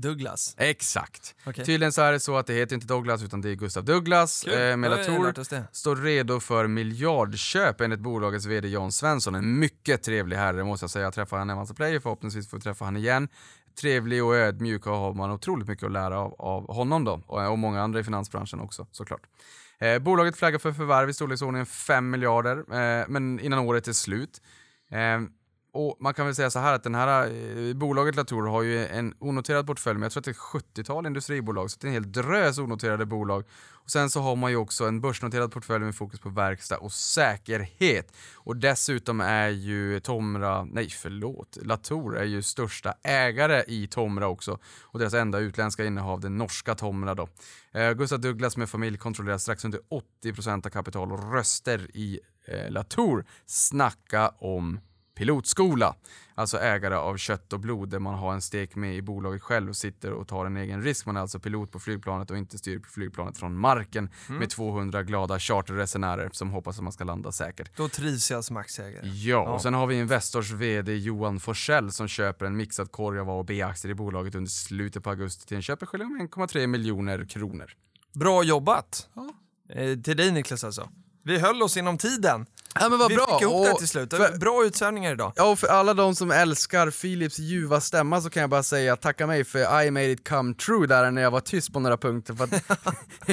Douglas. 0.00 0.54
Exakt. 0.58 1.34
Okej. 1.46 1.64
Tydligen 1.64 1.92
så 1.92 2.02
är 2.02 2.12
det 2.12 2.20
så 2.20 2.36
att 2.36 2.46
det 2.46 2.54
heter 2.54 2.74
inte 2.74 2.86
Douglas 2.86 3.22
utan 3.22 3.40
det 3.40 3.50
är 3.50 3.54
Gustav 3.54 3.84
Douglas. 3.84 4.42
Kul. 4.44 4.70
Eh, 4.70 4.76
Melator 4.76 5.44
står 5.72 5.96
redo 5.96 6.40
för 6.40 6.66
miljardköp 6.66 7.80
enligt 7.80 8.00
bolagets 8.00 8.46
VD 8.46 8.68
John 8.68 8.92
Svensson. 8.92 9.34
En 9.34 9.58
mycket 9.58 10.02
trevlig 10.02 10.36
herre 10.36 10.64
måste 10.64 10.84
jag 10.84 10.90
säga. 10.90 11.04
Jag 11.04 11.14
träffade 11.14 11.40
honom 11.40 11.46
när 11.46 11.54
han 11.54 11.66
var 11.66 11.74
player, 11.74 12.00
förhoppningsvis 12.00 12.50
får 12.50 12.56
vi 12.56 12.62
träffa 12.62 12.84
honom 12.84 13.02
igen. 13.02 13.28
Trevlig 13.80 14.24
och 14.24 14.36
ödmjuk 14.36 14.86
och 14.86 14.96
har 14.96 15.14
man 15.14 15.30
otroligt 15.30 15.68
mycket 15.68 15.86
att 15.86 15.92
lära 15.92 16.18
av, 16.18 16.34
av 16.38 16.74
honom 16.74 17.04
då. 17.04 17.22
Och, 17.26 17.50
och 17.50 17.58
många 17.58 17.82
andra 17.82 18.00
i 18.00 18.04
finansbranschen 18.04 18.60
också 18.60 18.86
såklart. 18.90 19.22
Eh, 19.80 19.98
bolaget 19.98 20.36
flaggar 20.36 20.58
för 20.58 20.72
förvärv 20.72 21.10
i 21.10 21.14
storleksordningen 21.14 21.66
5 21.66 22.10
miljarder, 22.10 22.56
eh, 22.58 23.04
men 23.08 23.40
innan 23.40 23.58
året 23.58 23.88
är 23.88 23.92
slut. 23.92 24.42
Eh, 24.90 25.20
och 25.78 25.96
man 26.00 26.14
kan 26.14 26.26
väl 26.26 26.34
säga 26.34 26.50
så 26.50 26.58
här 26.58 26.72
att 26.72 26.82
den 26.82 26.94
här 26.94 27.26
eh, 27.26 27.74
bolaget 27.74 28.16
Latour 28.16 28.46
har 28.46 28.62
ju 28.62 28.86
en 28.86 29.14
onoterad 29.18 29.66
portfölj 29.66 29.98
med, 29.98 30.04
jag 30.04 30.12
tror 30.12 30.20
att 30.20 30.24
det 30.24 30.30
är 30.30 30.82
70-tal 30.82 31.06
industribolag, 31.06 31.70
så 31.70 31.78
det 31.80 31.86
är 31.86 31.88
en 31.88 31.92
hel 31.92 32.12
drös 32.12 32.58
onoterade 32.58 33.06
bolag. 33.06 33.44
Och 33.70 33.90
sen 33.90 34.10
så 34.10 34.20
har 34.20 34.36
man 34.36 34.50
ju 34.50 34.56
också 34.56 34.84
en 34.84 35.00
börsnoterad 35.00 35.52
portfölj 35.52 35.84
med 35.84 35.94
fokus 35.94 36.20
på 36.20 36.28
verkstad 36.28 36.78
och 36.78 36.92
säkerhet. 36.92 38.12
Och 38.34 38.56
dessutom 38.56 39.20
är 39.20 39.48
ju 39.48 40.00
Tomra, 40.00 40.64
nej 40.64 40.88
förlåt, 40.88 41.58
Latour 41.62 42.16
är 42.16 42.24
ju 42.24 42.42
största 42.42 42.94
ägare 43.02 43.64
i 43.66 43.86
Tomra 43.86 44.28
också. 44.28 44.58
Och 44.82 44.98
deras 44.98 45.14
enda 45.14 45.38
utländska 45.38 45.84
innehav, 45.84 46.20
det 46.20 46.28
norska 46.28 46.74
Tomra 46.74 47.14
då. 47.14 47.28
Eh, 47.72 47.92
Gustav 47.92 48.20
Douglas 48.20 48.56
med 48.56 48.68
familj 48.68 48.98
kontrollerar 48.98 49.38
strax 49.38 49.64
under 49.64 49.80
80% 50.24 50.66
av 50.66 50.70
kapital 50.70 51.12
och 51.12 51.32
röster 51.32 51.96
i 51.96 52.20
eh, 52.44 52.70
Latour. 52.70 53.24
Snacka 53.46 54.28
om 54.28 54.80
pilotskola. 55.18 55.94
Alltså 56.34 56.58
ägare 56.58 56.94
av 56.94 57.16
kött 57.16 57.52
och 57.52 57.60
blod 57.60 57.88
där 57.88 57.98
man 57.98 58.14
har 58.14 58.32
en 58.32 58.40
stek 58.40 58.74
med 58.74 58.96
i 58.96 59.02
bolaget 59.02 59.42
själv 59.42 59.68
och 59.68 59.76
sitter 59.76 60.12
och 60.12 60.28
tar 60.28 60.46
en 60.46 60.56
egen 60.56 60.82
risk. 60.82 61.06
Man 61.06 61.16
är 61.16 61.20
alltså 61.20 61.38
pilot 61.40 61.72
på 61.72 61.78
flygplanet 61.78 62.30
och 62.30 62.38
inte 62.38 62.58
styr 62.58 62.78
på 62.78 62.88
flygplanet 62.88 63.38
från 63.38 63.58
marken 63.58 64.10
Mm. 64.28 64.38
med 64.38 64.50
200 64.50 65.02
glada 65.02 65.38
charterresenärer 65.38 66.30
som 66.32 66.50
hoppas 66.50 66.76
att 66.78 66.82
man 66.84 66.92
ska 66.92 67.04
landa 67.04 67.32
säkert. 67.32 67.76
Då 67.76 67.88
trivs 67.88 68.30
jag 68.30 68.44
som 68.44 68.56
aktieägare. 68.56 69.08
Ja, 69.08 69.38
och 69.54 69.62
sen 69.62 69.74
har 69.74 69.86
vi 69.86 69.94
Investors 69.98 70.50
VD 70.50 70.96
Johan 70.96 71.40
Forsell 71.40 71.92
som 71.92 72.08
köper 72.08 72.46
en 72.46 72.56
mixad 72.56 72.92
korg 72.92 73.18
av 73.18 73.30
A 73.30 73.32
och 73.32 73.44
B-aktier 73.44 73.90
i 73.92 73.94
bolaget 73.94 74.34
under 74.34 74.50
slutet 74.50 75.02
på 75.04 75.10
augusti 75.10 75.46
till 75.46 75.56
en 75.56 75.62
köpeskilling 75.62 76.06
om 76.06 76.28
1,3 76.28 76.66
miljoner 76.66 77.24
kronor. 77.24 77.70
Bra 78.14 78.42
jobbat! 78.42 79.08
Ja. 79.14 79.30
Eh, 79.74 79.98
till 79.98 80.16
dig 80.16 80.32
Niklas 80.32 80.64
alltså. 80.64 80.88
Vi 81.24 81.38
höll 81.38 81.62
oss 81.62 81.76
inom 81.76 81.98
tiden. 81.98 82.46
Ja 82.74 82.88
men 82.88 82.98
vad 82.98 83.08
Vi 83.08 83.16
bra! 83.16 83.26
fick 83.26 83.42
ihop 83.42 83.66
det 83.66 83.72
Och 83.72 83.78
till 83.78 83.88
slut. 83.88 84.14
för- 84.14 84.38
Bra 84.38 84.64
utsvävningar 84.64 85.12
idag. 85.12 85.32
Ja, 85.36 85.50
och 85.50 85.58
för 85.58 85.66
alla 85.66 85.94
de 85.94 86.14
som 86.14 86.30
älskar 86.30 86.90
Philips 86.90 87.38
ljuva 87.38 87.80
stämma 87.80 88.20
så 88.20 88.30
kan 88.30 88.40
jag 88.40 88.50
bara 88.50 88.62
säga 88.62 88.96
tacka 88.96 89.26
mig 89.26 89.44
för 89.44 89.82
I 89.82 89.90
made 89.90 90.10
it 90.10 90.28
come 90.28 90.54
true 90.54 90.86
där 90.86 91.10
när 91.10 91.22
jag 91.22 91.30
var 91.30 91.40
tyst 91.40 91.72
på 91.72 91.80
några 91.80 91.96
punkter 91.96 92.34
för 92.34 92.44
att 92.44 92.52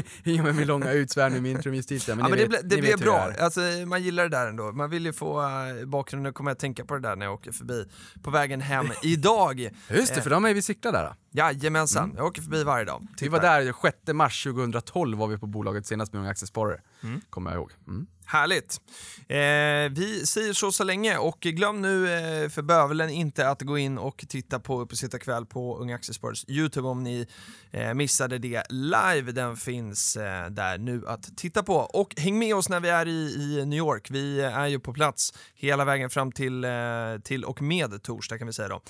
i 0.23 0.39
och 0.39 0.43
med 0.43 0.55
min 0.55 0.67
långa 0.67 0.91
utsvärning 0.91 1.41
med 1.41 1.51
Intrum 1.51 1.73
Justitia. 1.73 2.15
ja, 2.15 2.27
men 2.27 2.31
det, 2.31 2.37
vet- 2.37 2.49
ble, 2.49 2.57
det 2.63 2.77
blev 2.81 2.97
det 2.97 3.03
bra. 3.03 3.31
Alltså, 3.39 3.59
man 3.85 4.03
gillar 4.03 4.23
det 4.23 4.29
där 4.29 4.47
ändå. 4.47 4.71
Man 4.71 4.89
vill 4.89 5.05
ju 5.05 5.13
få 5.13 5.41
uh, 5.41 5.85
bakgrunden, 5.85 6.33
kommer 6.33 6.51
jag 6.51 6.59
tänka 6.59 6.85
på 6.85 6.93
det 6.93 6.99
där 7.01 7.15
när 7.15 7.25
jag 7.25 7.33
åker 7.33 7.51
förbi 7.51 7.85
på 8.23 8.31
vägen 8.31 8.61
hem 8.61 8.85
idag. 9.03 9.69
Just 9.89 10.15
det, 10.15 10.21
för 10.21 10.29
de 10.29 10.45
är 10.45 10.53
vi 10.53 10.61
cyklar 10.61 10.91
där. 10.91 11.15
Jajamensan, 11.31 12.13
jag 12.17 12.25
åker 12.25 12.41
förbi 12.41 12.63
varje 12.63 12.85
dag. 12.85 13.07
Vi 13.21 13.27
var 13.27 13.39
där 13.39 13.73
6 13.81 13.97
mars 14.13 14.43
2012 14.43 15.17
var 15.17 15.27
vi 15.27 15.37
på 15.37 15.47
bolaget 15.47 15.85
senast 15.85 16.13
med 16.13 16.19
Unga 16.19 16.31
Aktiesparare. 16.31 16.81
Kommer 17.29 17.51
jag 17.51 17.57
ihåg. 17.57 17.71
Mm. 17.87 18.07
Härligt. 18.25 18.81
Eh, 19.29 19.91
vi 20.01 20.25
säger 20.25 20.53
så 20.53 20.71
så 20.71 20.83
länge 20.83 21.17
och 21.17 21.39
glöm 21.39 21.81
nu 21.81 22.13
eh, 22.13 22.49
för 22.49 22.61
bövelen 22.61 23.09
inte 23.09 23.49
att 23.49 23.61
gå 23.61 23.77
in 23.77 23.97
och 23.97 24.25
titta 24.29 24.59
på 24.59 24.81
Uppesittarkväll 24.81 25.45
på 25.45 25.77
Unga 25.77 25.95
Aktiesparares 25.95 26.45
YouTube 26.49 26.87
om 26.87 27.03
ni 27.03 27.27
eh, 27.71 27.93
missade 27.93 28.37
det 28.37 28.63
live. 28.69 29.31
Den 29.31 29.57
finns 29.57 30.17
eh, 30.17 30.49
där 30.49 30.77
nu 30.77 31.07
att 31.07 31.37
titta 31.37 31.63
på. 31.63 31.75
Och 31.75 32.13
häng 32.17 32.39
med 32.39 32.55
oss 32.55 32.69
när 32.69 32.79
vi 32.79 32.89
är 32.89 33.07
i, 33.07 33.11
i 33.11 33.65
New 33.65 33.77
York. 33.77 34.07
Vi 34.11 34.41
är 34.41 34.67
ju 34.67 34.79
på 34.79 34.93
plats 34.93 35.33
hela 35.55 35.85
vägen 35.85 36.09
fram 36.09 36.31
till, 36.31 36.63
eh, 36.63 36.71
till 37.23 37.43
och 37.43 37.61
med 37.61 38.03
torsdag 38.03 38.37
kan 38.37 38.47
vi 38.47 38.53
säga 38.53 38.67
då. 38.67 38.81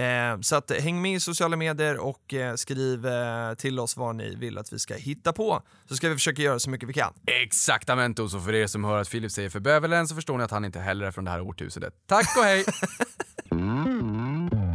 Eh, 0.00 0.40
så 0.40 0.56
att 0.56 0.70
häng 0.80 1.02
med 1.02 1.14
i 1.14 1.20
sociala 1.20 1.56
medier 1.56 1.98
och 1.98 2.34
eh, 2.34 2.54
skriv 2.54 3.06
eh, 3.06 3.54
till 3.54 3.78
oss 3.78 3.96
vad 3.96 4.16
ni 4.16 4.34
vill 4.34 4.58
att 4.58 4.72
vi 4.72 4.78
ska 4.78 4.94
hitta 4.94 5.32
på. 5.32 5.62
Så 5.88 5.96
ska 5.96 6.08
vi 6.08 6.14
försöka 6.14 6.42
göra 6.42 6.58
så 6.58 6.70
mycket 6.70 6.88
vi 6.88 6.92
kan. 6.92 7.14
Exaktamente, 7.26 8.22
och 8.22 8.30
så 8.30 8.40
för 8.40 8.54
er 8.54 8.66
som 8.66 8.81
som 8.82 8.90
hör 8.90 9.00
att 9.00 9.08
Filip 9.08 9.30
säger 9.32 9.50
för 9.50 9.60
bövelen 9.60 10.08
så 10.08 10.14
förstår 10.14 10.38
ni 10.38 10.44
att 10.44 10.50
han 10.50 10.64
inte 10.64 10.80
heller 10.80 11.06
är 11.06 11.10
från 11.10 11.24
det 11.24 11.30
här 11.30 11.40
årtusendet. 11.40 11.94
Tack 12.06 12.36
och 12.36 12.44
hej! 12.44 12.64